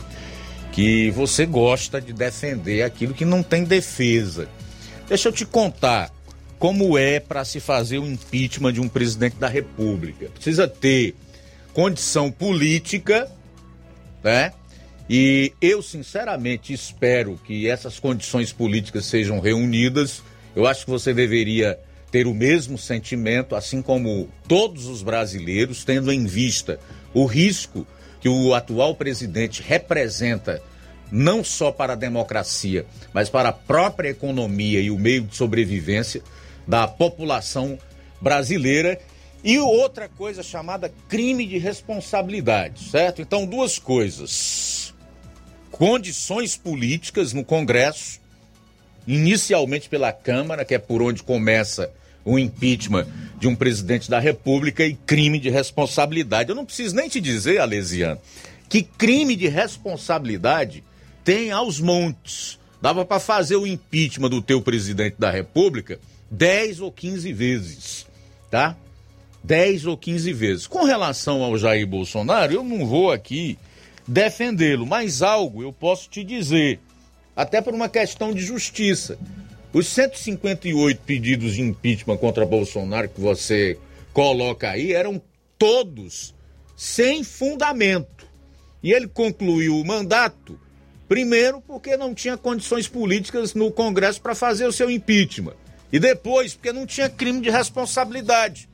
que 0.72 1.12
você 1.12 1.46
gosta 1.46 2.00
de 2.00 2.14
defender 2.14 2.84
aquilo 2.84 3.14
que 3.14 3.26
não 3.26 3.44
tem 3.44 3.66
defesa. 3.66 4.48
Deixa 5.10 5.28
eu 5.28 5.34
te 5.34 5.46
contar 5.46 6.10
como 6.62 6.96
é 6.96 7.20
para 7.20 7.44
se 7.44 7.60
fazer 7.60 7.98
o 7.98 8.06
impeachment 8.06 8.74
de 8.74 8.80
um 8.80 8.88
presidente 8.88 9.36
da 9.38 9.48
República. 9.48 10.28
Precisa 10.28 10.68
ter 10.68 11.16
condição 11.74 12.32
política, 12.32 13.28
né? 14.24 14.54
E 15.10 15.54
eu 15.60 15.82
sinceramente 15.82 16.72
espero 16.72 17.40
que 17.48 17.68
essas 17.68 17.98
condições 17.98 18.54
políticas 18.54 19.08
sejam 19.08 19.40
reunidas. 19.40 20.22
Eu 20.56 20.68
acho 20.68 20.86
que 20.86 20.92
você 20.92 21.16
deveria 21.16 21.80
ter 22.12 22.28
o 22.28 22.34
mesmo 22.34 22.78
sentimento, 22.78 23.56
assim 23.56 23.82
como 23.82 24.30
todos 24.48 24.86
os 24.86 25.02
brasileiros, 25.02 25.84
tendo 25.84 26.12
em 26.12 26.28
vista 26.28 26.80
o 27.12 27.26
risco 27.26 27.88
que 28.20 28.30
o 28.30 28.54
atual 28.54 28.94
presidente 28.94 29.64
representa 29.64 30.62
não 31.12 31.44
só 31.44 31.72
para 31.72 31.94
a 31.94 31.96
democracia, 31.96 32.86
mas 33.12 33.30
para 33.30 33.50
a 33.50 33.54
própria 33.54 34.10
economia 34.10 34.80
e 34.80 34.92
o 34.92 35.00
meio 35.00 35.24
de 35.24 35.36
sobrevivência 35.36 36.22
da 36.72 36.88
população 36.88 37.78
brasileira 38.22 38.98
e 39.44 39.60
outra 39.60 40.08
coisa 40.08 40.42
chamada 40.42 40.90
crime 41.10 41.46
de 41.46 41.58
responsabilidade, 41.58 42.90
certo? 42.90 43.22
Então, 43.22 43.46
duas 43.46 43.78
coisas. 43.78 44.94
Condições 45.70 46.56
políticas 46.56 47.34
no 47.34 47.44
Congresso, 47.44 48.22
inicialmente 49.06 49.90
pela 49.90 50.14
Câmara, 50.14 50.64
que 50.64 50.74
é 50.74 50.80
por 50.80 51.02
onde 51.02 51.22
começa 51.24 51.92
o 52.24 52.40
impeachment 52.40 53.06
de 53.38 53.50
um 53.50 53.56
presidente 53.56 54.10
da 54.10 54.20
República 54.20 54.86
e 54.86 54.94
crime 54.94 55.40
de 55.40 55.50
responsabilidade. 55.50 56.52
Eu 56.52 56.56
não 56.56 56.66
preciso 56.66 56.96
nem 56.96 57.10
te 57.10 57.20
dizer, 57.20 57.60
Alesiano, 57.60 58.22
que 58.70 58.82
crime 58.82 59.36
de 59.36 59.50
responsabilidade 59.50 60.86
tem 61.22 61.52
aos 61.52 61.82
montes. 61.82 62.58
Dava 62.82 63.04
para 63.04 63.20
fazer 63.20 63.58
o 63.58 63.68
impeachment 63.68 64.30
do 64.30 64.42
teu 64.42 64.62
presidente 64.62 65.18
da 65.20 65.30
República 65.30 66.00
10 66.32 66.80
ou 66.80 66.92
15 66.92 67.34
vezes, 67.34 68.08
tá? 68.50 68.78
10 69.44 69.86
ou 69.86 69.98
15 69.98 70.32
vezes. 70.32 70.68
Com 70.68 70.86
relação 70.86 71.44
ao 71.44 71.58
Jair 71.58 71.86
Bolsonaro, 71.86 72.54
eu 72.54 72.64
não 72.64 72.86
vou 72.86 73.12
aqui 73.12 73.60
defendê-lo, 74.08 74.86
mas 74.86 75.22
algo 75.22 75.62
eu 75.62 75.74
posso 75.74 76.10
te 76.10 76.24
dizer, 76.24 76.80
até 77.36 77.62
por 77.62 77.74
uma 77.74 77.90
questão 77.90 78.34
de 78.34 78.42
justiça. 78.42 79.18
Os 79.74 79.88
158 79.88 81.02
pedidos 81.06 81.56
de 81.56 81.62
impeachment 81.62 82.18
contra 82.18 82.46
Bolsonaro 82.46 83.10
que 83.10 83.22
você 83.22 83.78
coloca 84.14 84.70
aí 84.70 84.94
eram 84.94 85.22
todos 85.58 86.34
sem 86.76 87.24
fundamento. 87.24 88.28
E 88.84 88.92
ele 88.92 89.08
concluiu 89.08 89.78
o 89.78 89.86
mandato, 89.86 90.60
primeiro, 91.08 91.62
porque 91.62 91.96
não 91.96 92.14
tinha 92.14 92.36
condições 92.36 92.88
políticas 92.88 93.54
no 93.54 93.72
Congresso 93.72 94.20
para 94.22 94.34
fazer 94.34 94.66
o 94.66 94.72
seu 94.72 94.90
impeachment. 94.90 95.56
E 95.92 96.00
depois, 96.00 96.54
porque 96.54 96.72
não 96.72 96.86
tinha 96.86 97.10
crime 97.10 97.42
de 97.42 97.50
responsabilidade. 97.50 98.70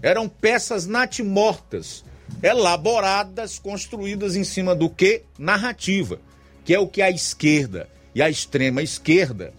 Eram 0.00 0.28
peças 0.28 0.86
natimortas, 0.86 2.04
elaboradas, 2.42 3.58
construídas 3.58 4.36
em 4.36 4.44
cima 4.44 4.74
do 4.74 4.88
que? 4.88 5.22
Narrativa, 5.38 6.20
que 6.64 6.72
é 6.72 6.78
o 6.78 6.86
que 6.86 7.02
a 7.02 7.10
esquerda 7.10 7.88
e 8.14 8.22
a 8.22 8.30
extrema 8.30 8.82
esquerda 8.82 9.52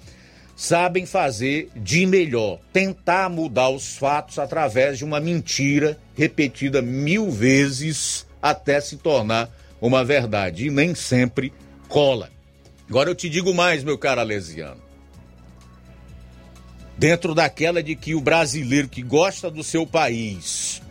sabem 0.55 1.05
fazer 1.05 1.69
de 1.75 2.05
melhor, 2.05 2.59
tentar 2.71 3.29
mudar 3.29 3.69
os 3.69 3.97
fatos 3.97 4.39
através 4.39 4.97
de 4.97 5.03
uma 5.03 5.19
mentira 5.19 5.99
repetida 6.15 6.81
mil 6.81 7.29
vezes 7.29 8.25
até 8.41 8.79
se 8.79 8.97
tornar 8.97 9.49
uma 9.81 10.05
verdade. 10.05 10.67
E 10.67 10.71
nem 10.71 10.95
sempre 10.95 11.51
cola. 11.89 12.29
Agora 12.87 13.09
eu 13.09 13.15
te 13.15 13.29
digo 13.29 13.53
mais, 13.53 13.83
meu 13.83 13.97
caro 13.97 14.21
Alesiano 14.21 14.92
dentro 16.97 17.33
daquela 17.33 17.81
de 17.81 17.95
que 17.95 18.15
o 18.15 18.21
brasileiro 18.21 18.87
que 18.87 19.01
gosta 19.01 19.49
do 19.49 19.63
seu 19.63 19.85
país 19.85 20.81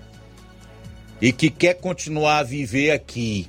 e 1.21 1.33
que 1.33 1.51
quer 1.51 1.75
continuar 1.75 2.39
a 2.39 2.43
viver 2.43 2.91
aqui 2.91 3.49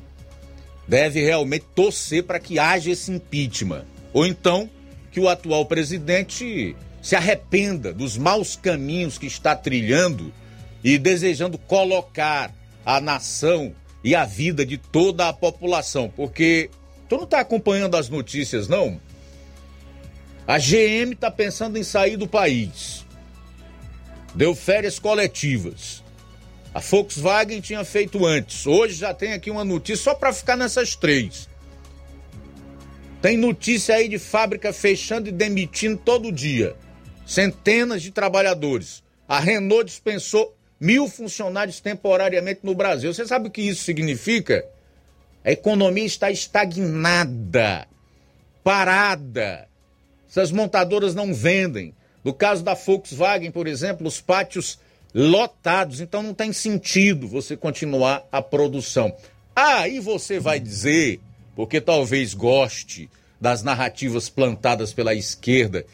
deve 0.87 1.21
realmente 1.21 1.65
torcer 1.73 2.23
para 2.23 2.39
que 2.39 2.59
haja 2.59 2.91
esse 2.91 3.11
impeachment. 3.11 3.85
Ou 4.11 4.25
então 4.25 4.69
que 5.11 5.19
o 5.19 5.29
atual 5.29 5.65
presidente 5.65 6.75
se 7.01 7.15
arrependa 7.15 7.91
dos 7.93 8.17
maus 8.17 8.55
caminhos 8.55 9.17
que 9.17 9.25
está 9.25 9.55
trilhando 9.55 10.33
e 10.83 10.97
desejando 10.97 11.57
colocar 11.57 12.53
a 12.85 12.99
nação 12.99 13.73
e 14.03 14.15
a 14.15 14.25
vida 14.25 14.65
de 14.65 14.77
toda 14.77 15.29
a 15.29 15.33
população. 15.33 16.11
Porque 16.15 16.69
tu 17.07 17.17
não 17.17 17.23
está 17.23 17.39
acompanhando 17.39 17.95
as 17.95 18.09
notícias, 18.09 18.67
não? 18.67 18.99
A 20.45 20.57
GM 20.57 21.13
está 21.13 21.31
pensando 21.31 21.77
em 21.77 21.83
sair 21.83 22.17
do 22.17 22.27
país. 22.27 23.05
Deu 24.35 24.53
férias 24.53 24.99
coletivas. 24.99 26.03
A 26.73 26.79
Volkswagen 26.79 27.61
tinha 27.61 27.85
feito 27.85 28.25
antes. 28.25 28.67
Hoje 28.67 28.95
já 28.95 29.13
tem 29.13 29.33
aqui 29.33 29.49
uma 29.49 29.63
notícia 29.63 30.03
só 30.03 30.15
para 30.15 30.33
ficar 30.33 30.57
nessas 30.57 30.95
três. 30.95 31.47
Tem 33.21 33.37
notícia 33.37 33.95
aí 33.95 34.09
de 34.09 34.19
fábrica 34.19 34.73
fechando 34.73 35.29
e 35.29 35.31
demitindo 35.31 35.97
todo 35.97 36.31
dia. 36.31 36.75
Centenas 37.25 38.01
de 38.01 38.11
trabalhadores. 38.11 39.01
A 39.25 39.39
Renault 39.39 39.85
dispensou 39.85 40.57
mil 40.77 41.07
funcionários 41.07 41.79
temporariamente 41.79 42.59
no 42.63 42.75
Brasil. 42.75 43.13
Você 43.13 43.25
sabe 43.25 43.47
o 43.47 43.51
que 43.51 43.61
isso 43.61 43.83
significa? 43.83 44.65
A 45.45 45.51
economia 45.51 46.05
está 46.05 46.29
estagnada, 46.29 47.87
parada. 48.61 49.69
Essas 50.33 50.51
montadoras 50.51 51.13
não 51.13 51.31
vendem. 51.31 51.93
No 52.23 52.33
caso 52.33 52.63
da 52.63 52.73
Volkswagen, 52.73 53.51
por 53.51 53.67
exemplo, 53.67 54.07
os 54.07 54.19
pátios 54.19 54.79
lotados, 55.13 56.01
então 56.01 56.23
não 56.23 56.33
tem 56.33 56.51
sentido 56.51 57.27
você 57.27 57.55
continuar 57.55 58.27
a 58.31 58.41
produção. 58.41 59.15
Aí 59.55 59.99
ah, 59.99 60.01
você 60.01 60.39
vai 60.39 60.59
dizer, 60.59 61.19
porque 61.55 61.79
talvez 61.79 62.33
goste 62.33 63.11
das 63.39 63.61
narrativas 63.61 64.27
plantadas 64.27 64.91
pela 64.91 65.13
esquerda 65.13 65.85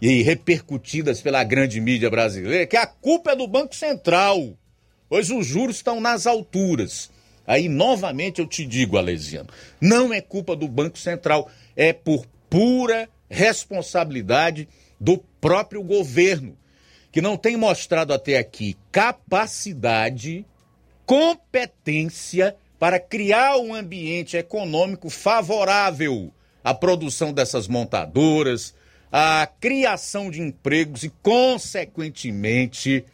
e 0.00 0.22
repercutidas 0.22 1.20
pela 1.20 1.44
grande 1.44 1.78
mídia 1.78 2.08
brasileira, 2.08 2.66
que 2.66 2.78
a 2.78 2.86
culpa 2.86 3.32
é 3.32 3.36
do 3.36 3.46
Banco 3.46 3.76
Central, 3.76 4.54
pois 5.06 5.28
os 5.28 5.46
juros 5.46 5.76
estão 5.76 6.00
nas 6.00 6.26
alturas. 6.26 7.10
Aí, 7.46 7.68
novamente, 7.68 8.40
eu 8.40 8.46
te 8.46 8.64
digo, 8.64 8.96
Alesiano, 8.96 9.50
não 9.78 10.14
é 10.14 10.22
culpa 10.22 10.56
do 10.56 10.66
Banco 10.66 10.98
Central, 10.98 11.50
é 11.76 11.92
por 11.92 12.24
pura 12.48 13.06
responsabilidade 13.32 14.68
do 15.00 15.16
próprio 15.40 15.82
governo, 15.82 16.56
que 17.10 17.22
não 17.22 17.36
tem 17.36 17.56
mostrado 17.56 18.12
até 18.12 18.36
aqui 18.36 18.76
capacidade, 18.92 20.44
competência 21.06 22.54
para 22.78 23.00
criar 23.00 23.56
um 23.56 23.74
ambiente 23.74 24.36
econômico 24.36 25.08
favorável 25.08 26.30
à 26.62 26.74
produção 26.74 27.32
dessas 27.32 27.66
montadoras, 27.66 28.74
à 29.10 29.48
criação 29.60 30.30
de 30.30 30.42
empregos 30.42 31.02
e, 31.02 31.08
consequentemente, 31.22 33.04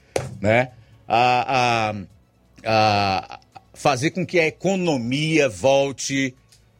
né, 0.40 0.72
a, 1.06 1.90
a, 1.90 1.94
a 2.64 3.40
fazer 3.72 4.10
com 4.10 4.26
que 4.26 4.40
a 4.40 4.46
economia 4.46 5.48
volte 5.48 6.34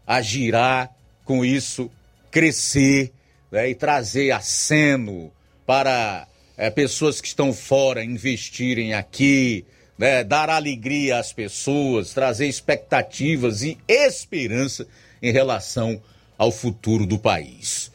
a 0.06 0.20
girar, 0.20 0.90
com 1.24 1.44
isso 1.44 1.90
crescer 2.31 3.12
né, 3.50 3.70
e 3.70 3.74
trazer 3.74 4.30
aceno 4.30 5.30
para 5.66 6.26
é, 6.56 6.70
pessoas 6.70 7.20
que 7.20 7.28
estão 7.28 7.52
fora 7.52 8.04
investirem 8.04 8.94
aqui, 8.94 9.64
né, 9.96 10.22
dar 10.22 10.50
alegria 10.50 11.18
às 11.18 11.32
pessoas, 11.32 12.12
trazer 12.12 12.46
expectativas 12.46 13.62
e 13.62 13.78
esperança 13.88 14.86
em 15.22 15.32
relação 15.32 16.00
ao 16.36 16.50
futuro 16.50 17.04
do 17.06 17.18
país. 17.18 17.90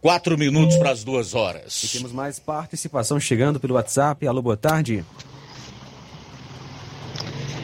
Quatro 0.00 0.36
minutos 0.36 0.76
para 0.76 0.90
as 0.90 1.02
duas 1.02 1.34
horas. 1.34 1.82
E 1.82 1.88
temos 1.88 2.12
mais 2.12 2.38
participação 2.38 3.18
chegando 3.18 3.58
pelo 3.58 3.74
WhatsApp. 3.74 4.26
Alô, 4.26 4.40
boa 4.42 4.56
tarde. 4.56 5.04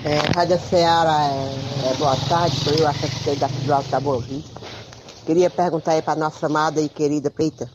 É, 0.04 0.16
Rádio 0.34 0.58
Ceará, 0.68 1.28
é, 1.30 1.92
é, 1.92 1.94
boa 1.96 2.16
tarde. 2.28 2.56
Sou 2.56 2.72
eu, 2.74 2.88
a 2.88 2.92
secretária 2.92 3.38
daqui 3.38 3.60
do 3.64 3.72
Alto 3.72 3.88
da 3.88 4.00
Boa 4.00 4.20
Vista. 4.20 4.60
Queria 5.24 5.50
perguntar 5.50 5.92
aí 5.92 6.02
para 6.02 6.18
nossa 6.18 6.46
amada 6.46 6.80
e 6.80 6.88
querida 6.88 7.30
Peita 7.30 7.70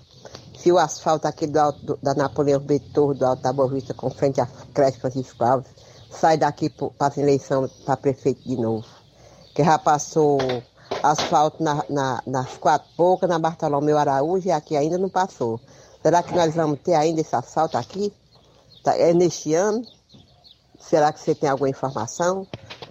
se 0.58 0.72
o 0.72 0.78
asfalto 0.78 1.28
aqui 1.28 1.46
do 1.46 1.58
alto, 1.60 2.00
da 2.02 2.14
Napoleão 2.16 2.60
Betor, 2.60 3.14
do 3.14 3.26
Alto 3.26 3.42
da 3.42 3.54
Boa 3.54 3.70
Vista, 3.70 3.94
com 3.94 4.10
frente 4.10 4.42
à 4.42 4.48
creche 4.74 5.00
Francisco 5.00 5.44
Alves, 5.44 5.70
sai 6.10 6.38
daqui 6.38 6.70
para 6.70 7.14
a 7.16 7.20
eleição 7.20 7.70
para 7.86 7.96
prefeito 7.96 8.42
de 8.44 8.58
novo. 8.58 8.86
Que 9.54 9.64
já 9.64 9.78
passou 9.78 10.40
asfalto 11.04 11.64
na, 11.64 11.86
na, 11.90 12.24
nas 12.26 12.58
quatro 12.58 12.90
poucas, 12.98 13.30
na 13.30 13.38
Bartolomeu 13.38 13.98
Araújo, 13.98 14.48
e 14.48 14.52
aqui 14.52 14.76
ainda 14.76 14.98
não 14.98 15.10
passou. 15.10 15.58
Será 16.02 16.24
que 16.24 16.36
nós 16.36 16.54
vamos 16.56 16.80
ter 16.80 16.96
ainda 16.96 17.22
esse 17.22 17.36
asfalto 17.36 17.78
aqui? 17.78 18.12
Tá, 18.84 18.98
é 18.98 19.14
neste 19.14 19.54
ano? 19.54 19.84
Será 20.80 21.14
que 21.14 21.20
você 21.20 21.36
tem 21.36 21.50
alguma 21.50 21.70
informação? 21.70 22.48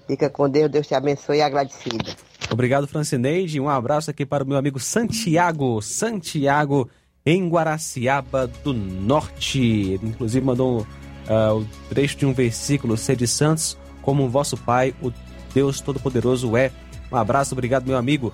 Fica 0.06 0.30
com 0.30 0.48
Deus, 0.48 0.70
Deus 0.70 0.86
te 0.86 0.94
abençoe 0.94 1.38
e 1.38 1.42
agradecida. 1.42 2.16
Obrigado, 2.56 2.86
Francineide. 2.86 3.60
Um 3.60 3.68
abraço 3.68 4.10
aqui 4.10 4.24
para 4.24 4.42
o 4.42 4.46
meu 4.46 4.56
amigo 4.56 4.80
Santiago. 4.80 5.82
Santiago, 5.82 6.88
em 7.24 7.46
Guaraciaba 7.50 8.46
do 8.46 8.72
Norte. 8.72 9.60
Ele, 9.60 10.00
inclusive, 10.06 10.42
mandou 10.42 10.78
uh, 10.80 11.58
o 11.58 11.66
trecho 11.90 12.16
de 12.16 12.24
um 12.24 12.32
versículo, 12.32 12.96
de 12.96 13.26
Santos, 13.26 13.76
como 14.00 14.24
o 14.24 14.30
vosso 14.30 14.56
Pai, 14.56 14.94
o 15.02 15.12
Deus 15.52 15.82
Todo-Poderoso 15.82 16.56
é. 16.56 16.72
Um 17.12 17.16
abraço, 17.16 17.52
obrigado, 17.52 17.86
meu 17.86 17.98
amigo. 17.98 18.32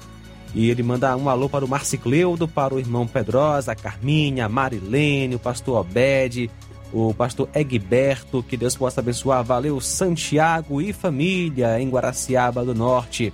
E 0.55 0.70
ele 0.70 0.85
manda 0.85 1.16
um 1.16 1.28
alô 1.28 1.49
para 1.49 1.65
o 1.65 1.69
Marcicleudo, 1.69 2.47
para 2.47 2.73
o 2.73 2.78
irmão 2.78 3.09
Pedrosa, 3.09 3.73
a 3.73 3.74
Carminha, 3.74 4.47
a 4.47 4.49
Marilene, 4.49 5.35
o 5.35 5.40
pastor 5.40 5.81
Obed, 5.81 6.49
o 6.93 7.12
pastor 7.12 7.49
Egberto, 7.53 8.40
que 8.40 8.57
Deus 8.57 8.77
possa 8.77 9.01
abençoar. 9.01 9.43
Valeu, 9.43 9.81
Santiago 9.81 10.81
e 10.81 10.93
família 10.93 11.81
em 11.81 11.90
Guaraciaba 11.90 12.65
do 12.65 12.73
Norte. 12.73 13.32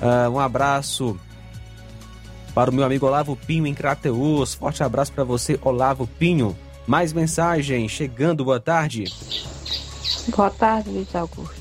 Uh, 0.00 0.30
um 0.30 0.38
abraço 0.38 1.18
para 2.54 2.70
o 2.70 2.74
meu 2.74 2.84
amigo 2.84 3.06
Olavo 3.06 3.36
Pinho 3.36 3.66
em 3.66 3.74
Crateus. 3.74 4.54
Forte 4.54 4.82
abraço 4.82 5.12
para 5.12 5.24
você, 5.24 5.58
Olavo 5.62 6.06
Pinho. 6.06 6.56
Mais 6.86 7.12
mensagem 7.12 7.88
chegando, 7.88 8.44
boa 8.44 8.60
tarde. 8.60 9.04
Boa 10.28 10.50
tarde, 10.50 10.90
Luiz 10.90 11.14
Augusto. 11.14 11.54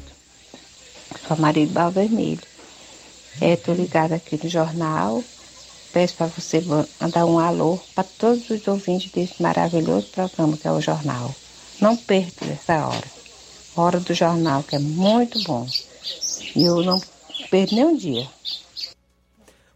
Sou 1.28 1.38
Maria 1.38 1.68
Bal 1.68 1.92
Vermelho. 1.92 2.42
Estou 3.42 3.74
é, 3.74 3.78
ligada 3.78 4.16
aqui 4.16 4.40
no 4.42 4.50
jornal. 4.50 5.24
Peço 5.92 6.16
para 6.16 6.28
você 6.28 6.62
mandar 6.62 7.26
um 7.26 7.40
alô 7.40 7.80
para 7.94 8.04
todos 8.04 8.50
os 8.50 8.68
ouvintes 8.68 9.12
desse 9.12 9.42
maravilhoso 9.42 10.08
programa 10.08 10.58
que 10.58 10.68
é 10.68 10.72
o 10.72 10.82
jornal. 10.82 11.34
Não 11.82 11.98
perca 11.98 12.46
essa 12.46 12.88
hora. 12.88 13.16
Hora 13.76 14.00
do 14.00 14.14
jornal, 14.14 14.64
que 14.64 14.76
é 14.76 14.80
muito 14.80 15.42
bom. 15.44 15.68
E 16.56 16.64
eu 16.64 16.84
não 16.84 17.02
nem 17.52 17.86
um 17.86 17.98
dia. 17.98 18.28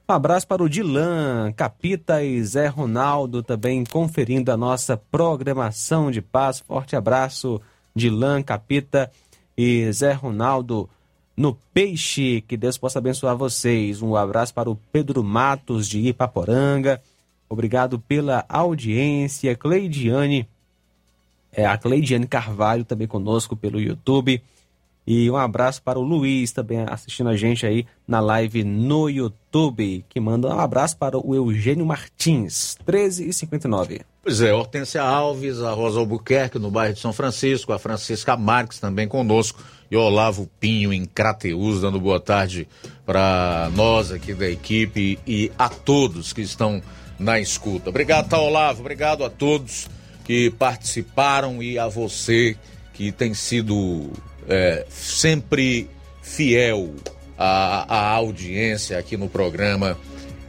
Um 0.09 0.13
abraço 0.13 0.47
para 0.47 0.63
o 0.63 0.67
Dilan, 0.67 1.51
Capita 1.55 2.23
e 2.23 2.43
Zé 2.43 2.65
Ronaldo 2.65 3.43
também 3.43 3.83
conferindo 3.83 4.51
a 4.51 4.57
nossa 4.57 4.97
programação 4.97 6.09
de 6.09 6.19
paz. 6.19 6.59
Forte 6.59 6.95
abraço, 6.95 7.61
Dilan, 7.95 8.41
Capita 8.41 9.11
e 9.55 9.91
Zé 9.91 10.13
Ronaldo 10.13 10.89
no 11.37 11.53
Peixe. 11.73 12.43
Que 12.47 12.57
Deus 12.57 12.75
possa 12.75 12.97
abençoar 12.97 13.37
vocês. 13.37 14.01
Um 14.01 14.15
abraço 14.15 14.51
para 14.51 14.69
o 14.69 14.75
Pedro 14.91 15.23
Matos 15.23 15.87
de 15.87 15.99
Ipaporanga. 16.07 16.99
Obrigado 17.47 17.99
pela 17.99 18.45
audiência. 18.49 19.55
Cleidiane, 19.55 20.47
é, 21.51 21.65
a 21.65 21.77
Cleidiane 21.77 22.25
Carvalho 22.25 22.83
também 22.83 23.07
conosco 23.07 23.55
pelo 23.55 23.79
YouTube. 23.79 24.41
E 25.11 25.27
um 25.31 25.36
abraço 25.36 25.81
para 25.81 25.98
o 25.98 26.03
Luiz 26.03 26.52
também 26.52 26.86
assistindo 26.88 27.30
a 27.30 27.36
gente 27.36 27.65
aí 27.65 27.84
na 28.07 28.19
live 28.19 28.64
no 28.64 29.10
YouTube. 29.10 30.06
Que 30.07 30.19
manda 30.19 30.49
um 30.49 30.60
abraço 30.60 30.95
para 30.98 31.18
o 31.18 31.34
Eugênio 31.34 31.84
Martins, 31.84 32.77
13 32.86 33.27
e 33.27 33.34
59. 33.34 34.02
Pois 34.22 34.40
é, 34.40 34.53
Hortência 34.53 35.02
Alves, 35.02 35.64
a 35.64 35.72
Rosa 35.72 35.99
Albuquerque, 35.99 36.60
no 36.60 36.69
bairro 36.69 36.94
de 36.94 36.99
São 36.99 37.11
Francisco, 37.11 37.73
a 37.73 37.80
Francisca 37.80 38.38
Marques 38.38 38.77
também 38.77 39.07
conosco, 39.07 39.64
e 39.90 39.98
Olavo 39.98 40.48
Pinho 40.60 40.94
em 40.94 41.06
Crateus, 41.06 41.81
dando 41.81 41.99
boa 41.99 42.19
tarde 42.19 42.68
para 43.03 43.72
nós 43.73 44.11
aqui 44.11 44.36
da 44.36 44.48
equipe 44.48 45.18
e 45.26 45.52
a 45.57 45.69
todos 45.69 46.34
que 46.34 46.41
estão 46.41 46.84
na 47.18 47.40
escuta. 47.40 47.90
Obrigado, 47.90 48.30
tá, 48.30 48.40
Olavo, 48.40 48.81
obrigado 48.81 49.23
a 49.23 49.30
todos 49.31 49.90
que 50.23 50.52
participaram 50.52 51.64
e 51.64 51.80
a 51.80 51.88
você 51.88 52.56
que 52.94 53.11
tem 53.11 53.34
sido 53.34 54.11
é, 54.49 54.85
sempre 54.89 55.88
fiel 56.21 56.95
à, 57.38 57.85
à 57.88 58.09
audiência 58.15 58.97
aqui 58.97 59.15
no 59.15 59.30
programa 59.30 59.97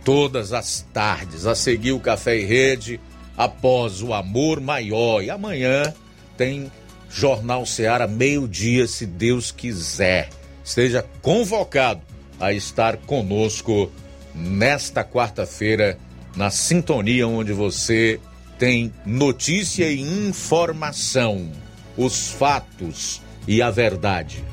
todas 0.05 0.53
as 0.53 0.85
tardes, 0.93 1.47
a 1.47 1.55
seguir 1.55 1.93
o 1.93 2.01
Café 2.01 2.39
e 2.39 2.45
Rede 2.45 2.99
após 3.37 4.03
o 4.03 4.13
Amor 4.13 4.61
Maior. 4.61 5.23
E 5.23 5.31
amanhã 5.31 5.95
tem 6.37 6.73
Jornal 7.11 7.67
Seara, 7.67 8.07
meio-dia, 8.07 8.87
se 8.87 9.05
Deus 9.05 9.53
quiser. 9.53 10.31
Esteja 10.65 11.05
convocado 11.21 12.01
a 12.39 12.53
estar 12.53 12.97
conosco 12.97 13.93
nesta 14.35 15.05
quarta-feira, 15.05 15.99
na 16.35 16.51
sintonia 16.51 17.29
onde 17.29 17.53
você 17.53 18.19
tem 18.59 18.93
notícia 19.05 19.91
e 19.91 20.01
informação, 20.01 21.51
os 21.97 22.31
fatos 22.31 23.21
e 23.47 23.63
a 23.63 23.71
verdade. 23.71 24.45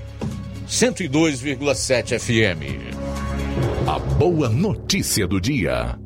102,7 0.68 2.20
FM. 2.20 2.94
A 3.88 4.00
boa 4.00 4.50
notícia 4.50 5.26
do 5.28 5.40
dia. 5.40 5.98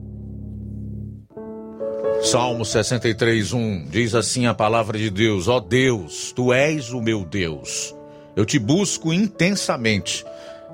Salmo 2.23 2.63
63, 2.63 3.53
1 3.53 3.87
diz 3.89 4.13
assim 4.13 4.45
a 4.45 4.53
palavra 4.53 4.97
de 4.97 5.09
Deus: 5.09 5.47
Ó 5.47 5.59
Deus, 5.59 6.31
tu 6.31 6.53
és 6.53 6.91
o 6.91 7.01
meu 7.01 7.25
Deus. 7.25 7.95
Eu 8.35 8.45
te 8.45 8.59
busco 8.59 9.11
intensamente. 9.11 10.23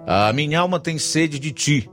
A 0.06 0.32
minha 0.34 0.60
alma 0.60 0.80
tem 0.80 1.00
sede 1.00 1.40
de 1.40 1.52
ti. 1.52 1.90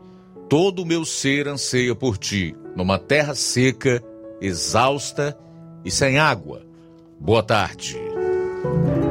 Todo 0.49 0.83
o 0.83 0.87
meu 0.87 1.05
ser 1.05 1.49
anseia 1.49 1.95
por 1.95 2.19
ti, 2.19 2.55
numa 2.77 2.99
terra 2.99 3.35
seca, 3.35 4.03
exausta 4.41 5.37
e 5.85 5.91
sem 5.91 6.19
água. 6.19 6.67
Boa 7.21 7.43
tarde. 7.43 8.14